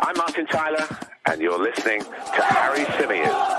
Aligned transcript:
I'm 0.00 0.16
Martin 0.16 0.46
Tyler, 0.46 0.86
and 1.26 1.40
you're 1.40 1.58
listening 1.58 2.02
to 2.02 2.42
Harry 2.42 2.84
Symeou. 2.84 3.58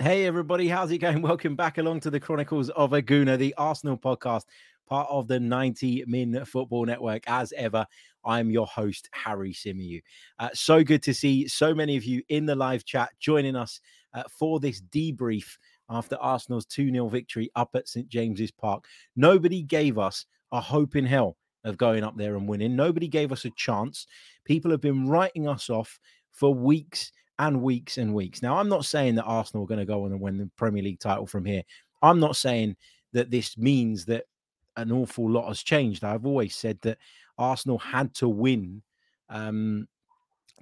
Hey 0.00 0.26
everybody, 0.26 0.68
how's 0.68 0.92
it 0.92 0.98
going? 0.98 1.22
Welcome 1.22 1.56
back 1.56 1.78
along 1.78 2.00
to 2.00 2.10
the 2.10 2.20
Chronicles 2.20 2.70
of 2.70 2.92
a 2.92 3.02
Gooner, 3.02 3.36
the 3.36 3.54
Arsenal 3.58 3.98
podcast, 3.98 4.44
part 4.88 5.08
of 5.10 5.26
the 5.26 5.40
90 5.40 6.04
Min 6.06 6.44
Football 6.44 6.86
Network. 6.86 7.24
As 7.26 7.52
ever, 7.56 7.84
I'm 8.24 8.48
your 8.48 8.68
host, 8.68 9.08
Harry 9.12 9.52
Symeou. 9.52 10.00
Uh, 10.38 10.50
so 10.54 10.84
good 10.84 11.02
to 11.02 11.14
see 11.14 11.48
so 11.48 11.74
many 11.74 11.96
of 11.96 12.04
you 12.04 12.22
in 12.28 12.46
the 12.46 12.54
live 12.54 12.84
chat 12.84 13.10
joining 13.18 13.56
us 13.56 13.80
uh, 14.14 14.22
for 14.30 14.60
this 14.60 14.80
debrief 14.80 15.56
after 15.88 16.16
Arsenal's 16.16 16.66
2 16.66 16.90
0 16.90 17.08
victory 17.08 17.50
up 17.54 17.70
at 17.74 17.88
St 17.88 18.08
James's 18.08 18.50
Park. 18.50 18.84
Nobody 19.16 19.62
gave 19.62 19.98
us 19.98 20.26
a 20.52 20.60
hope 20.60 20.96
in 20.96 21.06
hell 21.06 21.36
of 21.64 21.76
going 21.76 22.04
up 22.04 22.16
there 22.16 22.36
and 22.36 22.48
winning. 22.48 22.74
Nobody 22.74 23.08
gave 23.08 23.32
us 23.32 23.44
a 23.44 23.50
chance. 23.50 24.06
People 24.44 24.70
have 24.70 24.80
been 24.80 25.08
writing 25.08 25.48
us 25.48 25.70
off 25.70 25.98
for 26.30 26.54
weeks 26.54 27.12
and 27.38 27.62
weeks 27.62 27.98
and 27.98 28.14
weeks. 28.14 28.42
Now, 28.42 28.58
I'm 28.58 28.68
not 28.68 28.84
saying 28.84 29.14
that 29.16 29.24
Arsenal 29.24 29.64
are 29.64 29.68
going 29.68 29.80
to 29.80 29.86
go 29.86 30.04
on 30.04 30.12
and 30.12 30.20
win 30.20 30.38
the 30.38 30.50
Premier 30.56 30.82
League 30.82 31.00
title 31.00 31.26
from 31.26 31.44
here. 31.44 31.62
I'm 32.02 32.20
not 32.20 32.36
saying 32.36 32.76
that 33.12 33.30
this 33.30 33.56
means 33.56 34.04
that 34.06 34.24
an 34.76 34.90
awful 34.90 35.30
lot 35.30 35.48
has 35.48 35.62
changed. 35.62 36.04
I've 36.04 36.26
always 36.26 36.54
said 36.54 36.78
that 36.82 36.98
Arsenal 37.38 37.78
had 37.78 38.14
to 38.14 38.28
win 38.28 38.82
um, 39.28 39.86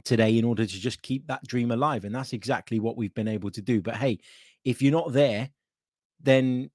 today 0.04 0.38
in 0.38 0.44
order 0.44 0.66
to 0.66 0.80
just 0.80 1.02
keep 1.02 1.26
that 1.26 1.46
dream 1.46 1.70
alive. 1.70 2.04
And 2.04 2.14
that's 2.14 2.32
exactly 2.32 2.80
what 2.80 2.96
we've 2.96 3.14
been 3.14 3.28
able 3.28 3.50
to 3.50 3.62
do. 3.62 3.80
But 3.80 3.96
hey, 3.96 4.18
if 4.64 4.82
you're 4.82 4.92
not 4.92 5.12
there, 5.12 5.50
then 6.22 6.70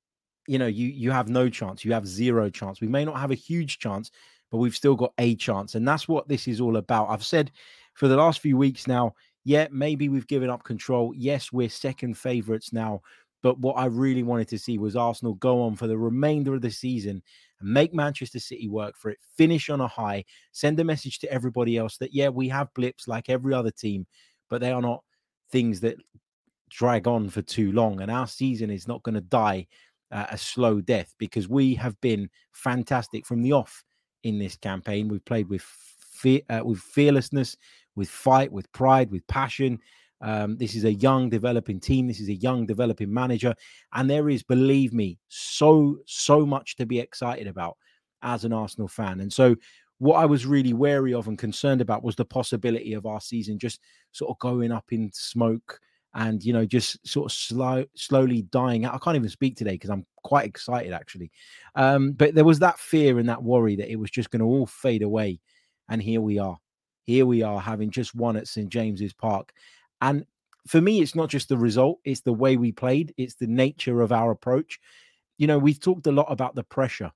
you 0.47 0.59
know 0.59 0.67
you 0.67 0.88
you 0.88 1.11
have 1.11 1.30
no 1.30 1.50
chance. 1.50 1.86
You 1.86 1.94
have 1.94 2.08
zero 2.08 2.50
chance. 2.50 2.81
We 2.81 2.88
may 2.88 3.05
not 3.05 3.19
have 3.19 3.31
a 3.31 3.36
huge 3.36 3.80
chance, 3.80 4.11
but 4.52 4.58
we've 4.58 4.75
still 4.75 4.95
got 4.95 5.14
a 5.17 5.36
chance, 5.36 5.75
and 5.75 5.88
that's 5.88 6.08
what 6.08 6.27
this 6.27 6.47
is 6.47 6.61
all 6.61 6.77
about. 6.77 7.09
I've 7.09 7.25
said 7.25 7.52
for 7.94 8.08
the 8.08 8.17
last 8.17 8.39
few 8.39 8.58
weeks 8.58 8.88
now. 8.88 9.14
Yeah, 9.47 9.67
maybe 9.72 10.09
we've 10.09 10.25
given 10.25 10.50
up 10.50 10.64
control. 10.64 11.14
Yes, 11.16 11.52
we're 11.52 11.69
second 11.69 12.17
favourites 12.17 12.73
now. 12.73 13.02
But 13.44 13.59
what 13.59 13.73
I 13.73 13.86
really 13.86 14.23
wanted 14.23 14.47
to 14.47 14.58
see 14.58 14.80
was 14.80 14.95
Arsenal 14.95 15.36
go 15.36 15.61
on 15.61 15.75
for 15.75 15.86
the 15.86 15.99
remainder 15.99 16.55
of 16.55 16.61
the 16.61 16.72
season 16.72 17.22
and 17.59 17.70
make 17.70 17.94
Manchester 17.94 18.39
City 18.39 18.67
work 18.67 18.95
for 18.97 19.11
it, 19.11 19.20
finish 19.38 19.70
on 19.70 19.81
a 19.81 19.88
high, 19.88 20.25
send 20.52 20.80
a 20.80 20.83
message 20.83 21.20
to 21.20 21.31
everybody 21.31 21.77
else 21.77 21.97
that, 21.97 22.11
yeah, 22.11 22.30
we 22.30 22.49
have 22.49 22.73
blips 22.73 23.08
like 23.08 23.30
every 23.30 23.53
other 23.53 23.70
team, 23.70 24.08
but 24.49 24.61
they 24.61 24.72
are 24.72 24.81
not 24.81 25.03
things 25.52 25.80
that 25.81 25.97
drag 26.76 27.08
on 27.08 27.30
for 27.30 27.42
too 27.42 27.72
long. 27.72 28.02
And 28.02 28.12
our 28.12 28.28
season 28.28 28.70
is 28.70 28.88
not 28.88 29.04
going 29.04 29.16
to 29.16 29.22
die 29.22 29.68
uh, 30.12 30.26
a 30.30 30.38
slow 30.38 30.82
death 30.82 31.14
because 31.17 31.48
we 31.48 31.76
have 31.76 32.00
been 32.02 32.30
fantastic 32.54 33.26
from 33.26 33.42
the 33.42 33.54
off 33.54 33.83
in 34.23 34.38
this 34.38 34.55
campaign. 34.55 35.08
We've 35.08 35.26
played 35.26 35.49
with 35.49 35.66
uh, 36.49 36.61
with 36.64 36.80
fearlessness, 36.80 37.55
with 37.95 38.10
fight, 38.10 38.52
with 38.52 38.72
pride, 38.72 39.11
with 39.11 39.26
passion. 39.27 39.80
Um, 40.22 40.58
this 40.58 40.76
is 40.76 40.86
a 40.86 40.94
young 40.94 41.30
developing 41.30 41.80
team. 41.80 42.08
This 42.08 42.20
is 42.20 42.30
a 42.30 42.36
young 42.36 42.66
developing 42.66 43.14
manager, 43.14 43.54
and 43.94 44.10
there 44.10 44.30
is, 44.30 44.42
believe 44.44 44.94
me, 44.94 45.20
so 45.28 45.98
so 46.05 46.45
much 46.45 46.78
to 46.78 46.86
be 46.86 46.99
excited 46.99 47.48
about 47.48 47.78
as 48.22 48.44
an 48.44 48.54
Arsenal 48.54 48.88
fan. 48.88 49.20
And 49.20 49.32
so, 49.32 49.55
what 49.99 50.16
I 50.16 50.26
was 50.26 50.45
really 50.45 50.73
wary 50.73 51.14
of 51.14 51.28
and 51.28 51.38
concerned 51.38 51.82
about 51.82 52.04
was 52.04 52.16
the 52.16 52.26
possibility 52.26 52.94
of 52.94 53.05
our 53.05 53.22
season 53.22 53.60
just 53.60 53.82
sort 54.14 54.32
of 54.32 54.39
going 54.39 54.72
up 54.72 54.86
in 54.92 55.11
smoke 55.14 55.80
and 56.15 56.43
you 56.43 56.53
know 56.53 56.65
just 56.65 57.05
sort 57.08 57.26
of 57.26 57.31
slow 57.31 57.86
slowly 57.95 58.43
dying 58.43 58.86
out. 58.86 58.95
I 58.95 58.98
can't 58.98 59.17
even 59.17 59.30
speak 59.30 59.55
today 59.55 59.73
because 59.73 59.89
i'm 59.89 60.05
quite 60.23 60.48
excited 60.48 60.92
actually. 60.93 61.30
Um, 61.76 62.14
but 62.14 62.33
there 62.33 62.45
was 62.45 62.59
that 62.59 62.80
fear 62.80 63.20
and 63.20 63.30
that 63.30 63.43
worry 63.43 63.76
that 63.76 63.92
it 63.92 63.98
was 63.98 64.09
just 64.09 64.31
going 64.31 64.39
to 64.39 64.45
all 64.45 64.65
fade 64.65 65.04
away 65.04 65.39
and 65.89 66.02
here 66.02 66.21
we 66.21 66.39
are. 66.39 66.58
Here 67.04 67.27
we 67.27 67.43
are 67.43 67.59
having 67.59 67.92
just 67.92 68.15
won 68.15 68.36
at 68.37 68.48
st 68.48 68.70
james's 68.70 69.14
park. 69.14 69.52
And 70.02 70.25
for 70.67 70.81
me 70.81 71.02
it's 71.02 71.14
not 71.15 71.30
just 71.30 71.49
the 71.49 71.58
result 71.58 71.99
it's 72.05 72.21
the 72.21 72.33
way 72.33 72.58
we 72.58 72.71
played 72.71 73.14
it's 73.17 73.36
the 73.36 73.48
nature 73.48 74.02
of 74.02 74.11
our 74.11 74.31
approach. 74.31 74.80
You 75.37 75.48
know 75.48 75.59
we've 75.59 75.80
talked 75.80 76.08
a 76.08 76.11
lot 76.11 76.27
about 76.30 76.55
the 76.55 76.64
pressure 76.64 77.11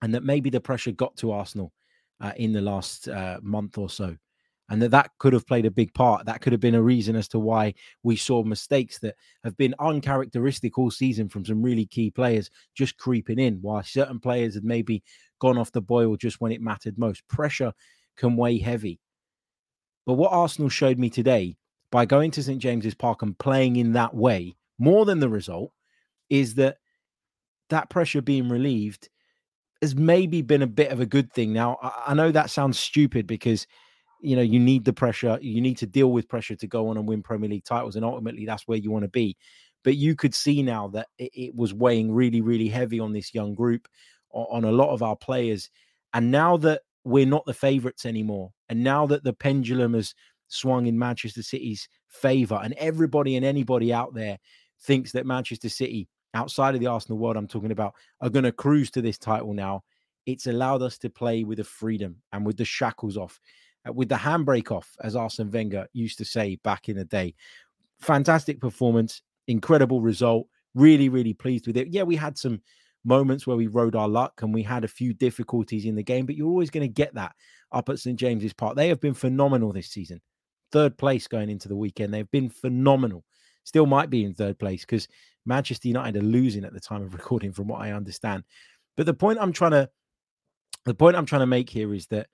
and 0.00 0.14
that 0.14 0.24
maybe 0.24 0.48
the 0.48 0.60
pressure 0.60 0.92
got 0.92 1.16
to 1.16 1.32
arsenal 1.32 1.72
uh, 2.20 2.32
in 2.36 2.52
the 2.52 2.60
last 2.60 3.08
uh, 3.08 3.38
month 3.42 3.78
or 3.78 3.90
so 3.90 4.16
and 4.72 4.80
that 4.80 4.90
that 4.90 5.10
could 5.18 5.34
have 5.34 5.46
played 5.46 5.66
a 5.66 5.70
big 5.70 5.92
part. 5.92 6.24
That 6.24 6.40
could 6.40 6.54
have 6.54 6.60
been 6.60 6.74
a 6.74 6.82
reason 6.82 7.14
as 7.14 7.28
to 7.28 7.38
why 7.38 7.74
we 8.02 8.16
saw 8.16 8.42
mistakes 8.42 8.98
that 9.00 9.16
have 9.44 9.54
been 9.58 9.74
uncharacteristic 9.78 10.78
all 10.78 10.90
season 10.90 11.28
from 11.28 11.44
some 11.44 11.62
really 11.62 11.84
key 11.84 12.10
players 12.10 12.48
just 12.74 12.96
creeping 12.96 13.38
in, 13.38 13.58
while 13.60 13.82
certain 13.82 14.18
players 14.18 14.54
had 14.54 14.64
maybe 14.64 15.02
gone 15.40 15.58
off 15.58 15.72
the 15.72 15.82
boil 15.82 16.16
just 16.16 16.40
when 16.40 16.52
it 16.52 16.62
mattered 16.62 16.98
most. 16.98 17.28
Pressure 17.28 17.74
can 18.16 18.34
weigh 18.34 18.56
heavy. 18.56 18.98
But 20.06 20.14
what 20.14 20.32
Arsenal 20.32 20.70
showed 20.70 20.98
me 20.98 21.10
today 21.10 21.58
by 21.90 22.06
going 22.06 22.30
to 22.30 22.42
St 22.42 22.58
James's 22.58 22.94
Park 22.94 23.20
and 23.20 23.38
playing 23.38 23.76
in 23.76 23.92
that 23.92 24.14
way, 24.14 24.56
more 24.78 25.04
than 25.04 25.20
the 25.20 25.28
result, 25.28 25.70
is 26.30 26.54
that 26.54 26.78
that 27.68 27.90
pressure 27.90 28.22
being 28.22 28.48
relieved 28.48 29.10
has 29.82 29.94
maybe 29.94 30.40
been 30.40 30.62
a 30.62 30.66
bit 30.66 30.92
of 30.92 31.00
a 31.00 31.06
good 31.06 31.30
thing. 31.30 31.52
Now, 31.52 31.76
I, 31.82 32.04
I 32.06 32.14
know 32.14 32.30
that 32.30 32.48
sounds 32.48 32.78
stupid 32.78 33.26
because 33.26 33.66
you 34.22 34.36
know 34.36 34.42
you 34.42 34.60
need 34.60 34.84
the 34.84 34.92
pressure 34.92 35.38
you 35.42 35.60
need 35.60 35.76
to 35.76 35.86
deal 35.86 36.12
with 36.12 36.28
pressure 36.28 36.56
to 36.56 36.66
go 36.66 36.88
on 36.88 36.96
and 36.96 37.08
win 37.08 37.22
premier 37.22 37.50
league 37.50 37.64
titles 37.64 37.96
and 37.96 38.04
ultimately 38.04 38.46
that's 38.46 38.66
where 38.66 38.78
you 38.78 38.90
want 38.90 39.04
to 39.04 39.08
be. 39.08 39.36
But 39.84 39.96
you 39.96 40.14
could 40.14 40.32
see 40.32 40.62
now 40.62 40.86
that 40.88 41.08
it, 41.18 41.32
it, 41.34 41.54
was 41.56 41.74
weighing 41.74 42.12
really 42.12 42.40
really 42.40 42.68
heavy 42.68 43.00
on 43.00 43.12
this 43.12 43.34
young 43.34 43.54
group 43.54 43.88
on, 44.30 44.64
on 44.64 44.64
a 44.64 44.72
lot 44.72 44.92
of 44.92 45.02
our 45.02 45.16
players. 45.16 45.70
And 46.14 46.30
now 46.30 46.56
that 46.58 46.82
we're 47.04 47.26
not 47.26 47.44
the 47.46 47.54
favorites 47.54 48.06
anymore 48.06 48.52
and 48.68 48.82
now 48.82 49.06
that 49.06 49.24
the 49.24 49.32
pendulum 49.32 49.94
has 49.94 50.14
swung 50.48 50.86
in 50.86 50.98
manchester 50.98 51.42
city's 51.42 51.88
favor 52.08 52.60
and 52.62 52.74
everybody 52.74 53.36
and 53.36 53.44
anybody 53.44 53.92
out 53.92 54.14
there 54.14 54.38
thinks 54.82 55.12
that 55.12 55.26
manchester 55.26 55.68
city 55.68 56.08
outside 56.34 56.74
of 56.74 56.80
the 56.80 56.86
arsenal 56.86 57.18
world 57.18 57.36
i'm 57.36 57.48
talking 57.48 57.72
about 57.72 57.94
are 58.20 58.30
going 58.30 58.44
to 58.44 58.52
cruise 58.52 58.90
to 58.90 59.02
this 59.02 59.18
title 59.18 59.52
now 59.52 59.82
it's 60.26 60.46
allowed 60.46 60.82
us 60.82 60.98
to 60.98 61.10
play 61.10 61.42
with 61.42 61.58
a 61.58 61.64
freedom 61.64 62.16
and 62.32 62.46
with 62.46 62.56
the 62.56 62.64
shackles 62.64 63.16
off 63.16 63.40
Uh, 63.86 63.92
with 63.92 64.08
the 64.08 64.14
handbrake 64.14 64.70
off, 64.70 64.96
as 65.02 65.16
Arsene 65.16 65.50
Wenger 65.50 65.86
used 65.92 66.18
to 66.18 66.24
say 66.24 66.56
back 66.62 66.88
in 66.88 66.96
the 66.96 67.04
day. 67.04 67.34
Fantastic 68.00 68.60
performance, 68.60 69.22
incredible 69.48 70.00
result. 70.00 70.46
Really, 70.74 71.08
really 71.08 71.34
pleased 71.34 71.66
with 71.66 71.76
it. 71.76 71.88
Yeah, 71.88 72.04
we 72.04 72.16
had 72.16 72.38
some 72.38 72.62
moments 73.04 73.46
where 73.46 73.56
we 73.56 73.66
rode 73.66 73.96
our 73.96 74.08
luck 74.08 74.42
and 74.42 74.54
we 74.54 74.62
had 74.62 74.84
a 74.84 74.88
few 74.88 75.12
difficulties 75.12 75.84
in 75.84 75.96
the 75.96 76.02
game, 76.02 76.26
but 76.26 76.36
you're 76.36 76.48
always 76.48 76.70
going 76.70 76.86
to 76.86 76.92
get 76.92 77.14
that 77.14 77.32
up 77.72 77.88
at 77.88 77.98
St 77.98 78.18
James's 78.18 78.52
Park. 78.52 78.76
They 78.76 78.88
have 78.88 79.00
been 79.00 79.14
phenomenal 79.14 79.72
this 79.72 79.88
season. 79.88 80.20
Third 80.70 80.96
place 80.96 81.26
going 81.26 81.50
into 81.50 81.68
the 81.68 81.76
weekend. 81.76 82.14
They've 82.14 82.30
been 82.30 82.48
phenomenal. 82.48 83.24
Still 83.64 83.86
might 83.86 84.10
be 84.10 84.24
in 84.24 84.34
third 84.34 84.58
place 84.58 84.82
because 84.82 85.08
Manchester 85.44 85.88
United 85.88 86.22
are 86.22 86.26
losing 86.26 86.64
at 86.64 86.72
the 86.72 86.80
time 86.80 87.02
of 87.02 87.14
recording, 87.14 87.52
from 87.52 87.68
what 87.68 87.80
I 87.80 87.92
understand. 87.92 88.44
But 88.96 89.06
the 89.06 89.14
point 89.14 89.38
I'm 89.40 89.52
trying 89.52 89.72
to 89.72 89.90
the 90.84 90.94
point 90.94 91.16
I'm 91.16 91.26
trying 91.26 91.40
to 91.40 91.46
make 91.46 91.70
here 91.70 91.94
is 91.94 92.06
that 92.08 92.26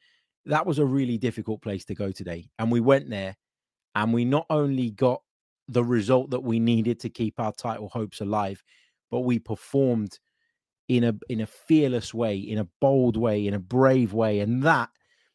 that 0.49 0.67
was 0.67 0.79
a 0.79 0.87
really 0.87 1.19
difficult 1.19 1.63
place 1.63 1.85
to 1.87 1.95
go 1.95 2.11
today. 2.11 2.51
And 2.59 2.73
we 2.73 2.81
went 2.81 3.09
there 3.11 3.37
and 3.95 4.13
we 4.13 4.25
not 4.25 4.47
only 4.51 4.91
got 4.91 5.23
the 5.69 5.85
result 5.85 6.31
that 6.31 6.43
we 6.43 6.59
needed 6.59 6.99
to 7.01 7.11
keep 7.11 7.39
our 7.39 7.53
title 7.53 7.89
hopes 7.89 8.21
alive, 8.21 8.63
but 9.11 9.21
we 9.21 9.39
performed 9.39 10.19
in 10.89 11.05
a 11.05 11.15
in 11.29 11.41
a 11.41 11.47
fearless 11.47 12.15
way, 12.15 12.37
in 12.37 12.59
a 12.59 12.69
bold 12.81 13.17
way, 13.17 13.47
in 13.47 13.55
a 13.55 13.59
brave 13.59 14.15
way. 14.15 14.41
And 14.41 14.63
that 14.63 14.89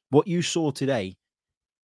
what 0.10 0.28
you 0.28 0.42
saw 0.42 0.72
today, 0.72 1.16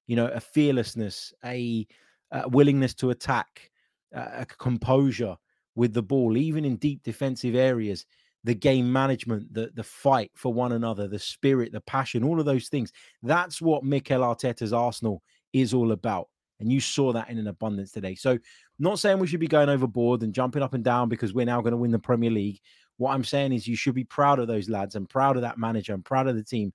you 0.07 0.15
know, 0.15 0.27
a 0.27 0.39
fearlessness, 0.39 1.31
a, 1.45 1.87
a 2.31 2.49
willingness 2.49 2.95
to 2.95 3.11
attack, 3.11 3.69
a 4.11 4.45
composure 4.45 5.37
with 5.75 5.93
the 5.93 6.01
ball, 6.03 6.35
even 6.35 6.65
in 6.65 6.77
deep 6.77 7.03
defensive 7.03 7.55
areas, 7.55 8.05
the 8.43 8.53
game 8.53 8.91
management, 8.91 9.53
the 9.53 9.71
the 9.75 9.83
fight 9.83 10.31
for 10.35 10.53
one 10.53 10.71
another, 10.71 11.07
the 11.07 11.19
spirit, 11.19 11.71
the 11.71 11.81
passion, 11.81 12.23
all 12.23 12.39
of 12.39 12.45
those 12.45 12.69
things. 12.69 12.91
That's 13.21 13.61
what 13.61 13.83
Mikel 13.83 14.21
Arteta's 14.21 14.73
Arsenal 14.73 15.21
is 15.53 15.73
all 15.73 15.91
about. 15.91 16.29
And 16.59 16.71
you 16.71 16.81
saw 16.81 17.13
that 17.13 17.29
in 17.29 17.37
an 17.37 17.47
abundance 17.47 17.91
today. 17.91 18.15
So, 18.15 18.37
not 18.79 18.99
saying 18.99 19.19
we 19.19 19.27
should 19.27 19.39
be 19.39 19.47
going 19.47 19.69
overboard 19.69 20.23
and 20.23 20.33
jumping 20.33 20.61
up 20.61 20.73
and 20.73 20.83
down 20.83 21.09
because 21.09 21.33
we're 21.33 21.45
now 21.45 21.61
going 21.61 21.71
to 21.71 21.77
win 21.77 21.91
the 21.91 21.99
Premier 21.99 22.29
League. 22.29 22.59
What 22.97 23.13
I'm 23.13 23.23
saying 23.23 23.53
is 23.53 23.67
you 23.67 23.77
should 23.77 23.95
be 23.95 24.03
proud 24.03 24.39
of 24.39 24.47
those 24.47 24.67
lads 24.69 24.95
and 24.95 25.09
proud 25.09 25.37
of 25.37 25.41
that 25.43 25.57
manager 25.57 25.93
and 25.93 26.03
proud 26.03 26.27
of 26.27 26.35
the 26.35 26.43
team, 26.43 26.73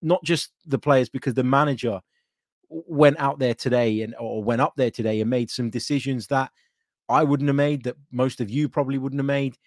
not 0.00 0.24
just 0.24 0.52
the 0.66 0.78
players, 0.78 1.10
because 1.10 1.34
the 1.34 1.44
manager 1.44 2.00
went 2.70 3.18
out 3.18 3.38
there 3.38 3.54
today 3.54 4.00
and 4.02 4.14
or 4.18 4.42
went 4.42 4.62
up 4.62 4.72
there 4.76 4.90
today 4.90 5.20
and 5.20 5.28
made 5.28 5.50
some 5.50 5.68
decisions 5.68 6.26
that 6.28 6.50
I 7.10 7.24
wouldn't 7.24 7.48
have 7.48 7.56
made, 7.56 7.84
that 7.84 7.96
most 8.12 8.40
of 8.40 8.50
you 8.50 8.68
probably 8.68 8.96
wouldn't 8.96 9.18
have 9.18 9.26
made. 9.26 9.58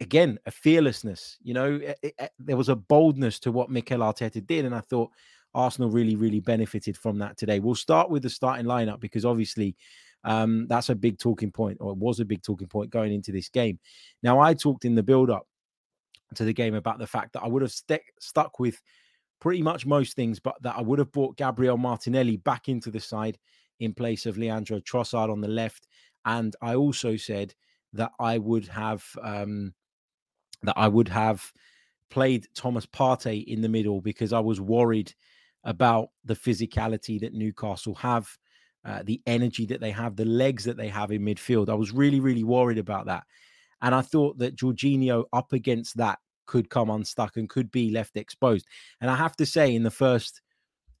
Again, 0.00 0.38
a 0.46 0.50
fearlessness. 0.50 1.38
You 1.42 1.54
know, 1.54 1.76
it, 1.76 1.98
it, 2.02 2.30
there 2.38 2.56
was 2.56 2.68
a 2.68 2.76
boldness 2.76 3.38
to 3.40 3.52
what 3.52 3.70
Mikel 3.70 4.00
Arteta 4.00 4.44
did, 4.46 4.64
and 4.64 4.74
I 4.74 4.80
thought 4.80 5.10
Arsenal 5.54 5.90
really, 5.90 6.16
really 6.16 6.40
benefited 6.40 6.96
from 6.96 7.18
that 7.18 7.36
today. 7.36 7.60
We'll 7.60 7.74
start 7.74 8.10
with 8.10 8.22
the 8.22 8.30
starting 8.30 8.66
lineup 8.66 9.00
because 9.00 9.24
obviously 9.24 9.76
um, 10.24 10.66
that's 10.68 10.88
a 10.88 10.94
big 10.94 11.18
talking 11.18 11.50
point, 11.50 11.78
or 11.80 11.92
it 11.92 11.98
was 11.98 12.20
a 12.20 12.24
big 12.24 12.42
talking 12.42 12.68
point 12.68 12.90
going 12.90 13.12
into 13.12 13.32
this 13.32 13.48
game. 13.48 13.78
Now, 14.22 14.40
I 14.40 14.54
talked 14.54 14.84
in 14.84 14.94
the 14.94 15.02
build 15.02 15.30
up 15.30 15.46
to 16.34 16.44
the 16.44 16.52
game 16.52 16.74
about 16.74 16.98
the 16.98 17.06
fact 17.06 17.32
that 17.32 17.42
I 17.42 17.48
would 17.48 17.62
have 17.62 17.72
st- 17.72 18.02
stuck 18.20 18.58
with 18.58 18.80
pretty 19.40 19.62
much 19.62 19.86
most 19.86 20.16
things, 20.16 20.40
but 20.40 20.60
that 20.62 20.76
I 20.76 20.82
would 20.82 20.98
have 20.98 21.12
brought 21.12 21.36
Gabriel 21.36 21.76
Martinelli 21.76 22.36
back 22.36 22.68
into 22.68 22.90
the 22.90 23.00
side 23.00 23.38
in 23.80 23.94
place 23.94 24.26
of 24.26 24.36
Leandro 24.36 24.80
Trossard 24.80 25.30
on 25.30 25.40
the 25.40 25.48
left. 25.48 25.86
And 26.24 26.54
I 26.60 26.74
also 26.74 27.16
said 27.16 27.54
that 27.92 28.12
I 28.18 28.38
would 28.38 28.68
have 28.68 29.04
um, 29.22 29.74
that 30.62 30.76
I 30.76 30.88
would 30.88 31.08
have 31.08 31.52
played 32.10 32.46
Thomas 32.54 32.86
Partey 32.86 33.44
in 33.44 33.60
the 33.60 33.68
middle 33.68 34.00
because 34.00 34.32
I 34.32 34.40
was 34.40 34.60
worried 34.60 35.12
about 35.64 36.10
the 36.24 36.34
physicality 36.34 37.20
that 37.20 37.34
Newcastle 37.34 37.94
have, 37.96 38.28
uh, 38.84 39.02
the 39.04 39.20
energy 39.26 39.66
that 39.66 39.80
they 39.80 39.90
have, 39.90 40.16
the 40.16 40.24
legs 40.24 40.64
that 40.64 40.76
they 40.76 40.88
have 40.88 41.10
in 41.10 41.22
midfield. 41.22 41.68
I 41.68 41.74
was 41.74 41.92
really, 41.92 42.20
really 42.20 42.44
worried 42.44 42.78
about 42.78 43.06
that. 43.06 43.24
And 43.82 43.94
I 43.94 44.00
thought 44.00 44.38
that 44.38 44.56
Jorginho 44.56 45.24
up 45.32 45.52
against 45.52 45.96
that 45.98 46.18
could 46.46 46.70
come 46.70 46.90
unstuck 46.90 47.36
and 47.36 47.48
could 47.48 47.70
be 47.70 47.90
left 47.90 48.16
exposed. 48.16 48.66
And 49.00 49.10
I 49.10 49.16
have 49.16 49.36
to 49.36 49.46
say, 49.46 49.74
in 49.74 49.82
the 49.82 49.90
first 49.90 50.40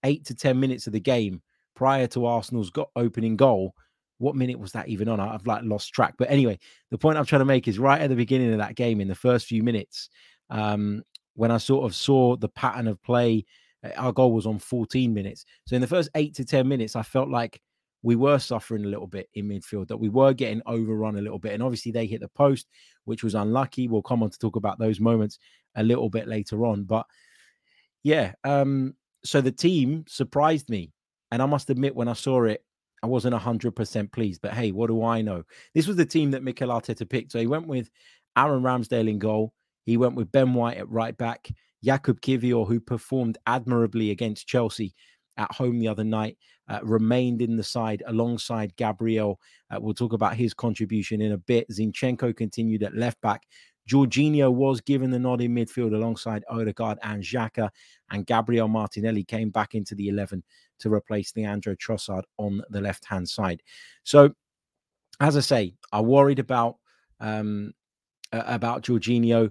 eight 0.04 0.26
to 0.26 0.34
10 0.34 0.60
minutes 0.60 0.86
of 0.86 0.92
the 0.92 1.00
game, 1.00 1.42
prior 1.74 2.06
to 2.08 2.26
Arsenal's 2.26 2.70
got 2.70 2.90
opening 2.94 3.36
goal, 3.36 3.74
what 4.18 4.36
minute 4.36 4.58
was 4.58 4.72
that 4.72 4.88
even 4.88 5.08
on? 5.08 5.20
I've 5.20 5.46
like 5.46 5.62
lost 5.64 5.92
track. 5.92 6.14
But 6.18 6.30
anyway, 6.30 6.58
the 6.90 6.98
point 6.98 7.18
I'm 7.18 7.24
trying 7.24 7.40
to 7.40 7.46
make 7.46 7.68
is 7.68 7.78
right 7.78 8.00
at 8.00 8.10
the 8.10 8.16
beginning 8.16 8.52
of 8.52 8.58
that 8.58 8.74
game, 8.74 9.00
in 9.00 9.08
the 9.08 9.14
first 9.14 9.46
few 9.46 9.62
minutes, 9.62 10.10
um, 10.50 11.02
when 11.34 11.50
I 11.50 11.58
sort 11.58 11.84
of 11.84 11.94
saw 11.94 12.36
the 12.36 12.48
pattern 12.48 12.88
of 12.88 13.02
play, 13.02 13.44
uh, 13.84 13.90
our 13.96 14.12
goal 14.12 14.32
was 14.32 14.46
on 14.46 14.58
14 14.58 15.14
minutes. 15.14 15.44
So 15.66 15.76
in 15.76 15.80
the 15.80 15.86
first 15.86 16.10
eight 16.14 16.34
to 16.34 16.44
10 16.44 16.66
minutes, 16.66 16.96
I 16.96 17.02
felt 17.02 17.28
like 17.28 17.60
we 18.02 18.16
were 18.16 18.38
suffering 18.38 18.84
a 18.84 18.88
little 18.88 19.06
bit 19.06 19.28
in 19.34 19.48
midfield, 19.48 19.88
that 19.88 19.96
we 19.96 20.08
were 20.08 20.32
getting 20.32 20.62
overrun 20.66 21.16
a 21.16 21.22
little 21.22 21.38
bit. 21.38 21.52
And 21.52 21.62
obviously, 21.62 21.92
they 21.92 22.06
hit 22.06 22.20
the 22.20 22.28
post, 22.28 22.66
which 23.04 23.24
was 23.24 23.34
unlucky. 23.34 23.88
We'll 23.88 24.02
come 24.02 24.22
on 24.22 24.30
to 24.30 24.38
talk 24.38 24.56
about 24.56 24.78
those 24.78 25.00
moments 25.00 25.38
a 25.76 25.82
little 25.82 26.08
bit 26.10 26.26
later 26.26 26.64
on. 26.66 26.84
But 26.84 27.06
yeah, 28.02 28.32
um, 28.44 28.94
so 29.24 29.40
the 29.40 29.52
team 29.52 30.04
surprised 30.08 30.68
me. 30.68 30.92
And 31.30 31.42
I 31.42 31.46
must 31.46 31.70
admit, 31.70 31.94
when 31.94 32.08
I 32.08 32.14
saw 32.14 32.44
it, 32.44 32.64
I 33.02 33.06
wasn't 33.06 33.34
100% 33.34 34.12
pleased. 34.12 34.40
But 34.42 34.54
hey, 34.54 34.72
what 34.72 34.88
do 34.88 35.04
I 35.04 35.22
know? 35.22 35.44
This 35.74 35.86
was 35.86 35.96
the 35.96 36.06
team 36.06 36.30
that 36.32 36.42
Mikel 36.42 36.68
Arteta 36.68 37.08
picked. 37.08 37.32
So 37.32 37.38
he 37.38 37.46
went 37.46 37.66
with 37.66 37.90
Aaron 38.36 38.62
Ramsdale 38.62 39.08
in 39.08 39.18
goal. 39.18 39.52
He 39.84 39.96
went 39.96 40.14
with 40.14 40.32
Ben 40.32 40.52
White 40.54 40.76
at 40.76 40.88
right 40.90 41.16
back, 41.16 41.48
Jakub 41.84 42.20
Kiwior, 42.20 42.66
who 42.66 42.80
performed 42.80 43.38
admirably 43.46 44.10
against 44.10 44.46
Chelsea 44.46 44.94
at 45.38 45.52
home 45.52 45.78
the 45.78 45.88
other 45.88 46.04
night, 46.04 46.36
uh, 46.68 46.80
remained 46.82 47.40
in 47.40 47.56
the 47.56 47.64
side 47.64 48.02
alongside 48.06 48.76
Gabriel. 48.76 49.40
Uh, 49.70 49.78
we'll 49.80 49.94
talk 49.94 50.12
about 50.12 50.34
his 50.34 50.52
contribution 50.52 51.22
in 51.22 51.32
a 51.32 51.38
bit. 51.38 51.70
Zinchenko 51.70 52.36
continued 52.36 52.82
at 52.82 52.96
left 52.96 53.20
back. 53.22 53.42
Jorginho 53.88 54.52
was 54.52 54.80
given 54.80 55.10
the 55.10 55.18
nod 55.18 55.40
in 55.40 55.54
midfield 55.54 55.94
alongside 55.94 56.44
Odegaard 56.50 56.98
and 57.02 57.22
Xhaka, 57.22 57.70
and 58.10 58.26
Gabriel 58.26 58.68
Martinelli 58.68 59.24
came 59.24 59.50
back 59.50 59.74
into 59.74 59.94
the 59.94 60.08
11 60.08 60.42
to 60.80 60.92
replace 60.92 61.32
Leandro 61.34 61.74
Trossard 61.74 62.22
on 62.36 62.62
the 62.70 62.80
left 62.80 63.04
hand 63.04 63.28
side. 63.28 63.62
So, 64.04 64.32
as 65.20 65.36
I 65.36 65.40
say, 65.40 65.74
I 65.92 66.00
worried 66.00 66.38
about 66.38 66.76
um, 67.20 67.72
about 68.32 68.82
Jorginho 68.82 69.50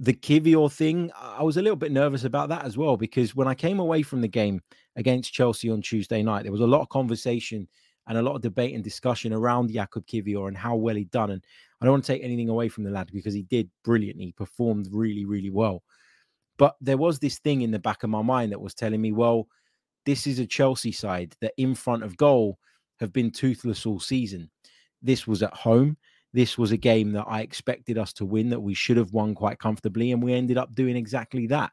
the 0.00 0.14
Kiwior 0.14 0.72
thing, 0.72 1.10
I 1.14 1.42
was 1.42 1.58
a 1.58 1.62
little 1.62 1.76
bit 1.76 1.92
nervous 1.92 2.24
about 2.24 2.48
that 2.48 2.64
as 2.64 2.78
well 2.78 2.96
because 2.96 3.36
when 3.36 3.46
I 3.46 3.54
came 3.54 3.80
away 3.80 4.00
from 4.00 4.22
the 4.22 4.28
game 4.28 4.62
against 4.96 5.34
Chelsea 5.34 5.68
on 5.68 5.82
Tuesday 5.82 6.22
night, 6.22 6.44
there 6.44 6.52
was 6.52 6.62
a 6.62 6.66
lot 6.66 6.80
of 6.80 6.88
conversation 6.88 7.68
and 8.06 8.16
a 8.16 8.22
lot 8.22 8.34
of 8.34 8.40
debate 8.40 8.74
and 8.74 8.82
discussion 8.82 9.34
around 9.34 9.70
Jakub 9.70 10.06
Kiwior 10.06 10.48
and 10.48 10.56
how 10.56 10.74
well 10.74 10.96
he'd 10.96 11.10
done. 11.10 11.32
And 11.32 11.44
I 11.80 11.84
don't 11.84 11.92
want 11.92 12.04
to 12.04 12.12
take 12.12 12.22
anything 12.22 12.48
away 12.48 12.68
from 12.68 12.84
the 12.84 12.90
lad 12.90 13.10
because 13.12 13.34
he 13.34 13.42
did 13.42 13.70
brilliantly, 13.84 14.26
he 14.26 14.32
performed 14.32 14.88
really, 14.92 15.24
really 15.24 15.50
well. 15.50 15.82
But 16.58 16.76
there 16.80 16.98
was 16.98 17.18
this 17.18 17.38
thing 17.38 17.62
in 17.62 17.70
the 17.70 17.78
back 17.78 18.02
of 18.02 18.10
my 18.10 18.22
mind 18.22 18.52
that 18.52 18.60
was 18.60 18.74
telling 18.74 19.00
me, 19.00 19.12
well, 19.12 19.48
this 20.04 20.26
is 20.26 20.38
a 20.38 20.46
Chelsea 20.46 20.92
side 20.92 21.34
that 21.40 21.54
in 21.56 21.74
front 21.74 22.02
of 22.02 22.16
goal 22.16 22.58
have 22.98 23.12
been 23.12 23.30
toothless 23.30 23.86
all 23.86 24.00
season. 24.00 24.50
This 25.02 25.26
was 25.26 25.42
at 25.42 25.54
home 25.54 25.96
this 26.32 26.56
was 26.56 26.70
a 26.72 26.76
game 26.76 27.12
that 27.12 27.26
I 27.26 27.40
expected 27.40 27.98
us 27.98 28.12
to 28.14 28.24
win, 28.24 28.50
that 28.50 28.60
we 28.60 28.74
should 28.74 28.96
have 28.96 29.12
won 29.12 29.34
quite 29.34 29.58
comfortably, 29.58 30.12
and 30.12 30.22
we 30.22 30.32
ended 30.32 30.58
up 30.58 30.74
doing 30.74 30.96
exactly 30.96 31.46
that. 31.48 31.72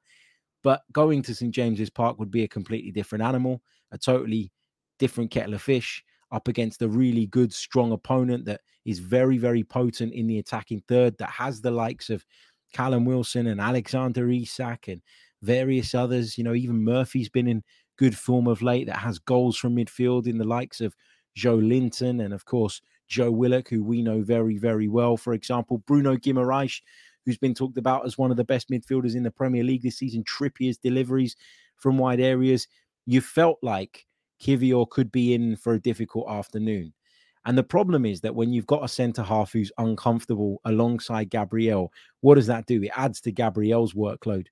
But 0.64 0.82
going 0.92 1.22
to 1.24 1.36
St 1.36 1.54
James's 1.54 1.90
Park 1.90 2.18
would 2.18 2.32
be 2.32 2.44
a 2.44 2.48
completely 2.48 2.92
different 2.92 3.24
animal, 3.24 3.62
a 3.92 3.98
totally 3.98 4.52
different 4.98 5.30
kettle 5.30 5.54
of 5.54 5.62
fish 5.62 6.04
up 6.32 6.48
against 6.48 6.82
a 6.82 6.88
really 6.88 7.26
good, 7.28 7.54
strong 7.54 7.92
opponent 7.92 8.46
that 8.46 8.62
is 8.86 9.00
very, 9.00 9.38
very 9.38 9.64
potent 9.64 10.14
in 10.14 10.28
the 10.28 10.40
attacking 10.40 10.82
third, 10.88 11.18
that 11.18 11.30
has 11.30 11.62
the 11.62 11.72
likes 11.72 12.10
of 12.10 12.26
Callum 12.74 13.06
Wilson 13.06 13.48
and 13.48 13.62
Alexander 13.62 14.30
Isak 14.30 14.88
and 14.88 15.02
various 15.42 15.96
others. 15.96 16.38
You 16.38 16.44
know, 16.44 16.54
even 16.54 16.84
Murphy's 16.84 17.30
been 17.30 17.48
in 17.48 17.64
good 17.98 18.18
form 18.18 18.48
of 18.48 18.62
late, 18.62 18.88
that 18.88 18.98
has 18.98 19.20
goals 19.20 19.58
from 19.58 19.76
midfield 19.76 20.28
in 20.28 20.38
the 20.38 20.44
likes 20.44 20.82
of 20.82 20.96
Joelinton 21.38 22.24
and, 22.24 22.34
of 22.34 22.46
course, 22.46 22.82
Joe 23.08 23.32
Willock, 23.32 23.70
who 23.70 23.84
we 23.84 24.02
know 24.02 24.22
very, 24.22 24.58
very 24.58 24.88
well. 24.88 25.18
For 25.18 25.34
example, 25.34 25.78
Bruno 25.88 26.18
Guimaraes, 26.18 26.82
who's 27.26 27.38
been 27.38 27.54
talked 27.54 27.78
about 27.78 28.06
as 28.06 28.18
one 28.18 28.32
of 28.32 28.38
the 28.38 28.44
best 28.44 28.70
midfielders 28.70 29.16
in 29.16 29.24
the 29.24 29.32
Premier 29.32 29.64
League 29.64 29.84
this 29.84 29.98
season. 29.98 30.24
Trippier's 30.24 30.78
deliveries 30.78 31.36
from 31.78 31.98
wide 31.98 32.20
areas. 32.20 32.68
You 33.06 33.22
felt 33.22 33.58
like 33.62 34.06
Kiwior 34.42 34.90
could 34.90 35.12
be 35.12 35.34
in 35.34 35.56
for 35.56 35.74
a 35.74 35.80
difficult 35.80 36.30
afternoon. 36.30 36.94
And 37.46 37.58
the 37.58 37.64
problem 37.64 38.06
is 38.06 38.20
that 38.22 38.36
when 38.36 38.52
you've 38.52 38.68
got 38.68 38.84
a 38.84 38.90
centre 38.90 39.24
half 39.24 39.54
who's 39.54 39.72
uncomfortable 39.78 40.60
alongside 40.66 41.30
Gabriel, 41.30 41.94
what 42.20 42.36
does 42.36 42.48
that 42.48 42.66
do? 42.66 42.84
It 42.84 42.92
adds 42.96 43.22
to 43.22 43.32
Gabriel's 43.32 43.94
workload. 43.94 44.48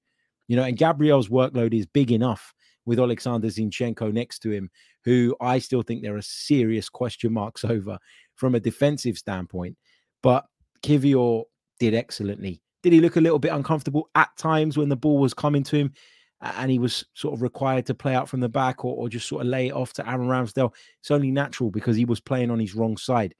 You 0.47 0.55
know, 0.55 0.63
and 0.63 0.77
Gabriel's 0.77 1.27
workload 1.27 1.73
is 1.73 1.85
big 1.85 2.11
enough 2.11 2.53
with 2.85 2.99
Alexander 2.99 3.47
Zinchenko 3.47 4.13
next 4.13 4.39
to 4.39 4.51
him, 4.51 4.69
who 5.03 5.35
I 5.41 5.59
still 5.59 5.81
think 5.81 6.03
there 6.03 6.15
are 6.15 6.21
serious 6.21 6.87
question 6.87 7.33
marks 7.33 7.65
over 7.65 7.97
from 8.35 8.55
a 8.55 8.59
defensive 8.59 9.17
standpoint. 9.17 9.77
But 10.23 10.45
Kiwior 10.81 11.43
did 11.79 11.93
excellently. 11.93 12.61
Did 12.81 12.93
he 12.93 13.01
look 13.01 13.15
a 13.15 13.21
little 13.21 13.39
bit 13.39 13.51
uncomfortable 13.51 14.09
at 14.15 14.29
times 14.37 14.77
when 14.77 14.89
the 14.89 14.95
ball 14.95 15.17
was 15.17 15.33
coming 15.33 15.63
to 15.63 15.75
him 15.75 15.93
and 16.41 16.69
he 16.69 16.79
was 16.79 17.05
sort 17.13 17.33
of 17.33 17.41
required 17.41 17.85
to 17.87 17.95
play 17.95 18.13
out 18.13 18.29
from 18.29 18.39
the 18.39 18.49
back 18.49 18.83
or, 18.83 18.95
or 18.95 19.09
just 19.09 19.27
sort 19.27 19.41
of 19.41 19.47
lay 19.47 19.67
it 19.67 19.73
off 19.73 19.93
to 19.93 20.09
Aaron 20.09 20.27
Ramsdale? 20.27 20.73
It's 20.99 21.11
only 21.11 21.31
natural 21.31 21.71
because 21.71 21.95
he 21.95 22.05
was 22.05 22.19
playing 22.19 22.51
on 22.51 22.59
his 22.59 22.75
wrong 22.75 22.97
side. 22.97 23.33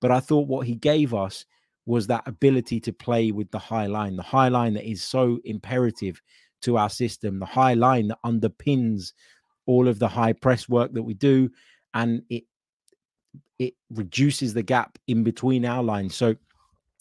But 0.00 0.10
I 0.10 0.20
thought 0.20 0.48
what 0.48 0.66
he 0.66 0.74
gave 0.74 1.12
us 1.12 1.44
was 1.86 2.06
that 2.06 2.26
ability 2.26 2.80
to 2.80 2.92
play 2.92 3.32
with 3.32 3.50
the 3.50 3.58
high 3.58 3.86
line, 3.86 4.16
the 4.16 4.22
high 4.22 4.48
line 4.48 4.74
that 4.74 4.88
is 4.88 5.02
so 5.02 5.40
imperative 5.44 6.20
to 6.62 6.76
our 6.76 6.90
system, 6.90 7.38
the 7.38 7.46
high 7.46 7.74
line 7.74 8.08
that 8.08 8.18
underpins 8.24 9.12
all 9.66 9.88
of 9.88 9.98
the 9.98 10.08
high 10.08 10.32
press 10.32 10.68
work 10.68 10.92
that 10.92 11.02
we 11.02 11.14
do. 11.14 11.50
And 11.94 12.22
it 12.28 12.44
it 13.58 13.74
reduces 13.90 14.54
the 14.54 14.62
gap 14.62 14.98
in 15.08 15.24
between 15.24 15.64
our 15.64 15.82
lines. 15.82 16.14
So 16.14 16.36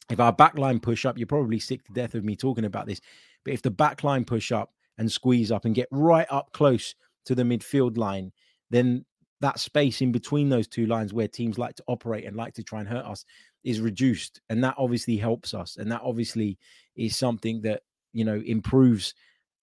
if 0.09 0.19
our 0.19 0.33
back 0.33 0.57
line 0.57 0.79
push 0.79 1.05
up, 1.05 1.17
you're 1.17 1.27
probably 1.27 1.59
sick 1.59 1.83
to 1.85 1.93
death 1.93 2.15
of 2.15 2.23
me 2.23 2.35
talking 2.35 2.65
about 2.65 2.87
this. 2.87 2.99
But 3.43 3.53
if 3.53 3.61
the 3.61 3.69
back 3.69 4.03
line 4.03 4.25
push 4.25 4.51
up 4.51 4.71
and 4.97 5.11
squeeze 5.11 5.51
up 5.51 5.65
and 5.65 5.75
get 5.75 5.87
right 5.91 6.27
up 6.29 6.51
close 6.53 6.95
to 7.25 7.35
the 7.35 7.43
midfield 7.43 7.97
line, 7.97 8.31
then 8.69 9.05
that 9.41 9.59
space 9.59 10.01
in 10.01 10.11
between 10.11 10.49
those 10.49 10.67
two 10.67 10.87
lines 10.87 11.13
where 11.13 11.27
teams 11.27 11.57
like 11.57 11.75
to 11.75 11.83
operate 11.87 12.25
and 12.25 12.35
like 12.35 12.53
to 12.55 12.63
try 12.63 12.79
and 12.79 12.89
hurt 12.89 13.05
us 13.05 13.23
is 13.63 13.81
reduced. 13.81 14.41
And 14.49 14.63
that 14.63 14.75
obviously 14.77 15.17
helps 15.17 15.53
us. 15.53 15.77
And 15.77 15.91
that 15.91 16.01
obviously 16.03 16.57
is 16.95 17.15
something 17.15 17.61
that, 17.61 17.81
you 18.13 18.25
know, 18.25 18.41
improves 18.45 19.13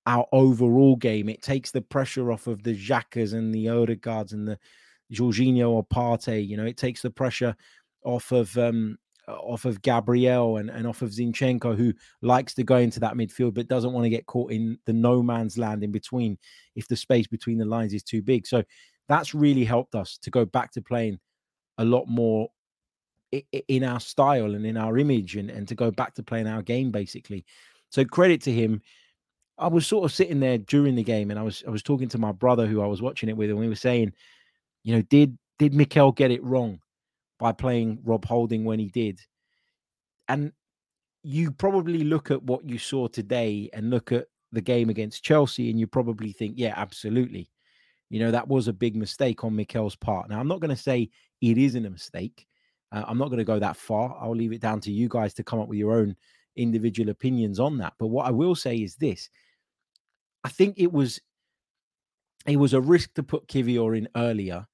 our 0.06 0.26
overall 0.32 0.96
game. 0.96 1.28
It 1.28 1.42
takes 1.42 1.70
the 1.70 1.80
pressure 1.80 2.30
off 2.30 2.46
of 2.46 2.62
the 2.62 2.76
Xhakas 2.76 3.32
and 3.32 3.52
the 3.52 3.66
Odegaards 3.66 4.32
and 4.32 4.46
the 4.46 4.58
Jorginho 5.12 5.70
or 5.70 5.84
Partey. 5.84 6.46
You 6.46 6.56
know, 6.56 6.66
it 6.66 6.76
takes 6.76 7.02
the 7.02 7.10
pressure 7.10 7.56
off 8.04 8.30
of 8.30 8.56
um, 8.58 8.98
off 9.28 9.64
of 9.64 9.82
Gabriel 9.82 10.58
and, 10.58 10.70
and 10.70 10.86
off 10.86 11.02
of 11.02 11.10
Zinchenko, 11.10 11.76
who 11.76 11.92
likes 12.22 12.54
to 12.54 12.62
go 12.62 12.76
into 12.76 13.00
that 13.00 13.14
midfield 13.14 13.54
but 13.54 13.68
doesn't 13.68 13.92
want 13.92 14.04
to 14.04 14.10
get 14.10 14.26
caught 14.26 14.52
in 14.52 14.78
the 14.86 14.92
no 14.92 15.22
man's 15.22 15.58
land 15.58 15.82
in 15.82 15.92
between 15.92 16.38
if 16.76 16.88
the 16.88 16.96
space 16.96 17.26
between 17.26 17.58
the 17.58 17.64
lines 17.64 17.94
is 17.94 18.02
too 18.02 18.22
big. 18.22 18.46
So 18.46 18.62
that's 19.08 19.34
really 19.34 19.64
helped 19.64 19.94
us 19.94 20.18
to 20.18 20.30
go 20.30 20.44
back 20.44 20.72
to 20.72 20.82
playing 20.82 21.18
a 21.78 21.84
lot 21.84 22.06
more 22.06 22.48
in 23.68 23.82
our 23.84 24.00
style 24.00 24.54
and 24.54 24.64
in 24.64 24.76
our 24.76 24.98
image 24.98 25.36
and, 25.36 25.50
and 25.50 25.66
to 25.68 25.74
go 25.74 25.90
back 25.90 26.14
to 26.14 26.22
playing 26.22 26.46
our 26.46 26.62
game 26.62 26.90
basically. 26.90 27.44
So 27.90 28.04
credit 28.04 28.42
to 28.42 28.52
him. 28.52 28.82
I 29.56 29.68
was 29.68 29.86
sort 29.86 30.04
of 30.04 30.12
sitting 30.12 30.40
there 30.40 30.58
during 30.58 30.96
the 30.96 31.04
game 31.04 31.30
and 31.30 31.38
I 31.38 31.42
was 31.42 31.62
I 31.66 31.70
was 31.70 31.82
talking 31.82 32.08
to 32.08 32.18
my 32.18 32.32
brother 32.32 32.66
who 32.66 32.82
I 32.82 32.86
was 32.86 33.00
watching 33.00 33.28
it 33.28 33.36
with 33.36 33.50
and 33.50 33.58
we 33.58 33.68
were 33.68 33.76
saying, 33.76 34.12
you 34.82 34.96
know, 34.96 35.02
did 35.02 35.38
did 35.60 35.74
Mikel 35.74 36.10
get 36.10 36.32
it 36.32 36.42
wrong 36.42 36.80
by 37.38 37.52
playing 37.52 38.00
Rob 38.04 38.24
Holding 38.24 38.64
when 38.64 38.78
he 38.78 38.88
did? 38.88 39.20
And 40.28 40.52
you 41.22 41.50
probably 41.50 42.04
look 42.04 42.30
at 42.30 42.42
what 42.42 42.68
you 42.68 42.78
saw 42.78 43.08
today 43.08 43.70
and 43.72 43.90
look 43.90 44.12
at 44.12 44.26
the 44.52 44.60
game 44.60 44.90
against 44.90 45.24
Chelsea 45.24 45.70
and 45.70 45.78
you 45.78 45.86
probably 45.86 46.32
think, 46.32 46.54
yeah, 46.56 46.74
absolutely. 46.76 47.50
You 48.10 48.20
know, 48.20 48.30
that 48.30 48.46
was 48.46 48.68
a 48.68 48.72
big 48.72 48.94
mistake 48.94 49.42
on 49.42 49.56
Mikel's 49.56 49.96
part. 49.96 50.28
Now, 50.28 50.38
I'm 50.38 50.48
not 50.48 50.60
going 50.60 50.74
to 50.74 50.80
say 50.80 51.10
it 51.40 51.58
isn't 51.58 51.86
a 51.86 51.90
mistake. 51.90 52.46
Uh, 52.92 53.04
I'm 53.08 53.18
not 53.18 53.28
going 53.28 53.38
to 53.38 53.44
go 53.44 53.58
that 53.58 53.76
far. 53.76 54.16
I'll 54.20 54.36
leave 54.36 54.52
it 54.52 54.60
down 54.60 54.80
to 54.82 54.92
you 54.92 55.08
guys 55.08 55.34
to 55.34 55.42
come 55.42 55.58
up 55.58 55.68
with 55.68 55.78
your 55.78 55.94
own 55.94 56.14
individual 56.56 57.10
opinions 57.10 57.58
on 57.58 57.78
that. 57.78 57.94
But 57.98 58.08
what 58.08 58.26
I 58.26 58.30
will 58.30 58.54
say 58.54 58.76
is 58.76 58.94
this 58.96 59.28
I 60.44 60.48
think 60.50 60.74
it 60.78 60.92
was 60.92 61.20
it 62.46 62.56
was 62.56 62.74
a 62.74 62.80
risk 62.80 63.14
to 63.14 63.22
put 63.22 63.48
Kiwior 63.48 63.96
in 63.96 64.08
earlier 64.14 64.66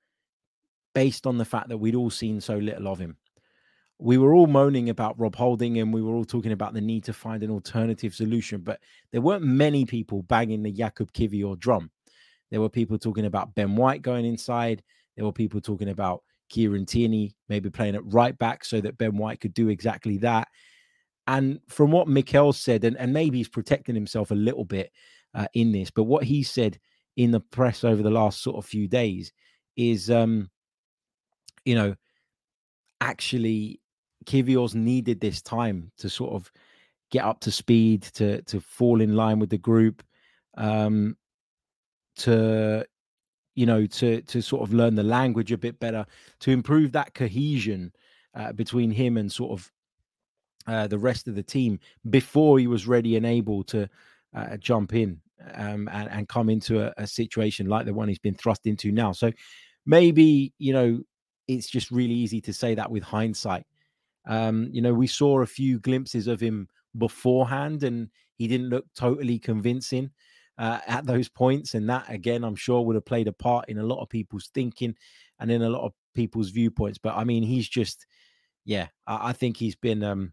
based 0.94 1.26
on 1.26 1.38
the 1.38 1.44
fact 1.44 1.68
that 1.68 1.78
we'd 1.78 1.94
all 1.94 2.10
seen 2.10 2.40
so 2.40 2.56
little 2.56 2.88
of 2.88 2.98
him 2.98 3.16
we 4.00 4.16
were 4.16 4.34
all 4.34 4.46
moaning 4.46 4.88
about 4.88 5.18
Rob 5.20 5.36
Holding 5.36 5.78
and 5.78 5.92
we 5.92 6.00
were 6.00 6.14
all 6.14 6.24
talking 6.24 6.52
about 6.52 6.72
the 6.72 6.80
need 6.80 7.04
to 7.04 7.12
find 7.12 7.42
an 7.42 7.50
alternative 7.50 8.14
solution, 8.14 8.62
but 8.62 8.80
there 9.12 9.20
weren't 9.20 9.44
many 9.44 9.84
people 9.84 10.22
banging 10.22 10.62
the 10.62 10.72
Jakub 10.72 11.12
Kiwior 11.12 11.58
drum. 11.58 11.90
There 12.50 12.62
were 12.62 12.70
people 12.70 12.98
talking 12.98 13.26
about 13.26 13.54
Ben 13.54 13.76
White 13.76 14.00
going 14.00 14.24
inside. 14.24 14.82
There 15.16 15.24
were 15.24 15.32
people 15.32 15.60
talking 15.60 15.90
about 15.90 16.22
Kieran 16.48 16.86
Tierney 16.86 17.36
maybe 17.50 17.68
playing 17.68 17.94
at 17.94 18.12
right 18.12 18.36
back 18.38 18.64
so 18.64 18.80
that 18.80 18.96
Ben 18.96 19.16
White 19.16 19.40
could 19.40 19.52
do 19.52 19.68
exactly 19.68 20.16
that. 20.18 20.48
And 21.26 21.60
from 21.68 21.90
what 21.90 22.08
Mikel 22.08 22.54
said, 22.54 22.84
and, 22.84 22.96
and 22.96 23.12
maybe 23.12 23.36
he's 23.36 23.48
protecting 23.48 23.94
himself 23.94 24.30
a 24.30 24.34
little 24.34 24.64
bit 24.64 24.90
uh, 25.34 25.46
in 25.52 25.72
this, 25.72 25.90
but 25.90 26.04
what 26.04 26.24
he 26.24 26.42
said 26.42 26.80
in 27.18 27.32
the 27.32 27.40
press 27.40 27.84
over 27.84 28.02
the 28.02 28.10
last 28.10 28.42
sort 28.42 28.56
of 28.56 28.64
few 28.64 28.88
days 28.88 29.30
is, 29.76 30.10
um, 30.10 30.48
you 31.64 31.74
know, 31.74 31.94
actually 33.00 33.80
Kiwior's 34.26 34.74
needed 34.74 35.20
this 35.20 35.42
time 35.42 35.90
to 35.98 36.08
sort 36.08 36.34
of 36.34 36.50
get 37.10 37.24
up 37.24 37.40
to 37.40 37.50
speed, 37.50 38.02
to 38.14 38.42
to 38.42 38.60
fall 38.60 39.00
in 39.00 39.16
line 39.16 39.38
with 39.38 39.50
the 39.50 39.58
group, 39.58 40.02
um, 40.56 41.16
to 42.16 42.86
you 43.54 43.66
know, 43.66 43.86
to 43.86 44.22
to 44.22 44.40
sort 44.40 44.62
of 44.62 44.74
learn 44.74 44.94
the 44.94 45.02
language 45.02 45.52
a 45.52 45.58
bit 45.58 45.78
better, 45.80 46.06
to 46.40 46.50
improve 46.50 46.92
that 46.92 47.14
cohesion 47.14 47.92
uh, 48.34 48.52
between 48.52 48.90
him 48.90 49.16
and 49.16 49.30
sort 49.30 49.52
of 49.52 49.72
uh, 50.66 50.86
the 50.86 50.98
rest 50.98 51.26
of 51.26 51.34
the 51.34 51.42
team 51.42 51.78
before 52.10 52.58
he 52.58 52.66
was 52.66 52.86
ready 52.86 53.16
and 53.16 53.26
able 53.26 53.64
to 53.64 53.88
uh, 54.34 54.56
jump 54.58 54.94
in 54.94 55.20
um, 55.54 55.88
and, 55.90 56.08
and, 56.10 56.28
come 56.28 56.48
into 56.48 56.80
a, 56.80 56.92
a 56.98 57.06
situation 57.06 57.66
like 57.66 57.86
the 57.86 57.94
one 57.94 58.08
he's 58.08 58.18
been 58.18 58.34
thrust 58.34 58.66
into 58.66 58.92
now. 58.92 59.10
So 59.10 59.32
maybe 59.86 60.52
you 60.58 60.72
know 60.72 61.00
it's 61.56 61.68
just 61.68 61.90
really 61.90 62.14
easy 62.14 62.40
to 62.42 62.52
say 62.52 62.74
that 62.74 62.90
with 62.90 63.02
hindsight 63.02 63.66
um, 64.26 64.68
you 64.72 64.82
know, 64.82 64.92
we 64.92 65.06
saw 65.06 65.40
a 65.40 65.46
few 65.46 65.78
glimpses 65.78 66.26
of 66.26 66.40
him 66.40 66.68
beforehand, 66.98 67.82
and 67.82 68.08
he 68.36 68.46
didn't 68.46 68.68
look 68.68 68.86
totally 68.94 69.38
convincing 69.38 70.10
uh, 70.58 70.78
at 70.86 71.06
those 71.06 71.28
points. 71.28 71.74
And 71.74 71.88
that, 71.88 72.04
again, 72.08 72.44
I'm 72.44 72.56
sure 72.56 72.82
would 72.82 72.96
have 72.96 73.04
played 73.04 73.28
a 73.28 73.32
part 73.32 73.68
in 73.68 73.78
a 73.78 73.82
lot 73.84 74.00
of 74.00 74.08
people's 74.08 74.50
thinking 74.54 74.94
and 75.38 75.50
in 75.50 75.62
a 75.62 75.70
lot 75.70 75.84
of 75.84 75.92
people's 76.14 76.50
viewpoints. 76.50 76.98
But 76.98 77.16
I 77.16 77.24
mean, 77.24 77.42
he's 77.42 77.68
just, 77.68 78.06
yeah, 78.64 78.88
I, 79.06 79.30
I 79.30 79.32
think 79.32 79.56
he's 79.56 79.76
been 79.76 80.02
um, 80.02 80.32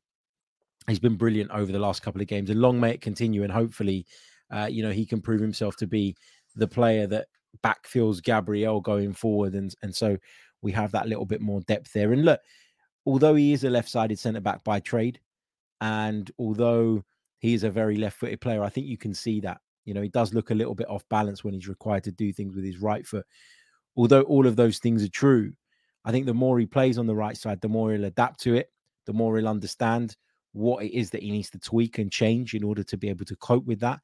he's 0.87 0.99
been 0.99 1.15
brilliant 1.15 1.51
over 1.51 1.71
the 1.71 1.79
last 1.79 2.01
couple 2.01 2.21
of 2.21 2.27
games, 2.27 2.49
and 2.49 2.61
long 2.61 2.79
may 2.79 2.91
it 2.91 3.01
continue. 3.01 3.43
And 3.43 3.51
hopefully, 3.51 4.05
uh, 4.51 4.67
you 4.69 4.83
know, 4.83 4.91
he 4.91 5.05
can 5.05 5.21
prove 5.21 5.41
himself 5.41 5.77
to 5.77 5.87
be 5.87 6.15
the 6.55 6.67
player 6.67 7.07
that 7.07 7.27
backfills 7.63 8.21
Gabriel 8.21 8.81
going 8.81 9.13
forward, 9.13 9.53
and 9.53 9.73
and 9.81 9.95
so 9.95 10.17
we 10.61 10.71
have 10.71 10.91
that 10.91 11.07
little 11.07 11.25
bit 11.25 11.41
more 11.41 11.61
depth 11.61 11.93
there. 11.93 12.13
And 12.13 12.25
look, 12.25 12.41
although 13.05 13.35
he 13.35 13.53
is 13.53 13.63
a 13.63 13.69
left-sided 13.69 14.19
centre 14.19 14.41
back 14.41 14.63
by 14.63 14.79
trade, 14.79 15.19
and 15.81 16.29
although 16.39 17.03
he 17.39 17.53
is 17.53 17.63
a 17.63 17.69
very 17.69 17.97
left-footed 17.97 18.41
player, 18.41 18.63
I 18.63 18.69
think 18.69 18.87
you 18.87 18.97
can 18.97 19.13
see 19.13 19.39
that. 19.41 19.61
You 19.85 19.93
know, 19.93 20.01
he 20.01 20.09
does 20.09 20.33
look 20.33 20.49
a 20.49 20.55
little 20.55 20.75
bit 20.75 20.89
off 20.89 21.07
balance 21.09 21.43
when 21.43 21.53
he's 21.53 21.67
required 21.67 22.03
to 22.05 22.11
do 22.11 22.33
things 22.33 22.55
with 22.55 22.65
his 22.65 22.79
right 22.79 23.05
foot. 23.07 23.25
Although 23.95 24.23
all 24.23 24.45
of 24.45 24.55
those 24.55 24.79
things 24.79 25.03
are 25.03 25.09
true, 25.09 25.53
I 26.03 26.11
think 26.11 26.25
the 26.25 26.33
more 26.33 26.59
he 26.59 26.65
plays 26.65 26.97
on 26.97 27.07
the 27.07 27.15
right 27.15 27.37
side, 27.37 27.61
the 27.61 27.69
more 27.69 27.91
he'll 27.91 28.05
adapt 28.05 28.41
to 28.41 28.55
it, 28.55 28.71
the 29.05 29.13
more 29.13 29.37
he'll 29.37 29.47
understand 29.47 30.17
what 30.53 30.83
it 30.83 30.97
is 30.97 31.09
that 31.11 31.23
he 31.23 31.31
needs 31.31 31.49
to 31.51 31.59
tweak 31.59 31.99
and 31.99 32.11
change 32.11 32.53
in 32.53 32.63
order 32.63 32.83
to 32.83 32.97
be 32.97 33.09
able 33.09 33.25
to 33.25 33.35
cope 33.37 33.65
with 33.65 33.79
that. 33.79 33.99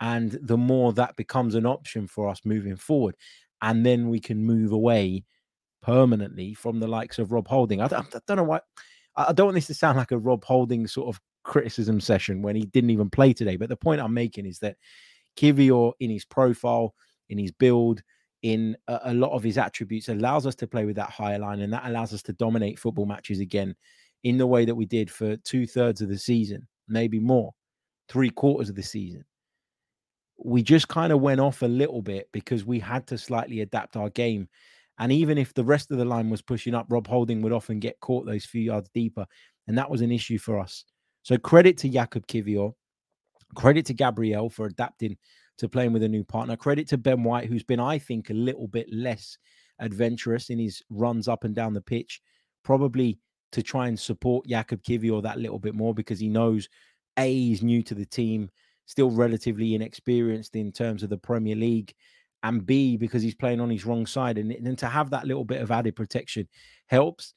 And 0.00 0.38
the 0.42 0.56
more 0.56 0.92
that 0.92 1.16
becomes 1.16 1.54
an 1.56 1.66
option 1.66 2.06
for 2.06 2.28
us 2.28 2.40
moving 2.44 2.76
forward. 2.76 3.16
And 3.60 3.84
then 3.84 4.08
we 4.08 4.20
can 4.20 4.38
move 4.46 4.72
away 4.72 5.24
permanently 5.82 6.54
from 6.54 6.80
the 6.80 6.88
likes 6.88 7.18
of 7.18 7.32
Rob 7.32 7.48
Holding. 7.48 7.80
I 7.80 7.88
don't, 7.88 8.14
I 8.14 8.20
don't 8.26 8.36
know 8.36 8.44
why. 8.44 8.60
I 9.16 9.32
don't 9.32 9.46
want 9.46 9.54
this 9.56 9.66
to 9.66 9.74
sound 9.74 9.98
like 9.98 10.12
a 10.12 10.18
Rob 10.18 10.44
Holding 10.44 10.86
sort 10.86 11.08
of 11.08 11.20
criticism 11.42 12.00
session 12.00 12.42
when 12.42 12.54
he 12.54 12.66
didn't 12.66 12.90
even 12.90 13.10
play 13.10 13.32
today. 13.32 13.56
But 13.56 13.68
the 13.68 13.76
point 13.76 14.00
I'm 14.00 14.14
making 14.14 14.46
is 14.46 14.60
that 14.60 14.76
Kiwior, 15.36 15.92
in 16.00 16.10
his 16.10 16.24
profile, 16.24 16.94
in 17.28 17.38
his 17.38 17.52
build, 17.52 18.02
in 18.42 18.76
a, 18.86 19.00
a, 19.06 19.14
lot 19.14 19.32
of 19.32 19.42
his 19.42 19.58
attributes, 19.58 20.08
allows 20.08 20.46
us 20.46 20.54
to 20.56 20.66
play 20.66 20.84
with 20.84 20.96
that 20.96 21.10
higher 21.10 21.38
line, 21.38 21.60
and 21.60 21.72
that 21.72 21.86
allows 21.86 22.12
us 22.14 22.22
to 22.24 22.32
dominate 22.32 22.78
football 22.78 23.06
matches 23.06 23.40
again 23.40 23.74
in 24.24 24.38
the 24.38 24.46
way 24.46 24.64
that 24.64 24.74
we 24.74 24.86
did 24.86 25.10
for 25.10 25.36
two 25.38 25.66
thirds 25.66 26.00
of 26.00 26.08
the 26.08 26.18
season, 26.18 26.66
maybe 26.88 27.18
more, 27.18 27.52
three 28.08 28.30
quarters 28.30 28.68
of 28.68 28.76
the 28.76 28.82
season. 28.82 29.24
We 30.36 30.62
just 30.62 30.88
kind 30.88 31.12
of 31.12 31.20
went 31.20 31.40
off 31.40 31.62
a 31.62 31.66
little 31.66 32.02
bit 32.02 32.28
because 32.32 32.64
we 32.64 32.78
had 32.78 33.06
to 33.08 33.18
slightly 33.18 33.60
adapt 33.60 33.96
our 33.96 34.10
game 34.10 34.48
and 34.98 35.12
even 35.12 35.38
if 35.38 35.54
the 35.54 35.64
rest 35.64 35.90
of 35.90 35.98
the 35.98 36.04
line 36.04 36.28
was 36.28 36.42
pushing 36.42 36.74
up, 36.74 36.86
Rob 36.88 37.06
Holding 37.06 37.40
would 37.42 37.52
often 37.52 37.78
get 37.78 38.00
caught 38.00 38.26
those 38.26 38.44
few 38.44 38.62
yards 38.62 38.90
deeper. 38.92 39.26
And 39.66 39.78
that 39.78 39.90
was 39.90 40.00
an 40.00 40.10
issue 40.10 40.38
for 40.38 40.58
us. 40.58 40.84
So 41.22 41.36
credit 41.38 41.76
to 41.78 41.88
Jakub 41.88 42.26
Kiwior. 42.26 42.72
Credit 43.54 43.86
to 43.86 43.94
Gabriel 43.94 44.50
for 44.50 44.66
adapting 44.66 45.16
to 45.58 45.68
playing 45.68 45.92
with 45.92 46.02
a 46.02 46.08
new 46.08 46.24
partner. 46.24 46.56
Credit 46.56 46.88
to 46.88 46.98
Ben 46.98 47.22
White, 47.22 47.48
who's 47.48 47.62
been, 47.62 47.80
I 47.80 47.98
think, 47.98 48.30
a 48.30 48.34
little 48.34 48.66
bit 48.66 48.86
less 48.92 49.38
adventurous 49.78 50.50
in 50.50 50.58
his 50.58 50.82
runs 50.90 51.28
up 51.28 51.44
and 51.44 51.54
down 51.54 51.74
the 51.74 51.80
pitch, 51.80 52.20
probably 52.64 53.18
to 53.52 53.62
try 53.62 53.88
and 53.88 53.98
support 53.98 54.46
Jakub 54.46 54.82
Kiwior 54.82 55.22
that 55.22 55.38
little 55.38 55.58
bit 55.58 55.74
more 55.74 55.94
because 55.94 56.18
he 56.18 56.28
knows 56.28 56.68
A, 57.16 57.32
he's 57.32 57.62
new 57.62 57.82
to 57.84 57.94
the 57.94 58.06
team, 58.06 58.50
still 58.86 59.10
relatively 59.10 59.74
inexperienced 59.74 60.56
in 60.56 60.72
terms 60.72 61.02
of 61.02 61.10
the 61.10 61.18
Premier 61.18 61.56
League 61.56 61.94
and 62.42 62.64
B 62.64 62.96
because 62.96 63.22
he's 63.22 63.34
playing 63.34 63.60
on 63.60 63.70
his 63.70 63.84
wrong 63.84 64.06
side, 64.06 64.38
and, 64.38 64.54
then 64.60 64.76
to 64.76 64.86
have 64.86 65.10
that 65.10 65.26
little 65.26 65.44
bit 65.44 65.60
of 65.60 65.70
added 65.70 65.96
protection 65.96 66.48
helps. 66.86 67.34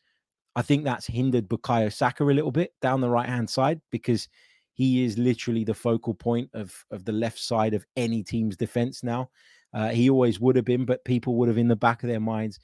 I 0.55 0.61
think 0.61 0.83
that's 0.83 1.07
hindered 1.07 1.47
Bukayo 1.47 1.91
Saka 1.91 2.23
a 2.23 2.25
little 2.25 2.51
bit 2.51 2.73
down 2.81 3.01
the 3.01 3.09
right 3.09 3.29
hand 3.29 3.49
side 3.49 3.79
because 3.89 4.27
he 4.73 5.03
is 5.03 5.17
literally 5.17 5.63
the 5.63 5.73
focal 5.73 6.13
point 6.13 6.49
of 6.53 6.73
of 6.91 7.05
the 7.05 7.11
left 7.11 7.39
side 7.39 7.73
of 7.73 7.85
any 7.95 8.23
team's 8.23 8.57
defense 8.57 9.03
now. 9.03 9.29
Uh, 9.73 9.89
he 9.89 10.09
always 10.09 10.39
would 10.39 10.55
have 10.55 10.65
been, 10.65 10.85
but 10.85 11.05
people 11.05 11.35
would 11.35 11.47
have 11.47 11.57
in 11.57 11.69
the 11.69 11.75
back 11.75 12.03
of 12.03 12.09
their 12.09 12.19
minds 12.19 12.59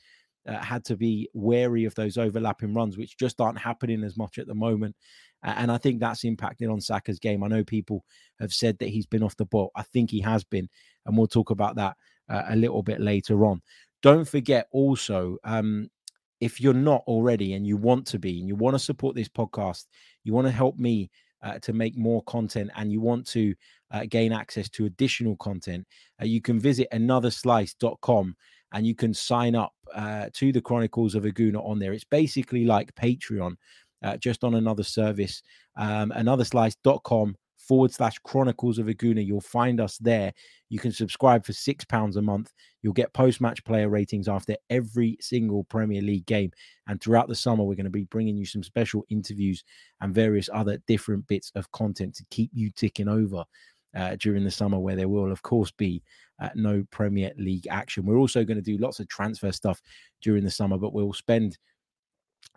uh, 0.48 0.58
had 0.58 0.84
to 0.86 0.98
be 0.98 1.30
wary 1.34 1.86
of 1.86 1.96
those 1.96 2.18
overlapping 2.18 2.74
runs, 2.74 2.98
which 2.98 3.18
just 3.18 3.40
aren't 3.40 3.60
happening 3.60 4.04
as 4.04 4.18
much 4.18 4.38
at 4.38 4.48
the 4.48 4.56
moment. 4.56 4.96
And 5.44 5.72
I 5.72 5.78
think 5.78 6.00
that's 6.00 6.24
impacted 6.24 6.70
on 6.70 6.82
Saka's 6.82 7.20
game. 7.20 7.44
I 7.44 7.48
know 7.48 7.64
people 7.64 8.04
have 8.40 8.52
said 8.52 8.80
that 8.80 8.90
he's 8.90 9.06
been 9.06 9.24
off 9.24 9.38
the 9.38 9.46
ball. 9.46 9.72
I 9.76 9.84
think 9.84 10.10
he 10.10 10.20
has 10.22 10.44
been, 10.44 10.68
and 11.06 11.16
we'll 11.16 11.28
talk 11.28 11.52
about 11.52 11.76
that 11.76 11.96
uh, 12.30 12.44
a 12.50 12.56
little 12.56 12.84
bit 12.84 13.00
later 13.00 13.46
on. 13.46 13.62
Don't 14.02 14.28
forget 14.28 14.68
also, 14.72 15.38
um, 15.44 15.90
if 16.40 16.62
you're 16.62 16.74
not 16.74 17.04
already 17.08 17.54
and 17.54 17.66
you 17.66 17.78
want 17.78 18.06
to 18.08 18.20
be, 18.20 18.40
and 18.40 18.48
you 18.48 18.56
want 18.56 18.76
to 18.76 18.80
support 18.80 19.16
this 19.16 19.30
podcast, 19.30 19.86
you 20.24 20.34
want 20.34 20.48
to 20.48 20.52
help 20.52 20.78
me 20.78 21.10
uh, 21.44 21.60
to 21.60 21.74
make 21.74 21.98
more 21.98 22.24
content, 22.24 22.72
and 22.76 22.92
you 22.92 23.00
want 23.02 23.26
to 23.28 23.54
uh, 23.92 24.06
gain 24.10 24.32
access 24.34 24.70
to 24.70 24.86
additional 24.86 25.36
content, 25.38 25.86
uh, 26.22 26.26
you 26.26 26.42
can 26.42 26.60
visit 26.60 26.88
anotherslice.com 26.92 28.36
and 28.74 28.86
you 28.86 28.96
can 28.96 29.14
sign 29.14 29.56
up 29.56 29.74
uh, 29.96 30.28
to 30.34 30.52
the 30.52 30.62
Chronicles 30.62 31.16
of 31.16 31.26
a 31.26 31.32
Gooner 31.32 31.66
on 31.66 31.80
there. 31.80 31.94
It's 31.94 32.04
basically 32.04 32.66
like 32.66 32.94
Patreon, 32.96 33.56
uh, 34.04 34.18
just 34.18 34.44
on 34.44 34.56
another 34.56 34.84
service, 34.84 35.42
um, 35.78 36.12
anotherslice.com 36.16 37.36
forward 37.68 37.92
slash 37.92 38.18
Chronicles 38.20 38.80
of 38.80 38.88
a 38.88 38.94
Gooner. 38.94 39.26
You'll 39.26 39.42
find 39.42 39.82
us 39.82 39.98
there. 39.98 40.34
You 40.70 40.80
can 40.80 40.92
subscribe 40.92 41.46
for 41.46 41.54
six 41.54 41.84
pounds 41.86 42.16
a 42.16 42.22
month. 42.22 42.54
You'll 42.82 42.94
get 42.94 43.14
post 43.14 43.42
match 43.42 43.64
player 43.66 43.90
ratings 43.90 44.28
after 44.28 44.56
every 44.70 45.18
single 45.20 45.64
Premier 45.66 46.02
League 46.02 46.26
game. 46.26 46.52
And 46.88 47.02
throughout 47.02 47.28
the 47.28 47.36
summer, 47.36 47.64
we're 47.64 47.76
going 47.76 47.84
to 47.84 47.90
be 47.90 48.04
bringing 48.06 48.38
you 48.38 48.46
some 48.46 48.64
special 48.64 49.06
interviews 49.10 49.64
and 50.00 50.16
various 50.16 50.50
other 50.54 50.78
different 50.88 51.28
bits 51.28 51.52
of 51.56 51.72
content 51.72 52.16
to 52.16 52.26
keep 52.30 52.52
you 52.54 52.72
ticking 52.72 53.10
over. 53.10 53.44
uh, 53.96 54.16
during 54.20 54.44
the 54.44 54.52
summer, 54.52 54.80
where 54.80 54.96
there 54.96 55.10
will, 55.10 55.32
of 55.32 55.42
course, 55.42 55.72
be 55.72 56.04
uh, 56.40 56.50
no 56.56 56.84
Premier 56.92 57.32
League 57.38 57.68
action. 57.70 58.06
We're 58.06 58.18
also 58.18 58.44
going 58.44 58.58
to 58.58 58.62
do 58.62 58.78
lots 58.78 59.00
of 59.00 59.08
transfer 59.08 59.52
stuff 59.52 59.82
during 60.22 60.44
the 60.44 60.52
summer, 60.52 60.78
but 60.78 60.94
we'll 60.94 61.14
spend 61.14 61.58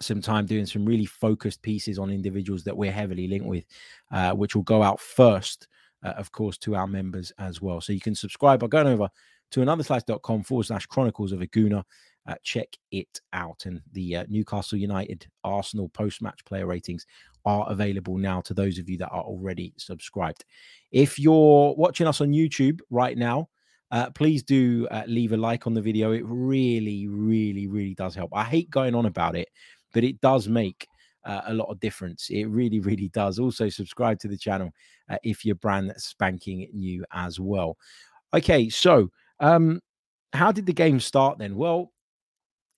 some 0.00 0.20
time 0.20 0.46
doing 0.46 0.66
some 0.66 0.84
really 0.84 1.06
focused 1.06 1.62
pieces 1.62 1.98
on 1.98 2.10
individuals 2.10 2.64
that 2.64 2.76
we're 2.76 2.92
heavily 2.92 3.28
linked 3.28 3.46
with, 3.46 3.64
uh, 4.12 4.32
which 4.32 4.54
will 4.54 4.62
go 4.62 4.82
out 4.82 5.00
first, 5.00 5.68
uh, 6.04 6.10
of 6.10 6.32
course, 6.32 6.56
to 6.58 6.74
our 6.74 6.86
members 6.86 7.32
as 7.38 7.60
well. 7.60 7.80
So 7.80 7.92
you 7.92 8.00
can 8.00 8.14
subscribe 8.14 8.60
by 8.60 8.66
going 8.66 8.86
over 8.86 9.08
to 9.50 9.60
anotherslice.com 9.60 10.44
forward 10.44 10.66
slash 10.66 10.86
chronicles 10.86 11.32
of 11.32 11.42
a 11.42 11.46
Gooner. 11.46 11.84
Uh, 12.26 12.34
check 12.42 12.68
it 12.92 13.20
out. 13.32 13.64
And 13.66 13.80
the 13.92 14.16
uh, 14.16 14.24
Newcastle 14.28 14.78
United 14.78 15.26
Arsenal 15.42 15.88
post 15.88 16.22
match 16.22 16.44
player 16.44 16.66
ratings 16.66 17.06
are 17.44 17.66
available 17.70 18.18
now 18.18 18.40
to 18.42 18.54
those 18.54 18.78
of 18.78 18.88
you 18.88 18.98
that 18.98 19.08
are 19.08 19.22
already 19.22 19.72
subscribed. 19.78 20.44
If 20.92 21.18
you're 21.18 21.74
watching 21.76 22.06
us 22.06 22.20
on 22.20 22.28
YouTube 22.28 22.80
right 22.90 23.16
now, 23.16 23.48
uh, 23.90 24.10
please 24.10 24.42
do 24.42 24.86
uh, 24.90 25.02
leave 25.06 25.32
a 25.32 25.36
like 25.36 25.66
on 25.66 25.74
the 25.74 25.82
video. 25.82 26.12
It 26.12 26.24
really, 26.24 27.08
really, 27.08 27.66
really 27.66 27.94
does 27.94 28.14
help. 28.14 28.30
I 28.32 28.44
hate 28.44 28.70
going 28.70 28.94
on 28.94 29.06
about 29.06 29.36
it, 29.36 29.48
but 29.92 30.04
it 30.04 30.20
does 30.20 30.48
make 30.48 30.86
uh, 31.24 31.42
a 31.46 31.54
lot 31.54 31.68
of 31.68 31.80
difference. 31.80 32.28
It 32.30 32.44
really, 32.44 32.80
really 32.80 33.08
does. 33.08 33.38
Also, 33.38 33.68
subscribe 33.68 34.18
to 34.20 34.28
the 34.28 34.36
channel 34.36 34.70
uh, 35.08 35.16
if 35.22 35.44
you're 35.44 35.56
brand 35.56 35.92
spanking 35.96 36.68
new 36.72 37.04
as 37.12 37.40
well. 37.40 37.76
Okay, 38.32 38.68
so 38.68 39.10
um, 39.40 39.80
how 40.32 40.52
did 40.52 40.66
the 40.66 40.72
game 40.72 41.00
start 41.00 41.38
then? 41.38 41.56
Well, 41.56 41.92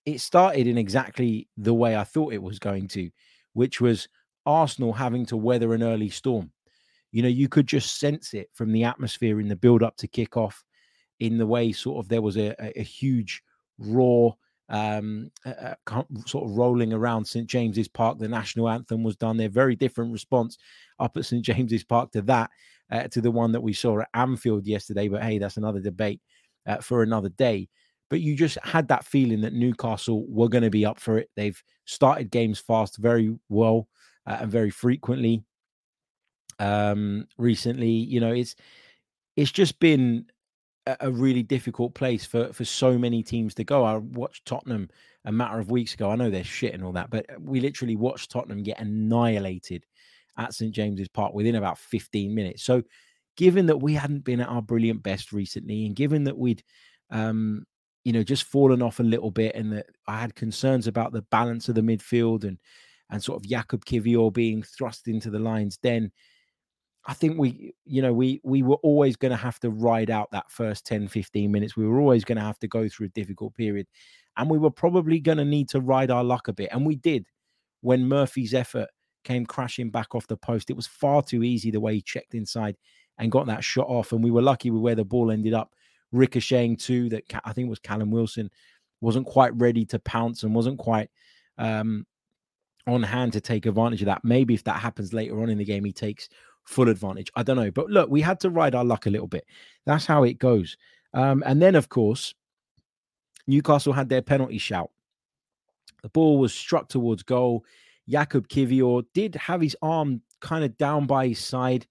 it 0.05 0.19
started 0.19 0.67
in 0.67 0.77
exactly 0.77 1.47
the 1.57 1.73
way 1.73 1.95
I 1.95 2.03
thought 2.03 2.33
it 2.33 2.41
was 2.41 2.59
going 2.59 2.87
to, 2.89 3.09
which 3.53 3.79
was 3.79 4.07
Arsenal 4.45 4.91
having 4.91 5.25
to 5.27 5.37
weather 5.37 5.73
an 5.73 5.83
early 5.83 6.09
storm. 6.09 6.51
You 7.11 7.21
know, 7.21 7.29
you 7.29 7.47
could 7.47 7.67
just 7.67 7.99
sense 7.99 8.33
it 8.33 8.49
from 8.53 8.71
the 8.71 8.83
atmosphere 8.83 9.39
in 9.39 9.47
the 9.47 9.55
build 9.55 9.83
up 9.83 9.95
to 9.97 10.07
kick 10.07 10.35
off, 10.35 10.63
in 11.23 11.37
the 11.37 11.47
way 11.47 11.71
sort 11.71 12.03
of 12.03 12.09
there 12.09 12.21
was 12.21 12.37
a, 12.37 12.55
a, 12.79 12.83
huge 12.83 13.41
roar, 13.77 14.35
um, 14.69 15.31
uh, 15.45 15.73
sort 16.25 16.49
of 16.49 16.57
rolling 16.57 16.93
around 16.93 17.25
St 17.25 17.47
James's 17.47 17.87
Park. 17.87 18.19
The 18.19 18.27
national 18.27 18.69
anthem 18.69 19.03
was 19.03 19.15
done 19.15 19.37
there. 19.37 19.49
Very 19.49 19.75
different 19.75 20.11
response 20.11 20.57
up 20.99 21.15
at 21.17 21.25
St 21.25 21.43
James's 21.43 21.83
Park 21.83 22.11
to 22.11 22.21
that, 22.23 22.49
uh, 22.91 23.07
to 23.09 23.21
the 23.21 23.31
one 23.31 23.51
that 23.51 23.61
we 23.61 23.73
saw 23.73 23.99
at 23.99 24.09
Anfield 24.13 24.65
yesterday. 24.65 25.07
But 25.07 25.23
hey, 25.23 25.37
that's 25.37 25.57
another 25.57 25.79
debate 25.79 26.21
uh, 26.65 26.77
for 26.77 27.03
another 27.03 27.29
day 27.29 27.69
but 28.13 28.21
you 28.21 28.35
just 28.35 28.59
had 28.63 28.87
that 28.89 29.03
feeling 29.03 29.41
that 29.41 29.53
Newcastle 29.53 30.23
were 30.29 30.47
going 30.47 30.63
to 30.63 30.69
be 30.69 30.85
up 30.85 30.99
for 30.99 31.17
it. 31.17 31.31
They've 31.35 31.59
started 31.85 32.29
games 32.29 32.59
fast 32.59 32.97
very 32.97 33.35
well 33.49 33.87
uh, 34.27 34.37
and 34.41 34.51
very 34.51 34.69
frequently. 34.69 35.43
Um, 36.59 37.25
recently, 37.39 37.89
you 37.89 38.19
know, 38.19 38.31
it's 38.31 38.55
it's 39.35 39.51
just 39.51 39.79
been 39.79 40.27
a, 40.85 41.11
really 41.11 41.43
difficult 41.43 41.93
place 41.93 42.25
for 42.25 42.51
for 42.53 42.65
so 42.65 42.97
many 42.97 43.23
teams 43.23 43.53
to 43.55 43.63
go. 43.63 43.83
I 43.83 43.97
watched 43.97 44.45
Tottenham 44.45 44.89
a 45.25 45.31
matter 45.31 45.59
of 45.59 45.71
weeks 45.71 45.93
ago. 45.93 46.09
I 46.09 46.15
know 46.15 46.29
they're 46.29 46.43
shit 46.43 46.73
and 46.73 46.83
all 46.83 46.91
that, 46.93 47.09
but 47.09 47.25
we 47.39 47.59
literally 47.59 47.95
watched 47.95 48.31
Tottenham 48.31 48.63
get 48.63 48.79
annihilated 48.79 49.85
at 50.37 50.53
St 50.53 50.73
James's 50.73 51.07
Park 51.07 51.33
within 51.33 51.55
about 51.55 51.77
15 51.77 52.33
minutes. 52.33 52.63
So, 52.63 52.83
given 53.37 53.67
that 53.67 53.77
we 53.77 53.93
hadn't 53.93 54.25
been 54.25 54.41
at 54.41 54.49
our 54.49 54.61
brilliant 54.61 55.03
best 55.03 55.31
recently, 55.31 55.85
and 55.85 55.95
given 55.95 56.25
that 56.25 56.37
we'd 56.37 56.63
um, 57.09 57.65
you 58.03 58.11
know, 58.11 58.23
just 58.23 58.43
fallen 58.43 58.81
off 58.81 58.99
a 58.99 59.03
little 59.03 59.31
bit, 59.31 59.55
and 59.55 59.71
that 59.73 59.87
I 60.07 60.19
had 60.19 60.35
concerns 60.35 60.87
about 60.87 61.13
the 61.13 61.21
balance 61.23 61.69
of 61.69 61.75
the 61.75 61.81
midfield 61.81 62.43
and 62.43 62.57
and 63.09 63.23
sort 63.23 63.41
of 63.41 63.49
Jakub 63.49 63.85
Kiwior 63.85 64.33
being 64.33 64.63
thrust 64.63 65.07
into 65.07 65.29
the 65.29 65.39
lines. 65.39 65.77
Then 65.81 66.11
I 67.05 67.13
think 67.13 67.37
we, 67.37 67.73
you 67.85 68.01
know, 68.01 68.13
we 68.13 68.39
we 68.43 68.63
were 68.63 68.77
always 68.77 69.15
going 69.15 69.31
to 69.31 69.37
have 69.37 69.59
to 69.61 69.69
ride 69.69 70.09
out 70.09 70.31
that 70.31 70.49
first 70.49 70.85
10, 70.85 71.09
15 71.09 71.51
minutes. 71.51 71.75
We 71.75 71.87
were 71.87 71.99
always 71.99 72.23
going 72.23 72.37
to 72.37 72.43
have 72.43 72.59
to 72.59 72.67
go 72.67 72.87
through 72.87 73.07
a 73.07 73.09
difficult 73.09 73.55
period, 73.55 73.87
and 74.37 74.49
we 74.49 74.57
were 74.57 74.71
probably 74.71 75.19
going 75.19 75.37
to 75.37 75.45
need 75.45 75.69
to 75.69 75.81
ride 75.81 76.11
our 76.11 76.23
luck 76.23 76.47
a 76.47 76.53
bit, 76.53 76.69
and 76.71 76.85
we 76.85 76.95
did 76.95 77.25
when 77.81 78.07
Murphy's 78.07 78.53
effort 78.53 78.87
came 79.23 79.45
crashing 79.45 79.89
back 79.89 80.15
off 80.15 80.27
the 80.27 80.37
post. 80.37 80.69
It 80.69 80.75
was 80.75 80.87
far 80.87 81.21
too 81.21 81.43
easy 81.43 81.71
the 81.71 81.79
way 81.79 81.95
he 81.95 82.01
checked 82.01 82.35
inside 82.35 82.77
and 83.17 83.31
got 83.31 83.47
that 83.47 83.63
shot 83.63 83.87
off, 83.87 84.13
and 84.13 84.23
we 84.23 84.31
were 84.31 84.41
lucky 84.41 84.71
with 84.71 84.81
where 84.81 84.95
the 84.95 85.05
ball 85.05 85.31
ended 85.31 85.53
up 85.53 85.73
ricocheting 86.13 86.77
too. 86.77 87.09
That 87.09 87.23
I 87.43 87.51
think 87.51 87.69
was 87.69 87.79
Callum 87.79 88.11
Wilson 88.11 88.49
wasn't 89.01 89.27
quite 89.27 89.53
ready 89.55 89.83
to 89.83 89.99
pounce 89.99 90.43
and 90.43 90.55
wasn't 90.55 90.79
quite 90.79 91.09
um, 91.57 92.05
on 92.87 93.03
hand 93.03 93.33
to 93.33 93.41
take 93.41 93.65
advantage 93.65 94.01
of 94.01 94.05
that. 94.05 94.23
Maybe 94.23 94.53
if 94.53 94.63
that 94.63 94.79
happens 94.79 95.13
later 95.13 95.41
on 95.41 95.49
in 95.49 95.57
the 95.57 95.65
game, 95.65 95.83
he 95.83 95.91
takes 95.91 96.29
full 96.65 96.89
advantage. 96.89 97.31
I 97.35 97.43
don't 97.43 97.57
know. 97.57 97.71
But 97.71 97.89
look, 97.89 98.09
we 98.09 98.21
had 98.21 98.39
to 98.41 98.49
ride 98.49 98.75
our 98.75 98.85
luck 98.85 99.05
a 99.05 99.09
little 99.09 99.27
bit. 99.27 99.45
That's 99.85 100.05
how 100.05 100.23
it 100.23 100.39
goes. 100.39 100.77
Um, 101.13 101.43
and 101.45 101.61
then, 101.61 101.75
of 101.75 101.89
course, 101.89 102.33
Newcastle 103.47 103.93
had 103.93 104.09
their 104.09 104.21
penalty 104.21 104.57
shout. 104.57 104.89
The 106.01 106.09
ball 106.09 106.39
was 106.39 106.53
struck 106.53 106.89
towards 106.89 107.23
goal. 107.23 107.65
Jakub 108.09 108.47
Kiwior 108.47 109.05
did 109.13 109.35
have 109.35 109.61
his 109.61 109.77
arm 109.81 110.21
kind 110.41 110.63
of 110.63 110.77
down 110.77 111.05
by 111.05 111.29
his 111.29 111.39
side. 111.39 111.87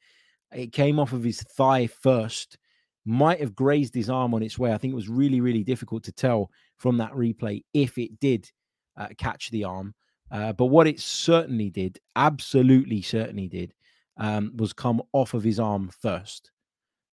It 0.54 0.72
came 0.72 0.98
off 0.98 1.12
of 1.12 1.22
his 1.22 1.42
thigh 1.42 1.86
first 1.86 2.58
might 3.04 3.40
have 3.40 3.54
grazed 3.54 3.94
his 3.94 4.08
arm 4.08 4.34
on 4.34 4.42
its 4.42 4.58
way. 4.58 4.72
I 4.72 4.78
think 4.78 4.92
it 4.92 4.96
was 4.96 5.08
really, 5.08 5.40
really 5.40 5.64
difficult 5.64 6.04
to 6.04 6.12
tell 6.12 6.50
from 6.76 6.98
that 6.98 7.12
replay 7.12 7.64
if 7.74 7.98
it 7.98 8.20
did 8.20 8.50
uh, 8.96 9.08
catch 9.18 9.50
the 9.50 9.64
arm. 9.64 9.94
Uh, 10.30 10.52
but 10.52 10.66
what 10.66 10.86
it 10.86 11.00
certainly 11.00 11.68
did, 11.68 11.98
absolutely 12.16 13.02
certainly 13.02 13.48
did, 13.48 13.74
um, 14.16 14.52
was 14.56 14.72
come 14.72 15.02
off 15.12 15.34
of 15.34 15.42
his 15.42 15.58
arm 15.58 15.90
first. 16.00 16.50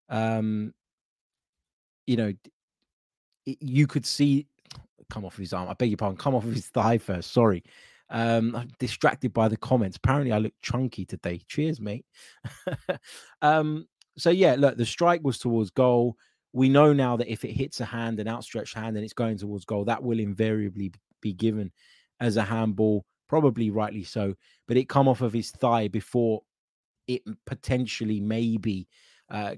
Um, 0.08 0.72
you 2.06 2.16
know, 2.16 2.32
you 3.44 3.86
could 3.86 4.06
see 4.06 4.46
come 5.10 5.24
off 5.24 5.34
of 5.34 5.38
his 5.38 5.52
arm. 5.52 5.68
I 5.68 5.74
beg 5.74 5.90
your 5.90 5.96
pardon, 5.96 6.16
come 6.16 6.34
off 6.34 6.44
of 6.44 6.54
his 6.54 6.68
thigh 6.74 6.98
first. 6.98 7.32
Sorry. 7.32 7.62
Um, 8.10 8.54
I'm 8.54 8.70
distracted 8.78 9.32
by 9.32 9.48
the 9.48 9.56
comments. 9.56 9.96
Apparently, 9.96 10.32
I 10.32 10.38
look 10.38 10.52
chunky 10.62 11.04
today. 11.04 11.40
Cheers, 11.48 11.80
mate. 11.80 12.04
um, 13.42 13.86
so 14.16 14.30
yeah, 14.30 14.54
look, 14.58 14.76
the 14.76 14.86
strike 14.86 15.22
was 15.24 15.38
towards 15.38 15.70
goal. 15.70 16.16
We 16.52 16.68
know 16.68 16.92
now 16.92 17.16
that 17.16 17.32
if 17.32 17.44
it 17.44 17.52
hits 17.52 17.80
a 17.80 17.84
hand, 17.84 18.20
an 18.20 18.28
outstretched 18.28 18.74
hand, 18.74 18.96
and 18.96 19.04
it's 19.04 19.14
going 19.14 19.38
towards 19.38 19.64
goal, 19.64 19.84
that 19.86 20.02
will 20.02 20.20
invariably 20.20 20.92
be 21.20 21.32
given 21.32 21.72
as 22.20 22.36
a 22.36 22.42
handball, 22.42 23.04
probably 23.28 23.70
rightly 23.70 24.04
so. 24.04 24.34
But 24.68 24.76
it 24.76 24.88
come 24.88 25.08
off 25.08 25.20
of 25.20 25.32
his 25.32 25.50
thigh 25.50 25.88
before 25.88 26.42
it 27.06 27.22
potentially 27.46 28.20
maybe 28.20 28.88
uh, 29.30 29.54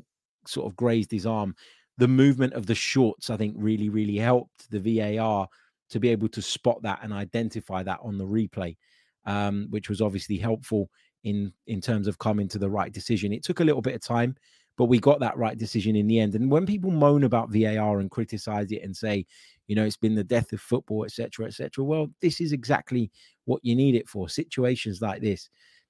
sort 0.47 0.67
of 0.67 0.77
grazed 0.77 1.11
his 1.11 1.27
arm. 1.27 1.55
The 1.99 2.09
movement 2.09 2.53
of 2.53 2.67
the 2.67 2.75
shorts, 2.75 3.31
I 3.31 3.37
think, 3.37 3.55
really, 3.59 3.89
really 3.89 4.17
helped 4.17 4.71
the 4.71 4.81
VAR 4.81 5.49
to 5.91 6.01
be 6.01 6.09
able 6.09 6.29
to 6.29 6.43
spot 6.43 6.83
that 6.83 7.01
and 7.03 7.13
identify 7.13 7.83
that 7.83 8.01
on 8.03 8.19
the 8.19 8.27
replay, 8.27 8.77
um, 9.25 9.67
which 9.71 9.89
was 9.89 10.01
obviously 10.01 10.37
helpful 10.37 10.91
in 11.25 11.53
in 11.67 11.81
terms 11.81 12.07
of 12.07 12.19
coming 12.19 12.49
to 12.49 12.59
the 12.59 12.69
right 12.69 12.93
decision. 12.93 13.33
It 13.33 13.43
took 13.43 13.61
a 13.61 13.65
little 13.65 13.83
bit 13.83 13.95
of 13.95 14.03
time, 14.03 14.37
but 14.77 14.87
we 14.87 14.99
got 14.99 15.21
that 15.21 15.37
right 15.37 15.57
decision 15.57 15.97
in 15.97 16.07
the 16.07 16.21
end. 16.21 16.35
And 16.35 16.51
when 16.51 16.67
people 16.67 16.91
moan 16.91 17.25
about 17.25 17.51
VAR 17.51 18.01
and 18.01 18.11
criticize 18.11 18.71
it 18.71 18.83
and 18.83 18.97
say, 18.97 19.27
you 19.67 19.75
know, 19.75 19.85
it's 19.85 19.97
been 19.97 20.15
the 20.15 20.25
death 20.25 20.53
of 20.53 20.61
football, 20.61 21.05
etc., 21.05 21.47
etc., 21.47 21.85
well, 21.85 22.09
this 22.21 22.41
is 22.41 22.53
exactly 22.53 23.11
what 23.47 23.65
you 23.65 23.75
need 23.75 23.95
it 23.95 24.09
for. 24.09 24.29
Situations 24.29 25.01
like 25.01 25.23
this. 25.23 25.49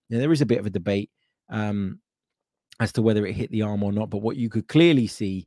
Now, 0.08 0.18
there 0.18 0.32
is 0.32 0.40
a 0.40 0.46
bit 0.46 0.58
of 0.58 0.66
a 0.66 0.70
debate 0.70 1.10
um, 1.48 2.00
as 2.80 2.92
to 2.92 3.02
whether 3.02 3.26
it 3.26 3.34
hit 3.34 3.50
the 3.50 3.62
arm 3.62 3.82
or 3.82 3.92
not, 3.92 4.10
but 4.10 4.22
what 4.22 4.36
you 4.36 4.48
could 4.48 4.68
clearly 4.68 5.06
see 5.06 5.46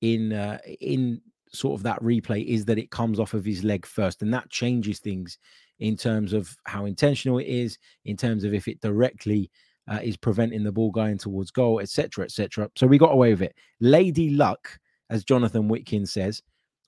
in 0.00 0.32
uh, 0.32 0.58
in 0.80 1.20
sort 1.52 1.78
of 1.78 1.82
that 1.84 2.02
replay 2.02 2.44
is 2.44 2.64
that 2.66 2.78
it 2.78 2.90
comes 2.90 3.18
off 3.18 3.34
of 3.34 3.44
his 3.44 3.64
leg 3.64 3.86
first, 3.86 4.22
and 4.22 4.32
that 4.32 4.50
changes 4.50 4.98
things 4.98 5.38
in 5.78 5.96
terms 5.96 6.32
of 6.32 6.56
how 6.64 6.84
intentional 6.84 7.38
it 7.38 7.46
is, 7.46 7.78
in 8.04 8.16
terms 8.16 8.44
of 8.44 8.54
if 8.54 8.68
it 8.68 8.80
directly 8.80 9.50
uh, 9.88 10.00
is 10.02 10.16
preventing 10.16 10.64
the 10.64 10.72
ball 10.72 10.90
going 10.90 11.18
towards 11.18 11.50
goal, 11.50 11.80
etc., 11.80 12.24
etc. 12.24 12.70
So 12.76 12.86
we 12.86 12.98
got 12.98 13.12
away 13.12 13.30
with 13.30 13.42
it. 13.42 13.54
Lady 13.80 14.30
luck, 14.30 14.78
as 15.10 15.24
Jonathan 15.24 15.68
Whitkin 15.68 16.06
says, 16.08 16.42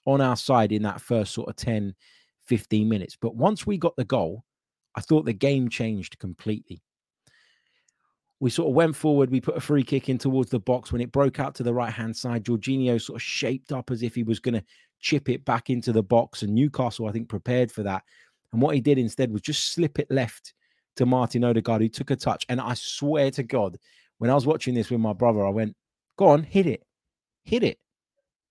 on 0.05 0.21
our 0.21 0.37
side 0.37 0.73
in 0.73 0.83
that 0.83 1.01
first 1.01 1.33
sort 1.33 1.49
of 1.49 1.57
10, 1.57 1.94
15 2.47 2.88
minutes. 2.88 3.16
But 3.21 3.37
once 3.37 3.66
we 3.66 3.79
got 3.79 3.94
the 3.97 4.05
goal, 4.05 4.44
I 4.97 5.01
thought 5.01 5.27
the 5.27 5.33
game 5.33 5.68
changed 5.68 6.18
completely. 6.18 6.83
We 8.40 8.51
sort 8.51 8.68
of 8.68 8.74
went 8.74 8.94
forward. 8.94 9.31
We 9.31 9.40
put 9.40 9.57
a 9.57 9.61
free 9.61 9.83
kick 9.83 10.09
in 10.09 10.18
towards 10.18 10.51
the 10.51 10.61
box. 10.61 10.92
When 10.92 11.01
it 11.01 11.11
broke 11.11 11.40
out 11.40 11.55
to 11.57 11.62
the 11.62 11.74
right 11.74 11.92
hand 11.92 12.16
side, 12.16 12.44
Jorginho 12.44 13.01
sort 13.01 13.16
of 13.16 13.22
shaped 13.22 13.72
up 13.72 13.90
as 13.90 14.03
if 14.03 14.14
he 14.14 14.22
was 14.22 14.38
going 14.38 14.55
to 14.55 14.64
chip 15.01 15.29
it 15.29 15.44
back 15.44 15.70
into 15.70 15.92
the 15.92 16.03
box. 16.03 16.42
And 16.42 16.55
Newcastle, 16.55 17.09
I 17.09 17.12
think, 17.12 17.29
prepared 17.29 17.72
for 17.72 17.83
that. 17.83 18.05
And 18.53 18.62
what 18.62 18.74
he 18.74 18.81
did 18.81 18.98
instead 18.98 19.33
was 19.33 19.42
just 19.42 19.72
slip 19.72 19.98
it 19.98 20.11
left 20.11 20.55
to 20.96 21.07
Martin 21.07 21.44
Odegaard, 21.44 21.83
who 21.83 21.88
took 21.88 22.11
a 22.11 22.16
touch. 22.16 22.46
And 22.48 22.61
I 22.61 22.74
swear 22.74 23.31
to 23.33 23.42
God, 23.42 23.77
when 24.18 24.31
I 24.31 24.35
was 24.35 24.46
watching 24.46 24.74
this 24.74 24.90
with 24.90 25.01
my 25.01 25.12
brother, 25.12 25.44
I 25.44 25.51
went, 25.51 25.74
go 26.16 26.29
on, 26.29 26.42
hit 26.42 26.66
it, 26.66 26.85
hit 27.44 27.62
it. 27.62 27.79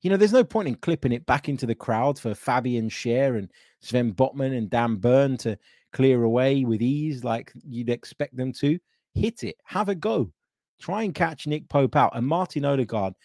You 0.02 0.10
know, 0.10 0.18
there's 0.18 0.34
no 0.34 0.44
point 0.44 0.68
in 0.68 0.76
clipping 0.76 1.12
it 1.12 1.26
back 1.26 1.50
into 1.50 1.66
the 1.66 1.76
crowd 1.76 2.20
for 2.20 2.36
Fabian 2.36 2.90
Schär 2.90 3.38
and 3.38 3.52
Sven 3.82 4.14
Botman 4.14 4.56
and 4.56 4.70
Dan 4.70 4.96
Burn 4.96 5.38
to 5.38 5.58
clear 5.92 6.24
away 6.24 6.64
with 6.64 6.82
ease 6.82 7.24
like 7.24 7.52
you'd 7.68 7.90
expect 7.90 8.38
them 8.38 8.54
to. 8.54 8.78
Hit 9.18 9.44
it, 9.44 9.56
have 9.64 9.90
a 9.90 9.96
go. 9.96 10.32
Try 10.80 11.04
and 11.04 11.14
catch 11.14 11.48
Nick 11.48 11.68
Pope 11.70 11.96
out. 11.96 12.16
And 12.16 12.26
Martin 12.26 12.66
Odegaard, 12.66 13.16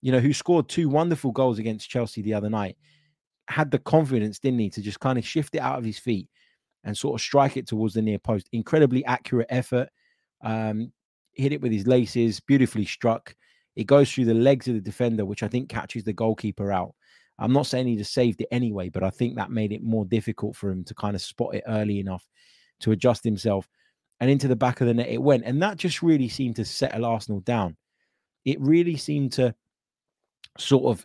you 0.00 0.10
know, 0.10 0.20
who 0.20 0.32
scored 0.32 0.68
two 0.68 0.88
wonderful 0.88 1.32
goals 1.32 1.58
against 1.58 1.90
Chelsea 1.90 2.22
the 2.22 2.32
other 2.32 2.48
night, 2.48 2.76
had 3.48 3.70
the 3.70 3.78
confidence, 3.78 4.38
didn't 4.38 4.60
he, 4.60 4.70
to 4.70 4.80
just 4.80 5.00
kind 5.00 5.18
of 5.18 5.26
shift 5.26 5.54
it 5.54 5.58
out 5.58 5.78
of 5.78 5.84
his 5.84 5.98
feet 5.98 6.28
and 6.84 6.96
sort 6.96 7.14
of 7.14 7.20
strike 7.20 7.58
it 7.58 7.66
towards 7.66 7.92
the 7.92 8.00
near 8.00 8.18
post. 8.18 8.48
Incredibly 8.52 9.04
accurate 9.04 9.46
effort. 9.50 9.90
Um, 10.42 10.92
hit 11.34 11.52
it 11.52 11.60
with 11.60 11.72
his 11.72 11.86
laces, 11.86 12.40
beautifully 12.40 12.86
struck. 12.86 13.34
It 13.76 13.84
goes 13.84 14.10
through 14.10 14.26
the 14.26 14.34
legs 14.34 14.66
of 14.68 14.74
the 14.74 14.80
defender, 14.80 15.26
which 15.26 15.42
I 15.42 15.48
think 15.48 15.68
catches 15.68 16.04
the 16.04 16.12
goalkeeper 16.12 16.72
out. 16.72 16.94
I'm 17.38 17.52
not 17.52 17.66
saying 17.66 17.86
he 17.86 17.96
just 17.96 18.14
saved 18.14 18.40
it 18.40 18.48
anyway, 18.50 18.88
but 18.88 19.02
I 19.02 19.10
think 19.10 19.36
that 19.36 19.50
made 19.50 19.72
it 19.72 19.82
more 19.82 20.04
difficult 20.04 20.56
for 20.56 20.70
him 20.70 20.84
to 20.84 20.94
kind 20.94 21.16
of 21.16 21.22
spot 21.22 21.54
it 21.54 21.64
early 21.66 21.98
enough 21.98 22.26
to 22.80 22.92
adjust 22.92 23.24
himself. 23.24 23.68
And 24.20 24.30
into 24.30 24.48
the 24.48 24.56
back 24.56 24.80
of 24.80 24.86
the 24.86 24.94
net 24.94 25.08
it 25.08 25.20
went. 25.20 25.44
And 25.44 25.60
that 25.62 25.76
just 25.76 26.02
really 26.02 26.28
seemed 26.28 26.56
to 26.56 26.64
settle 26.64 27.04
Arsenal 27.04 27.40
down. 27.40 27.76
It 28.44 28.60
really 28.60 28.96
seemed 28.96 29.32
to 29.32 29.54
sort 30.58 30.84
of 30.84 31.04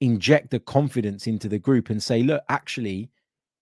inject 0.00 0.50
the 0.50 0.60
confidence 0.60 1.26
into 1.26 1.48
the 1.48 1.58
group 1.58 1.90
and 1.90 2.02
say, 2.02 2.22
look, 2.22 2.42
actually, 2.48 3.10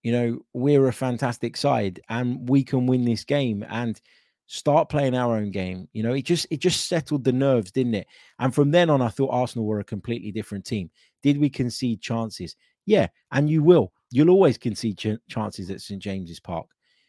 you 0.03 0.13
know, 0.13 0.39
we're 0.53 0.89
a 0.89 0.93
fantastic 0.93 1.57
side 1.57 2.01
and 2.09 2.49
we 2.49 2.63
can 2.63 2.87
win 2.87 3.05
this 3.05 3.25
game 3.25 3.65
and 3.69 4.01
start 4.47 4.89
playing 4.89 5.17
our 5.17 5.37
own 5.37 5.51
game. 5.51 5.89
You 5.93 6.03
know, 6.03 6.13
it 6.13 6.25
just 6.25 6.47
it 6.51 6.59
just 6.59 6.89
settled 6.89 7.25
the 7.25 7.33
nerves, 7.33 7.73
didn't 7.73 7.95
it? 7.95 8.07
And 8.39 8.55
from 8.55 8.71
then 8.71 8.91
on, 8.91 9.03
I 9.03 9.09
thought 9.09 9.31
Arsenal 9.31 9.67
were 9.67 9.81
a 9.81 9.85
completely 9.85 10.31
different 10.31 10.65
team. 10.65 10.91
Did 11.23 11.39
we 11.39 11.51
concede 11.51 12.01
chances? 12.01 12.57
Yeah, 12.85 13.09
and 13.33 13.51
you 13.51 13.63
will. 13.63 13.93
You'll 14.11 14.31
always 14.31 14.59
concede 14.59 14.99
ch- 14.99 15.19
chances 15.29 15.71
at 15.71 15.81
St 15.81 16.01
James's 16.01 16.39
Park. 16.39 16.67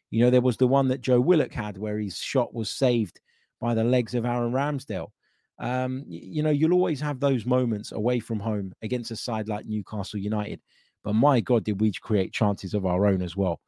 You 0.10 0.24
know, 0.24 0.30
there 0.30 0.42
was 0.42 0.58
the 0.58 0.68
one 0.68 0.88
that 0.88 1.02
Joe 1.02 1.20
Willock 1.20 1.54
had 1.54 1.78
where 1.78 2.00
his 2.00 2.18
shot 2.18 2.54
was 2.54 2.70
saved 2.70 3.20
by 3.60 3.74
the 3.74 3.84
legs 3.84 4.14
of 4.14 4.26
Aaron 4.26 4.54
Ramsdale. 4.54 5.12
Um, 5.60 6.04
you 6.08 6.44
know, 6.44 6.52
you'll 6.52 6.74
always 6.74 7.02
have 7.02 7.20
those 7.20 7.46
moments 7.46 7.92
away 7.92 8.20
from 8.20 8.40
home 8.40 8.74
against 8.82 9.12
a 9.12 9.16
side 9.16 9.48
like 9.48 9.66
Newcastle 9.66 10.20
United. 10.20 10.62
But 11.04 11.14
my 11.14 11.40
God, 11.40 11.64
did 11.64 11.82
we 11.82 11.92
create 11.94 12.32
chances 12.34 12.74
of 12.74 12.86
our 12.86 13.06
own 13.06 13.22
as 13.22 13.36
well? 13.36 13.60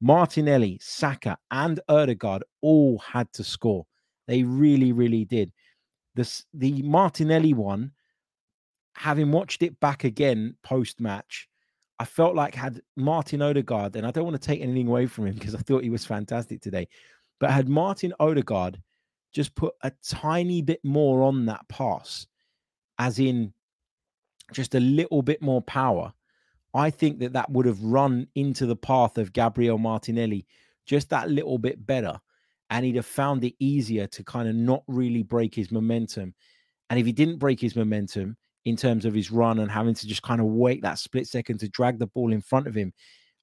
Martinelli, 0.00 0.78
Saka, 0.80 1.36
and 1.50 1.80
Odegaard 1.88 2.44
all 2.60 2.98
had 2.98 3.32
to 3.32 3.44
score. 3.44 3.86
They 4.26 4.42
really, 4.42 4.92
really 4.92 5.24
did. 5.24 5.52
The 6.14 6.82
Martinelli 6.82 7.54
one, 7.54 7.92
having 8.94 9.32
watched 9.32 9.62
it 9.62 9.80
back 9.80 10.04
again 10.04 10.56
post 10.62 11.00
match, 11.00 11.48
I 11.98 12.04
felt 12.04 12.34
like 12.34 12.54
had 12.54 12.80
Martin 12.96 13.40
Odegaard, 13.42 13.96
and 13.96 14.06
I 14.06 14.10
don't 14.10 14.24
want 14.24 14.40
to 14.40 14.46
take 14.46 14.60
anything 14.60 14.88
away 14.88 15.06
from 15.06 15.26
him 15.26 15.34
because 15.34 15.54
I 15.54 15.58
thought 15.58 15.84
he 15.84 15.90
was 15.90 16.04
fantastic 16.04 16.60
today, 16.60 16.88
but 17.38 17.50
had 17.50 17.68
Martin 17.68 18.12
Odegaard 18.18 18.80
just 19.32 19.54
put 19.54 19.74
a 19.82 19.92
tiny 20.08 20.62
bit 20.62 20.80
more 20.84 21.22
on 21.22 21.46
that 21.46 21.66
pass, 21.68 22.26
as 22.98 23.18
in 23.18 23.52
just 24.52 24.74
a 24.74 24.80
little 24.80 25.22
bit 25.22 25.42
more 25.42 25.62
power, 25.62 26.12
I 26.74 26.90
think 26.90 27.20
that 27.20 27.32
that 27.32 27.50
would 27.50 27.66
have 27.66 27.82
run 27.82 28.26
into 28.34 28.66
the 28.66 28.76
path 28.76 29.18
of 29.18 29.32
Gabriel 29.32 29.78
Martinelli 29.78 30.46
just 30.86 31.10
that 31.10 31.30
little 31.30 31.58
bit 31.58 31.86
better. 31.86 32.20
And 32.70 32.84
he'd 32.84 32.96
have 32.96 33.06
found 33.06 33.44
it 33.44 33.54
easier 33.58 34.06
to 34.08 34.24
kind 34.24 34.48
of 34.48 34.54
not 34.54 34.82
really 34.88 35.22
break 35.22 35.54
his 35.54 35.70
momentum. 35.70 36.34
And 36.90 36.98
if 36.98 37.06
he 37.06 37.12
didn't 37.12 37.38
break 37.38 37.60
his 37.60 37.76
momentum 37.76 38.36
in 38.64 38.76
terms 38.76 39.04
of 39.04 39.14
his 39.14 39.30
run 39.30 39.58
and 39.58 39.70
having 39.70 39.94
to 39.94 40.06
just 40.06 40.22
kind 40.22 40.40
of 40.40 40.46
wait 40.46 40.82
that 40.82 40.98
split 40.98 41.26
second 41.26 41.58
to 41.58 41.68
drag 41.68 41.98
the 41.98 42.06
ball 42.06 42.32
in 42.32 42.40
front 42.40 42.66
of 42.66 42.74
him, 42.74 42.92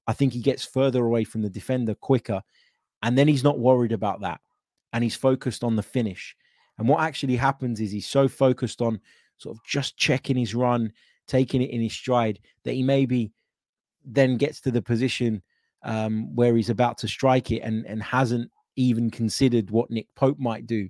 I 0.08 0.14
think 0.14 0.34
he 0.34 0.42
gets 0.42 0.66
further 0.66 1.06
away 1.06 1.24
from 1.24 1.42
the 1.42 1.50
defender 1.50 1.96
quicker. 1.96 2.42
And 3.04 3.18
then 3.18 3.28
he's 3.28 3.44
not 3.44 3.60
worried 3.60 3.92
about 3.92 4.22
that. 4.22 4.42
And 4.94 5.04
he's 5.04 5.16
focused 5.16 5.64
on 5.64 5.76
the 5.76 5.84
finish. 5.84 6.36
And 6.78 6.88
what 6.88 7.02
actually 7.02 7.36
happens 7.36 7.80
is 7.80 7.92
he's 7.92 8.08
so 8.08 8.28
focused 8.28 8.82
on 8.82 9.00
sort 9.38 9.56
of 9.56 9.64
just 9.64 9.98
checking 9.98 10.36
his 10.36 10.56
run, 10.56 10.92
taking 11.28 11.62
it 11.62 11.70
in 11.70 11.82
his 11.82 11.94
stride, 11.94 12.40
that 12.64 12.74
he 12.74 12.84
maybe 12.84 13.32
then 14.04 14.38
gets 14.38 14.62
to 14.62 14.72
the 14.72 14.82
position 14.82 15.42
um, 15.84 16.36
where 16.36 16.56
he's 16.56 16.70
about 16.70 16.98
to 17.00 17.08
strike 17.08 17.52
it 17.52 17.60
and, 17.60 17.86
and 17.86 18.02
hasn't 18.02 18.50
even 18.76 19.10
considered 19.10 19.70
what 19.70 19.92
Nick 19.92 20.08
Pope 20.16 20.40
might 20.40 20.66
do. 20.66 20.90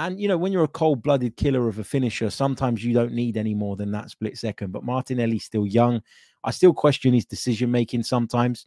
And, 0.00 0.18
you 0.18 0.28
know, 0.28 0.38
when 0.38 0.50
you're 0.50 0.64
a 0.64 0.68
cold 0.68 1.02
blooded 1.02 1.36
killer 1.36 1.68
of 1.68 1.78
a 1.78 1.84
finisher, 1.84 2.30
sometimes 2.30 2.82
you 2.82 2.94
don't 2.94 3.12
need 3.12 3.36
any 3.36 3.52
more 3.52 3.76
than 3.76 3.92
that 3.92 4.08
split 4.08 4.38
second. 4.38 4.72
But 4.72 4.82
Martinelli's 4.82 5.44
still 5.44 5.66
young. 5.66 6.00
I 6.42 6.52
still 6.52 6.72
question 6.72 7.12
his 7.12 7.26
decision 7.26 7.70
making 7.70 8.04
sometimes. 8.04 8.66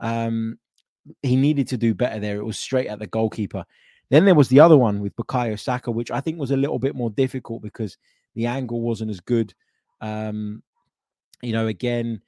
Um, 0.00 0.58
he 1.22 1.36
needed 1.36 1.68
to 1.68 1.76
do 1.76 1.94
better 1.94 2.18
there. 2.18 2.38
It 2.38 2.44
was 2.44 2.58
straight 2.58 2.88
at 2.88 2.98
the 2.98 3.06
goalkeeper. 3.06 3.64
Then 4.10 4.24
there 4.24 4.34
was 4.34 4.48
the 4.48 4.58
other 4.58 4.76
one 4.76 4.98
with 4.98 5.14
Bukayo 5.14 5.56
Saka, 5.56 5.92
which 5.92 6.10
I 6.10 6.20
think 6.20 6.40
was 6.40 6.50
a 6.50 6.56
little 6.56 6.80
bit 6.80 6.96
more 6.96 7.10
difficult 7.10 7.62
because 7.62 7.96
the 8.34 8.46
angle 8.46 8.80
wasn't 8.80 9.12
as 9.12 9.20
good. 9.20 9.54
Um, 10.00 10.64
you 11.42 11.52
know, 11.52 11.68
again, 11.68 12.22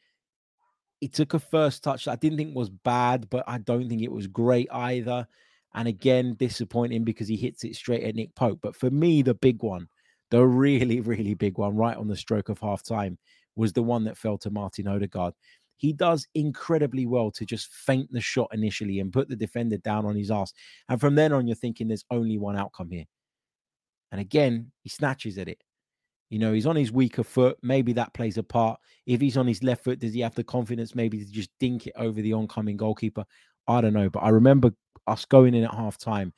he 1.00 1.08
took 1.08 1.34
a 1.34 1.40
first 1.40 1.82
touch 1.82 2.06
I 2.06 2.14
didn't 2.14 2.38
think 2.38 2.54
was 2.54 2.70
bad, 2.70 3.28
but 3.30 3.42
I 3.48 3.58
don't 3.58 3.88
think 3.88 4.02
it 4.02 4.12
was 4.12 4.28
great 4.28 4.68
either. 4.70 5.26
And 5.74 5.88
again, 5.88 6.36
disappointing 6.38 7.04
because 7.04 7.28
he 7.28 7.36
hits 7.36 7.64
it 7.64 7.74
straight 7.74 8.04
at 8.04 8.14
Nick 8.14 8.34
Pope. 8.34 8.60
But 8.62 8.76
for 8.76 8.90
me, 8.90 9.22
the 9.22 9.34
big 9.34 9.62
one, 9.62 9.88
the 10.30 10.44
really, 10.46 11.00
really 11.00 11.34
big 11.34 11.58
one, 11.58 11.74
right 11.74 11.96
on 11.96 12.08
the 12.08 12.16
stroke 12.16 12.48
of 12.48 12.60
half 12.60 12.82
time, 12.82 13.18
was 13.56 13.72
the 13.72 13.82
one 13.82 14.04
that 14.04 14.16
fell 14.16 14.38
to 14.38 14.50
Martin 14.50 14.86
Odegaard. 14.86 15.34
He 15.76 15.92
does 15.92 16.26
incredibly 16.34 17.06
well 17.06 17.30
to 17.32 17.44
just 17.44 17.72
feint 17.72 18.10
the 18.12 18.20
shot 18.20 18.48
initially 18.52 19.00
and 19.00 19.12
put 19.12 19.28
the 19.28 19.36
defender 19.36 19.76
down 19.78 20.06
on 20.06 20.16
his 20.16 20.30
ass. 20.30 20.52
And 20.88 21.00
from 21.00 21.16
then 21.16 21.32
on, 21.32 21.46
you're 21.46 21.56
thinking 21.56 21.88
there's 21.88 22.04
only 22.10 22.38
one 22.38 22.56
outcome 22.56 22.90
here. 22.90 23.04
And 24.12 24.20
again, 24.20 24.70
he 24.82 24.88
snatches 24.88 25.38
at 25.38 25.48
it. 25.48 25.60
You 26.30 26.38
know, 26.38 26.52
he's 26.52 26.66
on 26.66 26.76
his 26.76 26.92
weaker 26.92 27.24
foot. 27.24 27.58
Maybe 27.62 27.92
that 27.94 28.14
plays 28.14 28.38
a 28.38 28.42
part. 28.42 28.80
If 29.06 29.20
he's 29.20 29.36
on 29.36 29.46
his 29.46 29.62
left 29.62 29.84
foot, 29.84 29.98
does 29.98 30.14
he 30.14 30.20
have 30.20 30.34
the 30.34 30.44
confidence 30.44 30.94
maybe 30.94 31.18
to 31.18 31.30
just 31.30 31.50
dink 31.58 31.86
it 31.86 31.92
over 31.96 32.22
the 32.22 32.32
oncoming 32.32 32.76
goalkeeper? 32.76 33.24
I 33.66 33.80
don't 33.80 33.92
know. 33.92 34.08
But 34.08 34.20
I 34.20 34.30
remember 34.30 34.72
us 35.06 35.24
going 35.24 35.54
in 35.54 35.64
at 35.64 35.74
half 35.74 35.98
time 35.98 36.32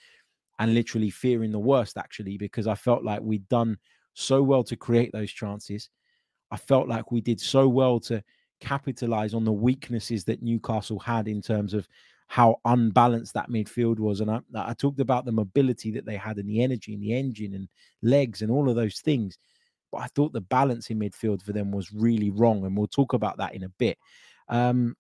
and 0.59 0.75
literally 0.75 1.11
fearing 1.11 1.53
the 1.53 1.59
worst, 1.59 1.97
actually, 1.97 2.39
because 2.39 2.67
I 2.67 2.75
felt 2.75 3.05
like 3.05 3.21
we'd 3.21 3.49
done 3.49 3.79
so 4.15 4.43
well 4.43 4.65
to 4.65 4.77
create 4.77 5.13
those 5.13 5.31
chances. 5.31 5.91
I 6.51 6.57
felt 6.57 6.89
like 6.89 7.13
we 7.13 7.21
did 7.21 7.41
so 7.41 7.69
well 7.69 8.01
to 8.01 8.23
capitalize 8.61 9.35
on 9.35 9.45
the 9.45 9.53
weaknesses 9.53 10.25
that 10.25 10.43
Newcastle 10.43 10.99
had 10.99 11.29
in 11.29 11.43
terms 11.43 11.75
of 11.75 11.87
how 12.29 12.57
unbalanced 12.65 13.35
that 13.35 13.51
midfield 13.51 13.99
was. 13.99 14.21
And 14.21 14.31
I, 14.31 14.41
I 14.55 14.75
talked 14.75 15.01
about 15.01 15.27
the 15.27 15.33
mobility 15.33 15.91
that 15.93 16.07
they 16.07 16.17
had 16.17 16.39
and 16.39 16.49
the 16.49 16.63
energy 16.63 16.95
and 16.95 17.03
the 17.03 17.13
engine 17.13 17.55
and 17.55 17.69
legs 18.03 18.43
and 18.43 18.51
all 18.51 18.69
of 18.69 18.77
those 18.77 19.01
things 19.01 19.39
but 19.93 19.99
I 19.99 20.07
thought 20.09 20.33
the 20.33 20.41
balance 20.41 20.91
in 20.91 20.99
midfield 20.99 21.43
for 21.43 21.53
them 21.53 21.71
was 21.71 21.93
really 21.93 22.31
wrong, 22.31 22.65
and 22.65 22.77
we'll 22.77 22.87
talk 22.87 23.13
about 23.13 23.39
that 23.39 23.55
in 23.55 23.65
a 23.65 23.69
bit. 23.69 23.99
Um, 24.49 24.97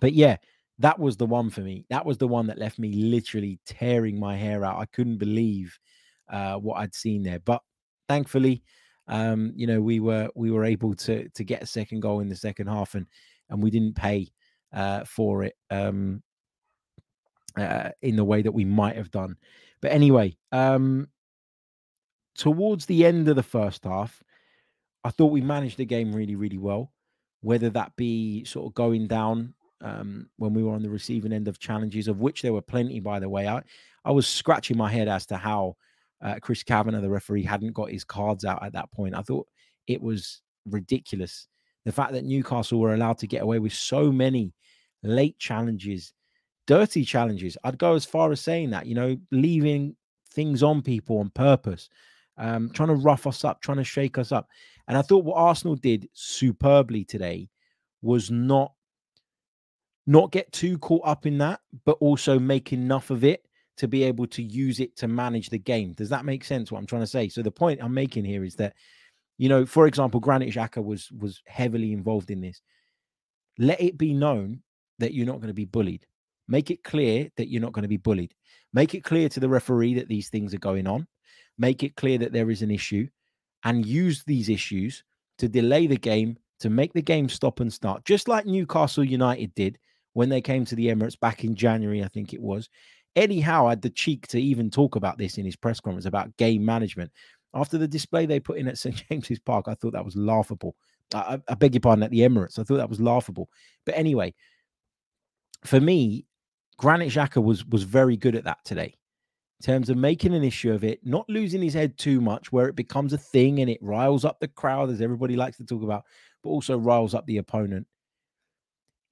but 0.00 0.12
yeah, 0.12 0.36
that 0.78 0.98
was 0.98 1.16
the 1.16 1.26
one 1.26 1.50
for 1.50 1.60
me. 1.60 1.84
That 1.90 2.04
was 2.04 2.18
the 2.18 2.28
one 2.28 2.46
that 2.48 2.58
left 2.58 2.78
me 2.78 2.92
literally 2.92 3.60
tearing 3.64 4.18
my 4.18 4.36
hair 4.36 4.64
out. 4.64 4.78
I 4.78 4.86
couldn't 4.86 5.18
believe 5.18 5.78
uh, 6.28 6.56
what 6.56 6.78
I'd 6.80 6.94
seen 6.94 7.22
there, 7.22 7.38
but 7.40 7.62
thankfully, 8.08 8.62
um, 9.06 9.52
you 9.54 9.66
know, 9.66 9.80
we 9.80 10.00
were 10.00 10.28
we 10.34 10.50
were 10.50 10.64
able 10.64 10.94
to 10.94 11.28
to 11.28 11.44
get 11.44 11.62
a 11.62 11.66
second 11.66 12.00
goal 12.00 12.20
in 12.20 12.28
the 12.28 12.36
second 12.36 12.68
half, 12.68 12.94
and 12.94 13.06
and 13.50 13.62
we 13.62 13.70
didn't 13.70 13.94
pay 13.94 14.28
uh, 14.72 15.04
for 15.04 15.44
it 15.44 15.54
um, 15.70 16.22
uh, 17.56 17.90
in 18.02 18.16
the 18.16 18.24
way 18.24 18.42
that 18.42 18.52
we 18.52 18.64
might 18.64 18.96
have 18.96 19.10
done. 19.10 19.36
But 19.80 19.92
anyway, 19.92 20.36
um, 20.52 21.08
towards 22.36 22.86
the 22.86 23.04
end 23.04 23.28
of 23.28 23.36
the 23.36 23.42
first 23.42 23.84
half, 23.84 24.22
I 25.04 25.10
thought 25.10 25.26
we 25.32 25.42
managed 25.42 25.76
the 25.76 25.84
game 25.84 26.12
really, 26.12 26.34
really 26.34 26.58
well. 26.58 26.90
Whether 27.42 27.68
that 27.70 27.94
be 27.96 28.44
sort 28.44 28.66
of 28.66 28.74
going 28.74 29.06
down 29.06 29.54
um, 29.84 30.28
when 30.38 30.54
we 30.54 30.62
were 30.62 30.72
on 30.72 30.82
the 30.82 30.90
receiving 30.90 31.32
end 31.32 31.46
of 31.46 31.58
challenges, 31.58 32.08
of 32.08 32.20
which 32.20 32.42
there 32.42 32.52
were 32.52 32.62
plenty, 32.62 32.98
by 33.00 33.20
the 33.20 33.28
way. 33.28 33.46
I, 33.46 33.62
I 34.04 34.10
was 34.10 34.26
scratching 34.26 34.76
my 34.76 34.90
head 34.90 35.08
as 35.08 35.26
to 35.26 35.36
how 35.36 35.76
uh, 36.22 36.36
Chris 36.40 36.62
Kavanagh, 36.62 37.00
the 37.00 37.10
referee, 37.10 37.42
hadn't 37.42 37.74
got 37.74 37.90
his 37.90 38.04
cards 38.04 38.44
out 38.44 38.64
at 38.64 38.72
that 38.72 38.90
point. 38.90 39.14
I 39.14 39.22
thought 39.22 39.46
it 39.86 40.00
was 40.00 40.40
ridiculous. 40.66 41.46
The 41.84 41.92
fact 41.92 42.12
that 42.12 42.24
Newcastle 42.24 42.80
were 42.80 42.94
allowed 42.94 43.18
to 43.18 43.26
get 43.26 43.42
away 43.42 43.58
with 43.58 43.74
so 43.74 44.10
many 44.10 44.54
late 45.02 45.38
challenges, 45.38 46.14
dirty 46.66 47.04
challenges. 47.04 47.58
I'd 47.62 47.78
go 47.78 47.94
as 47.94 48.06
far 48.06 48.32
as 48.32 48.40
saying 48.40 48.70
that, 48.70 48.86
you 48.86 48.94
know, 48.94 49.16
leaving 49.30 49.94
things 50.32 50.62
on 50.62 50.82
people 50.82 51.18
on 51.18 51.30
purpose 51.30 51.90
um, 52.36 52.70
trying 52.70 52.88
to 52.88 52.94
rough 52.94 53.26
us 53.26 53.44
up, 53.44 53.60
trying 53.60 53.78
to 53.78 53.84
shake 53.84 54.18
us 54.18 54.32
up. 54.32 54.48
And 54.88 54.96
I 54.96 55.02
thought 55.02 55.24
what 55.24 55.36
Arsenal 55.36 55.76
did 55.76 56.08
superbly 56.12 57.04
today 57.04 57.48
was 58.02 58.30
not 58.30 58.72
not 60.06 60.32
get 60.32 60.52
too 60.52 60.78
caught 60.78 61.02
up 61.04 61.26
in 61.26 61.38
that, 61.38 61.60
but 61.84 61.96
also 62.00 62.38
make 62.38 62.72
enough 62.72 63.10
of 63.10 63.24
it 63.24 63.44
to 63.76 63.88
be 63.88 64.04
able 64.04 64.26
to 64.28 64.42
use 64.42 64.80
it 64.80 64.96
to 64.96 65.08
manage 65.08 65.50
the 65.50 65.58
game. 65.58 65.92
Does 65.92 66.10
that 66.10 66.24
make 66.24 66.44
sense? 66.44 66.70
What 66.70 66.78
I'm 66.78 66.86
trying 66.86 67.02
to 67.02 67.06
say. 67.06 67.28
So 67.28 67.42
the 67.42 67.50
point 67.50 67.80
I'm 67.82 67.94
making 67.94 68.24
here 68.24 68.44
is 68.44 68.54
that, 68.56 68.74
you 69.38 69.48
know, 69.48 69.66
for 69.66 69.86
example, 69.86 70.20
Granit 70.20 70.52
Xhaka 70.52 70.84
was 70.84 71.10
was 71.10 71.42
heavily 71.46 71.92
involved 71.92 72.30
in 72.30 72.40
this. 72.40 72.60
Let 73.58 73.80
it 73.80 73.98
be 73.98 74.14
known 74.14 74.62
that 74.98 75.14
you're 75.14 75.26
not 75.26 75.36
going 75.36 75.48
to 75.48 75.54
be 75.54 75.64
bullied. 75.64 76.06
Make 76.46 76.70
it 76.70 76.84
clear 76.84 77.28
that 77.36 77.48
you're 77.48 77.62
not 77.62 77.72
going 77.72 77.82
to 77.82 77.88
be 77.88 77.96
bullied. 77.96 78.34
Make 78.72 78.94
it 78.94 79.02
clear 79.02 79.28
to 79.30 79.40
the 79.40 79.48
referee 79.48 79.94
that 79.94 80.08
these 80.08 80.28
things 80.28 80.54
are 80.54 80.58
going 80.58 80.86
on 80.86 81.06
make 81.58 81.82
it 81.82 81.96
clear 81.96 82.18
that 82.18 82.32
there 82.32 82.50
is 82.50 82.62
an 82.62 82.70
issue, 82.70 83.08
and 83.64 83.86
use 83.86 84.24
these 84.24 84.48
issues 84.48 85.04
to 85.38 85.48
delay 85.48 85.86
the 85.86 85.96
game, 85.96 86.36
to 86.60 86.70
make 86.70 86.92
the 86.92 87.02
game 87.02 87.28
stop 87.28 87.60
and 87.60 87.72
start, 87.72 88.04
just 88.04 88.28
like 88.28 88.46
Newcastle 88.46 89.04
United 89.04 89.54
did 89.54 89.78
when 90.14 90.28
they 90.28 90.40
came 90.40 90.64
to 90.64 90.74
the 90.74 90.88
Emirates 90.88 91.18
back 91.18 91.44
in 91.44 91.54
January, 91.54 92.02
I 92.02 92.08
think 92.08 92.32
it 92.32 92.40
was. 92.40 92.68
Eddie 93.16 93.40
Howe 93.40 93.68
had 93.68 93.82
the 93.82 93.90
cheek 93.90 94.26
to 94.28 94.40
even 94.40 94.70
talk 94.70 94.96
about 94.96 95.18
this 95.18 95.38
in 95.38 95.44
his 95.44 95.56
press 95.56 95.80
conference 95.80 96.06
about 96.06 96.36
game 96.36 96.64
management. 96.64 97.12
After 97.52 97.78
the 97.78 97.86
display 97.86 98.26
they 98.26 98.40
put 98.40 98.58
in 98.58 98.66
at 98.66 98.78
St. 98.78 99.04
James's 99.10 99.38
Park, 99.38 99.66
I 99.68 99.74
thought 99.74 99.92
that 99.92 100.04
was 100.04 100.16
laughable. 100.16 100.74
I, 101.14 101.40
I 101.48 101.54
beg 101.54 101.74
your 101.74 101.80
pardon, 101.80 102.02
at 102.02 102.10
the 102.10 102.20
Emirates. 102.20 102.58
I 102.58 102.64
thought 102.64 102.78
that 102.78 102.88
was 102.88 103.00
laughable. 103.00 103.48
But 103.84 103.96
anyway, 103.96 104.34
for 105.64 105.80
me, 105.80 106.26
Granit 106.76 107.12
Xhaka 107.12 107.42
was 107.42 107.64
was 107.66 107.84
very 107.84 108.16
good 108.16 108.34
at 108.34 108.44
that 108.44 108.64
today 108.64 108.96
in 109.60 109.64
terms 109.64 109.90
of 109.90 109.96
making 109.96 110.34
an 110.34 110.42
issue 110.42 110.72
of 110.72 110.82
it, 110.82 111.00
not 111.04 111.28
losing 111.28 111.62
his 111.62 111.74
head 111.74 111.96
too 111.96 112.20
much 112.20 112.50
where 112.50 112.68
it 112.68 112.74
becomes 112.74 113.12
a 113.12 113.18
thing 113.18 113.60
and 113.60 113.70
it 113.70 113.78
riles 113.80 114.24
up 114.24 114.40
the 114.40 114.48
crowd, 114.48 114.90
as 114.90 115.00
everybody 115.00 115.36
likes 115.36 115.56
to 115.58 115.64
talk 115.64 115.82
about, 115.82 116.04
but 116.42 116.50
also 116.50 116.76
riles 116.76 117.14
up 117.14 117.24
the 117.26 117.38
opponent. 117.38 117.86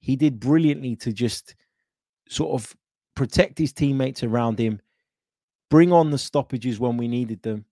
He 0.03 0.17
did 0.17 0.37
brilliantly 0.37 0.97
to 0.97 1.13
just 1.13 1.55
sort 2.27 2.61
of 2.61 2.75
protect 3.15 3.57
his 3.57 3.71
teammates 3.71 4.21
around 4.21 4.59
him, 4.59 4.81
bring 5.69 5.93
on 5.93 6.11
the 6.11 6.17
stoppages 6.17 6.77
when 6.77 6.97
we 6.97 7.07
needed 7.07 7.41
them, 7.41 7.63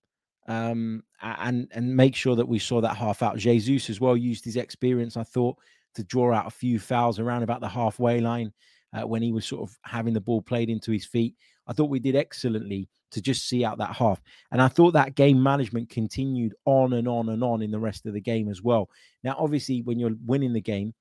um, 0.47 1.03
and 1.21 1.67
and 1.73 1.93
make 1.93 2.15
sure 2.15 2.37
that 2.37 2.47
we 2.47 2.57
saw 2.57 2.79
that 2.79 2.95
half 2.95 3.21
out. 3.21 3.37
Jesus 3.37 3.89
as 3.89 3.99
well 3.99 4.15
used 4.15 4.45
his 4.45 4.55
experience, 4.55 5.17
I 5.17 5.23
thought, 5.23 5.57
to 5.95 6.05
draw 6.05 6.33
out 6.33 6.47
a 6.47 6.51
few 6.51 6.79
fouls 6.79 7.19
around 7.19 7.43
about 7.43 7.59
the 7.59 7.67
halfway 7.67 8.21
line 8.21 8.53
uh, 8.93 9.05
when 9.05 9.21
he 9.21 9.33
was 9.33 9.45
sort 9.45 9.69
of 9.69 9.77
having 9.83 10.13
the 10.13 10.21
ball 10.21 10.41
played 10.41 10.69
into 10.69 10.93
his 10.93 11.05
feet. 11.05 11.35
I 11.67 11.73
thought 11.73 11.89
we 11.89 11.99
did 11.99 12.15
excellently 12.15 12.87
to 13.11 13.21
just 13.21 13.49
see 13.49 13.65
out 13.65 13.77
that 13.79 13.93
half. 13.93 14.21
And 14.53 14.61
I 14.61 14.69
thought 14.69 14.91
that 14.91 15.15
game 15.15 15.43
management 15.43 15.89
continued 15.89 16.55
on 16.63 16.93
and 16.93 17.09
on 17.09 17.27
and 17.27 17.43
on 17.43 17.61
in 17.61 17.71
the 17.71 17.79
rest 17.79 18.05
of 18.05 18.13
the 18.13 18.21
game 18.21 18.47
as 18.47 18.61
well. 18.61 18.89
Now, 19.21 19.35
obviously, 19.37 19.81
when 19.81 19.99
you're 19.99 20.15
winning 20.25 20.53
the 20.53 20.61
game, 20.61 20.93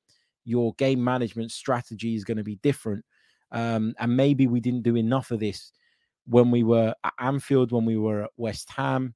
your 0.45 0.75
game 0.75 1.03
management 1.03 1.53
strategy 1.53 2.15
is 2.15 2.25
going 2.25 2.39
to 2.39 2.45
be 2.45 2.57
different. 2.57 3.05
Um, 3.53 3.95
and 3.99 4.17
maybe 4.17 4.47
we 4.47 4.61
didn't 4.61 4.83
do 4.83 4.97
enough 4.97 5.31
of 5.31 5.41
this 5.41 5.73
when 6.27 6.51
we 6.51 6.63
were 6.63 6.95
at 7.05 7.13
Anfield, 7.19 7.73
when 7.73 7.85
we 7.85 7.97
were 7.97 8.25
at 8.25 8.31
West 8.37 8.71
Ham. 8.71 9.15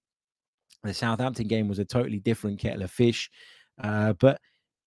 The 0.83 0.93
Southampton 0.93 1.47
game 1.47 1.69
was 1.69 1.79
a 1.79 1.85
totally 1.85 2.19
different 2.19 2.59
kettle 2.59 2.83
of 2.83 2.91
fish. 2.91 3.31
Uh, 3.83 4.13
but 4.15 4.41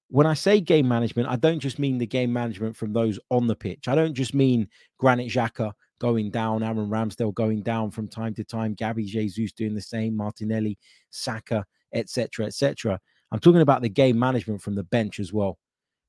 when 0.10 0.28
I 0.28 0.36
say 0.36 0.62
game 0.62 0.88
management, 0.88 1.28
I 1.28 1.36
don't 1.36 1.60
just 1.60 1.80
mean 1.80 1.98
the 1.98 2.06
game 2.06 2.32
management 2.32 2.76
from 2.76 2.94
those 2.94 3.20
on 3.30 3.48
the 3.48 3.56
pitch. 3.56 3.88
I 3.88 3.96
don't 3.96 4.14
just 4.14 4.34
mean 4.34 4.68
Granit 4.98 5.30
Xhaka 5.32 5.72
going 6.00 6.30
down, 6.30 6.64
Aaron 6.64 6.90
Ramsdale 6.90 7.34
going 7.34 7.62
down 7.62 7.92
from 7.92 8.08
time 8.08 8.34
to 8.36 8.44
time, 8.44 8.74
Gabby 8.74 9.06
Jesus 9.06 9.52
doing 9.52 9.74
the 9.74 9.82
same, 9.82 10.16
Martinelli, 10.16 10.78
Saka, 11.10 11.66
etc., 11.94 12.46
etc. 12.46 13.00
I'm 13.32 13.40
talking 13.40 13.62
about 13.62 13.82
the 13.82 13.90
game 13.90 14.18
management 14.18 14.62
from 14.62 14.76
the 14.76 14.84
bench 14.84 15.20
as 15.20 15.34
well, 15.34 15.58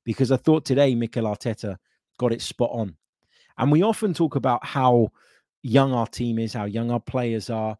because 0.09 0.31
I 0.31 0.37
thought 0.37 0.65
today 0.65 0.95
Mikel 0.95 1.25
Arteta 1.25 1.77
got 2.17 2.33
it 2.33 2.41
spot 2.41 2.71
on. 2.73 2.95
And 3.59 3.71
we 3.71 3.83
often 3.83 4.11
talk 4.11 4.35
about 4.35 4.65
how 4.65 5.11
young 5.61 5.93
our 5.93 6.07
team 6.07 6.39
is, 6.39 6.51
how 6.51 6.65
young 6.65 6.89
our 6.89 6.99
players 6.99 7.51
are. 7.51 7.77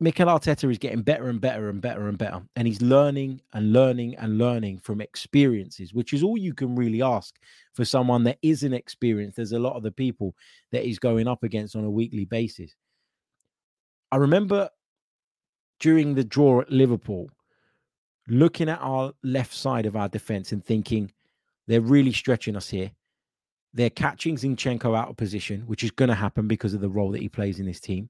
Mikel 0.00 0.26
Arteta 0.26 0.70
is 0.70 0.76
getting 0.76 1.00
better 1.00 1.30
and 1.30 1.40
better 1.40 1.70
and 1.70 1.80
better 1.80 2.08
and 2.08 2.18
better. 2.18 2.42
And 2.56 2.68
he's 2.68 2.82
learning 2.82 3.40
and 3.54 3.72
learning 3.72 4.16
and 4.16 4.36
learning 4.36 4.80
from 4.80 5.00
experiences, 5.00 5.94
which 5.94 6.12
is 6.12 6.22
all 6.22 6.36
you 6.36 6.52
can 6.52 6.76
really 6.76 7.00
ask 7.00 7.36
for 7.72 7.86
someone 7.86 8.24
that 8.24 8.36
isn't 8.42 8.74
experienced. 8.74 9.36
There's 9.36 9.52
a 9.52 9.58
lot 9.58 9.76
of 9.76 9.84
the 9.84 9.90
people 9.90 10.34
that 10.72 10.84
he's 10.84 10.98
going 10.98 11.26
up 11.26 11.42
against 11.42 11.74
on 11.74 11.84
a 11.84 11.90
weekly 11.90 12.26
basis. 12.26 12.76
I 14.12 14.16
remember 14.16 14.68
during 15.80 16.14
the 16.14 16.24
draw 16.24 16.60
at 16.60 16.70
Liverpool, 16.70 17.30
looking 18.28 18.68
at 18.68 18.80
our 18.80 19.12
left 19.22 19.54
side 19.54 19.86
of 19.86 19.96
our 19.96 20.08
defense 20.08 20.52
and 20.52 20.64
thinking, 20.64 21.10
they're 21.66 21.80
really 21.80 22.12
stretching 22.12 22.56
us 22.56 22.68
here. 22.68 22.90
They're 23.74 23.90
catching 23.90 24.36
Zinchenko 24.36 24.96
out 24.96 25.10
of 25.10 25.16
position, 25.16 25.62
which 25.62 25.84
is 25.84 25.90
going 25.90 26.08
to 26.08 26.14
happen 26.14 26.48
because 26.48 26.74
of 26.74 26.80
the 26.80 26.88
role 26.88 27.10
that 27.12 27.20
he 27.20 27.28
plays 27.28 27.60
in 27.60 27.66
this 27.66 27.80
team. 27.80 28.08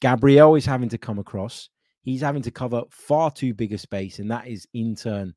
Gabriel 0.00 0.54
is 0.54 0.64
having 0.64 0.88
to 0.90 0.98
come 0.98 1.18
across. 1.18 1.68
He's 2.02 2.20
having 2.20 2.42
to 2.42 2.50
cover 2.50 2.82
far 2.90 3.30
too 3.30 3.52
big 3.52 3.72
a 3.72 3.78
space, 3.78 4.18
and 4.18 4.30
that 4.30 4.46
is 4.46 4.66
in 4.72 4.94
turn 4.94 5.34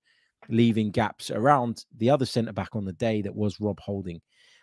leaving 0.49 0.91
gaps 0.91 1.29
around 1.31 1.85
the 1.97 2.09
other 2.09 2.25
centre 2.25 2.53
back 2.53 2.75
on 2.75 2.85
the 2.85 2.93
day 2.93 3.21
that 3.21 3.35
was 3.35 3.59
Rob 3.59 3.79
Holding. 3.79 4.21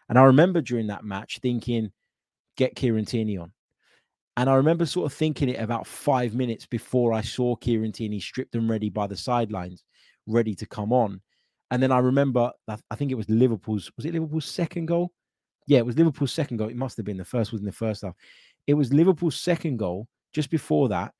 And 0.08 0.18
I 0.18 0.22
remember 0.22 0.61
during 0.61 0.87
that 0.88 1.04
match 1.04 1.38
thinking, 1.40 1.90
get 2.56 2.74
Kieran 2.74 3.04
Tierney 3.04 3.37
on. 3.37 3.52
And 4.38 4.48
I 4.48 4.55
remember 4.55 4.87
sort 4.87 5.05
of 5.05 5.12
thinking 5.12 5.48
it 5.48 5.61
about 5.61 5.85
five 5.85 6.33
minutes 6.33 6.64
before 6.64 7.12
I 7.12 7.22
saw 7.22 7.57
Kieran 7.57 7.90
Tierney 7.90 8.20
stripped 8.20 8.55
and 8.55 8.70
ready 8.70 8.88
by 8.88 9.09
the 9.09 9.16
sidelines, 9.16 9.83
ready 10.29 10.55
to 10.55 10.64
come 10.64 10.92
on. 10.92 11.20
And 11.72 11.83
then 11.83 11.90
I 11.90 11.98
remember, 11.98 12.53
I 12.68 12.94
think 12.94 13.11
it 13.11 13.16
was 13.16 13.29
Liverpool's, 13.29 13.90
was 13.96 14.07
it 14.07 14.14
Liverpool's 14.14 14.44
second 14.44 14.87
goal? 14.87 15.11
Yeah, 15.66 15.79
it 15.79 15.87
was 15.87 15.98
Liverpool's 15.98 16.33
second 16.33 16.59
goal. 16.59 16.68
It 16.68 16.77
must 16.77 16.96
have 16.98 17.05
been 17.05 17.16
the 17.16 17.24
first 17.24 17.51
was 17.51 17.62
in 17.62 17.66
the 17.66 17.72
first 17.72 18.03
half. 18.03 18.14
It 18.68 18.74
was 18.74 18.92
Liverpool's 18.92 19.40
second 19.40 19.77
goal 19.77 20.07
just 20.33 20.51
before 20.51 20.88
that, 20.90 21.14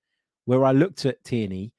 where 0.45 0.65
I 0.65 0.71
looked 0.71 1.05
at 1.05 1.25
Tierney 1.25 1.73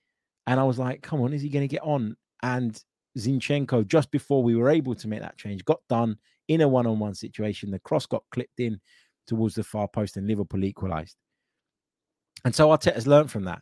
and 0.46 0.60
I 0.60 0.64
was 0.64 0.78
like, 0.78 1.02
come 1.02 1.22
on, 1.22 1.32
is 1.32 1.42
he 1.42 1.48
going 1.48 1.64
to 1.64 1.74
get 1.74 1.84
on? 1.84 2.18
And 2.44 2.78
Zinchenko, 3.18 3.88
just 3.88 4.12
before 4.12 4.44
we 4.44 4.58
were 4.58 4.70
able 4.70 4.94
to 4.94 5.08
make 5.08 5.22
that 5.22 5.38
change, 5.38 5.64
got 5.64 5.80
done 5.88 6.18
in 6.50 6.60
a 6.60 6.68
one 6.68 6.86
on 6.86 7.00
one 7.00 7.16
situation. 7.16 7.72
The 7.72 7.80
cross 7.80 8.06
got 8.06 8.24
clipped 8.30 8.60
in 8.60 8.78
towards 9.26 9.56
the 9.56 9.64
far 9.64 9.88
post 9.88 10.18
and 10.18 10.28
Liverpool 10.28 10.66
equalised. 10.66 11.16
And 12.46 12.56
so 12.56 12.70
Arteta's 12.70 13.08
learned 13.08 13.32
from 13.32 13.46
that 13.46 13.62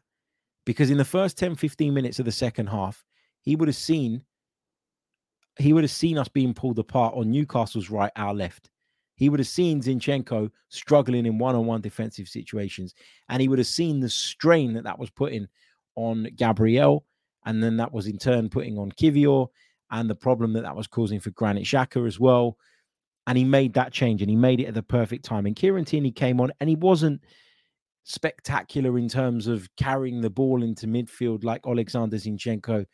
because 0.66 0.90
in 0.92 0.98
the 0.98 1.06
first 1.06 1.38
10, 1.38 1.56
15 1.56 1.94
minutes 1.94 2.20
of 2.20 2.26
the 2.26 2.32
second 2.32 2.68
half, 2.68 3.04
he 3.42 3.56
would 3.56 3.68
have 3.68 3.76
seen 3.76 4.24
he 5.60 5.74
would 5.74 5.84
have 5.84 5.92
seen 5.92 6.18
us 6.18 6.28
being 6.28 6.54
pulled 6.54 6.78
apart 6.78 7.16
on 7.16 7.32
Newcastle's 7.32 7.90
right, 7.90 8.12
our 8.16 8.34
left. 8.34 8.70
He 9.16 9.30
would 9.30 9.40
have 9.40 9.48
seen 9.48 9.82
Zinchenko 9.82 10.52
struggling 10.70 11.26
in 11.26 11.40
one-on-one 11.40 11.82
defensive 11.82 12.28
situations, 12.28 12.94
and 13.30 13.42
he 13.42 13.48
would 13.48 13.58
have 13.58 13.68
seen 13.68 14.00
the 14.00 14.10
strain 14.10 14.74
that 14.74 14.84
that 14.84 15.00
was 15.00 15.10
putting 15.10 15.48
on 15.96 16.28
Gabriel, 16.36 17.06
and 17.46 17.63
then 17.63 17.78
that 17.78 17.92
was 17.92 18.06
in 18.06 18.20
turn 18.20 18.50
putting 18.50 18.78
on 18.78 18.92
Kiwior, 18.92 19.48
and 19.90 20.08
the 20.08 20.16
problem 20.16 20.54
that 20.54 20.62
that 20.62 20.76
was 20.76 20.86
causing 20.86 21.20
for 21.20 21.32
Granit 21.32 21.63
Xhaka 21.63 22.06
as 22.06 22.20
well. 22.20 22.58
And 23.26 23.38
he 23.38 23.44
made 23.44 23.74
that 23.74 23.92
change, 23.92 24.22
and 24.22 24.30
he 24.30 24.36
made 24.38 24.60
it 24.60 24.66
at 24.66 24.76
the 24.76 24.84
perfect 24.84 25.26
time. 25.26 25.48
And 25.48 25.56
Kieran 25.56 25.86
Tierney 25.86 26.12
came 26.12 26.40
on, 26.40 26.52
and 26.60 26.70
he 26.70 26.76
wasn't 26.76 27.22
spectacular 28.08 28.98
in 28.98 29.10
terms 29.10 29.48
of 29.48 29.67
carrying 29.76 30.22
the 30.22 30.30
ball 30.30 30.63
into 30.63 30.88
midfield 30.88 31.43
like 31.43 31.67
Alexander 31.67 32.15
Zinchenko 32.15 32.86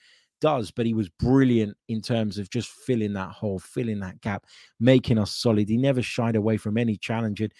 does, 0.42 0.72
but 0.72 0.88
he 0.88 0.96
was 0.96 1.08
brilliant 1.08 1.78
in 1.88 2.02
terms 2.02 2.40
of 2.40 2.50
just 2.50 2.68
filling 2.68 3.14
that 3.14 3.30
hole, 3.30 3.60
filling 3.60 4.00
that 4.00 4.20
gap, 4.22 4.46
making 4.80 5.20
us 5.20 5.32
solid. 5.32 5.70
He 5.70 5.78
never 5.78 6.02
shied 6.02 6.36
away 6.36 6.58
from 6.58 6.80
any 6.80 6.98
challenge. 6.98 7.42
And, 7.42 7.54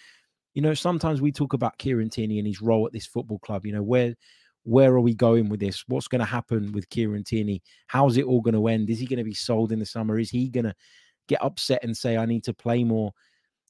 you 0.54 0.62
know, 0.62 0.74
sometimes 0.74 1.22
we 1.22 1.30
talk 1.30 1.52
about 1.52 1.78
Kieran 1.78 2.10
Tierney 2.10 2.38
and 2.38 2.46
his 2.46 2.60
role 2.60 2.86
at 2.86 2.92
this 2.92 3.06
football 3.06 3.38
club. 3.38 3.64
You 3.64 3.72
know, 3.72 3.82
where 3.82 4.14
where 4.64 4.92
are 4.92 5.00
we 5.00 5.14
going 5.14 5.48
with 5.48 5.60
this? 5.60 5.84
What's 5.86 6.08
going 6.08 6.20
to 6.20 6.24
happen 6.24 6.72
with 6.72 6.88
Kieran 6.88 7.22
Tierney? 7.22 7.62
How's 7.86 8.16
it 8.16 8.24
all 8.24 8.40
going 8.40 8.54
to 8.54 8.66
end? 8.66 8.90
Is 8.90 8.98
he 8.98 9.06
going 9.06 9.18
to 9.18 9.24
be 9.24 9.34
sold 9.34 9.70
in 9.70 9.78
the 9.78 9.86
summer? 9.86 10.18
Is 10.18 10.30
he 10.30 10.48
going 10.48 10.64
to 10.64 10.74
get 11.28 11.42
upset 11.42 11.84
and 11.84 11.96
say, 11.96 12.16
I 12.16 12.26
need 12.26 12.42
to 12.44 12.54
play 12.54 12.82
more? 12.82 13.12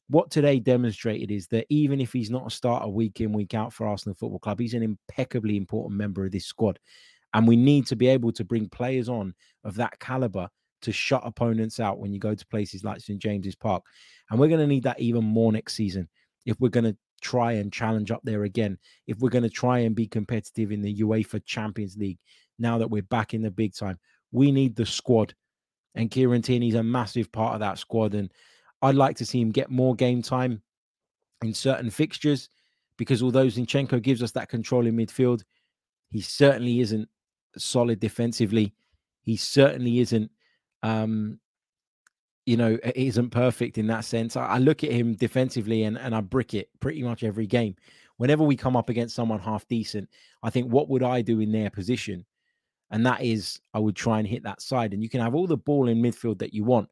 What 0.08 0.30
today 0.30 0.60
demonstrated 0.60 1.30
is 1.30 1.46
that 1.48 1.66
even 1.70 2.00
if 2.00 2.12
he's 2.12 2.30
not 2.30 2.46
a 2.46 2.50
starter 2.50 2.88
week 2.88 3.20
in, 3.20 3.32
week 3.32 3.54
out 3.54 3.72
for 3.72 3.86
Arsenal 3.86 4.14
Football 4.14 4.38
Club, 4.38 4.60
he's 4.60 4.74
an 4.74 4.82
impeccably 4.82 5.56
important 5.56 5.96
member 5.96 6.24
of 6.26 6.32
this 6.32 6.46
squad. 6.46 6.78
And 7.32 7.48
we 7.48 7.56
need 7.56 7.86
to 7.86 7.96
be 7.96 8.06
able 8.08 8.32
to 8.32 8.44
bring 8.44 8.68
players 8.68 9.08
on 9.08 9.34
of 9.64 9.76
that 9.76 9.98
caliber 9.98 10.48
to 10.82 10.92
shut 10.92 11.22
opponents 11.24 11.80
out 11.80 11.98
when 11.98 12.12
you 12.12 12.20
go 12.20 12.34
to 12.34 12.46
places 12.46 12.84
like 12.84 13.00
St. 13.00 13.18
James's 13.18 13.56
Park. 13.56 13.82
And 14.30 14.38
we're 14.38 14.48
going 14.48 14.60
to 14.60 14.66
need 14.66 14.84
that 14.84 15.00
even 15.00 15.24
more 15.24 15.50
next 15.50 15.74
season 15.74 16.08
if 16.44 16.60
we're 16.60 16.68
going 16.68 16.84
to 16.84 16.96
try 17.22 17.52
and 17.52 17.72
challenge 17.72 18.10
up 18.10 18.20
there 18.22 18.44
again, 18.44 18.78
if 19.06 19.18
we're 19.18 19.30
going 19.30 19.44
to 19.44 19.50
try 19.50 19.78
and 19.80 19.96
be 19.96 20.06
competitive 20.06 20.70
in 20.70 20.82
the 20.82 21.00
UEFA 21.00 21.42
Champions 21.44 21.96
League 21.96 22.18
now 22.58 22.78
that 22.78 22.90
we're 22.90 23.02
back 23.02 23.34
in 23.34 23.42
the 23.42 23.50
big 23.50 23.74
time. 23.74 23.98
We 24.30 24.52
need 24.52 24.76
the 24.76 24.86
squad. 24.86 25.34
And 25.94 26.10
Kieran 26.10 26.42
Tierney's 26.42 26.74
a 26.74 26.82
massive 26.82 27.32
part 27.32 27.54
of 27.54 27.60
that 27.60 27.78
squad. 27.78 28.14
And 28.14 28.30
I'd 28.82 28.94
like 28.94 29.16
to 29.16 29.26
see 29.26 29.40
him 29.40 29.50
get 29.50 29.70
more 29.70 29.94
game 29.94 30.22
time 30.22 30.62
in 31.42 31.54
certain 31.54 31.90
fixtures 31.90 32.48
because 32.96 33.22
although 33.22 33.46
Zinchenko 33.46 34.02
gives 34.02 34.22
us 34.22 34.32
that 34.32 34.48
control 34.48 34.86
in 34.86 34.96
midfield, 34.96 35.42
he 36.10 36.20
certainly 36.20 36.80
isn't 36.80 37.08
solid 37.56 38.00
defensively. 38.00 38.74
He 39.22 39.36
certainly 39.36 40.00
isn't, 40.00 40.30
um, 40.82 41.40
you 42.46 42.56
know, 42.56 42.78
isn't 42.94 43.30
perfect 43.30 43.78
in 43.78 43.86
that 43.88 44.04
sense. 44.04 44.36
I, 44.36 44.46
I 44.46 44.58
look 44.58 44.84
at 44.84 44.92
him 44.92 45.14
defensively 45.14 45.84
and, 45.84 45.98
and 45.98 46.14
I 46.14 46.20
brick 46.20 46.54
it 46.54 46.68
pretty 46.80 47.02
much 47.02 47.24
every 47.24 47.46
game. 47.46 47.74
Whenever 48.18 48.44
we 48.44 48.54
come 48.54 48.76
up 48.76 48.90
against 48.90 49.16
someone 49.16 49.40
half 49.40 49.66
decent, 49.66 50.08
I 50.42 50.50
think, 50.50 50.70
what 50.70 50.88
would 50.88 51.02
I 51.02 51.22
do 51.22 51.40
in 51.40 51.50
their 51.50 51.70
position? 51.70 52.24
And 52.90 53.04
that 53.06 53.22
is, 53.22 53.60
I 53.72 53.80
would 53.80 53.96
try 53.96 54.18
and 54.18 54.28
hit 54.28 54.44
that 54.44 54.62
side. 54.62 54.92
And 54.92 55.02
you 55.02 55.08
can 55.08 55.20
have 55.20 55.34
all 55.34 55.48
the 55.48 55.56
ball 55.56 55.88
in 55.88 56.00
midfield 56.00 56.38
that 56.38 56.54
you 56.54 56.62
want. 56.62 56.88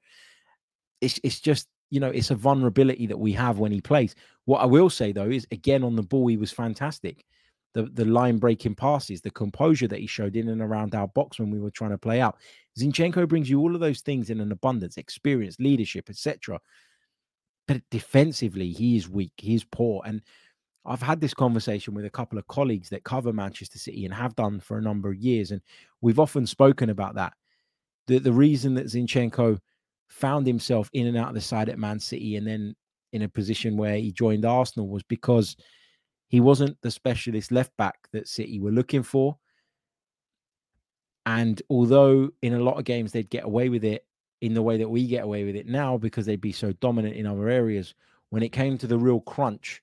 It's, 1.03 1.21
it's 1.23 1.41
just, 1.41 1.69
you 1.91 2.01
know, 2.01 2.09
it's 2.09 2.31
a 2.31 2.35
vulnerability 2.35 3.07
that 3.09 3.19
we 3.19 3.33
have 3.33 3.59
when 3.59 3.73
he 3.73 3.83
plays. 3.83 4.15
What 4.47 4.63
I 4.63 4.65
will 4.65 4.89
say, 4.89 5.13
though, 5.13 5.29
is 5.29 5.47
again 5.51 5.85
on 5.85 5.97
the 5.97 6.03
ball, 6.03 6.29
he 6.29 6.39
was 6.39 6.51
fantastic. 6.51 7.27
the, 7.75 7.85
the 7.85 8.05
line 8.05 8.39
breaking 8.39 8.75
passes, 8.75 9.21
the 9.21 9.31
composure 9.31 9.89
that 9.89 9.99
he 9.99 10.07
showed 10.07 10.37
in 10.37 10.49
and 10.49 10.61
around 10.61 10.95
our 10.95 11.09
box 11.09 11.39
when 11.39 11.51
we 11.51 11.61
were 11.61 11.71
trying 11.71 11.91
to 11.91 11.99
play 11.99 12.21
out. 12.21 12.37
Zinchenko 12.79 13.27
brings 13.29 13.49
you 13.49 13.61
all 13.61 13.75
of 13.75 13.81
those 13.81 14.01
things 14.01 14.31
in 14.31 14.41
an 14.41 14.53
abundance, 14.53 14.97
experience, 14.97 15.57
leadership, 15.59 16.11
etc. 16.11 16.61
But 17.67 17.83
defensively, 17.91 18.71
he 18.71 18.97
is 18.97 19.09
weak, 19.09 19.33
he 19.37 19.55
is 19.55 19.65
poor. 19.65 20.03
And 20.05 20.23
I've 20.85 21.03
had 21.03 21.21
this 21.21 21.35
conversation 21.35 21.95
with 21.95 22.05
a 22.05 22.11
couple 22.11 22.39
of 22.39 22.47
colleagues 22.49 22.89
that 22.91 23.05
cover 23.05 23.33
Manchester 23.33 23.79
City 23.79 24.05
and 24.05 24.13
have 24.13 24.35
done 24.35 24.61
for 24.61 24.77
a 24.77 24.83
number 24.83 25.11
of 25.11 25.17
years. 25.17 25.51
And 25.51 25.63
we've 26.01 26.21
often 26.21 26.47
spoken 26.47 26.91
about 26.91 27.15
that. 27.15 27.35
The, 28.09 28.19
the 28.19 28.33
reason 28.33 28.75
that 28.75 28.87
Zinchenko 28.87 29.59
found 30.13 30.47
himself 30.47 30.91
in 30.93 31.07
and 31.07 31.17
out 31.17 31.29
of 31.29 31.35
the 31.35 31.41
side 31.41 31.69
at 31.69 31.79
Man 31.79 31.99
City 31.99 32.37
and 32.37 32.47
then 32.47 32.77
in 33.13 33.23
a 33.23 33.29
position 33.29 33.77
where 33.77 33.97
he 33.97 34.13
joined 34.13 34.45
Arsenal 34.45 34.89
was 34.89 35.03
because 35.05 35.57
he 36.29 36.41
wasn't 36.41 36.77
the 36.83 36.91
specialist 36.91 37.51
left 37.51 37.77
back 37.77 38.09
that 38.13 38.29
City 38.29 38.61
were 38.61 38.71
looking 38.71 39.03
for. 39.03 39.37
And 41.25 41.61
although 41.71 42.31
in 42.43 42.55
a 42.55 42.63
lot 42.63 42.79
of 42.79 42.85
games 42.85 43.13
they'd 43.13 43.31
get 43.31 43.45
away 43.45 43.69
with 43.69 43.85
it 43.85 44.05
in 44.41 44.55
the 44.55 44.63
way 44.63 44.77
that 44.79 44.89
we 44.89 45.07
get 45.07 45.25
away 45.25 45.45
with 45.45 45.57
it 45.57 45.67
now 45.67 45.97
because 45.97 46.27
they'd 46.27 46.41
be 46.41 46.53
so 46.53 46.73
dominant 46.73 47.17
in 47.17 47.27
other 47.27 47.49
areas, 47.49 47.95
when 48.31 48.43
it 48.43 48.51
came 48.51 48.79
to 48.79 48.87
the 48.87 48.99
real 48.99 49.21
crunch, 49.21 49.83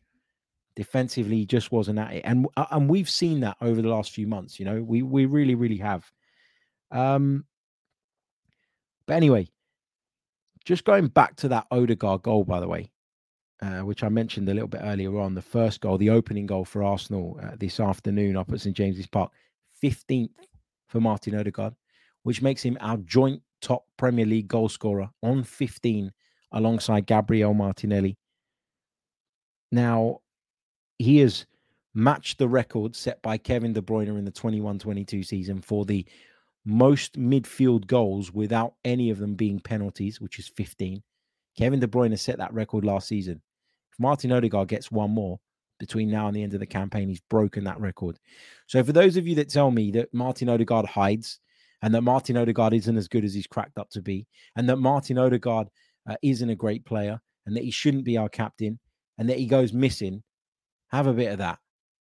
defensively 0.75 1.37
he 1.37 1.45
just 1.45 1.71
wasn't 1.71 1.99
at 1.99 2.13
it. 2.13 2.21
And 2.25 2.47
uh, 2.57 2.65
and 2.71 2.89
we've 2.89 3.09
seen 3.09 3.41
that 3.41 3.57
over 3.61 3.81
the 3.81 3.89
last 3.89 4.11
few 4.11 4.27
months. 4.27 4.59
You 4.59 4.65
know, 4.65 4.81
we 4.81 5.01
we 5.01 5.25
really 5.25 5.55
really 5.55 5.77
have. 5.77 6.09
Um, 6.91 7.45
but 9.05 9.15
anyway, 9.15 9.49
just 10.69 10.83
going 10.83 11.07
back 11.07 11.35
to 11.35 11.47
that 11.47 11.65
Odegaard 11.71 12.21
goal, 12.21 12.43
by 12.43 12.59
the 12.59 12.67
way, 12.67 12.91
uh, 13.59 13.79
which 13.79 14.03
I 14.03 14.09
mentioned 14.09 14.47
a 14.47 14.53
little 14.53 14.67
bit 14.67 14.81
earlier 14.83 15.17
on, 15.19 15.33
the 15.33 15.41
first 15.41 15.81
goal, 15.81 15.97
the 15.97 16.11
opening 16.11 16.45
goal 16.45 16.63
for 16.63 16.83
Arsenal 16.83 17.39
uh, 17.41 17.55
this 17.59 17.79
afternoon 17.79 18.37
up 18.37 18.51
at 18.51 18.61
St 18.61 18.77
James's 18.77 19.07
Park, 19.07 19.31
15th 19.83 20.29
for 20.87 21.01
Martin 21.01 21.33
Odegaard, 21.33 21.73
which 22.21 22.43
makes 22.43 22.61
him 22.61 22.77
our 22.81 22.97
joint 22.97 23.41
top 23.61 23.85
Premier 23.97 24.27
League 24.27 24.47
goal 24.47 24.69
scorer 24.69 25.09
on 25.23 25.43
15 25.43 26.11
alongside 26.51 27.07
Gabriel 27.07 27.55
Martinelli. 27.55 28.15
Now, 29.71 30.19
he 30.99 31.17
has 31.17 31.47
matched 31.95 32.37
the 32.37 32.47
record 32.47 32.95
set 32.95 33.19
by 33.23 33.39
Kevin 33.39 33.73
De 33.73 33.81
Bruyne 33.81 34.15
in 34.19 34.23
the 34.23 34.29
21 34.29 34.77
22 34.77 35.23
season 35.23 35.61
for 35.61 35.83
the 35.83 36.05
most 36.65 37.19
midfield 37.19 37.87
goals 37.87 38.31
without 38.33 38.73
any 38.83 39.09
of 39.09 39.17
them 39.17 39.35
being 39.35 39.59
penalties, 39.59 40.19
which 40.19 40.39
is 40.39 40.47
15. 40.47 41.01
Kevin 41.57 41.79
De 41.79 41.87
Bruyne 41.87 42.17
set 42.17 42.37
that 42.37 42.53
record 42.53 42.85
last 42.85 43.07
season. 43.07 43.41
If 43.91 43.99
Martin 43.99 44.31
Odegaard 44.31 44.67
gets 44.67 44.91
one 44.91 45.11
more 45.11 45.39
between 45.79 46.09
now 46.09 46.27
and 46.27 46.35
the 46.35 46.43
end 46.43 46.53
of 46.53 46.59
the 46.59 46.65
campaign, 46.65 47.09
he's 47.09 47.21
broken 47.29 47.63
that 47.63 47.79
record. 47.79 48.19
So 48.67 48.83
for 48.83 48.91
those 48.91 49.17
of 49.17 49.27
you 49.27 49.35
that 49.35 49.49
tell 49.49 49.71
me 49.71 49.91
that 49.91 50.13
Martin 50.13 50.49
Odegaard 50.49 50.85
hides 50.85 51.39
and 51.81 51.93
that 51.93 52.01
Martin 52.01 52.37
Odegaard 52.37 52.73
isn't 52.73 52.97
as 52.97 53.07
good 53.07 53.23
as 53.23 53.33
he's 53.33 53.47
cracked 53.47 53.77
up 53.77 53.89
to 53.91 54.01
be, 54.01 54.27
and 54.55 54.67
that 54.69 54.77
Martin 54.77 55.17
Odegaard 55.17 55.69
uh, 56.09 56.15
isn't 56.21 56.49
a 56.49 56.55
great 56.55 56.85
player, 56.85 57.21
and 57.45 57.55
that 57.55 57.63
he 57.63 57.71
shouldn't 57.71 58.03
be 58.03 58.17
our 58.17 58.29
captain, 58.29 58.79
and 59.17 59.29
that 59.29 59.37
he 59.37 59.45
goes 59.45 59.73
missing, 59.73 60.23
have 60.89 61.07
a 61.07 61.13
bit 61.13 61.31
of 61.31 61.37
that 61.37 61.59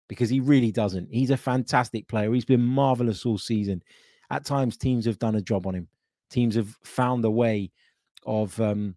because 0.09 0.31
he 0.31 0.41
really 0.41 0.73
doesn't. 0.73 1.09
He's 1.13 1.31
a 1.31 1.37
fantastic 1.37 2.09
player. 2.09 2.33
He's 2.33 2.45
been 2.45 2.63
marvelous 2.63 3.25
all 3.27 3.39
season. 3.39 3.83
At 4.31 4.45
times, 4.45 4.77
teams 4.77 5.07
have 5.07 5.19
done 5.19 5.37
a 5.37 5.43
job 5.43 5.67
on 5.67 5.75
him. 5.75 5.89
Teams 6.31 6.55
have 6.55 6.77
found 6.85 7.25
a 7.25 7.31
way 7.31 7.71
of 8.27 8.59
um, 8.61 8.95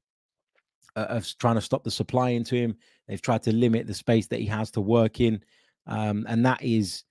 of 0.96 1.26
trying 1.40 1.56
to 1.56 1.62
stop 1.62 1.84
the 1.84 1.92
supply 1.92 2.30
into 2.30 2.56
him. 2.56 2.76
They've 3.08 3.22
tried 3.22 3.44
to 3.44 3.54
limit 3.54 3.88
the 3.88 3.94
space 3.94 4.28
that 4.28 4.40
he 4.40 4.46
has 4.48 4.72
to 4.72 4.82
work 4.82 5.22
in, 5.22 5.44
um, 5.88 6.26
and 6.28 6.46
that 6.46 6.62
is, 6.62 7.04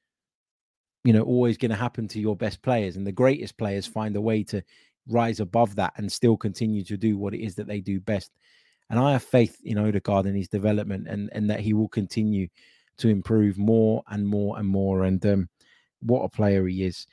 you 1.04 1.12
know, 1.12 1.22
always 1.22 1.56
going 1.56 1.70
to 1.70 1.76
happen 1.76 2.08
to 2.08 2.20
your 2.20 2.36
best 2.36 2.62
players. 2.62 2.96
And 2.96 3.06
the 3.06 3.12
greatest 3.12 3.56
players 3.56 3.86
find 3.86 4.14
a 4.16 4.20
way 4.20 4.42
to 4.44 4.62
rise 5.08 5.40
above 5.40 5.74
that 5.76 5.94
and 5.96 6.12
still 6.12 6.36
continue 6.36 6.84
to 6.84 6.96
do 6.96 7.16
what 7.16 7.34
it 7.34 7.42
is 7.42 7.54
that 7.54 7.66
they 7.66 7.80
do 7.80 8.00
best. 8.00 8.30
And 8.90 8.98
I 8.98 9.12
have 9.12 9.22
faith 9.22 9.56
in 9.64 9.78
Odegaard 9.78 10.26
and 10.26 10.36
his 10.36 10.48
development, 10.48 11.08
and 11.08 11.30
and 11.32 11.48
that 11.48 11.60
he 11.60 11.72
will 11.72 11.88
continue 11.88 12.48
to 12.98 13.08
improve 13.08 13.56
more 13.56 14.02
and 14.08 14.28
more 14.28 14.58
and 14.58 14.68
more. 14.68 15.04
And 15.04 15.24
um, 15.24 15.48
what 16.00 16.22
a 16.22 16.28
player 16.28 16.66
he 16.66 16.84
is. 16.84 17.06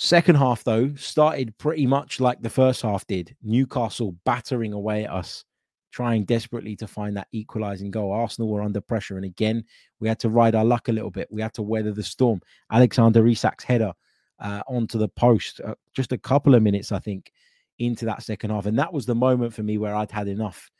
Second 0.00 0.36
half, 0.36 0.62
though, 0.62 0.94
started 0.94 1.58
pretty 1.58 1.84
much 1.84 2.20
like 2.20 2.40
the 2.40 2.48
first 2.48 2.82
half 2.82 3.04
did. 3.08 3.34
Newcastle 3.42 4.14
battering 4.24 4.72
away 4.72 5.06
at 5.06 5.10
us, 5.10 5.44
trying 5.90 6.24
desperately 6.24 6.76
to 6.76 6.86
find 6.86 7.16
that 7.16 7.26
equalizing 7.32 7.90
goal. 7.90 8.12
Arsenal 8.12 8.48
were 8.48 8.62
under 8.62 8.80
pressure. 8.80 9.16
And 9.16 9.24
again, 9.24 9.64
we 9.98 10.06
had 10.06 10.20
to 10.20 10.28
ride 10.28 10.54
our 10.54 10.64
luck 10.64 10.86
a 10.86 10.92
little 10.92 11.10
bit. 11.10 11.26
We 11.32 11.42
had 11.42 11.52
to 11.54 11.62
weather 11.62 11.90
the 11.90 12.04
storm. 12.04 12.40
Alexander 12.70 13.24
Isak's 13.24 13.64
header 13.64 13.92
uh, 14.38 14.62
onto 14.68 14.98
the 14.98 15.08
post, 15.08 15.60
uh, 15.64 15.74
just 15.96 16.12
a 16.12 16.18
couple 16.18 16.54
of 16.54 16.62
minutes, 16.62 16.92
I 16.92 17.00
think, 17.00 17.32
into 17.80 18.04
that 18.04 18.22
second 18.22 18.50
half. 18.50 18.66
And 18.66 18.78
that 18.78 18.92
was 18.92 19.04
the 19.04 19.16
moment 19.16 19.52
for 19.52 19.64
me 19.64 19.78
where 19.78 19.96
I'd 19.96 20.12
had 20.12 20.28
enough 20.28 20.70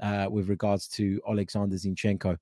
uh, 0.00 0.28
with 0.30 0.48
regards 0.48 0.88
to 0.88 1.20
Alexander 1.28 1.76
Zinchenko. 1.76 2.38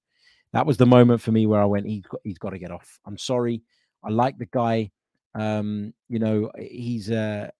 That 0.52 0.64
was 0.64 0.76
the 0.76 0.86
moment 0.86 1.22
for 1.22 1.32
me 1.32 1.46
where 1.46 1.60
I 1.60 1.64
went, 1.64 1.86
he's 1.86 2.06
got, 2.06 2.20
he's 2.22 2.38
got 2.38 2.50
to 2.50 2.58
get 2.60 2.70
off. 2.70 3.00
I'm 3.04 3.18
sorry. 3.18 3.62
I 4.04 4.10
like 4.10 4.38
the 4.38 4.46
guy. 4.46 4.92
Um, 5.34 5.94
you 6.08 6.18
know, 6.18 6.50
he's 6.58 7.10
a, 7.10 7.50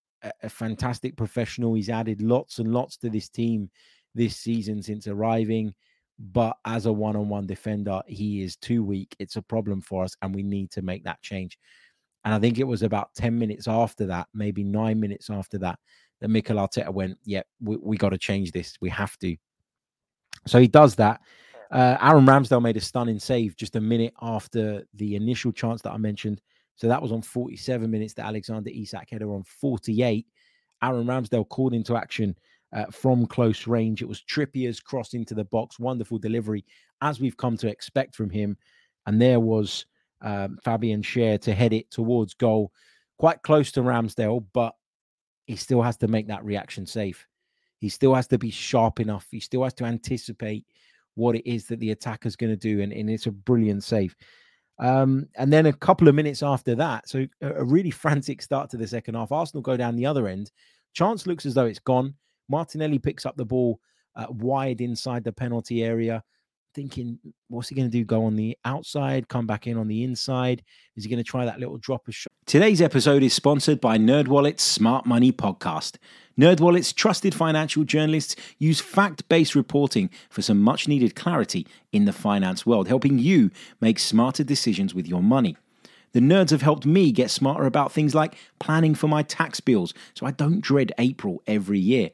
a 0.42 0.48
fantastic 0.48 1.16
professional. 1.16 1.74
He's 1.74 1.90
added 1.90 2.22
lots 2.22 2.58
and 2.58 2.72
lots 2.72 2.96
to 2.98 3.10
this 3.10 3.28
team 3.28 3.70
this 4.14 4.36
season 4.36 4.82
since 4.82 5.06
arriving. 5.06 5.74
But 6.18 6.56
as 6.66 6.84
a 6.86 6.92
one 6.92 7.16
on 7.16 7.28
one 7.28 7.46
defender, 7.46 8.02
he 8.06 8.42
is 8.42 8.56
too 8.56 8.84
weak. 8.84 9.16
It's 9.18 9.36
a 9.36 9.42
problem 9.42 9.80
for 9.80 10.04
us, 10.04 10.14
and 10.20 10.34
we 10.34 10.42
need 10.42 10.70
to 10.72 10.82
make 10.82 11.04
that 11.04 11.22
change. 11.22 11.58
And 12.24 12.34
I 12.34 12.38
think 12.38 12.58
it 12.58 12.64
was 12.64 12.82
about 12.82 13.14
10 13.14 13.38
minutes 13.38 13.66
after 13.66 14.06
that, 14.06 14.28
maybe 14.34 14.62
nine 14.62 15.00
minutes 15.00 15.30
after 15.30 15.56
that, 15.58 15.78
that 16.20 16.28
Mikel 16.28 16.58
Arteta 16.58 16.92
went, 16.92 17.16
Yeah, 17.24 17.42
we, 17.60 17.76
we 17.76 17.96
got 17.96 18.10
to 18.10 18.18
change 18.18 18.52
this. 18.52 18.76
We 18.82 18.90
have 18.90 19.16
to. 19.18 19.34
So 20.46 20.60
he 20.60 20.68
does 20.68 20.94
that. 20.96 21.20
Uh, 21.70 21.96
Aaron 22.00 22.26
Ramsdale 22.26 22.60
made 22.60 22.76
a 22.76 22.80
stunning 22.80 23.18
save 23.18 23.56
just 23.56 23.76
a 23.76 23.80
minute 23.80 24.12
after 24.20 24.84
the 24.94 25.16
initial 25.16 25.52
chance 25.52 25.80
that 25.82 25.92
I 25.92 25.96
mentioned. 25.96 26.42
So 26.80 26.88
that 26.88 27.02
was 27.02 27.12
on 27.12 27.20
47 27.20 27.90
minutes 27.90 28.14
that 28.14 28.24
Alexander 28.24 28.70
Isak 28.72 29.10
header 29.10 29.34
on 29.34 29.42
48. 29.42 30.26
Aaron 30.82 31.06
Ramsdale 31.06 31.46
called 31.46 31.74
into 31.74 31.94
action 31.94 32.34
uh, 32.72 32.86
from 32.86 33.26
close 33.26 33.66
range. 33.66 34.00
It 34.00 34.08
was 34.08 34.22
Trippier's 34.22 34.80
cross 34.80 35.12
into 35.12 35.34
the 35.34 35.44
box. 35.44 35.78
Wonderful 35.78 36.18
delivery, 36.18 36.64
as 37.02 37.20
we've 37.20 37.36
come 37.36 37.58
to 37.58 37.68
expect 37.68 38.16
from 38.16 38.30
him. 38.30 38.56
And 39.06 39.20
there 39.20 39.40
was 39.40 39.84
um, 40.22 40.56
Fabian 40.64 41.02
Schär 41.02 41.38
to 41.42 41.52
head 41.52 41.74
it 41.74 41.90
towards 41.90 42.32
goal, 42.32 42.72
quite 43.18 43.42
close 43.42 43.70
to 43.72 43.82
Ramsdale, 43.82 44.46
but 44.54 44.74
he 45.44 45.56
still 45.56 45.82
has 45.82 45.98
to 45.98 46.08
make 46.08 46.28
that 46.28 46.44
reaction 46.46 46.86
safe. 46.86 47.26
He 47.80 47.90
still 47.90 48.14
has 48.14 48.26
to 48.28 48.38
be 48.38 48.50
sharp 48.50 49.00
enough. 49.00 49.26
He 49.30 49.40
still 49.40 49.64
has 49.64 49.74
to 49.74 49.84
anticipate 49.84 50.64
what 51.14 51.36
it 51.36 51.46
is 51.46 51.66
that 51.66 51.80
the 51.80 51.90
attacker's 51.90 52.36
going 52.36 52.52
to 52.52 52.56
do. 52.56 52.80
And, 52.80 52.90
and 52.90 53.10
it's 53.10 53.26
a 53.26 53.32
brilliant 53.32 53.84
save. 53.84 54.16
Um, 54.80 55.28
and 55.36 55.52
then 55.52 55.66
a 55.66 55.72
couple 55.72 56.08
of 56.08 56.14
minutes 56.14 56.42
after 56.42 56.74
that, 56.74 57.08
so 57.08 57.26
a, 57.42 57.64
really 57.64 57.90
frantic 58.02 58.42
start 58.42 58.70
to 58.70 58.76
the 58.76 58.88
second 58.88 59.14
half. 59.14 59.30
Arsenal 59.30 59.62
go 59.62 59.76
down 59.76 59.94
the 59.94 60.06
other 60.06 60.26
end. 60.26 60.50
Chance 60.94 61.26
looks 61.26 61.46
as 61.46 61.54
though 61.54 61.66
it's 61.66 61.78
gone. 61.78 62.14
Martinelli 62.48 62.98
picks 62.98 63.26
up 63.26 63.36
the 63.36 63.44
ball 63.44 63.78
uh, 64.16 64.26
wide 64.30 64.80
inside 64.80 65.22
the 65.22 65.32
penalty 65.32 65.84
area, 65.84 66.24
thinking, 66.74 67.18
what's 67.48 67.68
he 67.68 67.74
going 67.74 67.90
to 67.90 67.92
do? 67.92 68.04
Go 68.04 68.24
on 68.24 68.36
the 68.36 68.56
outside, 68.64 69.28
come 69.28 69.46
back 69.46 69.66
in 69.66 69.76
on 69.76 69.88
the 69.88 70.04
inside? 70.04 70.62
Is 70.96 71.04
he 71.04 71.10
going 71.10 71.22
to 71.22 71.28
try 71.28 71.44
that 71.44 71.58
little 71.58 71.78
drop 71.78 72.06
of 72.08 72.14
shot? 72.14 72.32
Today's 72.46 72.80
episode 72.80 73.22
is 73.22 73.32
sponsored 73.32 73.80
by 73.80 73.98
NerdWallet's 73.98 74.62
Smart 74.62 75.06
Money 75.06 75.32
Podcast. 75.32 75.96
NerdWallet's 76.38 76.92
trusted 76.92 77.34
financial 77.34 77.84
journalists 77.84 78.36
use 78.58 78.80
fact-based 78.80 79.54
reporting 79.54 80.10
for 80.30 80.42
some 80.42 80.60
much-needed 80.60 81.14
clarity 81.14 81.66
in 81.92 82.04
the 82.06 82.12
finance 82.12 82.64
world, 82.64 82.88
helping 82.88 83.18
you 83.18 83.50
make 83.80 83.98
smarter 83.98 84.44
decisions 84.44 84.94
with 84.94 85.06
your 85.06 85.22
money. 85.22 85.56
The 86.12 86.20
nerds 86.20 86.50
have 86.50 86.62
helped 86.62 86.86
me 86.86 87.12
get 87.12 87.30
smarter 87.30 87.66
about 87.66 87.92
things 87.92 88.14
like 88.14 88.34
planning 88.58 88.94
for 88.94 89.06
my 89.06 89.22
tax 89.22 89.60
bills 89.60 89.94
so 90.14 90.26
I 90.26 90.32
don't 90.32 90.60
dread 90.60 90.92
April 90.98 91.42
every 91.46 91.78
year, 91.78 92.10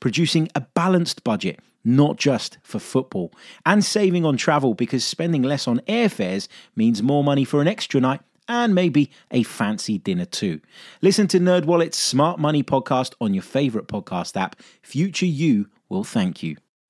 producing 0.00 0.48
a 0.54 0.62
balanced 0.62 1.22
budget, 1.22 1.60
not 1.86 2.16
just 2.16 2.58
for 2.62 2.80
football, 2.80 3.32
and 3.64 3.84
saving 3.84 4.24
on 4.24 4.36
travel 4.36 4.74
because 4.74 5.04
spending 5.04 5.42
less 5.42 5.68
on 5.68 5.78
airfares 5.88 6.48
means 6.74 7.02
more 7.02 7.22
money 7.24 7.44
for 7.44 7.62
an 7.62 7.68
extra 7.68 8.00
night 8.00 8.20
and 8.48 8.74
maybe 8.74 9.10
a 9.30 9.42
fancy 9.44 9.98
dinner 9.98 10.24
too. 10.24 10.60
Listen 11.00 11.28
to 11.28 11.38
NerdWallet's 11.38 11.96
Smart 11.96 12.38
Money 12.38 12.62
podcast 12.62 13.14
on 13.20 13.34
your 13.34 13.42
favorite 13.42 13.86
podcast 13.86 14.36
app. 14.36 14.56
Future 14.82 15.26
you 15.26 15.68
will 15.88 16.04
thank 16.04 16.42
you. 16.42 16.56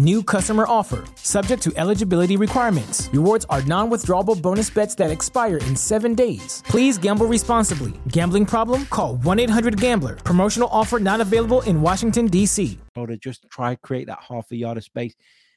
New 0.00 0.22
customer 0.22 0.64
offer, 0.66 1.04
subject 1.16 1.62
to 1.62 1.76
eligibility 1.76 2.38
requirements. 2.38 3.10
Rewards 3.12 3.44
are 3.50 3.60
non 3.64 3.90
withdrawable 3.90 4.40
bonus 4.40 4.70
bets 4.70 4.94
that 4.94 5.10
expire 5.10 5.58
in 5.58 5.76
seven 5.76 6.14
days. 6.14 6.62
Please 6.64 6.96
gamble 6.96 7.26
responsibly. 7.26 7.92
Gambling 8.08 8.46
problem? 8.46 8.86
Call 8.86 9.16
1 9.16 9.38
800 9.38 9.78
Gambler. 9.78 10.16
Promotional 10.16 10.70
offer 10.72 10.98
not 10.98 11.20
available 11.20 11.60
in 11.62 11.82
Washington, 11.82 12.28
D.C. 12.28 12.78
to 12.94 13.18
just 13.18 13.44
try 13.50 13.74
create 13.74 14.06
that 14.06 14.20
half 14.26 14.50
a 14.50 14.56
yard 14.56 14.78
of 14.78 14.84
space. 14.84 15.14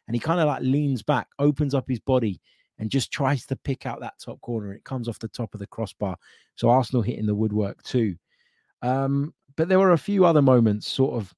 And 0.09 0.15
he 0.15 0.19
kind 0.19 0.41
of 0.41 0.47
like 0.47 0.61
leans 0.61 1.03
back, 1.03 1.29
opens 1.39 1.73
up 1.73 1.85
his 1.87 2.01
body, 2.01 2.41
and 2.79 2.89
just 2.89 3.13
tries 3.13 3.45
to 3.45 3.55
pick 3.55 3.85
out 3.85 4.01
that 4.01 4.19
top 4.19 4.41
corner. 4.41 4.73
It 4.73 4.83
comes 4.83 5.07
off 5.07 5.19
the 5.19 5.29
top 5.29 5.53
of 5.53 5.61
the 5.61 5.67
crossbar. 5.67 6.17
So 6.55 6.69
Arsenal 6.69 7.01
hitting 7.01 7.27
the 7.27 7.33
woodwork 7.33 7.81
too. 7.83 8.17
Um, 8.81 9.33
but 9.55 9.69
there 9.69 9.79
were 9.79 9.93
a 9.93 9.97
few 9.97 10.25
other 10.25 10.41
moments 10.41 10.89
sort 10.89 11.13
of 11.13 11.33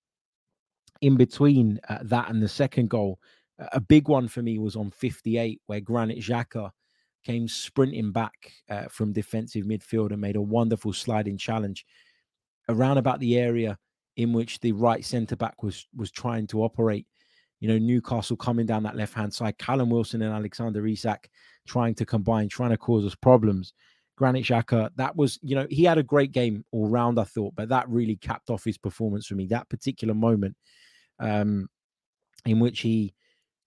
in 1.05 1.15
between 1.15 1.79
uh, 1.87 1.99
that 2.01 2.29
and 2.29 2.41
the 2.41 2.47
second 2.47 2.89
goal. 2.89 3.19
A 3.59 3.79
big 3.79 4.07
one 4.07 4.27
for 4.27 4.41
me 4.41 4.57
was 4.57 4.75
on 4.75 4.89
58, 4.89 5.61
where 5.67 5.79
Granit 5.79 6.17
Xhaka 6.17 6.71
came 7.23 7.47
sprinting 7.47 8.11
back 8.11 8.51
uh, 8.71 8.85
from 8.89 9.13
defensive 9.13 9.65
midfield 9.65 10.11
and 10.11 10.19
made 10.19 10.35
a 10.35 10.41
wonderful 10.41 10.93
sliding 10.93 11.37
challenge 11.37 11.85
around 12.69 12.97
about 12.97 13.19
the 13.19 13.37
area 13.37 13.77
in 14.17 14.33
which 14.33 14.59
the 14.61 14.71
right 14.71 15.05
centre 15.05 15.35
back 15.35 15.61
was 15.61 15.87
was 15.95 16.09
trying 16.09 16.47
to 16.47 16.63
operate. 16.63 17.05
You 17.59 17.67
know, 17.67 17.77
Newcastle 17.77 18.35
coming 18.35 18.65
down 18.65 18.81
that 18.83 18.97
left 18.97 19.13
hand 19.13 19.31
side, 19.31 19.59
Callum 19.59 19.91
Wilson 19.91 20.23
and 20.23 20.33
Alexander 20.33 20.85
Isak 20.87 21.29
trying 21.67 21.93
to 21.95 22.05
combine, 22.05 22.49
trying 22.49 22.71
to 22.71 22.77
cause 22.77 23.05
us 23.05 23.15
problems. 23.15 23.73
Granit 24.17 24.45
Xhaka, 24.45 24.89
that 24.95 25.15
was, 25.15 25.37
you 25.43 25.55
know, 25.55 25.67
he 25.69 25.83
had 25.83 25.99
a 25.99 26.03
great 26.03 26.31
game 26.31 26.65
all 26.71 26.87
round, 26.87 27.19
I 27.19 27.25
thought, 27.25 27.53
but 27.55 27.69
that 27.69 27.87
really 27.89 28.15
capped 28.15 28.49
off 28.49 28.63
his 28.63 28.77
performance 28.77 29.27
for 29.27 29.35
me. 29.35 29.45
That 29.47 29.69
particular 29.69 30.13
moment 30.13 30.55
um, 31.19 31.67
in 32.45 32.59
which 32.59 32.81
he 32.81 33.13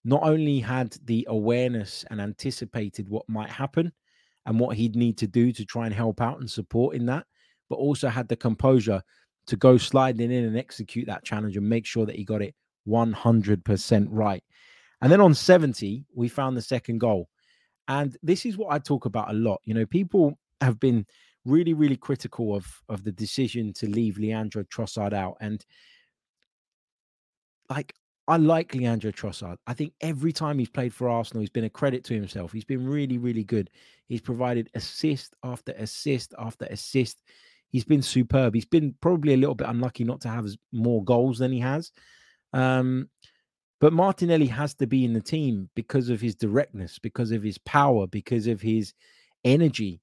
not 0.05 0.23
only 0.23 0.59
had 0.59 0.95
the 1.05 1.25
awareness 1.29 2.05
and 2.09 2.21
anticipated 2.21 3.09
what 3.09 3.27
might 3.27 3.49
happen 3.49 3.91
and 4.45 4.59
what 4.59 4.77
he'd 4.77 4.95
need 4.95 5.17
to 5.17 5.27
do 5.27 5.51
to 5.51 5.65
try 5.65 5.85
and 5.85 5.93
help 5.93 6.21
out 6.21 6.39
and 6.39 6.49
support 6.49 6.95
in 6.95 7.05
that, 7.05 7.25
but 7.69 7.75
also 7.75 8.07
had 8.07 8.27
the 8.27 8.35
composure 8.35 9.01
to 9.47 9.55
go 9.55 9.77
sliding 9.77 10.31
in 10.31 10.45
and 10.45 10.57
execute 10.57 11.07
that 11.07 11.23
challenge 11.23 11.57
and 11.57 11.67
make 11.67 11.85
sure 11.85 12.05
that 12.05 12.15
he 12.15 12.23
got 12.23 12.41
it 12.41 12.55
100% 12.87 14.07
right. 14.09 14.43
And 15.01 15.11
then 15.11 15.21
on 15.21 15.33
70, 15.33 16.05
we 16.15 16.27
found 16.27 16.55
the 16.55 16.61
second 16.61 16.99
goal. 16.99 17.29
And 17.87 18.15
this 18.21 18.45
is 18.45 18.57
what 18.57 18.71
I 18.71 18.79
talk 18.79 19.05
about 19.05 19.31
a 19.31 19.33
lot. 19.33 19.61
You 19.65 19.73
know, 19.73 19.85
people 19.85 20.37
have 20.61 20.79
been 20.79 21.05
really, 21.45 21.73
really 21.73 21.97
critical 21.97 22.55
of, 22.55 22.67
of 22.89 23.03
the 23.03 23.11
decision 23.11 23.73
to 23.73 23.87
leave 23.87 24.17
Leandro 24.17 24.63
Trossard 24.63 25.13
out. 25.13 25.37
And 25.41 25.65
like, 27.69 27.93
I 28.27 28.37
like 28.37 28.75
Leandro 28.75 29.11
Trossard. 29.11 29.57
I 29.65 29.73
think 29.73 29.93
every 30.01 30.31
time 30.31 30.59
he's 30.59 30.69
played 30.69 30.93
for 30.93 31.09
Arsenal, 31.09 31.41
he's 31.41 31.49
been 31.49 31.63
a 31.63 31.69
credit 31.69 32.03
to 32.05 32.13
himself. 32.13 32.51
He's 32.51 32.63
been 32.63 32.87
really, 32.87 33.17
really 33.17 33.43
good. 33.43 33.71
He's 34.07 34.21
provided 34.21 34.69
assist 34.75 35.35
after 35.43 35.71
assist 35.73 36.35
after 36.37 36.65
assist. 36.65 37.23
He's 37.69 37.85
been 37.85 38.01
superb. 38.01 38.53
He's 38.53 38.65
been 38.65 38.95
probably 39.01 39.33
a 39.33 39.37
little 39.37 39.55
bit 39.55 39.67
unlucky 39.67 40.03
not 40.03 40.21
to 40.21 40.29
have 40.29 40.47
more 40.71 41.03
goals 41.03 41.39
than 41.39 41.51
he 41.51 41.59
has. 41.59 41.91
Um, 42.53 43.09
but 43.79 43.93
Martinelli 43.93 44.47
has 44.47 44.73
to 44.75 44.87
be 44.87 45.05
in 45.05 45.13
the 45.13 45.21
team 45.21 45.69
because 45.75 46.09
of 46.09 46.19
his 46.19 46.35
directness, 46.35 46.99
because 46.99 47.31
of 47.31 47.41
his 47.41 47.57
power, 47.59 48.07
because 48.07 48.47
of 48.47 48.61
his 48.61 48.93
energy. 49.43 50.01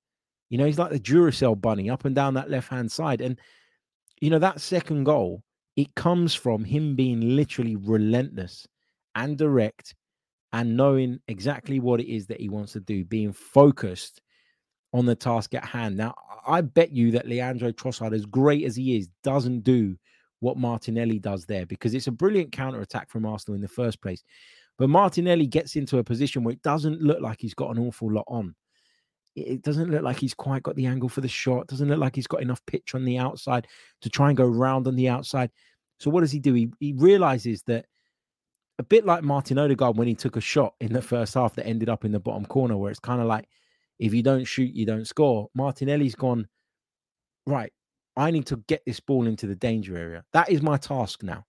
You 0.49 0.59
know, 0.59 0.65
he's 0.65 0.79
like 0.79 0.91
the 0.91 1.01
Duracell 1.01 1.61
bunny 1.61 1.91
up 1.91 2.05
and 2.05 2.15
down 2.15 2.35
that 2.35 2.51
left 2.51 2.69
hand 2.69 2.91
side. 2.91 3.21
And, 3.21 3.39
you 4.21 4.31
know, 4.31 4.39
that 4.39 4.61
second 4.61 5.05
goal, 5.05 5.43
it 5.77 5.95
comes 5.95 6.35
from 6.35 6.65
him 6.65 6.97
being 6.97 7.37
literally 7.37 7.77
relentless 7.77 8.67
and 9.15 9.37
direct 9.37 9.95
and 10.53 10.77
knowing 10.77 11.21
exactly 11.29 11.81
what 11.81 12.01
it 12.01 12.11
is 12.11 12.27
that 12.27 12.41
he 12.41 12.49
wants 12.49 12.73
to 12.73 12.81
do, 12.81 13.05
being 13.05 13.33
focused 13.33 14.23
on 14.95 15.05
the 15.05 15.15
task 15.15 15.55
at 15.55 15.65
hand. 15.65 15.97
Now, 15.97 16.15
I 16.47 16.63
bet 16.63 16.93
you 16.93 17.11
that 17.11 17.29
Leandro 17.29 17.73
Trossard, 17.73 18.15
as 18.15 18.25
great 18.25 18.65
as 18.65 18.77
he 18.77 18.97
is, 18.97 19.09
doesn't 19.23 19.61
do 19.61 19.97
what 20.41 20.57
Martinelli 20.57 21.19
does 21.19 21.45
there 21.45 21.67
because 21.67 21.93
it's 21.95 22.07
a 22.07 22.13
brilliant 22.13 22.53
counter 22.53 22.81
attack 22.81 23.11
from 23.11 23.27
Arsenal 23.27 23.57
in 23.57 23.61
the 23.61 23.69
first 23.69 24.01
place. 24.01 24.23
But 24.79 24.89
Martinelli 24.91 25.47
gets 25.47 25.77
into 25.77 25.99
a 25.99 26.05
position 26.05 26.45
where 26.45 26.53
it 26.53 26.63
doesn't 26.63 27.03
look 27.03 27.21
like 27.21 27.41
he's 27.41 27.55
got 27.55 27.77
an 27.77 27.83
awful 27.83 28.11
lot 28.11 28.27
on. 28.29 28.55
It 29.37 29.63
doesn't 29.63 29.91
look 29.91 30.03
like 30.03 30.19
he's 30.19 30.35
quite 30.35 30.63
got 30.63 30.77
the 30.77 30.87
angle 30.87 31.11
for 31.11 31.21
the 31.21 31.29
shot. 31.29 31.67
Doesn't 31.67 31.89
look 31.89 31.99
like 31.99 32.17
he's 32.17 32.27
got 32.27 32.43
enough 32.43 32.65
pitch 32.67 32.95
on 32.95 33.05
the 33.05 33.19
outside 33.19 33.67
to 34.01 34.09
try 34.09 34.29
and 34.29 34.37
go 34.37 34.47
round 34.47 34.87
on 34.87 34.97
the 34.97 35.09
outside. 35.09 35.51
So 36.01 36.11
what 36.11 36.23
does 36.23 36.33
he 36.33 36.39
do? 36.39 36.55
He, 36.55 36.71
he 36.81 36.95
realizes 36.95 37.63
that 37.65 37.85
a 38.79 38.83
bit 38.83 39.05
like 39.07 39.23
Martin 39.23 39.59
Odegaard 39.59 39.97
when 39.97 40.09
he 40.09 40.15
took 40.15 40.37
a 40.37 40.41
shot 40.41 40.75
in 40.81 40.93
the 40.93 41.03
first 41.03 41.35
half 41.35 41.55
that 41.55 41.67
ended 41.67 41.89
up 41.89 42.05
in 42.05 42.13
the 42.13 42.21
bottom 42.21 42.47
corner, 42.47 42.77
where 42.77 42.91
it's 42.91 43.01
kind 43.01 43.21
of 43.21 43.27
like 43.27 43.47
if 43.99 44.13
you 44.13 44.23
don't 44.23 44.45
shoot, 44.45 44.75
you 44.75 44.87
don't 44.87 45.07
score. 45.07 45.49
Martinelli's 45.55 46.15
gone, 46.15 46.47
right, 47.47 47.73
I 48.17 48.31
need 48.31 48.47
to 48.47 48.57
get 48.69 48.83
this 48.87 49.01
ball 49.01 49.27
into 49.27 49.47
the 49.47 49.55
danger 49.55 49.97
area. 49.97 50.25
That 50.33 50.51
is 50.51 50.63
my 50.63 50.77
task 50.77 51.23
now. 51.23 51.45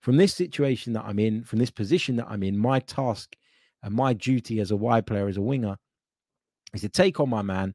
From 0.00 0.16
this 0.16 0.34
situation 0.34 0.92
that 0.92 1.04
I'm 1.04 1.18
in, 1.18 1.44
from 1.44 1.58
this 1.58 1.70
position 1.70 2.16
that 2.16 2.26
I'm 2.28 2.42
in, 2.42 2.56
my 2.56 2.80
task 2.80 3.34
and 3.82 3.94
my 3.94 4.12
duty 4.12 4.60
as 4.60 4.70
a 4.70 4.76
wide 4.76 5.06
player, 5.06 5.28
as 5.28 5.36
a 5.36 5.42
winger, 5.42 5.76
is 6.76 6.82
to 6.82 6.88
take 6.88 7.20
on 7.20 7.28
my 7.28 7.42
man 7.42 7.74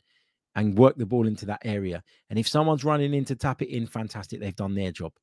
and 0.56 0.78
work 0.78 0.98
the 0.98 1.06
ball 1.06 1.28
into 1.28 1.46
that 1.46 1.62
area. 1.64 2.04
And 2.30 2.38
if 2.38 2.48
someone's 2.48 2.84
running 2.84 3.14
in 3.14 3.26
to 3.26 3.36
tap 3.36 3.62
it 3.62 3.70
in, 3.70 3.88
fantastic, 3.88 4.40
they've 4.40 4.56
done 4.56 4.76
their 4.76 4.92
job. 4.92 5.14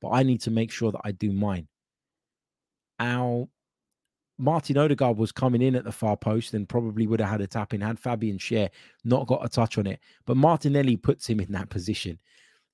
But 0.00 0.10
I 0.10 0.22
need 0.22 0.40
to 0.42 0.50
make 0.50 0.70
sure 0.70 0.92
that 0.92 1.00
I 1.04 1.12
do 1.12 1.32
mine. 1.32 1.68
Our 3.00 3.48
Martin 4.38 4.78
Odegaard 4.78 5.16
was 5.16 5.32
coming 5.32 5.62
in 5.62 5.74
at 5.74 5.84
the 5.84 5.92
far 5.92 6.16
post 6.16 6.54
and 6.54 6.68
probably 6.68 7.06
would 7.06 7.20
have 7.20 7.28
had 7.28 7.40
a 7.40 7.46
tap 7.46 7.74
in 7.74 7.80
had 7.80 7.98
Fabian 7.98 8.38
Schär 8.38 8.70
not 9.04 9.26
got 9.26 9.44
a 9.44 9.48
touch 9.48 9.78
on 9.78 9.86
it. 9.86 9.98
But 10.26 10.36
Martinelli 10.36 10.96
puts 10.96 11.28
him 11.28 11.40
in 11.40 11.50
that 11.52 11.70
position. 11.70 12.18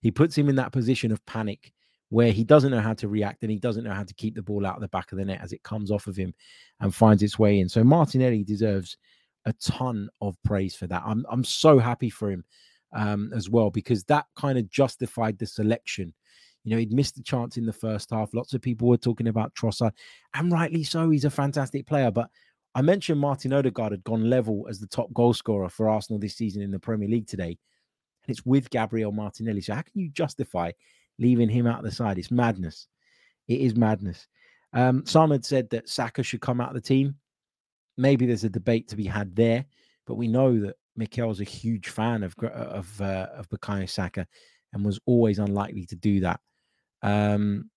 He 0.01 0.11
puts 0.11 0.37
him 0.37 0.51
in 0.51 0.57
that 0.57 0.73
position 0.73 1.11
of 1.11 1.25
panic 1.25 1.73
where 2.11 2.33
he 2.33 2.45
doesn't 2.45 2.71
know 2.71 2.81
how 2.81 2.93
to 2.93 3.09
react 3.09 3.43
and 3.43 3.51
he 3.51 3.59
doesn't 3.59 3.85
know 3.85 3.95
how 3.95 4.05
to 4.05 4.15
keep 4.15 4.35
the 4.35 4.43
ball 4.43 4.67
out 4.67 4.77
of 4.77 4.83
the 4.83 4.89
back 4.89 5.11
of 5.11 5.19
the 5.19 5.25
net 5.25 5.41
as 5.43 5.53
it 5.53 5.63
comes 5.63 5.91
off 5.91 6.07
of 6.07 6.17
him 6.17 6.35
and 6.81 6.95
finds 6.95 7.23
its 7.23 7.39
way 7.39 7.59
in. 7.59 7.69
So 7.69 7.83
Martinelli 7.83 8.45
deserves 8.45 8.99
a 9.47 9.53
ton 9.55 10.09
of 10.21 10.37
praise 10.45 10.75
for 10.75 10.87
that. 10.87 11.03
I'm 11.05 11.25
I'm 11.31 11.45
so 11.45 11.79
happy 11.79 12.11
for 12.11 12.31
him 12.31 12.45
um, 12.93 13.33
as 13.35 13.51
well 13.51 13.71
because 13.71 14.05
that 14.05 14.27
kind 14.37 14.59
of 14.59 14.69
justified 14.71 15.39
the 15.39 15.47
selection 15.47 16.15
you 16.65 16.71
know, 16.71 16.79
he'd 16.79 16.93
missed 16.93 17.17
the 17.17 17.23
chance 17.23 17.57
in 17.57 17.67
the 17.67 17.73
first 17.73 18.11
half. 18.11 18.33
Lots 18.33 18.55
of 18.55 18.63
people 18.63 18.89
were 18.89 18.97
talking 18.97 19.29
about 19.29 19.55
Trossard, 19.55 19.93
and 20.33 20.51
rightly 20.51 20.83
so. 20.83 21.11
He's 21.11 21.27
a 21.27 21.31
fantastic 21.31 21.87
player. 21.87 22.11
But 22.11 22.31
I 22.75 22.81
mentioned 22.81 23.21
Martin 23.21 23.53
Odegaard 23.53 23.93
had 23.93 24.03
gone 24.05 24.31
level 24.31 24.67
as 24.69 24.81
the 24.81 24.87
top 24.87 25.13
goal 25.13 25.35
scorer 25.35 25.69
for 25.69 25.89
Arsenal 25.89 26.19
this 26.19 26.37
season 26.37 26.63
in 26.63 26.71
the 26.71 26.79
Premier 26.79 27.09
League 27.09 27.27
today. 27.27 27.59
And 28.27 28.29
it's 28.29 28.47
with 28.47 28.71
Gabriel 28.71 29.13
Martinelli. 29.13 29.61
So 29.61 29.75
how 29.75 29.83
can 29.83 30.01
you 30.01 30.09
justify 30.09 30.73
leaving 31.19 31.51
him 31.51 31.67
out 31.67 31.79
of 31.79 31.85
the 31.85 31.93
side? 31.93 32.19
It's 32.19 32.31
madness. 32.31 32.89
It 33.47 33.61
is 33.61 33.77
madness. 33.77 34.27
Um, 34.73 35.05
some 35.05 35.31
had 35.31 35.45
said 35.45 35.69
that 35.71 35.91
Saka 35.91 36.23
should 36.23 36.41
come 36.41 36.63
out 36.63 36.71
of 36.71 36.75
the 36.75 36.81
team. 36.81 37.17
Maybe 37.97 38.27
there's 38.27 38.45
a 38.45 38.51
debate 38.51 38.89
to 38.89 38.97
be 38.97 39.07
had 39.07 39.35
there, 39.37 39.65
but 40.07 40.15
we 40.15 40.29
know 40.29 40.59
that 40.61 40.77
Mikel's 40.97 41.41
a 41.41 41.45
huge 41.45 41.89
fan 41.89 42.23
of 42.23 42.35
of 42.39 43.01
uh, 43.01 43.29
of 43.35 43.49
Bukayo 43.49 43.89
Saka 43.89 44.27
and 44.73 44.85
was 44.85 45.01
always 45.07 45.39
unlikely 45.39 45.87
to 45.87 45.97
do 45.97 46.21
that. 46.21 46.41
Um, 47.03 47.71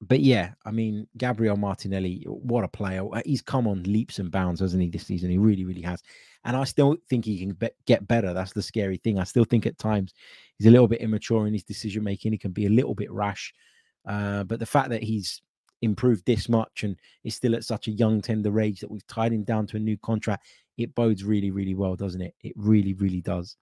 but 0.00 0.20
yeah, 0.20 0.50
I 0.64 0.70
mean, 0.70 1.06
Gabriel 1.16 1.56
Martinelli, 1.56 2.24
what 2.26 2.64
a 2.64 2.68
player. 2.68 3.06
Uh, 3.12 3.22
he's 3.24 3.40
come 3.42 3.66
on 3.66 3.82
leaps 3.84 4.18
and 4.18 4.30
bounds, 4.30 4.60
hasn't 4.60 4.82
he, 4.82 4.90
this 4.90 5.06
season? 5.06 5.30
He 5.30 5.38
really, 5.38 5.64
really 5.64 5.82
has. 5.82 6.02
And 6.44 6.56
I 6.56 6.64
still 6.64 6.96
think 7.08 7.24
he 7.24 7.38
can 7.38 7.52
be- 7.52 7.70
get 7.86 8.06
better. 8.06 8.34
That's 8.34 8.52
the 8.52 8.62
scary 8.62 8.98
thing. 8.98 9.18
I 9.18 9.24
still 9.24 9.44
think 9.44 9.66
at 9.66 9.78
times 9.78 10.12
he's 10.58 10.66
a 10.66 10.70
little 10.70 10.88
bit 10.88 11.00
immature 11.00 11.46
in 11.46 11.54
his 11.54 11.64
decision 11.64 12.04
making. 12.04 12.32
He 12.32 12.38
can 12.38 12.52
be 12.52 12.66
a 12.66 12.70
little 12.70 12.94
bit 12.94 13.10
rash. 13.10 13.54
Uh, 14.06 14.44
but 14.44 14.58
the 14.58 14.66
fact 14.66 14.90
that 14.90 15.02
he's 15.02 15.40
improved 15.82 16.24
this 16.26 16.48
much 16.48 16.82
and 16.82 16.96
is 17.24 17.34
still 17.34 17.54
at 17.54 17.64
such 17.64 17.88
a 17.88 17.92
young, 17.92 18.20
tender 18.20 18.60
age 18.60 18.80
that 18.80 18.90
we've 18.90 19.06
tied 19.06 19.32
him 19.32 19.44
down 19.44 19.66
to 19.68 19.76
a 19.76 19.80
new 19.80 19.96
contract, 19.98 20.46
it 20.78 20.94
bodes 20.94 21.24
really, 21.24 21.50
really 21.50 21.74
well, 21.74 21.96
doesn't 21.96 22.22
it? 22.22 22.34
It 22.42 22.52
really, 22.56 22.94
really 22.94 23.20
does. 23.20 23.56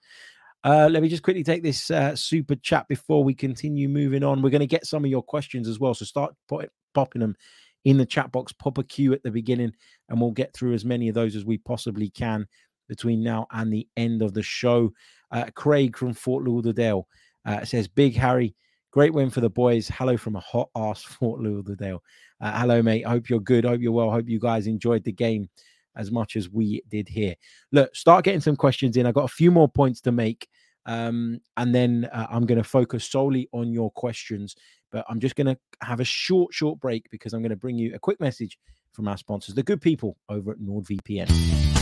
Uh, 0.64 0.88
let 0.90 1.02
me 1.02 1.08
just 1.08 1.24
quickly 1.24 1.42
take 1.42 1.62
this 1.62 1.90
uh, 1.90 2.14
super 2.14 2.54
chat 2.54 2.86
before 2.86 3.24
we 3.24 3.34
continue 3.34 3.88
moving 3.88 4.22
on. 4.22 4.42
We're 4.42 4.50
going 4.50 4.60
to 4.60 4.66
get 4.66 4.86
some 4.86 5.04
of 5.04 5.10
your 5.10 5.22
questions 5.22 5.66
as 5.66 5.80
well. 5.80 5.94
So 5.94 6.04
start 6.04 6.34
put, 6.48 6.70
popping 6.94 7.20
them 7.20 7.36
in 7.84 7.98
the 7.98 8.06
chat 8.06 8.30
box. 8.30 8.52
Pop 8.52 8.78
a 8.78 8.84
queue 8.84 9.12
at 9.12 9.22
the 9.24 9.30
beginning, 9.30 9.72
and 10.08 10.20
we'll 10.20 10.30
get 10.30 10.54
through 10.54 10.74
as 10.74 10.84
many 10.84 11.08
of 11.08 11.14
those 11.14 11.34
as 11.34 11.44
we 11.44 11.58
possibly 11.58 12.10
can 12.10 12.46
between 12.88 13.22
now 13.22 13.46
and 13.50 13.72
the 13.72 13.88
end 13.96 14.22
of 14.22 14.34
the 14.34 14.42
show. 14.42 14.92
Uh, 15.32 15.46
Craig 15.54 15.96
from 15.96 16.12
Fort 16.12 16.44
Lauderdale 16.44 17.08
uh, 17.44 17.64
says, 17.64 17.88
Big 17.88 18.14
Harry, 18.14 18.54
great 18.92 19.14
win 19.14 19.30
for 19.30 19.40
the 19.40 19.50
boys. 19.50 19.88
Hello 19.88 20.16
from 20.16 20.36
a 20.36 20.40
hot 20.40 20.68
ass 20.76 21.02
Fort 21.02 21.40
Lauderdale. 21.40 22.02
Uh, 22.40 22.58
hello, 22.60 22.82
mate. 22.82 23.04
I 23.04 23.10
hope 23.10 23.28
you're 23.28 23.40
good. 23.40 23.66
I 23.66 23.70
hope 23.70 23.80
you're 23.80 23.92
well. 23.92 24.10
I 24.10 24.14
hope 24.14 24.28
you 24.28 24.38
guys 24.38 24.66
enjoyed 24.66 25.02
the 25.02 25.12
game 25.12 25.48
as 25.96 26.10
much 26.10 26.36
as 26.36 26.48
we 26.48 26.82
did 26.88 27.08
here. 27.08 27.34
Look, 27.72 27.94
start 27.96 28.24
getting 28.24 28.40
some 28.40 28.56
questions 28.56 28.96
in. 28.96 29.06
I've 29.06 29.14
got 29.14 29.24
a 29.24 29.28
few 29.28 29.50
more 29.50 29.68
points 29.68 30.00
to 30.02 30.12
make. 30.12 30.46
Um, 30.84 31.40
and 31.56 31.74
then 31.74 32.08
uh, 32.12 32.26
I'm 32.30 32.44
going 32.44 32.58
to 32.58 32.68
focus 32.68 33.04
solely 33.04 33.48
on 33.52 33.72
your 33.72 33.90
questions. 33.92 34.54
But 34.90 35.06
I'm 35.08 35.20
just 35.20 35.36
going 35.36 35.46
to 35.46 35.58
have 35.80 36.00
a 36.00 36.04
short, 36.04 36.52
short 36.52 36.78
break 36.78 37.08
because 37.10 37.32
I'm 37.32 37.40
going 37.40 37.50
to 37.50 37.56
bring 37.56 37.78
you 37.78 37.94
a 37.94 37.98
quick 37.98 38.20
message 38.20 38.58
from 38.92 39.08
our 39.08 39.16
sponsors, 39.16 39.54
the 39.54 39.62
good 39.62 39.80
people 39.80 40.18
over 40.28 40.52
at 40.52 40.58
NordVPN. 40.58 41.81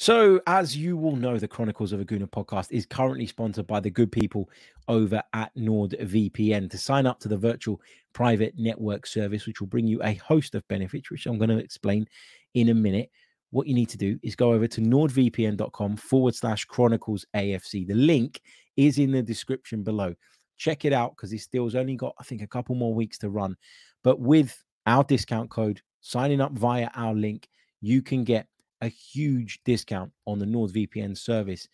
So, 0.00 0.40
as 0.46 0.74
you 0.74 0.96
will 0.96 1.14
know, 1.14 1.36
the 1.36 1.46
Chronicles 1.46 1.92
of 1.92 2.00
a 2.00 2.06
Gooner 2.06 2.26
podcast 2.26 2.68
is 2.70 2.86
currently 2.86 3.26
sponsored 3.26 3.66
by 3.66 3.80
the 3.80 3.90
good 3.90 4.10
people 4.10 4.48
over 4.88 5.22
at 5.34 5.54
NordVPN. 5.54 6.70
To 6.70 6.78
sign 6.78 7.04
up 7.04 7.20
to 7.20 7.28
the 7.28 7.36
virtual 7.36 7.82
private 8.14 8.54
network 8.56 9.06
service, 9.06 9.46
which 9.46 9.60
will 9.60 9.68
bring 9.68 9.86
you 9.86 10.02
a 10.02 10.14
host 10.14 10.54
of 10.54 10.66
benefits, 10.68 11.10
which 11.10 11.26
I'm 11.26 11.36
going 11.36 11.50
to 11.50 11.58
explain 11.58 12.06
in 12.54 12.70
a 12.70 12.74
minute, 12.74 13.10
what 13.50 13.66
you 13.66 13.74
need 13.74 13.90
to 13.90 13.98
do 13.98 14.18
is 14.22 14.34
go 14.34 14.54
over 14.54 14.66
to 14.68 14.80
nordvpn.com 14.80 15.98
forward 15.98 16.34
slash 16.34 16.64
chronicles 16.64 17.26
AFC. 17.36 17.86
The 17.86 17.92
link 17.92 18.40
is 18.78 18.96
in 18.96 19.12
the 19.12 19.22
description 19.22 19.82
below. 19.82 20.14
Check 20.56 20.86
it 20.86 20.94
out 20.94 21.14
because 21.14 21.30
this 21.30 21.46
deal's 21.46 21.74
only 21.74 21.96
got, 21.96 22.14
I 22.18 22.22
think, 22.22 22.40
a 22.40 22.46
couple 22.46 22.74
more 22.74 22.94
weeks 22.94 23.18
to 23.18 23.28
run. 23.28 23.54
But 24.02 24.18
with 24.18 24.64
our 24.86 25.04
discount 25.04 25.50
code, 25.50 25.82
signing 26.00 26.40
up 26.40 26.52
via 26.52 26.88
our 26.94 27.12
link, 27.12 27.50
you 27.82 28.00
can 28.00 28.24
get 28.24 28.46
a 28.80 28.88
huge 28.88 29.60
discount 29.64 30.12
on 30.26 30.38
the 30.38 30.46
NordVPN 30.46 31.16
service, 31.16 31.68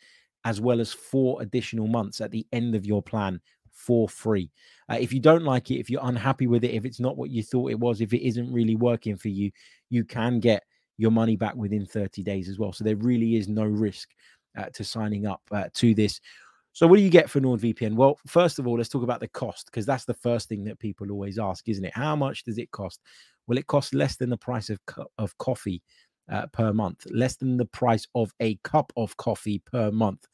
as 0.44 0.60
well 0.60 0.80
as 0.80 0.92
four 0.92 1.42
additional 1.42 1.86
months 1.86 2.20
at 2.20 2.30
the 2.30 2.46
end 2.52 2.74
of 2.74 2.86
your 2.86 3.02
plan 3.02 3.40
for 3.70 4.08
free. 4.08 4.50
Uh, 4.90 4.96
if 4.98 5.12
you 5.12 5.20
don't 5.20 5.44
like 5.44 5.70
it, 5.70 5.78
if 5.78 5.90
you're 5.90 6.00
unhappy 6.04 6.46
with 6.46 6.64
it, 6.64 6.72
if 6.72 6.84
it's 6.84 7.00
not 7.00 7.16
what 7.16 7.30
you 7.30 7.42
thought 7.42 7.70
it 7.70 7.78
was, 7.78 8.00
if 8.00 8.12
it 8.12 8.26
isn't 8.26 8.52
really 8.52 8.76
working 8.76 9.16
for 9.16 9.28
you, 9.28 9.50
you 9.90 10.04
can 10.04 10.40
get 10.40 10.64
your 10.98 11.10
money 11.10 11.36
back 11.36 11.54
within 11.54 11.84
30 11.84 12.22
days 12.22 12.48
as 12.48 12.58
well. 12.58 12.72
So 12.72 12.84
there 12.84 12.96
really 12.96 13.36
is 13.36 13.48
no 13.48 13.64
risk 13.64 14.08
uh, 14.56 14.66
to 14.72 14.82
signing 14.82 15.26
up 15.26 15.42
uh, 15.50 15.64
to 15.74 15.94
this. 15.94 16.20
So 16.72 16.86
what 16.86 16.96
do 16.96 17.02
you 17.02 17.10
get 17.10 17.30
for 17.30 17.40
NordVPN? 17.40 17.94
Well, 17.94 18.18
first 18.26 18.58
of 18.58 18.66
all, 18.66 18.76
let's 18.76 18.88
talk 18.88 19.02
about 19.02 19.20
the 19.20 19.28
cost 19.28 19.66
because 19.66 19.86
that's 19.86 20.04
the 20.04 20.14
first 20.14 20.48
thing 20.48 20.64
that 20.64 20.78
people 20.78 21.10
always 21.10 21.38
ask, 21.38 21.68
isn't 21.68 21.84
it? 21.84 21.94
How 21.94 22.16
much 22.16 22.44
does 22.44 22.58
it 22.58 22.70
cost? 22.70 23.00
Well, 23.46 23.58
it 23.58 23.66
costs 23.66 23.94
less 23.94 24.16
than 24.16 24.28
the 24.28 24.36
price 24.36 24.68
of 24.70 24.84
co- 24.86 25.10
of 25.18 25.36
coffee 25.38 25.82
uh, 26.30 26.46
per 26.46 26.72
month, 26.72 27.06
less 27.10 27.36
than 27.36 27.56
the 27.56 27.64
price 27.64 28.06
of 28.14 28.32
a 28.40 28.56
cup 28.56 28.92
of 28.96 29.16
coffee 29.16 29.62
per 29.70 29.90
month. 29.90 30.26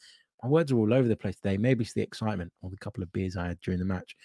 My 0.42 0.48
words 0.48 0.72
are 0.72 0.78
all 0.78 0.92
over 0.92 1.06
the 1.06 1.16
place 1.16 1.36
today. 1.36 1.56
Maybe 1.56 1.84
it's 1.84 1.92
the 1.92 2.02
excitement 2.02 2.52
or 2.62 2.70
the 2.70 2.76
couple 2.76 3.02
of 3.02 3.12
beers 3.12 3.36
I 3.36 3.48
had 3.48 3.60
during 3.60 3.78
the 3.78 3.86
match. 3.86 4.16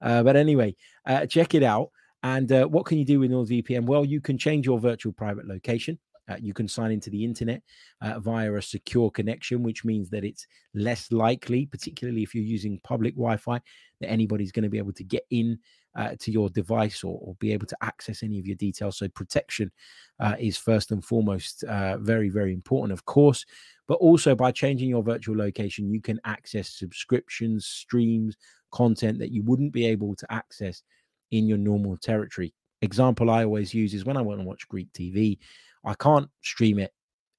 Uh, 0.00 0.22
but 0.22 0.36
anyway, 0.36 0.74
uh, 1.04 1.26
check 1.26 1.54
it 1.54 1.62
out. 1.62 1.90
And 2.22 2.50
uh, 2.50 2.66
what 2.66 2.86
can 2.86 2.98
you 2.98 3.04
do 3.04 3.20
with 3.20 3.30
NordVPN? 3.30 3.84
Well, 3.84 4.04
you 4.04 4.20
can 4.20 4.38
change 4.38 4.66
your 4.66 4.80
virtual 4.80 5.12
private 5.12 5.46
location. 5.46 5.98
Uh, 6.28 6.36
you 6.40 6.52
can 6.52 6.66
sign 6.66 6.90
into 6.90 7.08
the 7.08 7.24
internet 7.24 7.62
uh, 8.00 8.18
via 8.18 8.52
a 8.52 8.62
secure 8.62 9.10
connection, 9.10 9.62
which 9.62 9.84
means 9.84 10.10
that 10.10 10.24
it's 10.24 10.46
less 10.74 11.12
likely, 11.12 11.66
particularly 11.66 12.22
if 12.22 12.34
you're 12.34 12.42
using 12.42 12.80
public 12.82 13.14
Wi 13.14 13.36
Fi, 13.36 13.60
that 14.00 14.10
anybody's 14.10 14.50
going 14.50 14.64
to 14.64 14.68
be 14.68 14.78
able 14.78 14.92
to 14.94 15.04
get 15.04 15.24
in 15.30 15.58
uh, 15.96 16.14
to 16.20 16.30
your 16.30 16.48
device 16.50 17.02
or, 17.02 17.18
or, 17.22 17.34
be 17.36 17.52
able 17.52 17.66
to 17.66 17.76
access 17.80 18.22
any 18.22 18.38
of 18.38 18.46
your 18.46 18.56
details. 18.56 18.98
So, 18.98 19.08
protection 19.08 19.72
uh, 20.20 20.36
is 20.38 20.56
first 20.56 20.92
and 20.92 21.04
foremost 21.04 21.64
uh, 21.64 21.96
very, 21.98 22.28
very 22.28 22.52
important, 22.52 22.92
of 22.92 23.04
course. 23.06 23.44
But 23.88 23.94
also, 23.94 24.34
by 24.34 24.52
changing 24.52 24.90
your 24.90 25.02
virtual 25.02 25.36
location, 25.36 25.90
you 25.90 26.00
can 26.00 26.20
access 26.24 26.68
subscriptions, 26.68 27.66
streams, 27.66 28.36
content 28.72 29.18
that 29.18 29.32
you 29.32 29.42
wouldn't 29.42 29.72
be 29.72 29.86
able 29.86 30.14
to 30.16 30.32
access 30.32 30.82
in 31.30 31.46
your 31.46 31.58
normal 31.58 31.96
territory. 31.96 32.52
Example 32.82 33.30
I 33.30 33.44
always 33.44 33.72
use 33.72 33.94
is 33.94 34.04
when 34.04 34.16
I 34.16 34.22
want 34.22 34.40
to 34.40 34.46
watch 34.46 34.68
Greek 34.68 34.92
TV, 34.92 35.38
I 35.84 35.94
can't 35.94 36.28
stream 36.42 36.78
it 36.78 36.92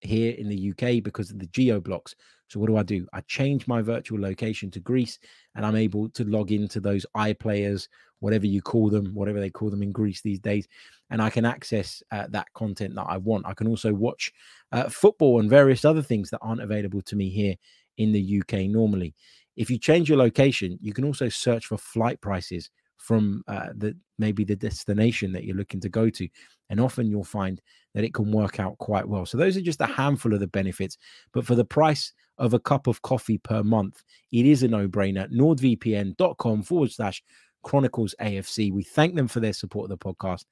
here 0.07 0.33
in 0.37 0.49
the 0.49 0.71
UK 0.71 1.03
because 1.03 1.29
of 1.29 1.39
the 1.39 1.47
geo 1.47 1.79
blocks. 1.79 2.15
So 2.47 2.59
what 2.59 2.67
do 2.67 2.77
I 2.77 2.83
do? 2.83 3.05
I 3.13 3.21
change 3.21 3.67
my 3.67 3.81
virtual 3.81 4.19
location 4.19 4.71
to 4.71 4.79
Greece 4.79 5.19
and 5.55 5.65
I'm 5.65 5.75
able 5.75 6.09
to 6.09 6.23
log 6.23 6.51
into 6.51 6.79
those 6.79 7.05
iPlayers, 7.15 7.87
whatever 8.19 8.45
you 8.45 8.61
call 8.61 8.89
them, 8.89 9.13
whatever 9.13 9.39
they 9.39 9.49
call 9.49 9.69
them 9.69 9.83
in 9.83 9.91
Greece 9.91 10.21
these 10.21 10.39
days, 10.39 10.67
and 11.09 11.21
I 11.21 11.29
can 11.29 11.45
access 11.45 12.01
uh, 12.11 12.27
that 12.29 12.51
content 12.53 12.95
that 12.95 13.07
I 13.07 13.17
want. 13.17 13.45
I 13.45 13.53
can 13.53 13.67
also 13.67 13.93
watch 13.93 14.31
uh, 14.71 14.89
football 14.89 15.39
and 15.39 15.49
various 15.49 15.83
other 15.83 16.01
things 16.01 16.29
that 16.29 16.39
aren't 16.41 16.61
available 16.61 17.01
to 17.03 17.15
me 17.15 17.29
here 17.29 17.55
in 17.97 18.11
the 18.13 18.41
UK 18.41 18.61
normally. 18.69 19.13
If 19.57 19.69
you 19.69 19.77
change 19.77 20.07
your 20.07 20.19
location, 20.19 20.77
you 20.81 20.93
can 20.93 21.03
also 21.03 21.29
search 21.29 21.65
for 21.65 21.77
flight 21.77 22.21
prices 22.21 22.69
from 22.97 23.43
uh, 23.47 23.67
the 23.75 23.95
maybe 24.19 24.43
the 24.43 24.55
destination 24.55 25.31
that 25.31 25.43
you're 25.43 25.55
looking 25.55 25.79
to 25.79 25.89
go 25.89 26.09
to 26.09 26.27
and 26.69 26.79
often 26.79 27.09
you'll 27.09 27.23
find 27.23 27.61
that 27.93 28.03
it 28.03 28.13
can 28.13 28.31
work 28.31 28.59
out 28.59 28.77
quite 28.79 29.07
well. 29.07 29.25
So 29.25 29.37
those 29.37 29.55
are 29.55 29.61
just 29.61 29.81
a 29.81 29.85
handful 29.85 30.33
of 30.33 30.39
the 30.39 30.47
benefits 30.47 30.97
but 31.31 31.45
for 31.45 31.55
the 31.55 31.65
price 31.65 32.13
of 32.37 32.53
a 32.53 32.59
cup 32.59 32.87
of 32.87 33.01
coffee 33.01 33.37
per 33.37 33.63
month 33.63 34.03
it 34.31 34.45
is 34.45 34.63
a 34.63 34.67
no-brainer. 34.67 35.31
Nordvpn.com 35.31 36.63
forward 36.63 36.91
slash 36.91 37.23
chronicles 37.63 38.15
afc 38.21 38.71
we 38.71 38.83
thank 38.83 39.15
them 39.15 39.27
for 39.27 39.39
their 39.39 39.53
support 39.53 39.91
of 39.91 39.97
the 39.97 40.03
podcast. 40.03 40.45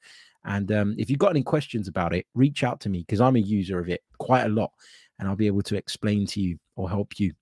And 0.43 0.71
um, 0.71 0.95
if 0.97 1.09
you've 1.09 1.19
got 1.19 1.31
any 1.31 1.43
questions 1.43 1.87
about 1.87 2.13
it 2.13 2.25
reach 2.35 2.63
out 2.63 2.79
to 2.81 2.89
me 2.89 2.99
because 2.99 3.21
i'm 3.21 3.35
a 3.35 3.39
user 3.39 3.79
of 3.79 3.89
it 3.89 4.01
quite 4.19 4.45
a 4.45 4.49
lot 4.49 4.71
and 5.17 5.27
i'll 5.27 5.35
be 5.35 5.47
able 5.47 5.63
to 5.63 5.75
explain 5.75 6.25
to 6.27 6.41
you 6.41 6.57
or 6.75 6.89
help 6.89 7.19
you 7.19 7.33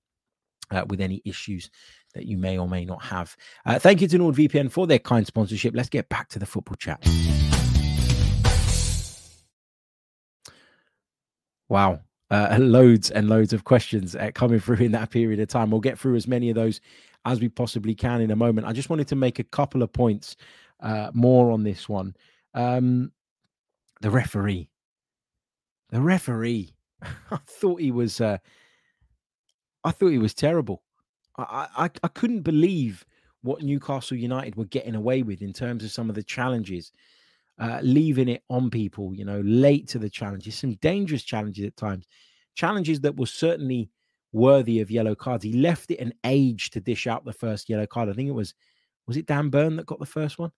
uh, 0.71 0.85
with 0.87 1.01
any 1.01 1.21
issues 1.25 1.69
that 2.13 2.25
you 2.25 2.37
may 2.37 2.57
or 2.57 2.67
may 2.67 2.85
not 2.85 3.03
have. 3.03 3.35
Uh, 3.65 3.79
thank 3.79 4.01
you 4.01 4.07
to 4.07 4.17
NordVPN 4.17 4.71
for 4.71 4.87
their 4.87 4.99
kind 4.99 5.25
sponsorship. 5.25 5.73
Let's 5.75 5.89
get 5.89 6.09
back 6.09 6.29
to 6.29 6.39
the 6.39 6.45
football 6.45 6.75
chat. 6.75 7.03
Wow. 11.69 12.01
Uh, 12.29 12.57
loads 12.61 13.11
and 13.11 13.29
loads 13.29 13.53
of 13.53 13.63
questions 13.63 14.15
uh, 14.15 14.31
coming 14.33 14.59
through 14.59 14.77
in 14.77 14.91
that 14.91 15.09
period 15.09 15.39
of 15.39 15.47
time. 15.47 15.71
We'll 15.71 15.81
get 15.81 15.99
through 15.99 16.15
as 16.15 16.27
many 16.27 16.49
of 16.49 16.55
those 16.55 16.79
as 17.25 17.39
we 17.39 17.49
possibly 17.49 17.95
can 17.95 18.21
in 18.21 18.31
a 18.31 18.35
moment. 18.35 18.67
I 18.67 18.73
just 18.73 18.89
wanted 18.89 19.07
to 19.09 19.15
make 19.15 19.39
a 19.39 19.43
couple 19.43 19.81
of 19.81 19.91
points 19.91 20.35
uh, 20.81 21.11
more 21.13 21.51
on 21.51 21.63
this 21.63 21.87
one. 21.87 22.15
Um, 22.53 23.11
the 24.01 24.11
referee, 24.11 24.69
the 25.89 26.01
referee, 26.01 26.75
I 27.31 27.39
thought 27.47 27.79
he 27.79 27.91
was, 27.91 28.19
uh, 28.19 28.37
I 29.83 29.91
thought 29.91 30.09
he 30.09 30.17
was 30.17 30.33
terrible. 30.33 30.83
I, 31.37 31.67
I, 31.75 31.89
I 32.03 32.07
couldn't 32.09 32.41
believe 32.41 33.05
what 33.41 33.61
Newcastle 33.61 34.17
United 34.17 34.55
were 34.55 34.65
getting 34.65 34.95
away 34.95 35.21
with 35.21 35.41
in 35.41 35.53
terms 35.53 35.83
of 35.83 35.91
some 35.91 36.09
of 36.09 36.15
the 36.15 36.23
challenges, 36.23 36.91
uh, 37.59 37.79
leaving 37.81 38.29
it 38.29 38.43
on 38.49 38.69
people, 38.69 39.13
you 39.13 39.25
know, 39.25 39.41
late 39.41 39.87
to 39.89 39.99
the 39.99 40.09
challenges, 40.09 40.55
some 40.55 40.75
dangerous 40.75 41.23
challenges 41.23 41.65
at 41.65 41.77
times, 41.77 42.07
challenges 42.55 43.01
that 43.01 43.17
were 43.17 43.25
certainly 43.25 43.89
worthy 44.31 44.79
of 44.79 44.89
yellow 44.89 45.13
cards. 45.13 45.43
He 45.43 45.53
left 45.53 45.91
it 45.91 45.99
an 45.99 46.13
age 46.23 46.69
to 46.71 46.79
dish 46.79 47.05
out 47.05 47.25
the 47.25 47.33
first 47.33 47.69
yellow 47.69 47.85
card. 47.85 48.09
I 48.09 48.13
think 48.13 48.29
it 48.29 48.33
was, 48.33 48.53
was 49.07 49.17
it 49.17 49.25
Dan 49.25 49.49
Burn 49.49 49.75
that 49.75 49.85
got 49.85 49.99
the 49.99 50.05
first 50.05 50.39
one? 50.39 50.51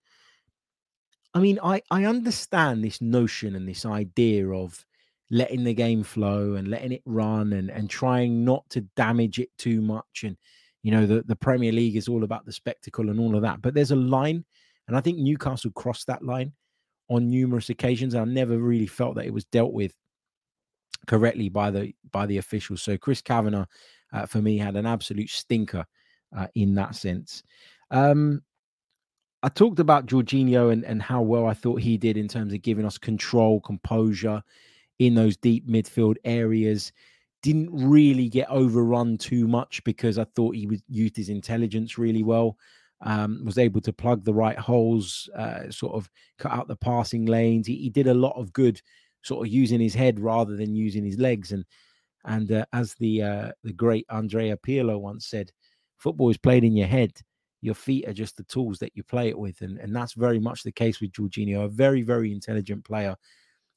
I 1.33 1.39
mean, 1.39 1.59
I, 1.61 1.81
I 1.91 2.05
understand 2.05 2.83
this 2.83 3.01
notion 3.01 3.55
and 3.55 3.67
this 3.67 3.85
idea 3.85 4.47
of 4.49 4.85
letting 5.31 5.63
the 5.63 5.73
game 5.73 6.03
flow 6.03 6.53
and 6.53 6.67
letting 6.67 6.91
it 6.91 7.01
run 7.05 7.51
and, 7.53 7.69
and 7.69 7.89
trying 7.89 8.45
not 8.45 8.69
to 8.69 8.81
damage 8.95 9.39
it 9.39 9.49
too 9.57 9.81
much 9.81 10.23
and 10.23 10.37
you 10.85 10.91
know, 10.91 11.07
the, 11.07 11.23
the 11.25 11.35
Premier 11.35 11.71
League 11.71 11.95
is 11.95 12.07
all 12.07 12.23
about 12.23 12.45
the 12.45 12.51
spectacle 12.51 13.09
and 13.09 13.19
all 13.19 13.35
of 13.35 13.41
that. 13.41 13.59
But 13.59 13.73
there's 13.73 13.89
a 13.89 13.95
line, 13.95 14.45
and 14.87 14.95
I 14.95 15.01
think 15.01 15.17
Newcastle 15.17 15.71
crossed 15.71 16.05
that 16.05 16.23
line 16.23 16.53
on 17.09 17.27
numerous 17.27 17.71
occasions. 17.71 18.13
and 18.13 18.21
I 18.21 18.31
never 18.31 18.59
really 18.59 18.85
felt 18.85 19.15
that 19.15 19.25
it 19.25 19.33
was 19.33 19.45
dealt 19.45 19.73
with 19.73 19.95
correctly 21.07 21.49
by 21.49 21.71
the 21.71 21.91
by 22.11 22.27
the 22.27 22.37
officials. 22.37 22.83
So 22.83 22.99
Chris 22.99 23.19
Kavanagh, 23.19 23.65
uh, 24.13 24.27
for 24.27 24.43
me, 24.43 24.59
had 24.59 24.75
an 24.75 24.85
absolute 24.85 25.31
stinker 25.31 25.87
uh, 26.37 26.45
in 26.53 26.75
that 26.75 26.93
sense. 26.93 27.41
Um, 27.89 28.43
I 29.41 29.49
talked 29.49 29.79
about 29.79 30.05
Jorginho 30.05 30.71
and, 30.71 30.85
and 30.85 31.01
how 31.01 31.23
well 31.23 31.47
I 31.47 31.55
thought 31.55 31.81
he 31.81 31.97
did 31.97 32.15
in 32.15 32.27
terms 32.27 32.53
of 32.53 32.61
giving 32.61 32.85
us 32.85 32.99
control, 32.99 33.59
composure 33.59 34.43
in 34.99 35.15
those 35.15 35.35
deep 35.35 35.67
midfield 35.67 36.17
areas 36.25 36.91
didn't 37.45 37.69
really 37.71 38.27
get 38.27 38.49
overrun 38.49 39.19
too 39.19 39.47
much 39.47 39.83
because 39.83 40.17
I 40.17 40.23
thought 40.23 40.55
he 40.55 40.65
was, 40.65 40.81
used 40.89 41.15
his 41.15 41.29
intelligence 41.29 41.95
really 41.95 42.23
well. 42.23 42.57
Um, 43.01 43.45
was 43.45 43.59
able 43.59 43.81
to 43.81 43.93
plug 43.93 44.23
the 44.23 44.33
right 44.33 44.57
holes, 44.57 45.29
uh, 45.37 45.69
sort 45.69 45.93
of 45.93 46.09
cut 46.39 46.53
out 46.53 46.67
the 46.67 46.75
passing 46.75 47.25
lanes. 47.27 47.67
He, 47.67 47.75
he, 47.75 47.89
did 47.91 48.07
a 48.07 48.15
lot 48.15 48.35
of 48.35 48.51
good, 48.51 48.81
sort 49.21 49.45
of 49.45 49.53
using 49.53 49.79
his 49.79 49.93
head 49.93 50.19
rather 50.19 50.55
than 50.55 50.73
using 50.73 51.05
his 51.05 51.19
legs. 51.19 51.51
And 51.51 51.65
And 52.23 52.51
uh, 52.51 52.65
as 52.73 52.95
the 52.95 53.21
uh, 53.21 53.51
the 53.63 53.73
great 53.73 54.07
Andrea 54.09 54.57
Pirlo 54.57 54.99
once 54.99 55.27
said, 55.27 55.51
football 55.97 56.31
is 56.31 56.37
played 56.37 56.63
in 56.63 56.75
your 56.75 56.87
head. 56.87 57.11
Your 57.61 57.75
feet 57.75 58.07
are 58.07 58.13
just 58.13 58.37
the 58.37 58.43
tools 58.45 58.79
that 58.79 58.93
you 58.95 59.03
play 59.03 59.29
it 59.29 59.37
with. 59.37 59.61
And, 59.61 59.77
and 59.77 59.95
that's 59.95 60.13
very 60.13 60.39
much 60.39 60.63
the 60.63 60.71
case 60.71 60.99
with 60.99 61.11
Jorginho, 61.11 61.65
a 61.65 61.67
very, 61.67 62.01
very 62.01 62.31
intelligent 62.31 62.85
player 62.85 63.15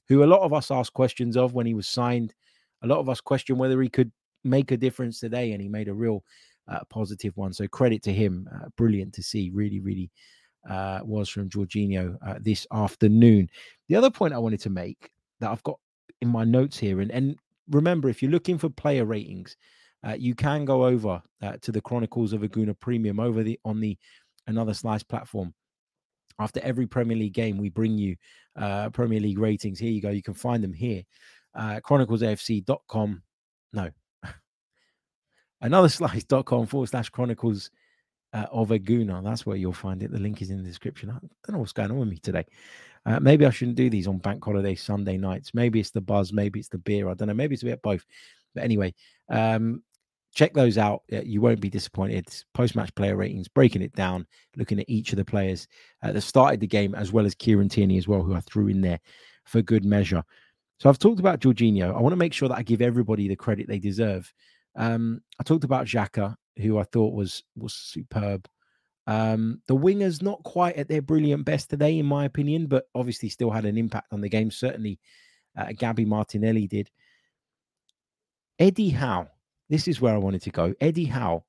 who 0.09 0.25
a 0.25 0.33
lot 0.33 0.41
of 0.41 0.55
us 0.55 0.71
asked 0.71 0.95
questions 0.95 1.37
of 1.37 1.53
when 1.53 1.67
he 1.67 1.75
was 1.75 1.87
signed. 1.87 2.35
A 2.83 2.87
lot 2.87 2.99
of 2.99 3.09
us 3.09 3.21
question 3.21 3.59
whether 3.59 3.81
he 3.83 3.89
could 3.89 4.13
make 4.45 4.71
a 4.71 4.77
difference 4.77 5.21
today, 5.21 5.53
and 5.53 5.61
he 5.61 5.69
made 5.69 5.89
a 5.89 5.95
real 5.95 6.23
uh, 6.69 6.81
positive 6.91 7.37
one. 7.37 7.53
So 7.53 7.67
credit 7.67 8.03
to 8.05 8.13
him. 8.13 8.49
Uh, 8.55 8.69
brilliant 8.77 9.15
to 9.15 9.23
see. 9.23 9.51
Really, 9.53 9.81
really 9.81 10.11
uh, 10.69 11.01
was 11.03 11.29
from 11.29 11.49
Jorginho 11.49 12.17
uh, 12.27 12.35
this 12.41 12.67
afternoon. 12.73 13.49
The 13.89 13.97
other 13.97 14.11
point 14.11 14.35
I 14.35 14.39
wanted 14.39 14.61
to 14.61 14.71
make 14.71 15.11
that 15.41 15.51
I've 15.51 15.63
got 15.63 15.79
in 16.21 16.29
my 16.29 16.45
notes 16.45 16.79
here, 16.79 17.01
and, 17.01 17.11
and 17.11 17.37
remember, 17.71 18.09
if 18.09 18.23
you're 18.23 18.31
looking 18.31 18.59
for 18.59 18.69
player 18.69 19.05
ratings, 19.05 19.57
uh, 20.07 20.17
you 20.19 20.35
can 20.35 20.65
go 20.65 20.85
over 20.85 21.23
uh, 21.43 21.57
to 21.63 21.73
the 21.73 21.81
Chronicles 21.81 22.33
of 22.33 22.43
a 22.43 22.49
Gooner 22.49 22.79
Premium 22.79 23.19
over 23.19 23.43
the 23.43 23.59
on 23.65 23.81
the 23.81 23.97
Another 24.47 24.75
Slice 24.75 25.03
platform. 25.03 25.55
After 26.39 26.61
every 26.61 26.87
Premier 26.87 27.17
League 27.17 27.35
game, 27.35 27.59
we 27.59 27.69
bring 27.69 27.99
you 27.99 28.17
Premier 28.93 29.21
League 29.21 29.39
ratings. 29.39 29.79
Here 29.79 29.91
you 29.91 30.01
go. 30.01 30.11
You 30.11 30.23
can 30.23 30.35
find 30.35 30.63
them 30.63 30.73
here. 30.73 31.03
Uh, 31.55 31.81
chroniclesafc.com. 31.81 33.23
No. 33.73 33.91
Another 35.61 35.89
slice.com 35.89 36.67
forward 36.67 36.89
slash 36.89 37.11
chronicles 37.11 37.71
uh, 38.33 38.47
of 38.51 38.71
a 38.71 38.79
Gooner. 38.79 39.23
That's 39.25 39.47
where 39.47 39.57
you'll 39.57 39.73
find 39.73 40.03
it. 40.03 40.11
The 40.11 40.19
link 40.19 40.43
is 40.43 40.51
in 40.51 40.59
the 40.59 40.69
description. 40.69 41.11
I 41.11 41.15
don't 41.15 41.53
know 41.53 41.59
what's 41.59 41.73
going 41.73 41.91
on 41.91 41.99
with 41.99 42.09
me 42.09 42.19
today. 42.19 42.45
Uh, 43.07 43.21
maybe 43.21 43.47
I 43.47 43.51
shouldn't 43.51 43.77
do 43.77 43.89
these 43.89 44.07
on 44.07 44.19
bank 44.19 44.45
holiday 44.45 44.75
Sunday 44.75 45.17
nights. 45.17 45.55
Maybe 45.55 45.81
it's 45.81 45.91
the 45.91 46.01
buzz. 46.01 46.33
Maybe 46.33 46.61
it's 46.61 46.69
the 46.69 46.79
beer. 46.79 47.09
I 47.09 47.15
don't 47.15 47.29
know. 47.29 47.35
Maybe 47.35 47.55
it's 47.55 47.63
a 47.63 47.67
bit 47.67 47.83
both. 47.83 48.05
But 48.55 48.65
anyway, 48.65 48.95
um, 49.29 49.83
check 50.35 50.53
those 50.53 50.79
out. 50.79 51.03
You 51.09 51.41
won't 51.41 51.61
be 51.61 51.71
disappointed. 51.71 52.27
Post 52.55 52.77
match 52.77 52.95
player 52.95 53.17
ratings, 53.17 53.49
breaking 53.49 53.83
it 53.83 53.95
down, 53.95 54.27
looking 54.57 54.79
at 54.79 54.89
each 54.89 55.13
of 55.13 55.17
the 55.17 55.25
players 55.25 55.67
uh, 56.03 56.13
that 56.13 56.21
started 56.21 56.61
the 56.61 56.67
game, 56.67 56.95
as 56.95 57.13
well 57.13 57.25
as 57.25 57.35
Kieran 57.35 57.69
Tierney 57.69 57.99
as 57.99 58.09
well, 58.09 58.23
who 58.23 58.35
I 58.35 58.41
threw 58.41 58.69
in 58.69 58.81
there 58.81 59.01
for 59.45 59.63
good 59.63 59.85
measure. 59.85 60.23
So 60.79 60.89
I've 60.89 60.99
talked 60.99 61.21
about 61.21 61.41
Jorginho. 61.41 61.95
I 61.95 62.01
want 62.01 62.13
to 62.13 62.17
make 62.17 62.33
sure 62.33 62.49
that 62.49 62.59
I 62.59 62.63
give 62.63 62.83
everybody 62.83 63.29
the 63.29 63.37
credit 63.37 63.67
they 63.69 63.79
deserve. 63.79 64.33
Um, 64.77 65.21
I 65.41 65.43
talked 65.43 65.65
about 65.65 65.87
Xhaka, 65.87 66.37
who 66.59 66.79
I 66.79 66.85
thought 66.85 67.15
was 67.15 67.43
was 67.57 67.75
superb. 67.75 68.49
Um, 69.07 69.63
the 69.67 69.77
wingers 69.77 70.23
not 70.23 70.43
quite 70.45 70.77
at 70.77 70.89
their 70.89 71.03
brilliant 71.03 71.45
best 71.45 71.71
today, 71.71 71.99
in 71.99 72.07
my 72.07 72.27
opinion, 72.27 72.67
but 72.67 72.85
obviously 72.95 73.29
still 73.29 73.51
had 73.51 73.65
an 73.65 73.79
impact 73.79 74.13
on 74.13 74.21
the 74.21 74.29
game. 74.29 74.51
Certainly, 74.51 75.01
uh, 75.57 75.73
Gabby 75.77 76.05
Martinelli 76.05 76.67
did. 76.67 76.91
Eddie 78.59 78.91
Howe 78.91 79.29
this 79.69 79.87
is 79.87 80.01
where 80.01 80.15
I 80.15 80.19
wanted 80.19 80.43
to 80.43 80.51
go. 80.51 80.75
Eddie 80.81 81.05
Howe. 81.05 81.45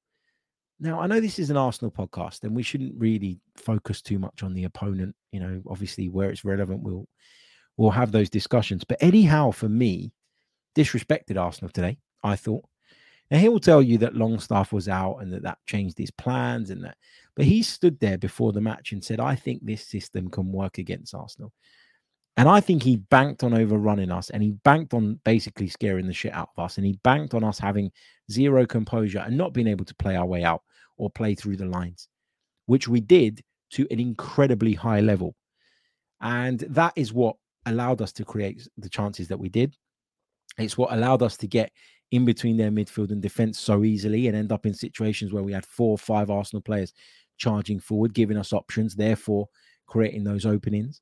Now, 0.79 0.99
I 0.99 1.07
know 1.07 1.19
this 1.19 1.39
is 1.39 1.49
an 1.49 1.57
Arsenal 1.57 1.91
podcast, 1.91 2.43
and 2.43 2.55
we 2.55 2.63
shouldn't 2.63 2.93
really 2.97 3.39
focus 3.55 4.01
too 4.01 4.19
much 4.19 4.43
on 4.43 4.53
the 4.53 4.65
opponent. 4.65 5.15
You 5.31 5.39
know, 5.39 5.61
obviously, 5.69 6.09
where 6.09 6.29
it's 6.29 6.45
relevant, 6.45 6.83
we'll 6.83 7.07
we'll 7.79 7.91
have 7.91 8.11
those 8.11 8.29
discussions. 8.29 8.83
But 8.83 8.97
Eddie 9.01 9.23
Howe, 9.23 9.51
for 9.51 9.69
me, 9.69 10.11
disrespected 10.75 11.37
Arsenal 11.37 11.71
today. 11.71 11.97
I 12.23 12.35
thought. 12.35 12.65
Now 13.31 13.37
he 13.37 13.47
will 13.47 13.61
tell 13.61 13.81
you 13.81 13.97
that 13.99 14.15
Longstaff 14.15 14.73
was 14.73 14.89
out 14.89 15.19
and 15.19 15.31
that 15.31 15.43
that 15.43 15.59
changed 15.65 15.97
his 15.97 16.11
plans 16.11 16.71
and 16.71 16.83
that, 16.83 16.97
but 17.35 17.45
he 17.45 17.63
stood 17.63 17.97
there 17.99 18.17
before 18.17 18.51
the 18.51 18.59
match 18.59 18.91
and 18.91 19.03
said, 19.03 19.19
"I 19.21 19.35
think 19.35 19.63
this 19.63 19.87
system 19.87 20.29
can 20.29 20.51
work 20.51 20.77
against 20.77 21.13
Arsenal." 21.13 21.53
And 22.35 22.49
I 22.49 22.59
think 22.59 22.83
he 22.83 22.97
banked 22.97 23.43
on 23.43 23.53
overrunning 23.53 24.11
us 24.11 24.29
and 24.29 24.43
he 24.43 24.51
banked 24.51 24.93
on 24.93 25.19
basically 25.23 25.69
scaring 25.69 26.07
the 26.07 26.13
shit 26.13 26.33
out 26.33 26.49
of 26.57 26.63
us. 26.63 26.77
And 26.77 26.85
he 26.85 26.99
banked 27.03 27.33
on 27.33 27.43
us 27.43 27.59
having 27.59 27.91
zero 28.31 28.65
composure 28.65 29.19
and 29.19 29.37
not 29.37 29.53
being 29.53 29.67
able 29.67 29.85
to 29.85 29.95
play 29.95 30.15
our 30.15 30.25
way 30.25 30.43
out 30.43 30.63
or 30.97 31.09
play 31.09 31.35
through 31.35 31.57
the 31.57 31.65
lines, 31.65 32.07
which 32.65 32.87
we 32.87 32.99
did 32.99 33.41
to 33.71 33.87
an 33.91 33.99
incredibly 33.99 34.73
high 34.73 35.01
level. 35.01 35.35
And 36.21 36.59
that 36.61 36.93
is 36.95 37.13
what 37.13 37.35
allowed 37.69 38.01
us 38.01 38.11
to 38.13 38.25
create 38.25 38.67
the 38.77 38.89
chances 38.89 39.27
that 39.27 39.39
we 39.39 39.49
did. 39.49 39.75
It's 40.57 40.77
what 40.77 40.91
allowed 40.91 41.21
us 41.21 41.37
to 41.37 41.47
get 41.47 41.71
in 42.11 42.25
between 42.25 42.57
their 42.57 42.71
midfield 42.71 43.11
and 43.11 43.21
defense 43.21 43.59
so 43.59 43.83
easily 43.83 44.27
and 44.27 44.35
end 44.35 44.51
up 44.51 44.65
in 44.65 44.73
situations 44.73 45.31
where 45.31 45.43
we 45.43 45.53
had 45.53 45.65
four 45.65 45.91
or 45.91 45.97
five 45.97 46.29
Arsenal 46.29 46.61
players 46.61 46.93
charging 47.37 47.79
forward, 47.79 48.13
giving 48.13 48.37
us 48.37 48.51
options, 48.51 48.95
therefore 48.95 49.47
creating 49.87 50.23
those 50.23 50.45
openings. 50.45 51.01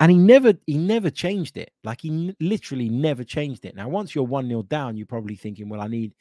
And 0.00 0.10
he 0.10 0.18
never 0.18 0.54
he 0.66 0.76
never 0.76 1.08
changed 1.08 1.56
it. 1.56 1.70
Like 1.82 2.00
he 2.00 2.10
n- 2.10 2.36
literally 2.40 2.88
never 2.88 3.24
changed 3.24 3.64
it. 3.64 3.76
Now 3.76 3.88
once 3.88 4.14
you're 4.14 4.24
one 4.24 4.48
nil 4.48 4.62
down 4.62 4.96
you're 4.96 5.06
probably 5.06 5.36
thinking 5.36 5.68
well 5.68 5.80
i 5.80 5.86
need 5.86 6.14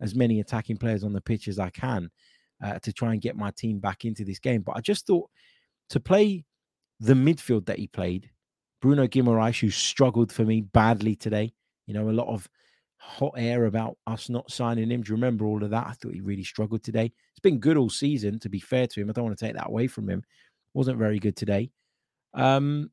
as 0.00 0.14
many 0.14 0.40
attacking 0.40 0.76
players 0.76 1.04
on 1.04 1.12
the 1.12 1.20
pitch 1.20 1.46
as 1.46 1.58
i 1.58 1.70
can 1.70 2.10
uh, 2.62 2.78
to 2.80 2.92
try 2.92 3.12
and 3.12 3.22
get 3.22 3.36
my 3.36 3.50
team 3.52 3.78
back 3.78 4.04
into 4.04 4.24
this 4.24 4.38
game. 4.38 4.62
But 4.62 4.76
i 4.76 4.80
just 4.80 5.06
thought 5.06 5.30
to 5.90 6.00
play 6.00 6.44
the 6.98 7.14
midfield 7.14 7.66
that 7.66 7.78
he 7.78 7.86
played 7.86 8.30
bruno 8.80 9.06
guimaraes 9.06 9.60
who 9.60 9.70
struggled 9.70 10.32
for 10.32 10.44
me 10.44 10.60
badly 10.60 11.16
today. 11.16 11.52
You 11.86 11.94
know 11.94 12.08
a 12.08 12.12
lot 12.12 12.28
of 12.28 12.48
hot 12.96 13.32
air 13.36 13.66
about 13.66 13.96
us 14.06 14.28
not 14.28 14.50
signing 14.50 14.90
him. 14.90 15.02
Do 15.02 15.10
you 15.10 15.16
remember 15.16 15.46
all 15.46 15.62
of 15.64 15.70
that? 15.70 15.86
I 15.86 15.92
thought 15.92 16.14
he 16.14 16.20
really 16.20 16.44
struggled 16.44 16.82
today. 16.82 17.12
It's 17.30 17.40
been 17.40 17.58
good 17.58 17.76
all 17.76 17.90
season 17.90 18.38
to 18.40 18.48
be 18.48 18.60
fair 18.60 18.86
to 18.86 19.00
him. 19.00 19.08
I 19.08 19.12
don't 19.12 19.24
want 19.24 19.38
to 19.38 19.44
take 19.44 19.56
that 19.56 19.68
away 19.68 19.86
from 19.86 20.08
him. 20.08 20.22
Wasn't 20.74 20.98
very 20.98 21.18
good 21.18 21.36
today. 21.36 21.70
Um 22.34 22.90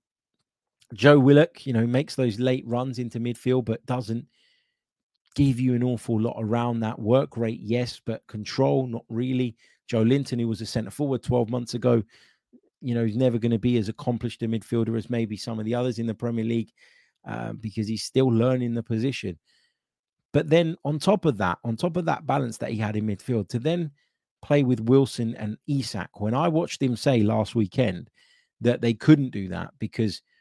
Joe 0.93 1.19
Willock, 1.19 1.65
you 1.67 1.73
know, 1.73 1.85
makes 1.85 2.15
those 2.15 2.39
late 2.39 2.65
runs 2.65 2.97
into 2.97 3.19
midfield, 3.19 3.65
but 3.65 3.85
doesn't 3.85 4.25
give 5.35 5.59
you 5.59 5.75
an 5.75 5.83
awful 5.83 6.19
lot 6.19 6.37
around 6.39 6.79
that 6.79 6.97
work 6.97 7.37
rate. 7.37 7.59
Yes, 7.61 8.01
but 8.03 8.25
control, 8.27 8.87
not 8.87 9.03
really. 9.09 9.55
Joelinton, 9.91 10.39
who 10.39 10.47
was 10.47 10.61
a 10.61 10.65
centre 10.65 10.91
forward 10.91 11.23
12 11.23 11.49
months 11.49 11.73
ago, 11.73 12.03
you 12.81 12.93
know, 12.93 13.05
he's 13.05 13.17
never 13.17 13.37
going 13.37 13.51
to 13.51 13.59
be 13.59 13.77
as 13.77 13.89
accomplished 13.89 14.43
a 14.43 14.47
midfielder 14.47 14.97
as 14.97 15.09
maybe 15.09 15.37
some 15.37 15.59
of 15.59 15.65
the 15.65 15.75
others 15.75 15.99
in 15.99 16.07
the 16.07 16.13
Premier 16.13 16.45
League 16.45 16.71
uh, 17.27 17.53
because 17.53 17.87
he's 17.87 18.03
still 18.03 18.27
learning 18.27 18.73
the 18.73 18.83
position. 18.83 19.37
But 20.33 20.49
then 20.49 20.75
on 20.85 20.99
top 20.99 21.25
of 21.25 21.37
that, 21.37 21.57
on 21.63 21.75
top 21.75 21.97
of 21.97 22.05
that 22.05 22.27
balance 22.27 22.57
that 22.57 22.71
he 22.71 22.77
had 22.77 22.95
in 22.95 23.07
midfield, 23.07 23.49
to 23.49 23.59
then 23.59 23.91
play 24.41 24.63
with 24.63 24.81
Wilson 24.81 25.35
and 25.35 25.57
Isak, 25.67 26.19
when 26.19 26.33
I 26.33 26.47
watched 26.47 26.81
him 26.81 26.95
say 26.95 27.21
last 27.21 27.55
weekend 27.55 28.09
that 28.61 28.81
they 28.81 28.93
couldn't 28.93 29.31
do 29.31 29.47
that 29.49 29.71
because– 29.79 30.21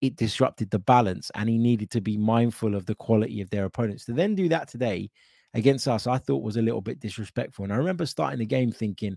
it 0.00 0.16
disrupted 0.16 0.70
the 0.70 0.78
balance 0.78 1.30
and 1.34 1.48
he 1.48 1.58
needed 1.58 1.90
to 1.90 2.00
be 2.00 2.16
mindful 2.16 2.74
of 2.74 2.86
the 2.86 2.94
quality 2.94 3.40
of 3.40 3.50
their 3.50 3.64
opponents. 3.64 4.04
To 4.04 4.12
then 4.12 4.34
do 4.34 4.48
that 4.48 4.68
today 4.68 5.10
against 5.54 5.88
us, 5.88 6.06
I 6.06 6.18
thought 6.18 6.42
was 6.42 6.56
a 6.56 6.62
little 6.62 6.80
bit 6.80 7.00
disrespectful. 7.00 7.64
And 7.64 7.72
I 7.72 7.76
remember 7.76 8.06
starting 8.06 8.38
the 8.38 8.46
game 8.46 8.70
thinking, 8.70 9.16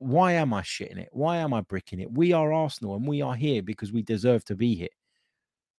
why 0.00 0.32
am 0.32 0.52
I 0.52 0.62
shitting 0.62 0.98
it? 0.98 1.10
Why 1.12 1.36
am 1.36 1.52
I 1.52 1.60
bricking 1.60 2.00
it? 2.00 2.10
We 2.10 2.32
are 2.32 2.52
Arsenal 2.52 2.96
and 2.96 3.06
we 3.06 3.20
are 3.20 3.34
here 3.34 3.62
because 3.62 3.92
we 3.92 4.02
deserve 4.02 4.44
to 4.46 4.56
be 4.56 4.74
here. 4.74 4.88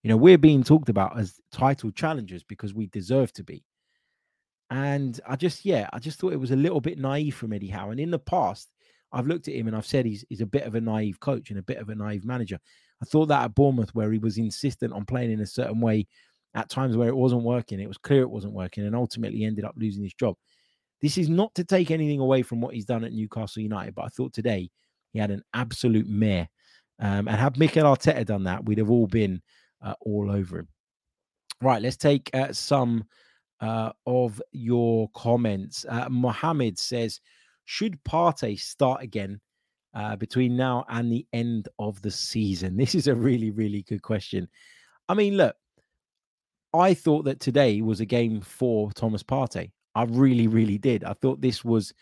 You 0.04 0.10
know, 0.10 0.18
we're 0.18 0.38
being 0.38 0.64
talked 0.64 0.90
about 0.90 1.20
as 1.20 1.40
title 1.52 1.92
challengers 1.92 2.44
because 2.44 2.74
we 2.74 2.86
deserve 2.88 3.34
to 3.34 3.44
be. 3.44 3.66
And 4.70 5.20
I 5.28 5.36
just, 5.36 5.66
yeah, 5.66 5.90
I 5.92 6.00
just 6.00 6.20
thought 6.20 6.34
it 6.34 6.40
was 6.40 6.52
a 6.52 6.56
little 6.56 6.80
bit 6.80 7.00
naive 7.00 7.36
from 7.36 7.52
Eddie 7.52 7.68
Howe. 7.68 7.90
And 7.90 8.00
in 8.00 8.12
the 8.12 8.20
past, 8.20 8.72
I've 9.12 9.28
looked 9.28 9.48
at 9.48 9.56
him 9.56 9.68
and 9.68 9.76
I've 9.76 9.88
said 9.88 10.06
he's, 10.06 10.24
he's 10.30 10.42
a 10.42 10.46
bit 10.46 10.64
of 10.64 10.76
a 10.76 10.82
naive 10.82 11.20
coach 11.20 11.50
and 11.50 11.58
a 11.60 11.64
bit 11.64 11.78
of 11.78 11.90
a 11.90 11.96
naive 11.96 12.24
manager. 12.24 12.60
I 13.02 13.06
thought 13.06 13.26
that 13.28 13.44
at 13.44 13.56
Bournemouth, 13.56 13.94
where 13.96 14.12
he 14.12 14.20
was 14.20 14.38
insistent 14.38 14.94
on 14.94 15.04
playing 15.04 15.32
in 15.32 15.42
a 15.42 15.48
certain 15.48 15.82
way 15.82 16.08
at 16.54 16.70
times 16.70 16.96
where 16.96 17.10
it 17.10 17.16
wasn't 17.16 17.44
working, 17.44 17.80
it 17.80 17.88
was 17.88 17.98
clear 17.98 18.22
it 18.22 18.30
wasn't 18.30 18.54
working, 18.54 18.86
and 18.86 18.96
ultimately 18.96 19.44
ended 19.44 19.66
up 19.66 19.74
losing 19.78 20.04
his 20.04 20.14
job. 20.14 20.36
This 21.02 21.18
is 21.18 21.30
not 21.30 21.54
to 21.56 21.64
take 21.64 21.92
anything 21.92 22.20
away 22.20 22.44
from 22.44 22.62
what 22.62 22.76
he's 22.76 22.86
done 22.86 23.04
at 23.04 23.14
Newcastle 23.14 23.62
United, 23.62 23.96
but 23.96 24.06
I 24.06 24.10
thought 24.10 24.34
today 24.34 24.70
he 25.14 25.20
had 25.20 25.32
an 25.32 25.44
absolute 25.54 26.08
mare. 26.08 26.48
Um, 27.00 27.28
and 27.28 27.38
had 27.38 27.58
Mikel 27.58 27.84
Arteta 27.84 28.26
done 28.26 28.44
that, 28.44 28.64
we'd 28.66 28.78
have 28.78 28.92
all 28.92 29.08
been 29.08 29.42
uh, 29.82 29.96
all 30.02 30.32
over 30.32 30.60
him. 30.60 30.68
Right, 31.60 31.82
let's 31.82 31.98
take 31.98 32.30
uh, 32.34 32.54
some 32.54 33.06
uh, 33.60 33.92
of 34.06 34.42
your 34.52 35.10
comments. 35.16 35.86
Uh, 35.90 36.10
Mohammed 36.10 36.78
says, 36.78 37.20
should 37.66 38.04
Partey 38.04 38.60
start 38.60 39.02
again 39.02 39.40
uh, 39.96 40.16
between 40.16 40.56
now 40.56 40.86
and 40.90 41.12
the 41.12 41.26
end 41.34 41.70
of 41.80 42.02
the 42.04 42.12
season? 42.12 42.78
This 42.78 42.94
is 42.94 43.08
a 43.08 43.16
really, 43.16 43.50
really 43.50 43.84
good 43.84 44.04
question. 44.04 44.48
I 45.10 45.16
mean, 45.16 45.38
look, 45.38 45.56
I 46.74 46.94
thought 46.94 47.26
that 47.26 47.40
today 47.40 47.82
was 47.82 48.00
a 48.00 48.06
game 48.06 48.42
for 48.42 48.92
Thomas 48.92 49.24
Partey. 49.24 49.72
I 49.96 50.04
really, 50.04 50.48
really 50.48 50.78
did. 50.78 51.04
I 51.04 51.14
thought 51.14 51.42
this 51.42 51.64
was 51.64 51.94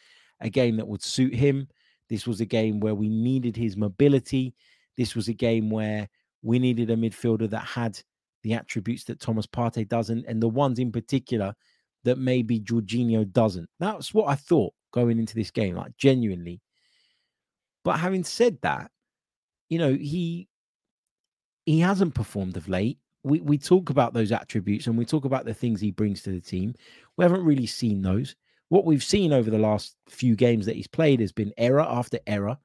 a 0.41 0.49
game 0.49 0.77
that 0.77 0.87
would 0.87 1.03
suit 1.03 1.33
him. 1.33 1.67
This 2.09 2.25
was 2.27 2.41
a 2.41 2.45
game 2.45 2.79
where 2.79 2.95
we 2.95 3.09
needed 3.09 3.55
his 3.55 3.77
mobility. 3.77 4.53
This 4.97 5.15
was 5.15 5.27
a 5.27 5.33
game 5.33 5.69
where 5.69 6.09
we 6.41 6.59
needed 6.59 6.89
a 6.89 6.95
midfielder 6.95 7.49
that 7.49 7.63
had 7.63 7.99
the 8.43 8.53
attributes 8.53 9.03
that 9.05 9.19
Thomas 9.19 9.45
Partey 9.45 9.87
doesn't, 9.87 10.25
and 10.27 10.41
the 10.41 10.47
ones 10.47 10.79
in 10.79 10.91
particular 10.91 11.53
that 12.03 12.17
maybe 12.17 12.59
Jorginho 12.59 13.29
doesn't. 13.31 13.69
That's 13.79 14.13
what 14.13 14.29
I 14.29 14.35
thought 14.35 14.73
going 14.91 15.19
into 15.19 15.35
this 15.35 15.51
game, 15.51 15.75
like 15.75 15.95
genuinely. 15.97 16.61
But 17.83 17.99
having 17.99 18.23
said 18.23 18.57
that, 18.61 18.91
you 19.69 19.77
know, 19.77 19.93
he 19.93 20.47
he 21.65 21.79
hasn't 21.79 22.15
performed 22.15 22.57
of 22.57 22.67
late, 22.67 22.97
we 23.23 23.41
we 23.41 23.57
talk 23.57 23.89
about 23.89 24.13
those 24.13 24.31
attributes 24.31 24.87
and 24.87 24.97
we 24.97 25.05
talk 25.05 25.25
about 25.25 25.45
the 25.45 25.53
things 25.53 25.81
he 25.81 25.91
brings 25.91 26.21
to 26.23 26.31
the 26.31 26.39
team. 26.39 26.73
We 27.17 27.23
haven't 27.23 27.43
really 27.43 27.65
seen 27.65 28.01
those. 28.01 28.35
What 28.69 28.85
we've 28.85 29.03
seen 29.03 29.33
over 29.33 29.49
the 29.49 29.57
last 29.57 29.95
few 30.07 30.35
games 30.35 30.65
that 30.65 30.75
he's 30.75 30.87
played 30.87 31.19
has 31.19 31.31
been 31.31 31.53
error 31.57 31.81
after 31.81 32.19
error, 32.27 32.57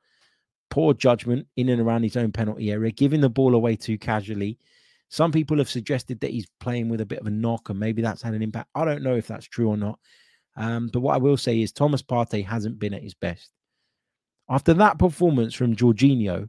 poor 0.71 0.95
judgment 0.95 1.47
in 1.57 1.71
and 1.71 1.81
around 1.81 2.03
his 2.03 2.17
own 2.17 2.31
penalty 2.31 2.71
area, 2.71 2.91
giving 2.91 3.21
the 3.21 3.31
ball 3.31 3.55
away 3.55 3.75
too 3.75 3.99
casually. 3.99 4.59
Some 5.09 5.33
people 5.33 5.59
have 5.59 5.71
suggested 5.71 6.21
that 6.21 6.31
he's 6.31 6.47
playing 6.61 6.89
with 6.89 7.01
a 7.01 7.07
bit 7.07 7.21
of 7.21 7.27
a 7.27 7.31
knock, 7.31 7.71
and 7.71 7.79
maybe 7.79 8.03
that's 8.03 8.23
had 8.23 8.35
an 8.35 8.43
impact. 8.43 8.69
I 8.75 8.85
don't 8.85 9.03
know 9.03 9.17
if 9.17 9.27
that's 9.27 9.47
true 9.47 9.69
or 9.69 9.77
not. 9.77 9.99
Um, 10.57 10.89
but 10.93 11.01
what 11.01 11.15
I 11.15 11.19
will 11.19 11.37
say 11.37 11.61
is 11.61 11.73
Thomas 11.73 12.03
Partey 12.03 12.45
hasn't 12.45 12.79
been 12.79 12.95
at 12.95 13.03
his 13.03 13.15
best. 13.15 13.51
After 14.49 14.75
that 14.75 14.99
performance 14.99 15.55
from 15.55 15.75
Jorginho, 15.75 16.49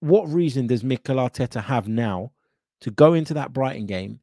what 0.00 0.28
reason 0.28 0.66
does 0.66 0.84
Mikel 0.84 1.16
Arteta 1.16 1.62
have 1.62 1.88
now 1.88 2.32
to 2.80 2.90
go 2.90 3.14
into 3.14 3.34
that 3.34 3.52
Brighton 3.52 3.86
game 3.86 4.20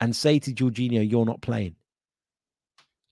and 0.00 0.14
say 0.14 0.38
to 0.40 0.52
Jorginho, 0.52 1.08
"You're 1.08 1.24
not 1.24 1.40
playing"? 1.40 1.76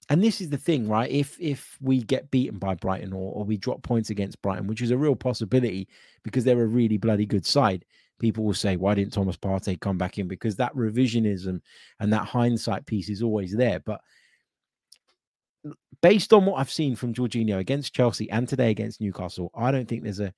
And 0.09 0.22
this 0.22 0.41
is 0.41 0.51
the 0.51 0.59
thing, 0.59 0.89
right? 0.89 1.11
If 1.11 1.41
if 1.41 1.78
we 1.80 2.03
get 2.03 2.30
beaten 2.30 2.59
by 2.59 2.74
Brighton 2.74 3.12
or, 3.12 3.33
or 3.33 3.45
we 3.45 3.57
drop 3.57 3.83
points 3.83 4.11
against 4.11 4.43
Brighton, 4.43 4.66
which 4.66 4.83
is 4.83 4.91
a 4.91 4.99
real 4.99 5.16
possibility 5.16 5.89
because 6.22 6.45
they're 6.45 6.62
a 6.62 6.66
really 6.66 6.99
bloody 6.99 7.24
good 7.24 7.47
side, 7.47 7.85
people 8.18 8.45
will 8.45 8.55
say, 8.55 8.76
"Why 8.76 8.95
didn't 8.95 9.12
Thomas 9.12 9.37
Partey 9.37 9.80
come 9.80 9.99
back 9.99 10.18
in?" 10.18 10.28
Because 10.28 10.57
that 10.57 10.74
revisionism 10.74 11.61
and 12.01 12.12
that 12.12 12.26
hindsight 12.26 12.85
piece 12.87 13.09
is 13.09 13.22
always 13.22 13.53
there. 13.55 13.80
But 13.80 14.01
based 16.03 16.33
on 16.33 16.45
what 16.45 16.59
I've 16.59 16.70
seen 16.70 16.97
from 16.97 17.14
Jorginho 17.14 17.59
against 17.59 17.95
Chelsea 17.95 18.28
and 18.30 18.49
today 18.49 18.70
against 18.70 19.01
Newcastle, 19.01 19.51
I 19.55 19.70
don't 19.70 19.89
think 19.89 20.03
there's 20.03 20.20
a 20.20 20.35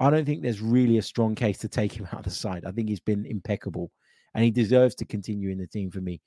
I 0.00 0.10
don't 0.10 0.24
think 0.24 0.42
there's 0.42 0.60
really 0.60 0.98
a 0.98 1.02
strong 1.02 1.34
case 1.34 1.58
to 1.58 1.68
take 1.68 1.92
him 1.92 2.06
out 2.12 2.20
of 2.20 2.24
the 2.24 2.30
side. 2.30 2.64
I 2.64 2.72
think 2.72 2.88
he's 2.88 3.00
been 3.00 3.26
impeccable 3.26 3.90
and 4.34 4.44
he 4.44 4.50
deserves 4.50 4.94
to 4.96 5.04
continue 5.04 5.50
in 5.50 5.58
the 5.58 5.66
team 5.66 5.90
for 5.90 6.00
me. 6.00 6.20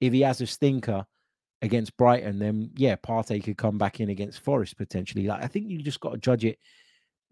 If 0.00 0.12
he 0.12 0.20
has 0.22 0.40
a 0.40 0.46
stinker 0.46 1.04
against 1.62 1.96
Brighton, 1.96 2.38
then 2.38 2.70
yeah, 2.76 2.96
Partey 2.96 3.42
could 3.42 3.56
come 3.56 3.78
back 3.78 4.00
in 4.00 4.10
against 4.10 4.40
Forest 4.40 4.76
potentially. 4.76 5.26
Like 5.26 5.42
I 5.42 5.46
think 5.46 5.68
you 5.68 5.78
just 5.82 6.00
got 6.00 6.12
to 6.12 6.18
judge 6.18 6.44
it 6.44 6.58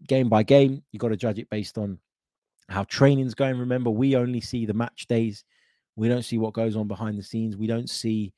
game 0.07 0.29
by 0.29 0.43
game. 0.43 0.83
You 0.91 0.99
got 0.99 1.09
to 1.09 1.17
judge 1.17 1.39
it 1.39 1.49
based 1.49 1.77
on 1.77 1.99
how 2.69 2.83
training's 2.83 3.35
going. 3.35 3.57
Remember, 3.59 3.89
we 3.89 4.15
only 4.15 4.41
see 4.41 4.65
the 4.65 4.73
match 4.73 5.07
days. 5.07 5.43
We 5.95 6.09
don't 6.09 6.25
see 6.25 6.37
what 6.37 6.53
goes 6.53 6.75
on 6.75 6.87
behind 6.87 7.17
the 7.17 7.23
scenes. 7.23 7.55
We 7.55 7.67
don't 7.67 7.89
see 7.89 8.33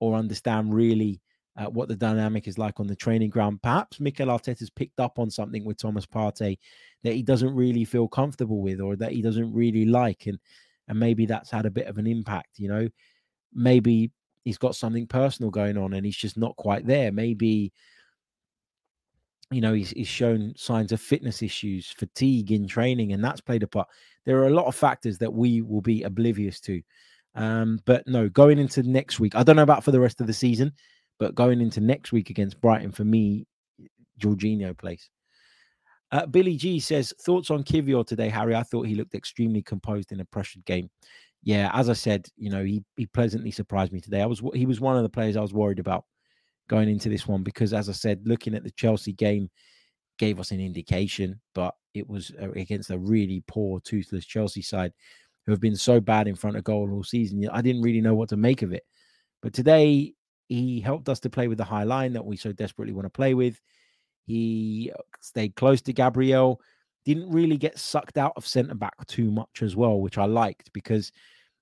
or 0.00 0.14
understand 0.14 0.74
really 0.74 1.20
uh, 1.58 1.66
what 1.66 1.88
the 1.88 1.96
dynamic 1.96 2.46
is 2.46 2.56
like 2.56 2.78
on 2.78 2.86
the 2.86 2.94
training 2.94 3.30
ground. 3.30 3.60
Perhaps 3.62 3.98
Mikel 3.98 4.28
Arteta's 4.28 4.70
picked 4.70 5.00
up 5.00 5.18
on 5.18 5.28
something 5.28 5.64
with 5.64 5.76
Thomas 5.76 6.06
Partey 6.06 6.58
that 7.02 7.14
he 7.14 7.22
doesn't 7.22 7.54
really 7.54 7.84
feel 7.84 8.06
comfortable 8.06 8.60
with 8.62 8.80
or 8.80 8.94
that 8.96 9.12
he 9.12 9.22
doesn't 9.22 9.52
really 9.52 9.84
like. 9.84 10.26
And 10.26 10.38
and 10.86 10.98
maybe 10.98 11.26
that's 11.26 11.50
had 11.50 11.66
a 11.66 11.70
bit 11.70 11.86
of 11.86 11.98
an 11.98 12.06
impact, 12.06 12.58
you 12.58 12.68
know. 12.68 12.88
Maybe 13.52 14.10
he's 14.44 14.56
got 14.56 14.76
something 14.76 15.06
personal 15.06 15.50
going 15.50 15.76
on 15.76 15.94
and 15.94 16.06
he's 16.06 16.16
just 16.16 16.38
not 16.38 16.56
quite 16.56 16.86
there. 16.86 17.10
Maybe 17.10 17.72
you 19.50 19.60
know 19.60 19.72
he's, 19.72 19.90
he's 19.90 20.08
shown 20.08 20.54
signs 20.56 20.92
of 20.92 21.00
fitness 21.00 21.42
issues, 21.42 21.90
fatigue 21.90 22.52
in 22.52 22.68
training, 22.68 23.12
and 23.12 23.24
that's 23.24 23.40
played 23.40 23.64
a 23.64 23.66
part. 23.66 23.88
There 24.26 24.38
are 24.38 24.46
a 24.46 24.54
lot 24.54 24.66
of 24.66 24.76
factors 24.76 25.18
that 25.18 25.32
we 25.32 25.60
will 25.62 25.80
be 25.80 26.04
oblivious 26.04 26.60
to. 26.60 26.82
Um, 27.34 27.80
but 27.84 28.06
no, 28.06 28.28
going 28.28 28.58
into 28.58 28.82
next 28.82 29.18
week, 29.18 29.34
I 29.34 29.42
don't 29.42 29.56
know 29.56 29.62
about 29.62 29.84
for 29.84 29.90
the 29.90 30.00
rest 30.00 30.20
of 30.20 30.26
the 30.26 30.32
season. 30.32 30.72
But 31.18 31.34
going 31.34 31.60
into 31.60 31.80
next 31.80 32.12
week 32.12 32.30
against 32.30 32.60
Brighton, 32.60 32.92
for 32.92 33.04
me, 33.04 33.46
Jorginho 34.20 34.76
plays. 34.76 35.10
Uh, 36.10 36.26
Billy 36.26 36.56
G 36.56 36.80
says, 36.80 37.12
thoughts 37.20 37.50
on 37.50 37.64
Kiwior 37.64 38.06
today, 38.06 38.28
Harry? 38.28 38.54
I 38.54 38.62
thought 38.62 38.86
he 38.86 38.94
looked 38.94 39.14
extremely 39.14 39.62
composed 39.62 40.12
in 40.12 40.20
a 40.20 40.24
pressured 40.24 40.64
game. 40.64 40.90
Yeah, 41.42 41.70
as 41.72 41.88
I 41.88 41.92
said, 41.92 42.26
you 42.36 42.50
know, 42.50 42.64
he 42.64 42.82
he 42.96 43.06
pleasantly 43.06 43.50
surprised 43.50 43.92
me 43.92 44.00
today. 44.00 44.22
I 44.22 44.26
was 44.26 44.42
he 44.54 44.66
was 44.66 44.80
one 44.80 44.96
of 44.96 45.02
the 45.02 45.08
players 45.08 45.36
I 45.36 45.40
was 45.40 45.54
worried 45.54 45.78
about 45.78 46.04
going 46.68 46.88
into 46.88 47.08
this 47.08 47.28
one 47.28 47.42
because, 47.42 47.72
as 47.72 47.88
I 47.88 47.92
said, 47.92 48.26
looking 48.26 48.54
at 48.54 48.64
the 48.64 48.72
Chelsea 48.72 49.12
game 49.12 49.48
gave 50.18 50.40
us 50.40 50.50
an 50.50 50.60
indication, 50.60 51.40
but 51.54 51.74
it 51.94 52.08
was 52.08 52.32
uh, 52.42 52.50
against 52.52 52.90
a 52.90 52.98
really 52.98 53.42
poor, 53.46 53.80
toothless 53.80 54.26
Chelsea 54.26 54.62
side 54.62 54.92
who 55.46 55.52
have 55.52 55.60
been 55.60 55.76
so 55.76 56.00
bad 56.00 56.26
in 56.26 56.34
front 56.34 56.56
of 56.56 56.64
goal 56.64 56.90
all 56.92 57.04
season. 57.04 57.48
I 57.52 57.62
didn't 57.62 57.82
really 57.82 58.00
know 58.00 58.14
what 58.14 58.28
to 58.30 58.36
make 58.36 58.62
of 58.62 58.72
it. 58.72 58.82
But 59.40 59.52
today, 59.54 60.14
he 60.48 60.80
helped 60.80 61.08
us 61.08 61.20
to 61.20 61.30
play 61.30 61.48
with 61.48 61.58
the 61.58 61.64
high 61.64 61.84
line 61.84 62.12
that 62.14 62.24
we 62.24 62.36
so 62.36 62.52
desperately 62.52 62.92
want 62.92 63.06
to 63.06 63.10
play 63.10 63.34
with. 63.34 63.60
He 64.26 64.90
uh, 64.94 65.02
stayed 65.20 65.54
close 65.56 65.80
to 65.82 65.92
Gabriel, 65.92 66.60
didn't 67.04 67.30
really 67.30 67.56
get 67.56 67.78
sucked 67.78 68.18
out 68.18 68.32
of 68.36 68.46
centre 68.46 68.74
back 68.74 68.94
too 69.06 69.30
much 69.30 69.62
as 69.62 69.76
well, 69.76 70.00
which 70.00 70.18
I 70.18 70.24
liked 70.24 70.72
because 70.72 71.12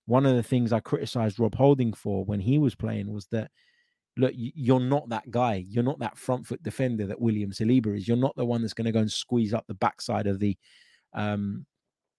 one 0.07 0.26
of 0.26 0.37
the 0.37 0.43
things 0.43 0.72
I 0.72 0.80
criticized 0.80 1.39
Rob 1.39 1.55
Holding 1.55 1.93
for 1.93 2.24
when 2.24 2.41
he 2.41 2.59
was 2.59 2.74
playing 2.74 3.12
was 3.12 3.26
that 3.26 3.51
look, 4.16 4.32
you're 4.34 4.80
not 4.80 5.09
that 5.11 5.30
guy. 5.30 5.64
You're 5.68 5.84
not 5.84 5.99
that 5.99 6.16
front 6.16 6.47
foot 6.47 6.62
defender 6.62 7.07
that 7.07 7.20
William 7.20 7.51
Saliba 7.51 7.97
is. 7.97 8.09
You're 8.09 8.16
not 8.16 8.34
the 8.37 8.45
one 8.45 8.62
that's 8.62 8.72
going 8.72 8.87
to 8.87 8.93
go 8.93 9.01
and 9.01 9.11
squeeze 9.11 9.53
up 9.53 9.66
the 9.66 9.74
backside 9.74 10.26
of 10.26 10.39
the 10.39 10.57
um 11.12 11.66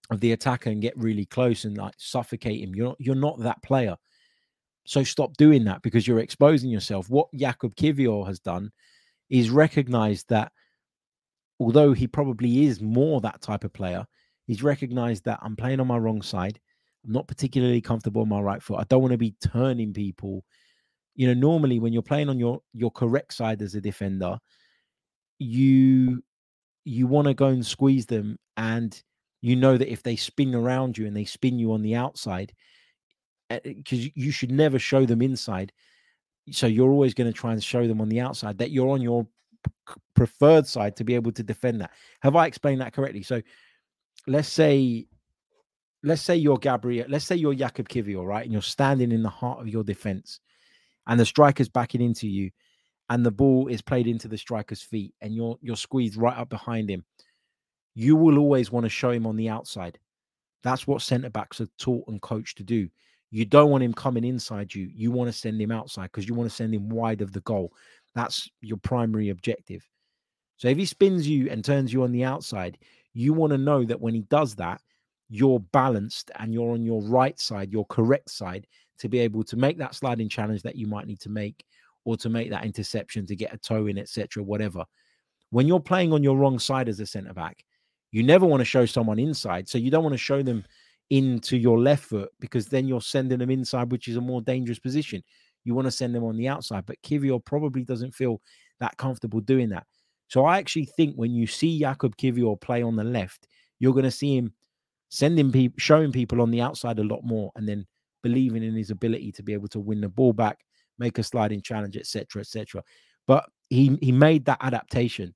of 0.09 0.19
the 0.21 0.31
attacker 0.31 0.69
and 0.69 0.81
get 0.81 0.97
really 0.97 1.25
close 1.25 1.65
and 1.65 1.77
like 1.77 1.93
suffocate 1.97 2.61
him. 2.61 2.73
You're 2.75 2.87
not, 2.87 2.97
you're 2.99 3.15
not 3.15 3.39
that 3.39 3.61
player. 3.61 3.97
So 4.87 5.03
stop 5.03 5.35
doing 5.35 5.65
that 5.65 5.81
because 5.81 6.07
you're 6.07 6.19
exposing 6.19 6.69
yourself. 6.69 7.09
What 7.09 7.27
Jakub 7.35 7.75
Kiwior 7.75 8.25
has 8.25 8.39
done 8.39 8.71
is 9.29 9.49
recognized 9.49 10.29
that 10.29 10.53
although 11.59 11.91
he 11.91 12.07
probably 12.07 12.65
is 12.65 12.79
more 12.79 13.19
that 13.19 13.41
type 13.41 13.65
of 13.65 13.73
player, 13.73 14.05
he's 14.45 14.63
recognized 14.63 15.25
that 15.25 15.39
I'm 15.41 15.57
playing 15.57 15.81
on 15.81 15.87
my 15.87 15.97
wrong 15.97 16.21
side. 16.21 16.57
I'm 17.05 17.11
not 17.11 17.27
particularly 17.27 17.81
comfortable 17.81 18.21
on 18.21 18.29
my 18.29 18.39
right 18.39 18.63
foot. 18.63 18.79
I 18.79 18.85
don't 18.87 19.01
want 19.01 19.11
to 19.11 19.17
be 19.17 19.35
turning 19.43 19.91
people. 19.91 20.45
You 21.15 21.27
know, 21.27 21.33
normally 21.33 21.79
when 21.79 21.91
you're 21.91 22.01
playing 22.01 22.29
on 22.29 22.39
your 22.39 22.61
your 22.71 22.91
correct 22.91 23.33
side 23.33 23.61
as 23.61 23.75
a 23.75 23.81
defender, 23.81 24.39
you 25.37 26.23
you 26.85 27.07
want 27.07 27.27
to 27.27 27.33
go 27.33 27.47
and 27.47 27.65
squeeze 27.65 28.05
them 28.05 28.39
and 28.55 29.03
you 29.41 29.57
know 29.57 29.75
that 29.75 29.91
if 29.91 30.01
they 30.01 30.15
spin 30.15 30.55
around 30.55 30.97
you 30.97 31.07
and 31.07 31.15
they 31.15 31.25
spin 31.25 31.59
you 31.59 31.73
on 31.73 31.81
the 31.81 31.95
outside, 31.95 32.53
because 33.49 34.09
you 34.15 34.31
should 34.31 34.51
never 34.51 34.79
show 34.79 35.05
them 35.05 35.21
inside. 35.21 35.71
So 36.51 36.67
you're 36.67 36.91
always 36.91 37.13
going 37.13 37.31
to 37.31 37.37
try 37.37 37.51
and 37.51 37.63
show 37.63 37.87
them 37.87 38.01
on 38.01 38.09
the 38.09 38.19
outside 38.19 38.57
that 38.59 38.71
you're 38.71 38.89
on 38.89 39.01
your 39.01 39.27
preferred 40.15 40.67
side 40.67 40.95
to 40.95 41.03
be 41.03 41.15
able 41.15 41.31
to 41.33 41.43
defend 41.43 41.81
that. 41.81 41.91
Have 42.21 42.35
I 42.35 42.45
explained 42.45 42.81
that 42.81 42.93
correctly? 42.93 43.23
So 43.23 43.41
let's 44.27 44.47
say, 44.47 45.07
let's 46.03 46.21
say 46.21 46.35
you're 46.35 46.57
Gabriel, 46.57 47.07
let's 47.09 47.25
say 47.25 47.35
you're 47.35 47.53
Jakub 47.53 47.87
Kiwior, 47.87 48.25
right? 48.25 48.43
And 48.43 48.53
you're 48.53 48.61
standing 48.61 49.11
in 49.11 49.23
the 49.23 49.29
heart 49.29 49.59
of 49.59 49.67
your 49.67 49.83
defense 49.83 50.39
and 51.07 51.19
the 51.19 51.25
striker's 51.25 51.69
backing 51.69 52.01
into 52.01 52.27
you 52.27 52.51
and 53.09 53.25
the 53.25 53.31
ball 53.31 53.67
is 53.67 53.81
played 53.81 54.07
into 54.07 54.27
the 54.27 54.37
striker's 54.37 54.81
feet 54.81 55.13
and 55.21 55.33
you're 55.33 55.57
you're 55.61 55.77
squeezed 55.77 56.17
right 56.17 56.37
up 56.37 56.49
behind 56.49 56.89
him. 56.89 57.05
You 57.95 58.15
will 58.15 58.37
always 58.37 58.71
want 58.71 58.85
to 58.85 58.89
show 58.89 59.11
him 59.11 59.25
on 59.25 59.37
the 59.37 59.49
outside. 59.49 59.97
That's 60.63 60.85
what 60.85 61.01
centre 61.01 61.29
backs 61.29 61.61
are 61.61 61.69
taught 61.79 62.07
and 62.07 62.21
coached 62.21 62.57
to 62.57 62.63
do. 62.63 62.89
You 63.29 63.45
don't 63.45 63.69
want 63.69 63.83
him 63.83 63.93
coming 63.93 64.23
inside 64.23 64.73
you. 64.73 64.89
You 64.93 65.11
want 65.11 65.27
to 65.29 65.37
send 65.37 65.61
him 65.61 65.71
outside 65.71 66.11
because 66.11 66.27
you 66.27 66.33
want 66.33 66.49
to 66.49 66.55
send 66.55 66.73
him 66.73 66.89
wide 66.89 67.21
of 67.21 67.33
the 67.33 67.41
goal. 67.41 67.73
That's 68.15 68.49
your 68.61 68.77
primary 68.77 69.29
objective. 69.29 69.87
So 70.57 70.69
if 70.69 70.77
he 70.77 70.85
spins 70.85 71.27
you 71.27 71.49
and 71.49 71.63
turns 71.63 71.93
you 71.93 72.03
on 72.03 72.11
the 72.11 72.23
outside, 72.23 72.77
you 73.13 73.33
want 73.33 73.51
to 73.51 73.57
know 73.57 73.83
that 73.83 73.99
when 73.99 74.13
he 74.13 74.21
does 74.21 74.55
that, 74.55 74.81
you're 75.29 75.59
balanced 75.59 76.31
and 76.39 76.53
you're 76.53 76.71
on 76.71 76.83
your 76.83 77.01
right 77.03 77.39
side, 77.39 77.71
your 77.71 77.85
correct 77.85 78.31
side, 78.31 78.65
to 78.99 79.09
be 79.09 79.19
able 79.19 79.43
to 79.43 79.57
make 79.57 79.77
that 79.77 79.93
sliding 79.93 80.29
challenge 80.29 80.63
that 80.63 80.75
you 80.75 80.87
might 80.87 81.05
need 81.05 81.19
to 81.19 81.29
make 81.29 81.65
or 82.05 82.15
to 82.17 82.29
make 82.29 82.49
that 82.49 82.65
interception 82.65 83.25
to 83.25 83.35
get 83.35 83.53
a 83.53 83.57
toe 83.57 83.87
in, 83.87 83.97
etc., 83.97 84.41
whatever. 84.41 84.85
When 85.49 85.67
you're 85.67 85.79
playing 85.79 86.13
on 86.13 86.23
your 86.23 86.37
wrong 86.37 86.57
side 86.57 86.89
as 86.89 86.99
a 86.99 87.05
centre 87.05 87.33
back, 87.33 87.63
you 88.11 88.23
never 88.23 88.45
want 88.45 88.61
to 88.61 88.65
show 88.65 88.85
someone 88.85 89.19
inside. 89.19 89.67
So 89.67 89.77
you 89.77 89.91
don't 89.91 90.03
want 90.03 90.13
to 90.13 90.17
show 90.17 90.41
them 90.41 90.63
into 91.09 91.57
your 91.57 91.79
left 91.79 92.05
foot 92.05 92.29
because 92.39 92.67
then 92.67 92.87
you're 92.87 93.01
sending 93.01 93.39
them 93.39 93.49
inside, 93.49 93.91
which 93.91 94.07
is 94.07 94.17
a 94.17 94.21
more 94.21 94.41
dangerous 94.41 94.79
position. 94.79 95.23
You 95.63 95.73
want 95.73 95.85
to 95.85 95.91
send 95.91 96.13
them 96.13 96.23
on 96.23 96.37
the 96.37 96.47
outside, 96.47 96.85
but 96.85 97.01
Kiwior 97.01 97.43
probably 97.43 97.83
doesn't 97.83 98.15
feel 98.15 98.41
that 98.79 98.97
comfortable 98.97 99.39
doing 99.39 99.69
that. 99.69 99.85
So 100.27 100.45
I 100.45 100.57
actually 100.57 100.85
think 100.85 101.15
when 101.15 101.31
you 101.31 101.47
see 101.47 101.81
Jakub 101.81 102.15
Kiwior 102.15 102.59
play 102.59 102.83
on 102.83 102.95
the 102.95 103.03
left, 103.03 103.47
you're 103.79 103.93
going 103.93 104.03
to 104.03 104.11
see 104.11 104.35
him 104.35 104.53
sending 105.09 105.51
people, 105.51 105.75
showing 105.79 106.11
people 106.11 106.41
on 106.41 106.51
the 106.51 106.61
outside 106.61 106.99
a 106.99 107.03
lot 107.03 107.21
more, 107.23 107.51
and 107.55 107.67
then 107.67 107.85
believing 108.23 108.63
in 108.63 108.75
his 108.75 108.91
ability 108.91 109.31
to 109.33 109.43
be 109.43 109.53
able 109.53 109.69
to 109.69 109.79
win 109.79 110.01
the 110.01 110.09
ball 110.09 110.33
back, 110.33 110.59
make 110.99 111.17
a 111.17 111.23
sliding 111.23 111.61
challenge, 111.61 111.95
etc., 111.95 112.41
etc. 112.41 112.83
But 113.25 113.45
he 113.69 113.97
he 114.01 114.11
made 114.11 114.45
that 114.45 114.57
adaptation 114.61 115.33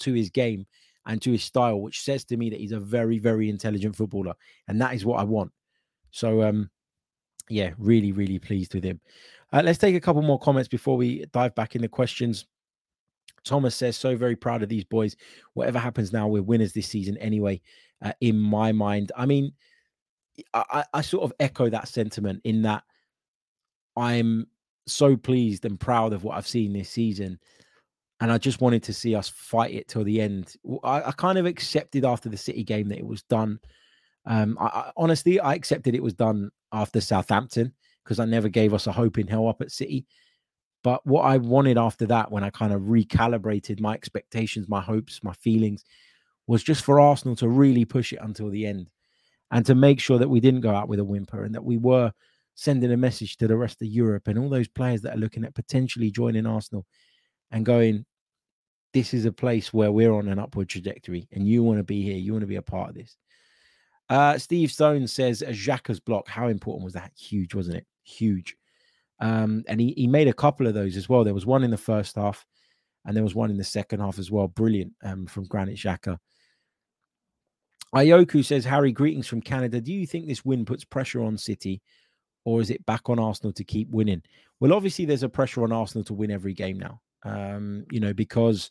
to 0.00 0.12
his 0.12 0.30
game 0.30 0.66
and 1.06 1.22
to 1.22 1.32
his 1.32 1.44
style, 1.44 1.80
which 1.80 2.02
says 2.02 2.24
to 2.24 2.36
me 2.36 2.50
that 2.50 2.60
he's 2.60 2.72
a 2.72 2.80
very, 2.80 3.18
very 3.18 3.48
intelligent 3.48 3.96
footballer. 3.96 4.34
And 4.68 4.80
that 4.80 4.94
is 4.94 5.04
what 5.04 5.20
I 5.20 5.24
want. 5.24 5.52
So, 6.10 6.42
um, 6.42 6.70
yeah, 7.48 7.70
really, 7.78 8.12
really 8.12 8.38
pleased 8.38 8.74
with 8.74 8.84
him. 8.84 9.00
Uh, 9.52 9.62
let's 9.64 9.78
take 9.78 9.94
a 9.94 10.00
couple 10.00 10.22
more 10.22 10.38
comments 10.38 10.68
before 10.68 10.96
we 10.96 11.24
dive 11.32 11.54
back 11.54 11.76
into 11.76 11.88
questions. 11.88 12.46
Thomas 13.44 13.76
says, 13.76 13.96
so 13.96 14.16
very 14.16 14.34
proud 14.34 14.62
of 14.62 14.68
these 14.68 14.84
boys. 14.84 15.16
Whatever 15.54 15.78
happens 15.78 16.12
now, 16.12 16.26
we're 16.26 16.42
winners 16.42 16.72
this 16.72 16.88
season 16.88 17.16
anyway, 17.18 17.60
uh, 18.02 18.12
in 18.20 18.38
my 18.38 18.72
mind. 18.72 19.12
I 19.16 19.26
mean, 19.26 19.52
I, 20.52 20.84
I 20.92 21.00
sort 21.00 21.22
of 21.22 21.32
echo 21.38 21.70
that 21.70 21.88
sentiment 21.88 22.40
in 22.42 22.62
that 22.62 22.82
I'm 23.96 24.48
so 24.86 25.16
pleased 25.16 25.64
and 25.64 25.78
proud 25.78 26.12
of 26.12 26.24
what 26.24 26.36
I've 26.36 26.46
seen 26.46 26.72
this 26.72 26.90
season. 26.90 27.38
And 28.20 28.32
I 28.32 28.38
just 28.38 28.60
wanted 28.60 28.82
to 28.84 28.94
see 28.94 29.14
us 29.14 29.28
fight 29.28 29.74
it 29.74 29.88
till 29.88 30.04
the 30.04 30.20
end. 30.20 30.54
I, 30.82 31.02
I 31.02 31.12
kind 31.12 31.38
of 31.38 31.46
accepted 31.46 32.04
after 32.04 32.28
the 32.28 32.36
City 32.36 32.64
game 32.64 32.88
that 32.88 32.98
it 32.98 33.06
was 33.06 33.22
done. 33.24 33.60
Um, 34.24 34.56
I, 34.60 34.66
I, 34.66 34.92
honestly, 34.96 35.38
I 35.38 35.54
accepted 35.54 35.94
it 35.94 36.02
was 36.02 36.14
done 36.14 36.50
after 36.72 37.00
Southampton 37.00 37.72
because 38.04 38.18
I 38.18 38.24
never 38.24 38.48
gave 38.48 38.72
us 38.72 38.86
a 38.86 38.92
hope 38.92 39.18
in 39.18 39.26
hell 39.26 39.48
up 39.48 39.60
at 39.60 39.70
City. 39.70 40.06
But 40.82 41.04
what 41.04 41.22
I 41.22 41.38
wanted 41.38 41.78
after 41.78 42.06
that, 42.06 42.30
when 42.30 42.44
I 42.44 42.50
kind 42.50 42.72
of 42.72 42.82
recalibrated 42.82 43.80
my 43.80 43.92
expectations, 43.92 44.68
my 44.68 44.80
hopes, 44.80 45.20
my 45.22 45.32
feelings, 45.34 45.84
was 46.46 46.62
just 46.62 46.84
for 46.84 47.00
Arsenal 47.00 47.36
to 47.36 47.48
really 47.48 47.84
push 47.84 48.12
it 48.12 48.20
until 48.22 48.50
the 48.50 48.66
end 48.66 48.88
and 49.50 49.66
to 49.66 49.74
make 49.74 50.00
sure 50.00 50.18
that 50.18 50.28
we 50.28 50.40
didn't 50.40 50.60
go 50.60 50.74
out 50.74 50.88
with 50.88 51.00
a 51.00 51.04
whimper 51.04 51.44
and 51.44 51.54
that 51.54 51.64
we 51.64 51.76
were 51.76 52.12
sending 52.54 52.92
a 52.92 52.96
message 52.96 53.36
to 53.36 53.46
the 53.46 53.56
rest 53.56 53.82
of 53.82 53.88
Europe 53.88 54.28
and 54.28 54.38
all 54.38 54.48
those 54.48 54.68
players 54.68 55.02
that 55.02 55.14
are 55.14 55.20
looking 55.20 55.44
at 55.44 55.54
potentially 55.54 56.10
joining 56.10 56.46
Arsenal 56.46 56.86
and 57.50 57.64
going, 57.64 58.04
this 58.92 59.12
is 59.12 59.24
a 59.24 59.32
place 59.32 59.72
where 59.72 59.92
we're 59.92 60.12
on 60.12 60.28
an 60.28 60.38
upward 60.38 60.68
trajectory 60.68 61.28
and 61.32 61.46
you 61.46 61.62
want 61.62 61.78
to 61.78 61.84
be 61.84 62.02
here. 62.02 62.16
You 62.16 62.32
want 62.32 62.42
to 62.42 62.48
be 62.48 62.56
a 62.56 62.62
part 62.62 62.90
of 62.90 62.94
this. 62.94 63.16
Uh, 64.08 64.38
Steve 64.38 64.70
Stone 64.70 65.06
says, 65.06 65.42
a 65.42 65.46
Xhaka's 65.46 66.00
block, 66.00 66.28
how 66.28 66.48
important 66.48 66.84
was 66.84 66.94
that? 66.94 67.12
Huge, 67.16 67.54
wasn't 67.54 67.76
it? 67.76 67.86
Huge. 68.04 68.56
Um, 69.20 69.64
and 69.68 69.80
he, 69.80 69.92
he 69.96 70.06
made 70.06 70.28
a 70.28 70.32
couple 70.32 70.66
of 70.66 70.74
those 70.74 70.96
as 70.96 71.08
well. 71.08 71.24
There 71.24 71.34
was 71.34 71.46
one 71.46 71.64
in 71.64 71.70
the 71.70 71.76
first 71.76 72.16
half 72.16 72.44
and 73.04 73.16
there 73.16 73.24
was 73.24 73.34
one 73.34 73.50
in 73.50 73.56
the 73.56 73.64
second 73.64 74.00
half 74.00 74.18
as 74.18 74.30
well. 74.30 74.48
Brilliant 74.48 74.92
um, 75.02 75.26
from 75.26 75.44
Granit 75.44 75.76
Xhaka. 75.76 76.18
Ioku 77.94 78.44
says, 78.44 78.64
Harry, 78.64 78.92
greetings 78.92 79.26
from 79.26 79.40
Canada. 79.40 79.80
Do 79.80 79.92
you 79.92 80.06
think 80.06 80.26
this 80.26 80.44
win 80.44 80.64
puts 80.64 80.84
pressure 80.84 81.22
on 81.22 81.38
City 81.38 81.80
or 82.44 82.60
is 82.60 82.70
it 82.70 82.86
back 82.86 83.08
on 83.10 83.18
Arsenal 83.18 83.52
to 83.52 83.64
keep 83.64 83.90
winning? 83.90 84.22
Well, 84.60 84.72
obviously, 84.72 85.04
there's 85.04 85.22
a 85.22 85.28
pressure 85.28 85.64
on 85.64 85.72
Arsenal 85.72 86.04
to 86.04 86.14
win 86.14 86.30
every 86.30 86.54
game 86.54 86.78
now, 86.78 87.00
um, 87.26 87.84
you 87.90 88.00
know, 88.00 88.12
because 88.12 88.70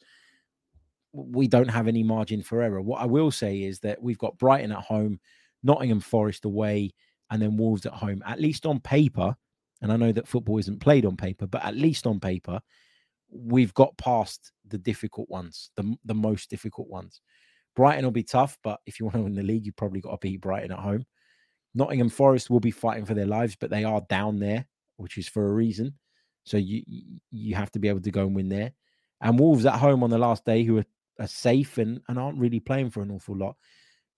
we 1.11 1.47
don't 1.47 1.69
have 1.69 1.87
any 1.87 2.03
margin 2.03 2.41
for 2.41 2.61
error. 2.61 2.81
What 2.81 3.01
I 3.01 3.05
will 3.05 3.31
say 3.31 3.63
is 3.63 3.79
that 3.79 4.01
we've 4.01 4.17
got 4.17 4.37
Brighton 4.37 4.71
at 4.71 4.83
home, 4.83 5.19
Nottingham 5.63 6.01
Forest 6.01 6.45
away, 6.45 6.91
and 7.29 7.41
then 7.41 7.57
Wolves 7.57 7.85
at 7.85 7.93
home. 7.93 8.21
At 8.25 8.41
least 8.41 8.65
on 8.65 8.79
paper, 8.79 9.35
and 9.81 9.91
I 9.91 9.97
know 9.97 10.11
that 10.11 10.27
football 10.27 10.57
isn't 10.57 10.81
played 10.81 11.05
on 11.05 11.15
paper, 11.15 11.47
but 11.47 11.63
at 11.63 11.75
least 11.75 12.05
on 12.05 12.19
paper, 12.19 12.59
we've 13.29 13.73
got 13.73 13.97
past 13.97 14.51
the 14.67 14.77
difficult 14.77 15.29
ones, 15.29 15.71
the, 15.75 15.95
the 16.05 16.13
most 16.13 16.49
difficult 16.49 16.87
ones. 16.89 17.21
Brighton 17.75 18.05
will 18.05 18.11
be 18.11 18.23
tough, 18.23 18.57
but 18.63 18.79
if 18.85 18.99
you 18.99 19.05
want 19.05 19.15
to 19.15 19.21
win 19.23 19.35
the 19.35 19.43
league, 19.43 19.65
you've 19.65 19.75
probably 19.75 20.01
got 20.01 20.11
to 20.11 20.17
beat 20.21 20.41
Brighton 20.41 20.71
at 20.71 20.79
home. 20.79 21.05
Nottingham 21.73 22.09
Forest 22.09 22.49
will 22.49 22.61
be 22.61 22.71
fighting 22.71 23.05
for 23.05 23.13
their 23.13 23.25
lives, 23.25 23.57
but 23.59 23.69
they 23.69 23.83
are 23.83 24.01
down 24.09 24.39
there, 24.39 24.65
which 24.95 25.17
is 25.17 25.27
for 25.27 25.49
a 25.49 25.53
reason. 25.53 25.93
So 26.45 26.57
you 26.57 26.83
you 27.31 27.55
have 27.55 27.71
to 27.71 27.79
be 27.79 27.89
able 27.89 28.01
to 28.01 28.11
go 28.11 28.21
and 28.21 28.35
win 28.35 28.49
there. 28.49 28.71
And 29.21 29.39
Wolves 29.39 29.65
at 29.65 29.79
home 29.79 30.03
on 30.03 30.09
the 30.09 30.17
last 30.17 30.45
day, 30.45 30.63
who 30.63 30.77
are, 30.77 30.85
are 31.19 31.27
safe 31.27 31.77
and, 31.77 32.01
and 32.07 32.19
aren't 32.19 32.39
really 32.39 32.59
playing 32.59 32.91
for 32.91 33.01
an 33.01 33.11
awful 33.11 33.35
lot, 33.35 33.55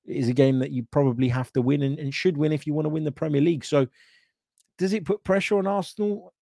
is 0.06 0.28
a 0.28 0.34
game 0.34 0.60
that 0.60 0.72
you 0.72 0.86
probably 0.92 1.30
have 1.30 1.52
to 1.54 1.62
win 1.62 1.84
and, 1.84 1.98
and 2.00 2.14
should 2.14 2.38
win 2.38 2.52
if 2.52 2.68
you 2.68 2.74
want 2.74 2.86
to 2.86 2.90
win 2.90 3.04
the 3.04 3.12
Premier 3.12 3.42
League. 3.42 3.64
So 3.64 3.88
does 4.78 4.94
it 4.94 5.06
put 5.06 5.24
pressure 5.24 5.58
on 5.58 5.68
Arsenal? 5.68 6.34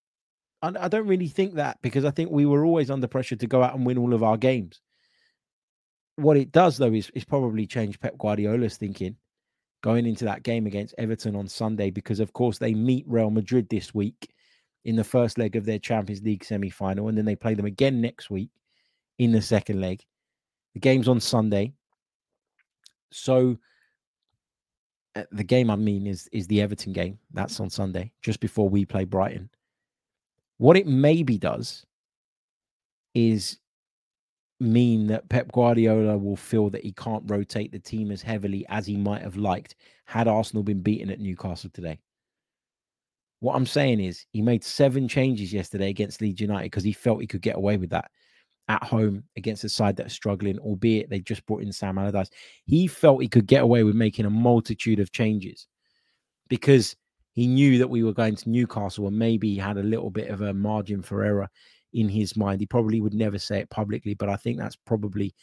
I, 0.61 0.71
I 0.79 0.87
don't 0.87 1.07
really 1.07 1.27
think 1.27 1.55
that 1.55 1.77
because 1.81 2.05
I 2.05 2.11
think 2.11 2.31
we 2.31 2.45
were 2.45 2.65
always 2.65 2.89
under 2.89 3.07
pressure 3.07 3.35
to 3.35 3.47
go 3.47 3.61
out 3.61 3.75
and 3.75 3.85
win 3.85 3.97
all 3.97 4.13
of 4.13 4.23
our 4.23 4.37
games. 4.37 4.81
What 6.15 6.37
it 6.37 6.51
does 6.51 6.77
though 6.77 6.93
is, 6.93 7.11
is 7.13 7.25
probably 7.25 7.67
change 7.67 7.99
Pep 7.99 8.17
Guardiola's 8.17 8.77
thinking 8.77 9.17
going 9.83 10.07
into 10.07 10.25
that 10.25 10.41
game 10.41 10.65
against 10.65 10.95
Everton 10.97 11.35
on 11.35 11.47
Sunday 11.47 11.91
because, 11.91 12.19
of 12.19 12.33
course, 12.33 12.57
they 12.57 12.73
meet 12.73 13.05
Real 13.07 13.29
Madrid 13.29 13.69
this 13.69 13.93
week 13.93 14.33
in 14.85 14.95
the 14.95 15.03
first 15.03 15.37
leg 15.37 15.55
of 15.55 15.65
their 15.65 15.79
Champions 15.79 16.23
League 16.23 16.43
semi 16.43 16.69
final, 16.69 17.09
and 17.09 17.17
then 17.17 17.25
they 17.25 17.35
play 17.35 17.55
them 17.55 17.65
again 17.65 17.99
next 17.99 18.29
week 18.29 18.49
in 19.17 19.31
the 19.31 19.41
second 19.41 19.81
leg. 19.81 20.03
The 20.73 20.79
game's 20.79 21.07
on 21.07 21.19
Sunday. 21.19 21.73
So, 23.11 23.57
uh, 25.15 25.23
the 25.31 25.43
game 25.43 25.69
I 25.69 25.75
mean 25.75 26.05
is 26.05 26.29
is 26.31 26.47
the 26.47 26.61
Everton 26.61 26.93
game. 26.93 27.19
That's 27.33 27.59
on 27.59 27.69
Sunday, 27.69 28.11
just 28.21 28.39
before 28.39 28.69
we 28.69 28.85
play 28.85 29.05
Brighton. 29.05 29.49
What 30.57 30.77
it 30.77 30.87
maybe 30.87 31.37
does 31.37 31.85
is 33.13 33.57
mean 34.59 35.07
that 35.07 35.27
Pep 35.29 35.51
Guardiola 35.51 36.17
will 36.17 36.35
feel 36.35 36.69
that 36.69 36.83
he 36.83 36.93
can't 36.93 37.23
rotate 37.25 37.71
the 37.71 37.79
team 37.79 38.11
as 38.11 38.21
heavily 38.21 38.65
as 38.69 38.85
he 38.85 38.95
might 38.95 39.21
have 39.21 39.35
liked 39.35 39.75
had 40.05 40.27
Arsenal 40.27 40.63
been 40.63 40.81
beaten 40.81 41.09
at 41.09 41.19
Newcastle 41.19 41.69
today. 41.73 41.99
What 43.45 43.55
I'm 43.55 43.67
saying 43.67 43.99
is 43.99 44.25
he 44.31 44.41
made 44.41 44.63
seven 44.63 45.07
changes 45.07 45.53
yesterday 45.53 45.91
against 45.91 46.19
Leeds 46.19 46.41
United 46.41 46.63
because 46.63 46.83
he 46.83 46.93
felt 46.93 47.21
he 47.21 47.27
could 47.27 47.43
get 47.43 47.55
away 47.55 47.77
with 47.77 47.91
that 47.91 48.09
at 48.69 48.83
home 48.83 49.23
against 49.37 49.63
a 49.63 49.69
side 49.69 49.95
that's 49.95 50.15
struggling, 50.15 50.57
albeit 50.57 51.11
they 51.11 51.19
just 51.19 51.45
brought 51.45 51.61
in 51.61 51.71
Sam 51.71 51.99
Allardyce. 51.99 52.31
He 52.65 52.87
felt 52.87 53.21
he 53.21 53.27
could 53.27 53.45
get 53.45 53.61
away 53.61 53.83
with 53.83 53.93
making 53.93 54.25
a 54.25 54.31
multitude 54.31 54.99
of 54.99 55.11
changes 55.11 55.67
because 56.49 56.95
he 57.33 57.45
knew 57.45 57.77
that 57.77 57.87
we 57.87 58.01
were 58.01 58.13
going 58.13 58.35
to 58.35 58.49
Newcastle 58.49 59.05
and 59.05 59.19
maybe 59.19 59.49
he 59.49 59.57
had 59.57 59.77
a 59.77 59.83
little 59.83 60.09
bit 60.09 60.31
of 60.31 60.41
a 60.41 60.51
margin 60.51 61.03
for 61.03 61.23
error 61.23 61.47
in 61.93 62.09
his 62.09 62.35
mind. 62.35 62.61
He 62.61 62.65
probably 62.65 62.99
would 62.99 63.13
never 63.13 63.37
say 63.37 63.59
it 63.59 63.69
publicly, 63.69 64.15
but 64.15 64.27
I 64.27 64.37
think 64.37 64.57
that's 64.57 64.75
probably 64.75 65.35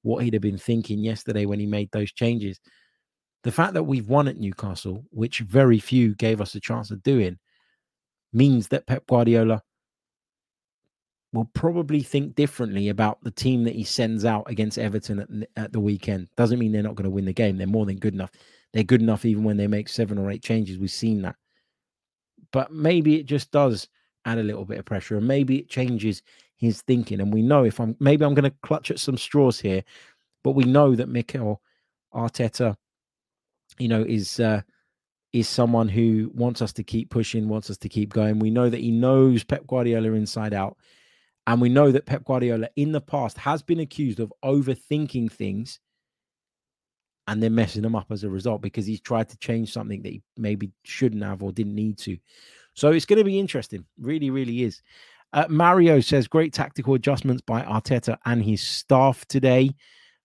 what 0.00 0.24
he'd 0.24 0.32
have 0.32 0.40
been 0.40 0.56
thinking 0.56 1.00
yesterday 1.00 1.44
when 1.44 1.60
he 1.60 1.66
made 1.66 1.90
those 1.92 2.10
changes. 2.10 2.58
The 3.42 3.52
fact 3.52 3.74
that 3.74 3.84
we've 3.84 4.08
won 4.08 4.28
at 4.28 4.38
Newcastle, 4.38 5.04
which 5.10 5.40
very 5.40 5.78
few 5.78 6.14
gave 6.14 6.40
us 6.40 6.54
a 6.54 6.60
chance 6.60 6.90
of 6.90 7.02
doing, 7.02 7.36
means 8.32 8.68
that 8.68 8.86
Pep 8.86 9.06
Guardiola 9.06 9.62
will 11.32 11.48
probably 11.54 12.02
think 12.02 12.34
differently 12.34 12.88
about 12.88 13.22
the 13.22 13.30
team 13.30 13.64
that 13.64 13.74
he 13.74 13.84
sends 13.84 14.24
out 14.24 14.50
against 14.50 14.78
Everton 14.78 15.20
at, 15.20 15.64
at 15.64 15.72
the 15.72 15.80
weekend. 15.80 16.28
Doesn't 16.36 16.58
mean 16.58 16.72
they're 16.72 16.82
not 16.82 16.96
going 16.96 17.04
to 17.04 17.10
win 17.10 17.24
the 17.24 17.32
game. 17.32 17.56
They're 17.56 17.66
more 17.66 17.86
than 17.86 17.98
good 17.98 18.14
enough. 18.14 18.30
They're 18.72 18.82
good 18.82 19.02
enough 19.02 19.24
even 19.24 19.44
when 19.44 19.56
they 19.56 19.66
make 19.66 19.88
seven 19.88 20.18
or 20.18 20.30
eight 20.30 20.42
changes. 20.42 20.78
We've 20.78 20.90
seen 20.90 21.22
that. 21.22 21.36
But 22.52 22.72
maybe 22.72 23.18
it 23.18 23.26
just 23.26 23.52
does 23.52 23.88
add 24.24 24.38
a 24.38 24.42
little 24.42 24.64
bit 24.64 24.78
of 24.78 24.84
pressure 24.84 25.16
and 25.16 25.26
maybe 25.26 25.58
it 25.58 25.68
changes 25.68 26.22
his 26.56 26.82
thinking. 26.82 27.20
And 27.20 27.32
we 27.32 27.42
know 27.42 27.64
if 27.64 27.80
I'm 27.80 27.96
maybe 28.00 28.24
I'm 28.24 28.34
going 28.34 28.50
to 28.50 28.56
clutch 28.62 28.90
at 28.90 28.98
some 28.98 29.16
straws 29.16 29.60
here, 29.60 29.82
but 30.42 30.52
we 30.52 30.64
know 30.64 30.94
that 30.96 31.08
Mikel 31.08 31.62
Arteta, 32.12 32.76
you 33.78 33.88
know, 33.88 34.02
is 34.02 34.40
uh, 34.40 34.62
is 35.32 35.48
someone 35.48 35.88
who 35.88 36.30
wants 36.34 36.60
us 36.60 36.72
to 36.74 36.82
keep 36.82 37.10
pushing, 37.10 37.48
wants 37.48 37.70
us 37.70 37.78
to 37.78 37.88
keep 37.88 38.12
going. 38.12 38.38
We 38.38 38.50
know 38.50 38.68
that 38.68 38.80
he 38.80 38.90
knows 38.90 39.44
Pep 39.44 39.66
Guardiola 39.66 40.12
inside 40.12 40.52
out. 40.52 40.76
And 41.46 41.60
we 41.60 41.68
know 41.68 41.90
that 41.90 42.06
Pep 42.06 42.24
Guardiola 42.24 42.68
in 42.76 42.92
the 42.92 43.00
past 43.00 43.38
has 43.38 43.62
been 43.62 43.80
accused 43.80 44.20
of 44.20 44.32
overthinking 44.44 45.32
things 45.32 45.80
and 47.26 47.42
then 47.42 47.54
messing 47.54 47.82
them 47.82 47.94
up 47.94 48.10
as 48.10 48.24
a 48.24 48.30
result 48.30 48.60
because 48.60 48.86
he's 48.86 49.00
tried 49.00 49.28
to 49.28 49.38
change 49.38 49.72
something 49.72 50.02
that 50.02 50.10
he 50.10 50.22
maybe 50.36 50.70
shouldn't 50.84 51.22
have 51.22 51.42
or 51.42 51.52
didn't 51.52 51.74
need 51.74 51.96
to. 51.98 52.18
So 52.74 52.90
it's 52.90 53.04
going 53.04 53.18
to 53.18 53.24
be 53.24 53.38
interesting. 53.38 53.84
Really, 54.00 54.30
really 54.30 54.62
is. 54.62 54.82
Uh, 55.32 55.46
Mario 55.48 56.00
says 56.00 56.26
great 56.26 56.52
tactical 56.52 56.94
adjustments 56.94 57.42
by 57.42 57.62
Arteta 57.62 58.18
and 58.24 58.42
his 58.42 58.62
staff 58.62 59.24
today. 59.26 59.74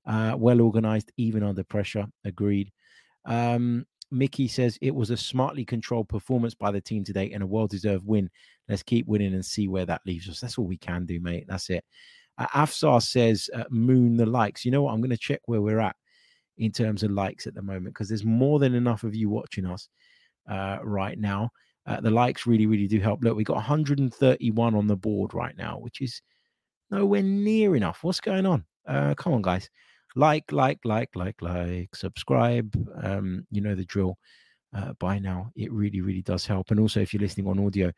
Uh, 0.05 0.35
well 0.37 0.61
organized, 0.61 1.11
even 1.17 1.43
under 1.43 1.63
pressure. 1.63 2.05
Agreed. 2.23 2.71
Um, 3.25 3.85
Mickey 4.11 4.47
says 4.47 4.77
it 4.81 4.93
was 4.93 5.09
a 5.09 5.17
smartly 5.17 5.65
controlled 5.65 6.09
performance 6.09 6.53
by 6.53 6.71
the 6.71 6.81
team 6.81 7.03
today 7.03 7.31
and 7.31 7.43
a 7.43 7.47
well 7.47 7.67
deserved 7.67 8.05
win. 8.05 8.29
Let's 8.69 8.83
keep 8.83 9.07
winning 9.07 9.33
and 9.33 9.45
see 9.45 9.67
where 9.67 9.85
that 9.85 10.01
leaves 10.05 10.29
us. 10.29 10.39
That's 10.39 10.57
all 10.57 10.65
we 10.65 10.77
can 10.77 11.05
do, 11.05 11.19
mate. 11.19 11.45
That's 11.47 11.69
it. 11.69 11.83
Uh, 12.37 12.47
Afsar 12.47 13.01
says 13.01 13.49
uh, 13.53 13.63
moon 13.69 14.17
the 14.17 14.25
likes. 14.25 14.65
You 14.65 14.71
know 14.71 14.83
what? 14.83 14.93
I'm 14.93 15.01
going 15.01 15.09
to 15.09 15.17
check 15.17 15.41
where 15.45 15.61
we're 15.61 15.79
at 15.79 15.95
in 16.57 16.71
terms 16.71 17.03
of 17.03 17.11
likes 17.11 17.47
at 17.47 17.53
the 17.53 17.61
moment 17.61 17.93
because 17.93 18.07
there's 18.07 18.25
more 18.25 18.59
than 18.59 18.75
enough 18.75 19.03
of 19.03 19.15
you 19.15 19.29
watching 19.29 19.65
us 19.65 19.89
uh, 20.49 20.77
right 20.83 21.17
now. 21.17 21.49
Uh, 21.87 22.01
the 22.01 22.11
likes 22.11 22.47
really, 22.47 22.65
really 22.65 22.87
do 22.87 22.99
help. 22.99 23.23
Look, 23.23 23.37
we 23.37 23.43
got 23.43 23.55
131 23.55 24.75
on 24.75 24.87
the 24.87 24.95
board 24.95 25.33
right 25.33 25.55
now, 25.55 25.77
which 25.77 26.01
is 26.01 26.21
nowhere 26.89 27.21
near 27.21 27.75
enough. 27.75 28.03
What's 28.03 28.19
going 28.19 28.45
on? 28.45 28.65
Uh, 28.87 29.13
come 29.15 29.33
on, 29.33 29.41
guys. 29.41 29.69
Like, 30.15 30.51
like, 30.51 30.79
like, 30.85 31.15
like, 31.15 31.41
like, 31.41 31.95
subscribe. 31.95 32.73
Um, 33.03 33.45
you 33.51 33.61
know 33.61 33.75
the 33.75 33.85
drill 33.85 34.17
uh, 34.75 34.93
by 34.99 35.19
now. 35.19 35.51
It 35.55 35.71
really, 35.71 36.01
really 36.01 36.21
does 36.21 36.45
help. 36.45 36.71
And 36.71 36.79
also, 36.79 37.01
if 37.01 37.13
you're 37.13 37.21
listening 37.21 37.47
on 37.47 37.65
audio, 37.65 37.91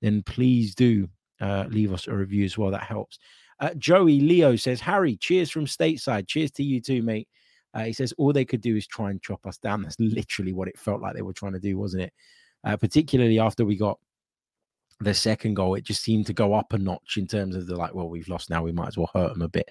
then 0.00 0.22
please 0.22 0.74
do 0.74 1.08
uh, 1.40 1.64
leave 1.68 1.92
us 1.92 2.06
a 2.06 2.14
review 2.14 2.44
as 2.44 2.58
well. 2.58 2.70
That 2.70 2.82
helps. 2.82 3.18
Uh, 3.60 3.74
Joey 3.78 4.20
Leo 4.20 4.56
says, 4.56 4.80
Harry, 4.80 5.16
cheers 5.16 5.50
from 5.50 5.66
stateside. 5.66 6.26
Cheers 6.26 6.50
to 6.52 6.62
you 6.62 6.80
too, 6.80 7.02
mate. 7.02 7.28
Uh, 7.74 7.84
he 7.84 7.92
says, 7.92 8.12
all 8.18 8.32
they 8.32 8.44
could 8.44 8.60
do 8.60 8.76
is 8.76 8.86
try 8.86 9.10
and 9.10 9.22
chop 9.22 9.46
us 9.46 9.56
down. 9.56 9.82
That's 9.82 9.98
literally 9.98 10.52
what 10.52 10.68
it 10.68 10.78
felt 10.78 11.00
like 11.00 11.14
they 11.14 11.22
were 11.22 11.32
trying 11.32 11.54
to 11.54 11.60
do, 11.60 11.78
wasn't 11.78 12.02
it? 12.02 12.12
uh, 12.64 12.76
particularly 12.76 13.38
after 13.38 13.64
we 13.64 13.76
got 13.76 13.98
the 15.00 15.14
second 15.14 15.54
goal. 15.54 15.74
It 15.74 15.84
just 15.84 16.02
seemed 16.02 16.26
to 16.26 16.32
go 16.32 16.54
up 16.54 16.72
a 16.72 16.78
notch 16.78 17.16
in 17.16 17.26
terms 17.26 17.56
of 17.56 17.66
the 17.66 17.76
like, 17.76 17.94
well, 17.94 18.08
we've 18.08 18.28
lost 18.28 18.50
now, 18.50 18.62
we 18.62 18.72
might 18.72 18.88
as 18.88 18.96
well 18.96 19.10
hurt 19.12 19.32
them 19.32 19.42
a 19.42 19.48
bit. 19.48 19.68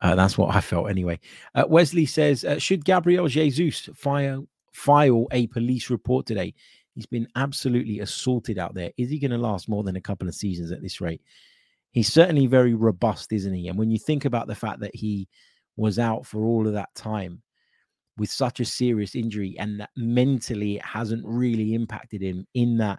Uh, 0.00 0.14
that's 0.14 0.38
what 0.38 0.54
I 0.54 0.60
felt 0.60 0.90
anyway. 0.90 1.18
Uh, 1.54 1.64
Wesley 1.68 2.06
says, 2.06 2.44
uh, 2.44 2.58
should 2.58 2.84
Gabriel 2.84 3.28
Jesus 3.28 3.88
file 3.94 4.46
file 4.72 5.26
a 5.32 5.48
police 5.48 5.90
report 5.90 6.24
today. 6.26 6.54
He's 6.94 7.06
been 7.06 7.28
absolutely 7.36 8.00
assaulted 8.00 8.58
out 8.58 8.74
there. 8.74 8.92
Is 8.96 9.10
he 9.10 9.18
going 9.18 9.30
to 9.32 9.38
last 9.38 9.68
more 9.68 9.82
than 9.82 9.96
a 9.96 10.00
couple 10.00 10.28
of 10.28 10.34
seasons 10.34 10.72
at 10.72 10.82
this 10.82 11.00
rate? 11.00 11.20
He's 11.90 12.12
certainly 12.12 12.46
very 12.46 12.74
robust, 12.74 13.32
isn't 13.32 13.54
he? 13.54 13.68
And 13.68 13.78
when 13.78 13.90
you 13.90 13.98
think 13.98 14.24
about 14.24 14.46
the 14.46 14.54
fact 14.54 14.80
that 14.80 14.94
he 14.94 15.28
was 15.76 15.98
out 15.98 16.26
for 16.26 16.44
all 16.44 16.66
of 16.66 16.74
that 16.74 16.94
time 16.94 17.42
with 18.16 18.30
such 18.30 18.60
a 18.60 18.64
serious 18.64 19.14
injury 19.14 19.56
and 19.58 19.80
that 19.80 19.90
mentally 19.96 20.76
it 20.76 20.84
hasn't 20.84 21.24
really 21.24 21.74
impacted 21.74 22.20
him 22.20 22.46
in 22.54 22.78
that 22.78 22.98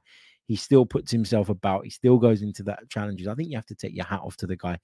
he 0.49 0.55
still 0.55 0.83
puts 0.83 1.11
himself 1.11 1.49
about 1.49 1.83
he 1.83 1.91
still 1.91 2.17
goes 2.17 2.41
into 2.41 2.63
that 2.63 2.89
challenges. 2.89 3.27
I 3.27 3.35
think 3.35 3.51
you 3.51 3.55
have 3.55 3.67
to 3.67 3.75
take 3.75 3.95
your 3.95 4.05
hat 4.05 4.21
off 4.23 4.35
to 4.37 4.47
the 4.47 4.57
guy 4.57 4.77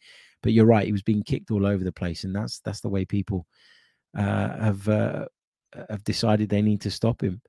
but 0.44 0.54
you're 0.54 0.66
right 0.66 0.86
he 0.86 0.92
was 0.92 1.02
being 1.02 1.24
kicked 1.24 1.50
all 1.50 1.66
over 1.66 1.84
the 1.84 1.92
place 1.92 2.24
and 2.24 2.36
that's 2.36 2.60
that's 2.60 2.82
the 2.82 2.90
way 2.90 3.04
people 3.04 3.48
uh, 4.16 4.58
have 4.60 4.88
uh, 4.88 5.26
have 5.90 6.04
decided 6.04 6.48
they 6.48 6.62
need 6.62 6.82
to 6.82 6.92
stop 6.92 7.22
him. 7.22 7.42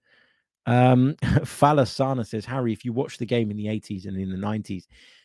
Um 0.64 1.14
Falasana 1.22 2.26
says 2.26 2.46
harry 2.46 2.72
if 2.72 2.84
you 2.86 2.94
watch 2.94 3.18
the 3.18 3.26
game 3.26 3.50
in 3.50 3.56
the 3.58 3.66
80s 3.66 4.06
and 4.06 4.18
in 4.18 4.30
the 4.30 4.46
90s 4.46 4.84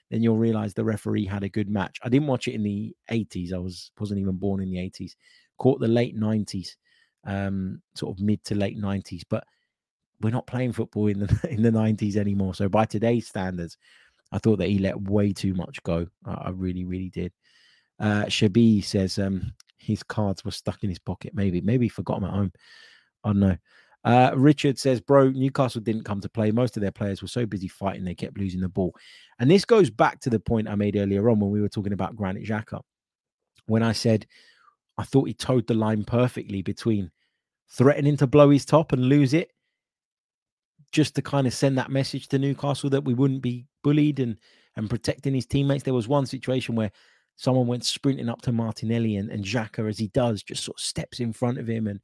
then 0.10 0.22
you'll 0.22 0.38
realize 0.38 0.74
the 0.74 0.84
referee 0.84 1.26
had 1.26 1.44
a 1.44 1.50
good 1.50 1.70
match. 1.70 1.98
I 2.04 2.10
didn't 2.10 2.28
watch 2.28 2.50
it 2.50 2.56
in 2.56 2.64
the 2.64 2.94
80s 3.10 3.54
i 3.54 3.58
was 3.58 3.92
wasn't 3.98 4.20
even 4.20 4.36
born 4.36 4.62
in 4.62 4.70
the 4.70 4.78
80s 4.78 5.16
caught 5.58 5.80
the 5.80 5.88
late 5.88 6.20
90s 6.20 6.76
um, 7.26 7.82
sort 7.96 8.18
of 8.18 8.24
mid 8.24 8.44
to 8.46 8.56
late 8.56 8.78
90s. 8.78 9.22
But 9.30 9.46
we're 10.22 10.32
not 10.32 10.48
playing 10.48 10.74
football 10.74 11.08
in 11.08 11.20
the 11.20 11.40
in 11.50 11.62
the 11.62 11.72
90s 11.72 12.16
anymore. 12.16 12.54
So 12.54 12.70
by 12.70 12.86
today's 12.86 13.28
standards, 13.28 13.78
I 14.32 14.38
thought 14.38 14.58
that 14.60 14.70
he 14.70 14.80
let 14.80 15.02
way 15.02 15.34
too 15.34 15.54
much 15.54 15.82
go. 15.84 16.08
I, 16.26 16.34
I 16.34 16.50
really, 16.50 16.86
really 16.86 17.10
did. 17.10 17.34
Uh, 18.00 18.26
Shabi 18.26 18.84
says 18.84 19.20
um, 19.20 19.54
his 19.78 20.04
cards 20.04 20.44
were 20.44 20.52
stuck 20.52 20.84
in 20.84 20.90
his 20.90 21.00
pocket. 21.00 21.34
Maybe, 21.36 21.62
maybe 21.62 21.86
he 21.86 21.90
forgot 21.90 22.20
them 22.20 22.30
at 22.30 22.36
home. 22.36 22.52
I 23.24 23.30
don't 23.30 23.40
know. 23.40 23.58
Uh, 24.04 24.32
Richard 24.36 24.80
says, 24.80 25.00
Bro, 25.00 25.32
Newcastle 25.32 25.82
didn't 25.82 26.06
come 26.06 26.22
to 26.22 26.30
play. 26.30 26.50
Most 26.50 26.76
of 26.76 26.82
their 26.82 26.92
players 26.92 27.22
were 27.22 27.28
so 27.28 27.46
busy 27.46 27.68
fighting, 27.68 28.04
they 28.04 28.16
kept 28.16 28.38
losing 28.38 28.62
the 28.62 28.70
ball. 28.70 28.96
And 29.40 29.52
this 29.52 29.64
goes 29.64 29.92
back 29.92 30.20
to 30.22 30.32
the 30.32 30.40
point 30.40 30.68
I 30.68 30.74
made 30.74 30.96
earlier 30.96 31.30
on 31.30 31.40
when 31.40 31.52
we 31.52 31.62
were 31.62 31.70
talking 31.70 31.94
about 31.94 32.16
Granit 32.16 32.44
Xhaka. 32.44 32.82
When 33.68 33.84
I 33.84 33.92
said 33.92 34.26
I 34.98 35.04
thought 35.04 35.28
he 35.28 35.34
toed 35.34 35.68
the 35.68 35.74
line 35.74 36.04
perfectly 36.04 36.62
between 36.62 37.12
threatening 37.70 38.18
to 38.18 38.28
blow 38.28 38.50
his 38.50 38.66
top 38.66 38.92
and 38.92 39.08
lose 39.08 39.34
it, 39.34 39.52
just 40.92 41.16
to 41.16 41.22
kind 41.22 41.48
of 41.48 41.54
send 41.54 41.78
that 41.78 41.92
message 41.92 42.28
to 42.30 42.40
Newcastle 42.40 42.90
that 42.90 43.06
we 43.06 43.14
wouldn't 43.14 43.42
be 43.42 43.66
bullied 43.84 44.20
and 44.20 44.38
and 44.78 44.90
protecting 44.90 45.34
his 45.34 45.46
teammates. 45.46 45.84
There 45.84 45.94
was 45.94 46.08
one 46.08 46.26
situation 46.26 46.76
where 46.76 46.92
someone 47.36 47.68
went 47.68 47.86
sprinting 47.86 48.30
up 48.30 48.42
to 48.44 48.52
Martinelli 48.52 49.18
and, 49.18 49.30
and 49.30 49.44
Xhaka, 49.44 49.88
as 49.90 49.98
he 49.98 50.08
does, 50.08 50.44
just 50.44 50.64
sort 50.64 50.80
of 50.80 50.84
steps 50.84 51.20
in 51.20 51.34
front 51.34 51.58
of 51.58 51.68
him 51.68 51.88
and 51.88 52.00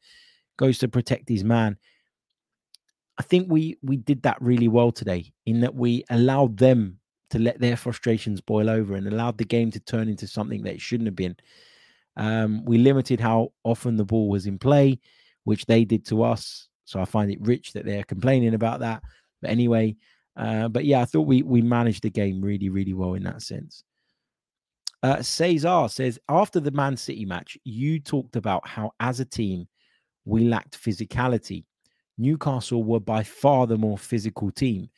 goes 0.57 0.77
to 0.79 0.87
protect 0.87 1.29
his 1.29 1.43
man. 1.43 1.77
I 3.17 3.23
think 3.23 3.49
we 3.49 3.77
we 3.81 3.97
did 3.97 4.23
that 4.23 4.41
really 4.41 4.67
well 4.67 4.91
today 4.91 5.31
in 5.45 5.61
that 5.61 5.75
we 5.75 6.03
allowed 6.09 6.57
them 6.57 6.99
to 7.29 7.39
let 7.39 7.59
their 7.59 7.75
frustrations 7.75 8.41
boil 8.41 8.69
over 8.69 8.95
and 8.95 9.07
allowed 9.07 9.37
the 9.37 9.45
game 9.45 9.71
to 9.71 9.79
turn 9.79 10.07
into 10.07 10.27
something 10.27 10.63
that 10.63 10.75
it 10.75 10.81
shouldn't 10.81 11.07
have 11.07 11.15
been. 11.15 11.35
Um, 12.15 12.63
we 12.65 12.77
limited 12.77 13.19
how 13.19 13.51
often 13.63 13.97
the 13.97 14.05
ball 14.05 14.29
was 14.29 14.45
in 14.45 14.57
play, 14.57 14.99
which 15.43 15.65
they 15.65 15.83
did 15.83 16.05
to 16.07 16.23
us. 16.23 16.67
So 16.87 17.01
I 17.01 17.05
find 17.05 17.29
it 17.29 17.41
rich 17.41 17.73
that 17.73 17.85
they're 17.85 18.05
complaining 18.05 18.53
about 18.53 18.79
that. 18.79 19.03
But 19.41 19.51
anyway, 19.51 19.97
uh, 20.37 20.69
but 20.69 20.85
yeah, 20.85 21.01
I 21.01 21.05
thought 21.05 21.27
we 21.27 21.43
we 21.43 21.61
managed 21.61 22.03
the 22.03 22.09
game 22.09 22.41
really, 22.41 22.69
really 22.69 22.93
well 22.93 23.15
in 23.15 23.23
that 23.23 23.41
sense. 23.41 23.83
Uh, 25.03 25.21
Cesar 25.21 25.87
says 25.89 26.17
after 26.29 26.61
the 26.61 26.71
Man 26.71 26.95
City 26.95 27.25
match, 27.25 27.57
you 27.65 27.99
talked 27.99 28.37
about 28.37 28.65
how 28.65 28.93
as 29.01 29.19
a 29.19 29.25
team 29.25 29.67
we 30.23 30.45
lacked 30.45 30.81
physicality. 30.81 31.65
Newcastle 32.17 32.85
were 32.85 33.01
by 33.01 33.21
far 33.21 33.67
the 33.67 33.77
more 33.77 33.97
physical 33.97 34.49
team. 34.49 34.89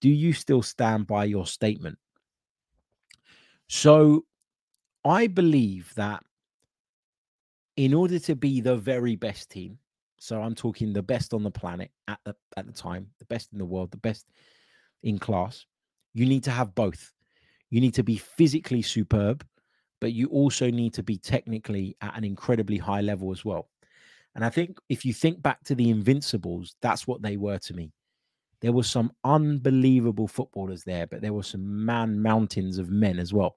Do 0.00 0.10
you 0.10 0.32
still 0.32 0.62
stand 0.62 1.06
by 1.06 1.24
your 1.26 1.46
statement? 1.46 1.96
So 3.68 4.24
I 5.04 5.28
believe 5.28 5.92
that 5.94 6.24
in 7.76 7.94
order 7.94 8.18
to 8.18 8.34
be 8.34 8.60
the 8.60 8.76
very 8.76 9.14
best 9.16 9.50
team, 9.50 9.78
so 10.18 10.40
I'm 10.42 10.54
talking 10.54 10.92
the 10.92 11.02
best 11.02 11.34
on 11.34 11.42
the 11.42 11.50
planet 11.50 11.90
at 12.08 12.18
the 12.24 12.34
at 12.56 12.66
the 12.66 12.72
time, 12.72 13.08
the 13.18 13.26
best 13.26 13.52
in 13.52 13.58
the 13.58 13.64
world, 13.64 13.90
the 13.90 13.96
best 13.96 14.26
in 15.02 15.18
class, 15.18 15.66
you 16.14 16.26
need 16.26 16.44
to 16.44 16.50
have 16.50 16.74
both. 16.74 17.12
You 17.70 17.80
need 17.80 17.94
to 17.94 18.02
be 18.02 18.16
physically 18.16 18.82
superb, 18.82 19.44
but 20.00 20.12
you 20.12 20.28
also 20.28 20.70
need 20.70 20.94
to 20.94 21.02
be 21.02 21.18
technically 21.18 21.96
at 22.00 22.16
an 22.16 22.24
incredibly 22.24 22.78
high 22.78 23.00
level 23.00 23.32
as 23.32 23.44
well. 23.44 23.68
And 24.34 24.44
I 24.44 24.50
think 24.50 24.78
if 24.88 25.04
you 25.04 25.12
think 25.12 25.42
back 25.42 25.64
to 25.64 25.74
the 25.74 25.90
Invincibles, 25.90 26.76
that's 26.82 27.06
what 27.06 27.22
they 27.22 27.36
were 27.36 27.58
to 27.58 27.74
me. 27.74 27.92
There 28.60 28.72
were 28.72 28.82
some 28.82 29.12
unbelievable 29.24 30.28
footballers 30.28 30.84
there, 30.84 31.06
but 31.06 31.20
there 31.20 31.32
were 31.32 31.42
some 31.42 31.84
man 31.84 32.20
mountains 32.22 32.78
of 32.78 32.90
men 32.90 33.18
as 33.18 33.32
well. 33.32 33.56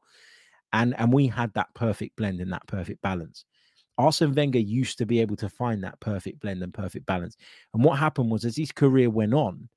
And 0.72 0.97
and 0.99 1.12
we 1.12 1.28
had 1.28 1.53
that 1.53 1.74
perfect 1.74 2.16
blend 2.16 2.41
and 2.41 2.51
that 2.53 2.68
perfect 2.68 3.01
balance. 3.01 3.45
Arsene 4.00 4.34
Wenger 4.34 4.60
used 4.60 4.97
to 4.97 5.06
be 5.06 5.20
able 5.20 5.36
to 5.36 5.50
find 5.50 5.84
that 5.84 6.00
perfect 6.00 6.39
blend 6.39 6.64
and 6.64 6.74
perfect 6.74 7.06
balance. 7.06 7.36
And 7.74 7.84
what 7.84 8.00
happened 8.00 8.32
was, 8.32 8.45
as 8.45 8.56
his 8.56 8.72
career 8.72 9.10
went 9.10 9.34
on, 9.34 9.68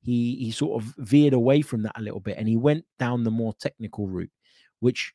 he 0.00 0.36
he 0.36 0.52
sort 0.52 0.80
of 0.80 0.94
veered 0.98 1.34
away 1.34 1.60
from 1.60 1.82
that 1.82 1.98
a 1.98 2.02
little 2.02 2.20
bit, 2.20 2.38
and 2.38 2.48
he 2.48 2.56
went 2.56 2.84
down 2.98 3.24
the 3.24 3.30
more 3.30 3.52
technical 3.54 4.06
route, 4.06 4.30
which 4.78 5.12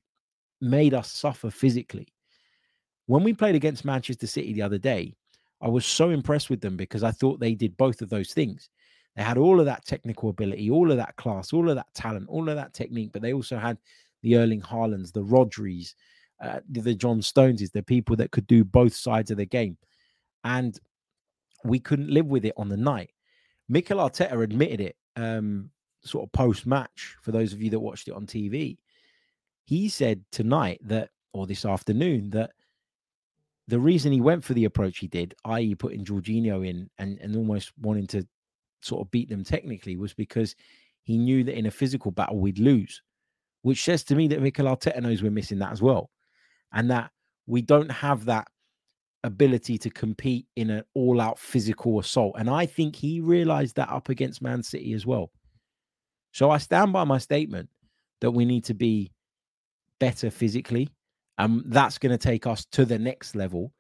made 0.60 0.94
us 0.94 1.10
suffer 1.10 1.50
physically. 1.50 2.08
When 3.06 3.24
we 3.24 3.34
played 3.34 3.56
against 3.56 3.86
Manchester 3.86 4.28
City 4.28 4.52
the 4.52 4.62
other 4.62 4.78
day, 4.78 5.16
I 5.62 5.70
was 5.70 5.86
so 5.86 6.10
impressed 6.10 6.50
with 6.50 6.60
them 6.60 6.76
because 6.76 7.04
I 7.04 7.12
thought 7.12 7.40
they 7.40 7.56
did 7.56 7.78
both 7.78 8.02
of 8.02 8.10
those 8.10 8.34
things. 8.34 8.70
They 9.16 9.24
had 9.24 9.38
all 9.38 9.60
of 9.60 9.66
that 9.68 9.86
technical 9.86 10.30
ability, 10.30 10.70
all 10.70 10.92
of 10.92 10.98
that 10.98 11.16
class, 11.16 11.54
all 11.54 11.70
of 11.70 11.76
that 11.78 11.94
talent, 11.94 12.28
all 12.28 12.50
of 12.50 12.56
that 12.56 12.74
technique, 12.74 13.12
but 13.14 13.22
they 13.22 13.34
also 13.34 13.58
had 13.58 13.78
the 14.22 14.36
Erling 14.36 14.62
Haalands, 14.62 15.14
the 15.14 15.24
Rodris, 15.24 15.96
uh, 16.42 16.60
the 16.70 16.96
John 16.96 17.22
Stones 17.22 17.62
is 17.62 17.72
the 17.72 17.84
people 17.84 18.16
that 18.18 18.32
could 18.32 18.48
do 18.48 18.64
both 18.64 18.96
sides 18.96 19.32
of 19.32 19.38
the 19.38 19.46
game. 19.46 19.78
And 20.44 20.80
we 21.64 21.80
couldn't 21.80 22.10
live 22.10 22.28
with 22.28 22.46
it 22.46 22.54
on 22.58 22.70
the 22.70 22.78
night. 22.78 23.12
Mikel 23.68 23.98
Arteta 23.98 24.42
admitted 24.42 24.80
it 24.80 24.96
um, 25.16 25.70
sort 26.04 26.24
of 26.24 26.32
post 26.32 26.66
match 26.66 27.18
for 27.22 27.32
those 27.32 27.52
of 27.52 27.62
you 27.62 27.70
that 27.72 27.80
watched 27.80 28.08
it 28.08 28.14
on 28.14 28.26
TV. 28.26 28.78
He 29.66 29.90
said 29.90 30.24
tonight 30.32 30.80
that, 30.84 31.10
or 31.34 31.46
this 31.46 31.66
afternoon, 31.66 32.30
that 32.32 32.52
the 33.68 33.80
reason 33.80 34.12
he 34.12 34.22
went 34.22 34.44
for 34.44 34.54
the 34.54 34.66
approach 34.66 34.98
he 34.98 35.08
did, 35.08 35.36
i.e., 35.46 35.76
putting 35.76 36.04
Jorginho 36.04 36.68
in 36.68 36.90
and, 36.98 37.20
and 37.20 37.36
almost 37.36 37.72
wanting 37.80 38.08
to 38.08 38.26
sort 38.82 39.02
of 39.02 39.12
beat 39.12 39.30
them 39.30 39.44
technically, 39.44 39.98
was 39.98 40.14
because 40.14 40.56
he 41.04 41.18
knew 41.18 41.44
that 41.44 41.58
in 41.58 41.66
a 41.66 41.72
physical 41.72 42.12
battle 42.12 42.40
we'd 42.40 42.58
lose, 42.58 43.02
which 43.62 43.84
says 43.84 44.04
to 44.06 44.16
me 44.16 44.28
that 44.30 44.42
Mikel 44.42 44.66
Arteta 44.66 45.02
knows 45.02 45.22
we're 45.22 45.30
missing 45.30 45.60
that 45.60 45.74
as 45.74 45.82
well 45.82 46.10
and 46.74 46.90
that 46.92 47.12
we 47.48 47.62
don't 47.62 47.92
have 47.92 48.26
that 48.26 48.48
ability 49.24 49.78
to 49.78 49.90
compete 49.90 50.46
in 50.56 50.70
an 50.70 50.84
all 50.94 51.20
out 51.20 51.40
physical 51.40 52.00
assault. 52.00 52.36
And 52.38 52.50
I 52.50 52.66
think 52.66 52.96
he 52.96 53.20
realized 53.20 53.76
that 53.76 53.90
up 53.90 54.10
against 54.10 54.42
Man 54.42 54.64
City 54.64 54.94
as 54.94 55.06
well. 55.06 55.32
So 56.32 56.52
I 56.52 56.58
stand 56.58 56.94
by 56.94 57.04
my 57.04 57.18
statement 57.18 57.70
that 58.22 58.32
we 58.32 58.46
need 58.46 58.64
to 58.66 58.74
be 58.74 59.12
better 60.00 60.30
physically. 60.30 60.90
And 61.38 61.64
that's 61.68 61.98
going 61.98 62.12
to 62.12 62.18
take 62.18 62.46
us 62.46 62.66
to 62.74 62.86
the 62.86 63.00
next 63.00 63.36
level. 63.36 63.74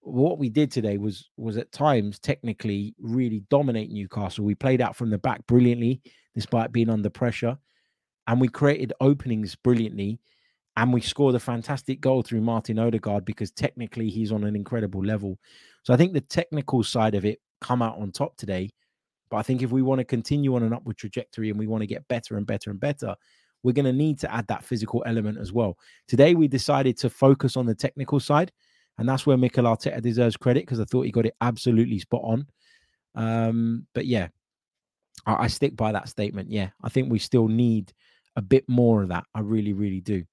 What 0.00 0.38
we 0.38 0.48
did 0.48 0.72
today 0.72 0.98
was 0.98 1.30
was 1.36 1.56
at 1.56 1.70
times 1.70 2.18
technically 2.18 2.94
really 2.98 3.44
dominate 3.50 3.90
Newcastle. 3.90 4.44
We 4.44 4.56
played 4.56 4.80
out 4.80 4.96
from 4.96 5.10
the 5.10 5.18
back 5.18 5.46
brilliantly, 5.46 6.02
despite 6.34 6.72
being 6.72 6.90
under 6.90 7.08
pressure, 7.08 7.56
and 8.26 8.40
we 8.40 8.48
created 8.48 8.92
openings 9.00 9.54
brilliantly 9.54 10.18
and 10.76 10.92
we 10.92 11.00
scored 11.00 11.34
a 11.34 11.40
fantastic 11.40 12.00
goal 12.00 12.22
through 12.22 12.40
Martin 12.40 12.78
Odegaard 12.78 13.24
because 13.24 13.50
technically 13.50 14.08
he's 14.08 14.32
on 14.32 14.44
an 14.44 14.56
incredible 14.56 15.04
level. 15.04 15.38
So 15.82 15.92
I 15.92 15.96
think 15.96 16.12
the 16.12 16.20
technical 16.20 16.82
side 16.82 17.14
of 17.14 17.24
it 17.24 17.40
come 17.60 17.82
out 17.82 17.98
on 17.98 18.10
top 18.10 18.36
today. 18.36 18.70
But 19.30 19.38
I 19.38 19.42
think 19.42 19.62
if 19.62 19.70
we 19.70 19.82
want 19.82 19.98
to 19.98 20.04
continue 20.04 20.54
on 20.54 20.62
an 20.62 20.72
upward 20.72 20.96
trajectory 20.96 21.50
and 21.50 21.58
we 21.58 21.66
want 21.66 21.82
to 21.82 21.86
get 21.86 22.06
better 22.08 22.36
and 22.36 22.46
better 22.46 22.70
and 22.70 22.80
better, 22.80 23.14
we're 23.62 23.72
going 23.72 23.86
to 23.86 23.92
need 23.92 24.18
to 24.20 24.34
add 24.34 24.46
that 24.48 24.64
physical 24.64 25.02
element 25.06 25.38
as 25.38 25.52
well. 25.52 25.78
Today 26.08 26.34
we 26.34 26.48
decided 26.48 26.96
to 26.98 27.10
focus 27.10 27.56
on 27.56 27.66
the 27.66 27.74
technical 27.74 28.20
side, 28.20 28.50
and 28.98 29.08
that's 29.08 29.26
where 29.26 29.36
Mikel 29.36 29.64
Arteta 29.64 30.02
deserves 30.02 30.36
credit 30.36 30.64
because 30.66 30.80
I 30.80 30.84
thought 30.84 31.06
he 31.06 31.10
got 31.10 31.26
it 31.26 31.34
absolutely 31.40 31.98
spot 31.98 32.22
on. 32.24 32.46
Um, 33.14 33.86
but 33.94 34.06
yeah, 34.06 34.28
I, 35.26 35.44
I 35.44 35.46
stick 35.46 35.76
by 35.76 35.92
that 35.92 36.08
statement. 36.08 36.50
Yeah, 36.50 36.70
I 36.82 36.88
think 36.88 37.10
we 37.10 37.18
still 37.18 37.48
need 37.48 37.92
a 38.36 38.42
bit 38.42 38.68
more 38.68 39.02
of 39.02 39.08
that. 39.10 39.24
I 39.34 39.40
really, 39.40 39.72
really 39.72 40.00
do. 40.00 40.24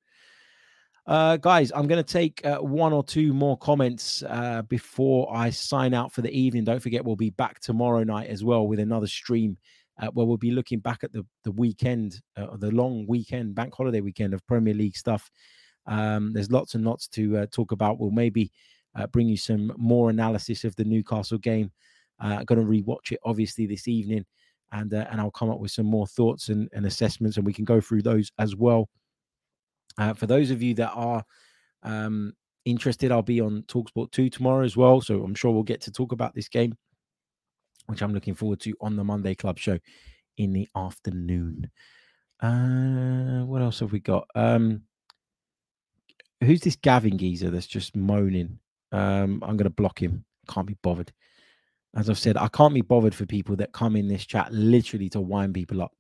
Uh, 1.10 1.38
guys, 1.38 1.72
I'm 1.74 1.88
going 1.88 2.04
to 2.04 2.14
take 2.14 2.46
uh, 2.46 2.60
one 2.60 2.94
or 2.94 3.04
two 3.04 3.34
more 3.34 3.58
comments 3.58 4.22
uh, 4.30 4.62
before 4.70 5.28
I 5.36 5.50
sign 5.50 5.96
out 5.96 6.12
for 6.14 6.22
the 6.22 6.30
evening. 6.30 6.66
Don't 6.66 6.80
forget, 6.80 7.04
we'll 7.04 7.16
be 7.16 7.32
back 7.32 7.60
tomorrow 7.60 8.04
night 8.04 8.30
as 8.30 8.44
well 8.44 8.68
with 8.68 8.80
another 8.80 9.08
stream 9.08 9.58
uh, 10.00 10.10
where 10.14 10.28
we'll 10.28 10.38
be 10.38 10.52
looking 10.52 10.78
back 10.78 11.04
at 11.04 11.12
the, 11.12 11.26
the 11.44 11.52
weekend, 11.54 12.22
uh, 12.38 12.56
the 12.58 12.70
long 12.70 13.08
weekend, 13.08 13.56
bank 13.56 13.74
holiday 13.74 14.02
weekend 14.02 14.36
of 14.36 14.46
Premier 14.46 14.76
League 14.76 14.96
stuff. 14.96 15.32
Um, 15.88 16.32
there's 16.32 16.52
lots 16.52 16.76
and 16.76 16.86
lots 16.86 17.08
to 17.08 17.40
uh, 17.40 17.46
talk 17.52 17.72
about. 17.72 18.00
We'll 18.00 18.12
maybe 18.12 18.52
bring 19.12 19.30
you 19.30 19.38
some 19.38 19.74
more 19.78 20.12
analysis 20.12 20.64
of 20.64 20.76
the 20.76 20.84
Newcastle 20.84 21.40
game 21.40 21.72
Uh, 22.20 22.44
going 22.44 22.60
to 22.60 22.66
rewatch 22.68 23.14
it 23.14 23.20
obviously 23.24 23.66
this 23.66 23.88
evening, 23.88 24.26
and 24.74 24.94
and 24.94 25.20
I'll 25.20 25.32
come 25.32 25.50
up 25.50 25.60
with 25.60 25.72
some 25.72 25.88
more 25.88 26.06
thoughts 26.06 26.50
and, 26.50 26.70
and 26.74 26.86
assessments, 26.86 27.38
and 27.38 27.46
we 27.48 27.54
can 27.54 27.66
go 27.66 27.82
through 27.82 28.04
those 28.04 28.32
as 28.38 28.56
well. 28.56 28.90
Uh, 30.00 30.14
for 30.14 30.26
those 30.26 30.50
of 30.50 30.64
you 30.64 30.74
that 30.76 30.92
are 30.96 31.24
um, 31.84 32.34
interested, 32.64 33.12
I'll 33.12 33.22
be 33.22 33.42
on 33.42 33.64
Talksport 33.64 34.12
2 34.12 34.30
tomorrow 34.30 34.64
as 34.64 34.78
well. 34.78 35.02
So 35.02 35.22
I'm 35.24 35.36
sure 35.36 35.52
we'll 35.52 35.64
get 35.64 35.82
to 35.82 35.92
talk 35.92 36.14
about 36.14 36.34
this 36.34 36.48
game, 36.48 36.78
which 37.88 38.02
I'm 38.02 38.14
looking 38.14 38.34
forward 38.34 38.62
to 38.62 38.74
on 38.80 38.96
the 38.96 39.04
Monday 39.04 39.36
Club 39.36 39.60
show 39.60 39.78
in 40.38 40.54
the 40.54 40.70
afternoon. 40.76 41.70
Uh, 42.40 43.44
what 43.46 43.62
else 43.62 43.82
have 43.82 43.92
we 43.92 44.00
got? 44.00 44.26
Um, 44.36 44.84
who's 46.42 46.62
this 46.62 46.78
Gavin 46.78 47.18
geezer 47.18 47.50
that's 47.50 47.68
just 47.68 47.94
moaning? 47.96 48.60
Um, 48.94 49.44
I'm 49.44 49.58
going 49.58 49.66
to 49.66 49.70
block 49.70 50.02
him. 50.02 50.24
Can't 50.48 50.66
be 50.66 50.78
bothered. 50.82 51.12
As 51.94 52.10
I've 52.10 52.20
said, 52.20 52.38
I 52.38 52.48
can't 52.48 52.74
be 52.74 52.82
bothered 52.82 53.14
for 53.14 53.26
people 53.26 53.58
that 53.58 53.74
come 53.74 53.98
in 53.98 54.08
this 54.08 54.26
chat 54.26 54.54
literally 54.54 55.10
to 55.10 55.20
wind 55.20 55.54
people 55.54 55.82
up. 55.82 55.92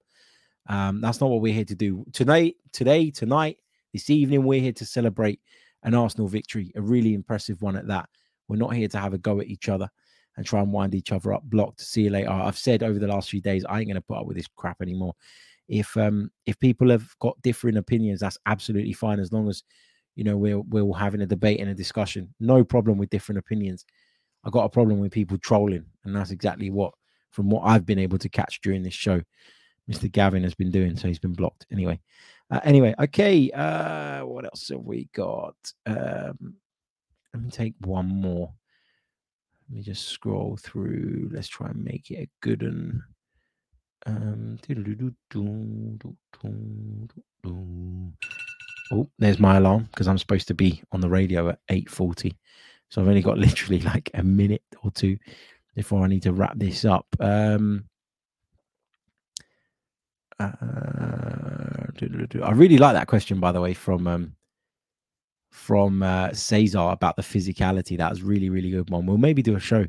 Um, 0.67 1.01
that's 1.01 1.19
not 1.19 1.29
what 1.29 1.41
we're 1.41 1.53
here 1.53 1.65
to 1.65 1.75
do 1.75 2.05
tonight. 2.13 2.55
Today, 2.71 3.09
tonight, 3.09 3.57
this 3.93 4.09
evening, 4.09 4.43
we're 4.43 4.61
here 4.61 4.71
to 4.73 4.85
celebrate 4.85 5.39
an 5.83 5.93
Arsenal 5.93 6.27
victory, 6.27 6.71
a 6.75 6.81
really 6.81 7.13
impressive 7.13 7.61
one 7.61 7.75
at 7.75 7.87
that. 7.87 8.09
We're 8.47 8.57
not 8.57 8.73
here 8.73 8.87
to 8.89 8.97
have 8.97 9.13
a 9.13 9.17
go 9.17 9.39
at 9.39 9.47
each 9.47 9.69
other 9.69 9.89
and 10.37 10.45
try 10.45 10.61
and 10.61 10.71
wind 10.71 10.95
each 10.95 11.11
other 11.11 11.33
up. 11.33 11.43
Blocked. 11.43 11.81
See 11.81 12.03
you 12.03 12.09
later. 12.09 12.29
I've 12.29 12.57
said 12.57 12.83
over 12.83 12.99
the 12.99 13.07
last 13.07 13.29
few 13.29 13.41
days, 13.41 13.65
I 13.65 13.79
ain't 13.79 13.87
going 13.87 13.95
to 13.95 14.01
put 14.01 14.17
up 14.17 14.25
with 14.25 14.37
this 14.37 14.47
crap 14.55 14.81
anymore. 14.81 15.13
If 15.67 15.95
um 15.97 16.31
if 16.47 16.59
people 16.59 16.89
have 16.89 17.07
got 17.19 17.39
different 17.43 17.77
opinions, 17.77 18.21
that's 18.21 18.39
absolutely 18.47 18.93
fine 18.93 19.19
as 19.19 19.31
long 19.31 19.47
as 19.47 19.63
you 20.15 20.23
know 20.23 20.35
we're 20.35 20.59
we're 20.61 20.97
having 20.97 21.21
a 21.21 21.27
debate 21.27 21.59
and 21.59 21.69
a 21.69 21.75
discussion. 21.75 22.33
No 22.39 22.63
problem 22.63 22.97
with 22.97 23.11
different 23.11 23.37
opinions. 23.37 23.85
I 24.43 24.49
got 24.49 24.65
a 24.65 24.69
problem 24.69 24.99
with 24.99 25.11
people 25.11 25.37
trolling, 25.37 25.85
and 26.05 26.15
that's 26.15 26.31
exactly 26.31 26.69
what, 26.69 26.93
from 27.31 27.49
what 27.49 27.61
I've 27.65 27.85
been 27.85 27.99
able 27.99 28.17
to 28.19 28.29
catch 28.29 28.61
during 28.61 28.81
this 28.81 28.93
show, 28.93 29.21
Mr. 29.91 30.11
Gavin 30.11 30.43
has 30.43 30.55
been 30.55 30.71
doing. 30.71 30.95
So 30.95 31.07
he's 31.07 31.19
been 31.19 31.33
blocked. 31.33 31.65
Anyway, 31.71 31.99
uh, 32.51 32.59
anyway, 32.63 32.95
okay. 32.99 33.51
Uh, 33.51 34.25
what 34.25 34.45
else 34.45 34.69
have 34.69 34.81
we 34.81 35.09
got? 35.13 35.55
Um, 35.85 36.55
let 37.33 37.43
me 37.43 37.49
take 37.51 37.75
one 37.81 38.07
more. 38.07 38.53
Let 39.69 39.75
me 39.77 39.83
just 39.83 40.07
scroll 40.07 40.57
through. 40.57 41.29
Let's 41.31 41.47
try 41.47 41.67
and 41.67 41.83
make 41.83 42.09
it 42.09 42.23
a 42.23 42.29
good 42.41 42.63
one. 42.63 43.03
Um, 44.05 44.57
oh, 48.91 49.09
there's 49.19 49.39
my 49.39 49.57
alarm 49.57 49.87
because 49.91 50.07
I'm 50.07 50.17
supposed 50.17 50.47
to 50.47 50.53
be 50.53 50.81
on 50.91 51.01
the 51.01 51.09
radio 51.09 51.49
at 51.49 51.59
8:40. 51.69 52.35
So 52.89 53.01
I've 53.01 53.07
only 53.07 53.21
got 53.21 53.37
literally 53.47 53.81
like 53.81 54.09
a 54.13 54.23
minute 54.23 54.63
or 54.83 54.91
two 54.91 55.17
before 55.75 56.03
I 56.03 56.07
need 56.07 56.23
to 56.23 56.33
wrap 56.33 56.57
this 56.57 56.83
up. 56.85 57.05
Um, 57.19 57.85
uh, 60.39 61.78
I 62.01 62.51
really 62.51 62.77
like 62.77 62.93
that 62.93 63.07
question, 63.07 63.39
by 63.39 63.51
the 63.51 63.61
way, 63.61 63.73
from 63.73 64.07
um, 64.07 64.35
from 65.51 66.03
uh, 66.03 66.33
Cesar 66.33 66.79
about 66.79 67.15
the 67.15 67.21
physicality. 67.21 67.97
That 67.97 68.09
was 68.09 68.21
really, 68.21 68.49
really 68.49 68.71
good 68.71 68.89
one. 68.89 69.05
We'll 69.05 69.17
maybe 69.17 69.41
do 69.41 69.55
a 69.55 69.59
show 69.59 69.85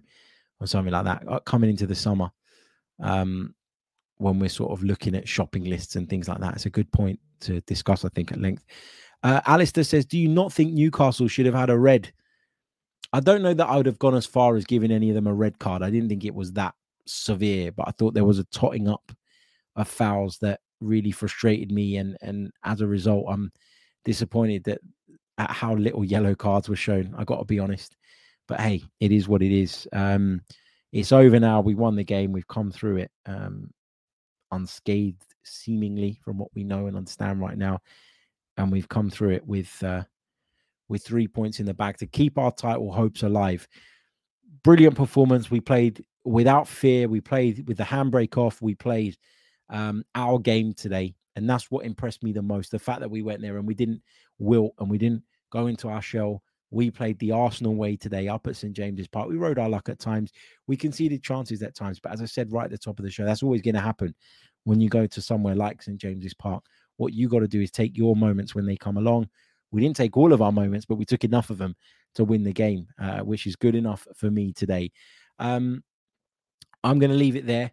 or 0.61 0.67
something 0.67 0.93
like 0.93 1.05
that 1.05 1.25
uh, 1.29 1.41
coming 1.41 1.71
into 1.71 1.87
the 1.87 1.95
summer 1.95 2.31
um, 3.03 3.55
when 4.19 4.39
we're 4.39 4.49
sort 4.49 4.73
of 4.73 4.83
looking 4.83 5.15
at 5.15 5.29
shopping 5.29 5.65
lists 5.65 5.97
and 5.97 6.09
things 6.09 6.29
like 6.29 6.41
that. 6.41 6.55
It's 6.55 6.67
a 6.67 6.71
good 6.71 6.91
point 6.93 7.19
to 7.41 7.61
discuss, 7.63 8.05
I 8.05 8.09
think, 8.11 8.33
at 8.33 8.41
length. 8.41 8.65
Uh, 9.23 9.41
Alistair 9.47 9.85
says, 9.85 10.07
Do 10.07 10.19
you 10.19 10.29
not 10.29 10.53
think 10.53 10.73
Newcastle 10.73 11.29
should 11.29 11.47
have 11.47 11.55
had 11.55 11.71
a 11.71 11.79
red? 11.79 12.13
I 13.13 13.21
don't 13.21 13.43
know 13.43 13.55
that 13.55 13.67
I 13.67 13.77
would 13.77 13.87
have 13.87 13.99
gone 13.99 14.15
as 14.15 14.27
far 14.27 14.57
as 14.57 14.65
giving 14.65 14.93
any 14.93 15.09
of 15.09 15.15
them 15.15 15.27
a 15.27 15.35
red 15.35 15.59
card. 15.59 15.83
I 15.83 15.91
didn't 15.91 16.09
think 16.09 16.25
it 16.25 16.35
was 16.35 16.53
that 16.53 16.75
severe, 17.07 17.73
but 17.73 17.89
I 17.89 17.91
thought 17.93 18.15
there 18.15 18.25
was 18.25 18.39
a 18.39 18.45
totting 18.45 18.89
up 18.89 19.13
of 19.77 19.89
fouls 19.89 20.39
that 20.43 20.61
really 20.81 21.11
frustrated 21.11 21.73
me. 21.73 21.97
And 21.97 22.17
and 22.23 22.51
as 22.65 22.81
a 22.81 22.87
result, 22.87 23.27
I'm 23.29 23.53
disappointed 24.05 24.65
that 24.65 24.81
at 25.39 25.51
how 25.51 25.75
little 25.75 26.05
yellow 26.05 26.35
cards 26.35 26.69
were 26.69 26.77
shown. 26.77 27.15
I 27.17 27.25
got 27.25 27.39
to 27.39 27.45
be 27.45 27.59
honest, 27.59 27.97
but 28.47 28.61
hey, 28.61 28.83
it 29.01 29.13
is 29.13 29.29
what 29.29 29.43
it 29.43 29.53
is. 29.53 29.89
Um, 29.93 30.43
it's 30.93 31.13
over 31.13 31.39
now. 31.39 31.61
We 31.61 31.75
won 31.75 31.97
the 31.97 32.05
game. 32.05 32.33
We've 32.33 32.49
come 32.49 32.71
through 32.71 32.97
it 32.99 33.11
um, 33.27 33.71
unscathed, 34.51 35.35
seemingly, 35.45 36.19
from 36.25 36.39
what 36.39 36.51
we 36.55 36.65
know 36.65 36.87
and 36.87 36.97
understand 36.97 37.41
right 37.41 37.57
now, 37.57 37.79
and 38.57 38.73
we've 38.73 38.89
come 38.89 39.09
through 39.09 39.31
it 39.31 39.47
with 39.47 39.83
uh, 39.83 40.03
with 40.89 41.05
three 41.05 41.29
points 41.29 41.61
in 41.61 41.67
the 41.67 41.75
bag 41.75 41.97
to 41.99 42.07
keep 42.07 42.37
our 42.37 42.53
title 42.53 42.93
hopes 42.93 43.23
alive. 43.23 43.67
Brilliant 44.63 44.97
performance. 44.97 45.51
We 45.51 45.61
played 45.61 46.05
without 46.25 46.69
fear. 46.69 47.09
We 47.09 47.21
played 47.21 47.67
with 47.69 47.79
the 47.79 47.85
handbrake 47.85 48.37
off. 48.37 48.61
We 48.61 48.75
played 48.75 49.17
um, 49.71 50.05
our 50.15 50.39
game 50.39 50.75
today. 50.75 51.15
And 51.37 51.49
that's 51.49 51.71
what 51.71 51.87
impressed 51.87 52.23
me 52.23 52.33
the 52.33 52.43
most. 52.43 52.71
The 52.71 52.79
fact 52.79 53.01
that 53.01 53.11
we 53.11 53.23
went 53.23 53.41
there 53.41 53.57
and 53.57 53.67
we 53.67 53.75
didn't 53.75 54.03
wilt 54.39 54.75
and 54.79 54.91
we 54.91 54.99
didn't 54.99 55.23
go 55.51 55.69
into 55.69 55.89
our 55.89 56.03
shell. 56.03 56.43
We 56.73 56.91
played 56.91 57.19
the 57.19 57.33
Arsenal 57.33 57.75
way 57.75 57.97
today 57.97 58.29
up 58.29 58.47
at 58.47 58.57
St. 58.57 58.73
James's 58.73 59.09
Park. 59.09 59.29
We 59.29 59.37
rode 59.37 59.59
our 59.59 59.69
luck 59.69 59.89
at 59.89 59.99
times. 59.99 60.33
We 60.67 60.77
conceded 60.77 61.23
chances 61.23 61.63
at 61.63 61.75
times. 61.75 61.99
But 61.99 62.13
as 62.13 62.23
I 62.23 62.27
said 62.27 62.53
right 62.53 62.65
at 62.65 62.71
the 62.71 62.79
top 62.79 62.99
of 62.99 63.05
the 63.05 63.11
show, 63.11 63.25
that's 63.25 63.43
always 63.43 63.63
going 63.63 63.75
to 63.75 63.81
happen 63.81 64.15
when 64.65 64.81
you 64.81 64.89
go 64.89 65.07
to 65.07 65.23
somewhere 65.23 65.55
like 65.55 65.83
St. 65.83 65.99
James's 65.99 66.35
Park. 66.35 66.65
What 66.97 67.13
you 67.13 67.29
got 67.29 67.41
to 67.41 67.49
do 67.49 67.61
is 67.61 67.71
take 67.71 67.97
your 67.97 68.15
moments 68.15 68.55
when 68.55 68.67
they 68.67 68.77
come 68.77 68.99
along. 68.99 69.29
We 69.73 69.81
didn't 69.81 69.97
take 69.97 70.17
all 70.17 70.33
of 70.33 70.43
our 70.43 70.53
moments, 70.53 70.87
but 70.87 70.97
we 70.97 71.05
took 71.05 71.25
enough 71.25 71.51
of 71.51 71.59
them 71.59 71.75
to 72.15 72.25
win 72.25 72.43
the 72.43 72.53
game, 72.53 72.87
uh, 73.01 73.21
which 73.21 73.47
is 73.47 73.57
good 73.57 73.75
enough 73.75 74.07
for 74.17 74.31
me 74.31 74.53
today. 74.53 74.93
Um, 75.39 75.83
I'm 76.85 76.99
going 76.99 77.11
to 77.11 77.17
leave 77.17 77.37
it 77.37 77.47
there. 77.47 77.73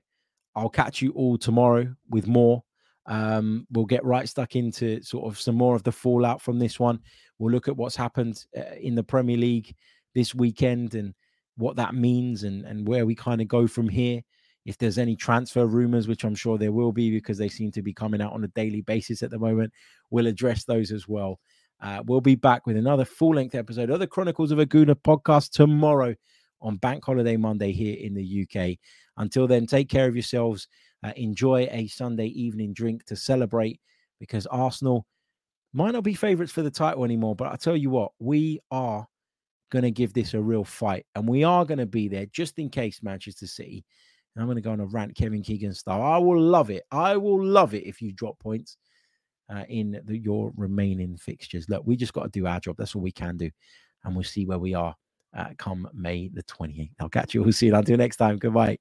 I'll 0.58 0.70
catch 0.70 1.04
you 1.04 1.12
all 1.12 1.38
tomorrow 1.38 1.88
with 2.10 2.28
more. 2.28 2.64
Um, 3.06 3.68
we'll 3.72 3.86
get 3.86 4.04
right 4.04 4.28
stuck 4.28 4.56
into 4.56 5.02
sort 5.04 5.32
of 5.32 5.40
some 5.40 5.56
more 5.56 5.76
of 5.76 5.84
the 5.84 5.92
fallout 5.92 6.42
from 6.42 6.58
this 6.58 6.80
one. 6.80 7.00
We'll 7.38 7.52
look 7.52 7.68
at 7.68 7.78
what's 7.78 7.96
happened 7.96 8.44
uh, 8.58 8.76
in 8.82 8.96
the 8.96 9.04
Premier 9.04 9.38
League 9.38 9.76
this 10.16 10.34
weekend 10.34 10.96
and 10.96 11.14
what 11.58 11.76
that 11.76 11.94
means 11.94 12.44
and, 12.44 12.66
and 12.66 12.88
where 12.88 13.06
we 13.06 13.14
kind 13.14 13.40
of 13.40 13.48
go 13.48 13.68
from 13.68 13.88
here. 13.88 14.22
If 14.66 14.80
there's 14.80 14.98
any 14.98 15.16
transfer 15.16 15.68
rumors, 15.68 16.08
which 16.08 16.24
I'm 16.24 16.36
sure 16.36 16.58
there 16.58 16.72
will 16.72 16.92
be 16.92 17.12
because 17.12 17.38
they 17.38 17.50
seem 17.50 17.72
to 17.74 17.84
be 17.84 17.94
coming 17.94 18.22
out 18.22 18.34
on 18.34 18.44
a 18.44 18.50
daily 18.50 18.82
basis 18.82 19.22
at 19.22 19.30
the 19.30 19.40
moment, 19.40 19.72
we'll 20.10 20.28
address 20.28 20.66
those 20.66 20.92
as 20.92 21.08
well. 21.08 21.40
Uh, 21.80 22.02
we'll 22.08 22.20
be 22.20 22.36
back 22.36 22.66
with 22.66 22.76
another 22.78 23.06
full 23.06 23.36
length 23.36 23.54
episode 23.54 23.92
of 23.92 24.00
the 24.00 24.08
Chronicles 24.08 24.52
of 24.52 24.58
a 24.58 24.66
Gooner 24.66 24.96
podcast 24.96 25.52
tomorrow 25.52 26.16
on 26.62 26.78
Bank 26.78 27.04
Holiday 27.04 27.38
Monday 27.38 27.72
here 27.72 27.98
in 28.00 28.14
the 28.14 28.48
UK. 28.48 28.78
Until 29.18 29.48
then, 29.48 29.66
take 29.66 29.90
care 29.90 30.08
of 30.08 30.16
yourselves. 30.16 30.68
Uh, 31.04 31.14
enjoy 31.16 31.68
a 31.72 31.88
Sunday 31.88 32.28
evening 32.28 32.74
drink 32.74 33.06
to 33.06 33.16
celebrate 33.16 33.80
because 34.20 34.48
Arsenal 34.48 35.06
might 35.74 35.92
not 35.92 36.04
be 36.04 36.14
favourites 36.14 36.52
for 36.52 36.64
the 36.64 36.72
title 36.72 37.04
anymore. 37.04 37.36
But 37.36 37.52
I 37.52 37.56
tell 37.56 37.78
you 37.78 37.90
what, 37.90 38.12
we 38.20 38.60
are 38.72 39.06
going 39.72 39.84
to 39.84 39.92
give 39.92 40.14
this 40.14 40.34
a 40.34 40.42
real 40.42 40.64
fight 40.64 41.06
and 41.16 41.28
we 41.28 41.44
are 41.44 41.66
going 41.66 41.78
to 41.78 41.86
be 41.86 42.08
there 42.08 42.26
just 42.28 42.58
in 42.58 42.70
case 42.70 43.04
Manchester 43.04 43.48
City. 43.48 43.86
And 44.36 44.42
I'm 44.42 44.48
going 44.48 44.56
to 44.56 44.62
go 44.62 44.72
on 44.72 44.80
a 44.80 44.86
rant 44.86 45.16
Kevin 45.16 45.44
Keegan 45.44 45.74
style. 45.74 46.02
I 46.02 46.18
will 46.18 46.40
love 46.40 46.70
it. 46.70 46.84
I 46.92 47.18
will 47.18 47.44
love 47.44 47.74
it 47.74 47.88
if 47.88 48.02
you 48.02 48.14
drop 48.14 48.40
points 48.40 48.78
uh, 49.54 49.64
in 49.68 50.00
the, 50.06 50.18
your 50.18 50.52
remaining 50.56 51.18
fixtures. 51.18 51.68
Look, 51.70 51.84
we 51.86 51.96
just 51.96 52.14
got 52.14 52.24
to 52.24 52.30
do 52.30 52.48
our 52.48 52.60
job. 52.60 52.76
That's 52.78 52.96
all 52.96 53.02
we 53.02 53.12
can 53.12 53.38
do. 53.38 53.50
And 54.04 54.16
we'll 54.16 54.24
see 54.24 54.46
where 54.46 54.60
we 54.60 54.74
are 54.74 54.96
uh, 55.38 55.50
come 55.58 55.88
May 55.94 56.28
the 56.28 56.44
28th. 56.44 56.90
I'll 57.00 57.10
catch 57.10 57.34
you 57.34 57.46
all 57.46 57.52
soon. 57.52 57.74
Until 57.74 57.98
next 57.98 58.18
time, 58.18 58.38
goodbye. 58.38 58.78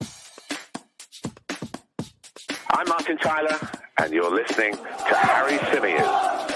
I'm 2.71 2.89
Martin 2.89 3.19
Tyler, 3.19 3.59
and 3.99 4.13
you're 4.13 4.35
listening 4.35 4.73
to 4.75 5.15
Harry 5.15 5.59
Symeou. 5.59 6.56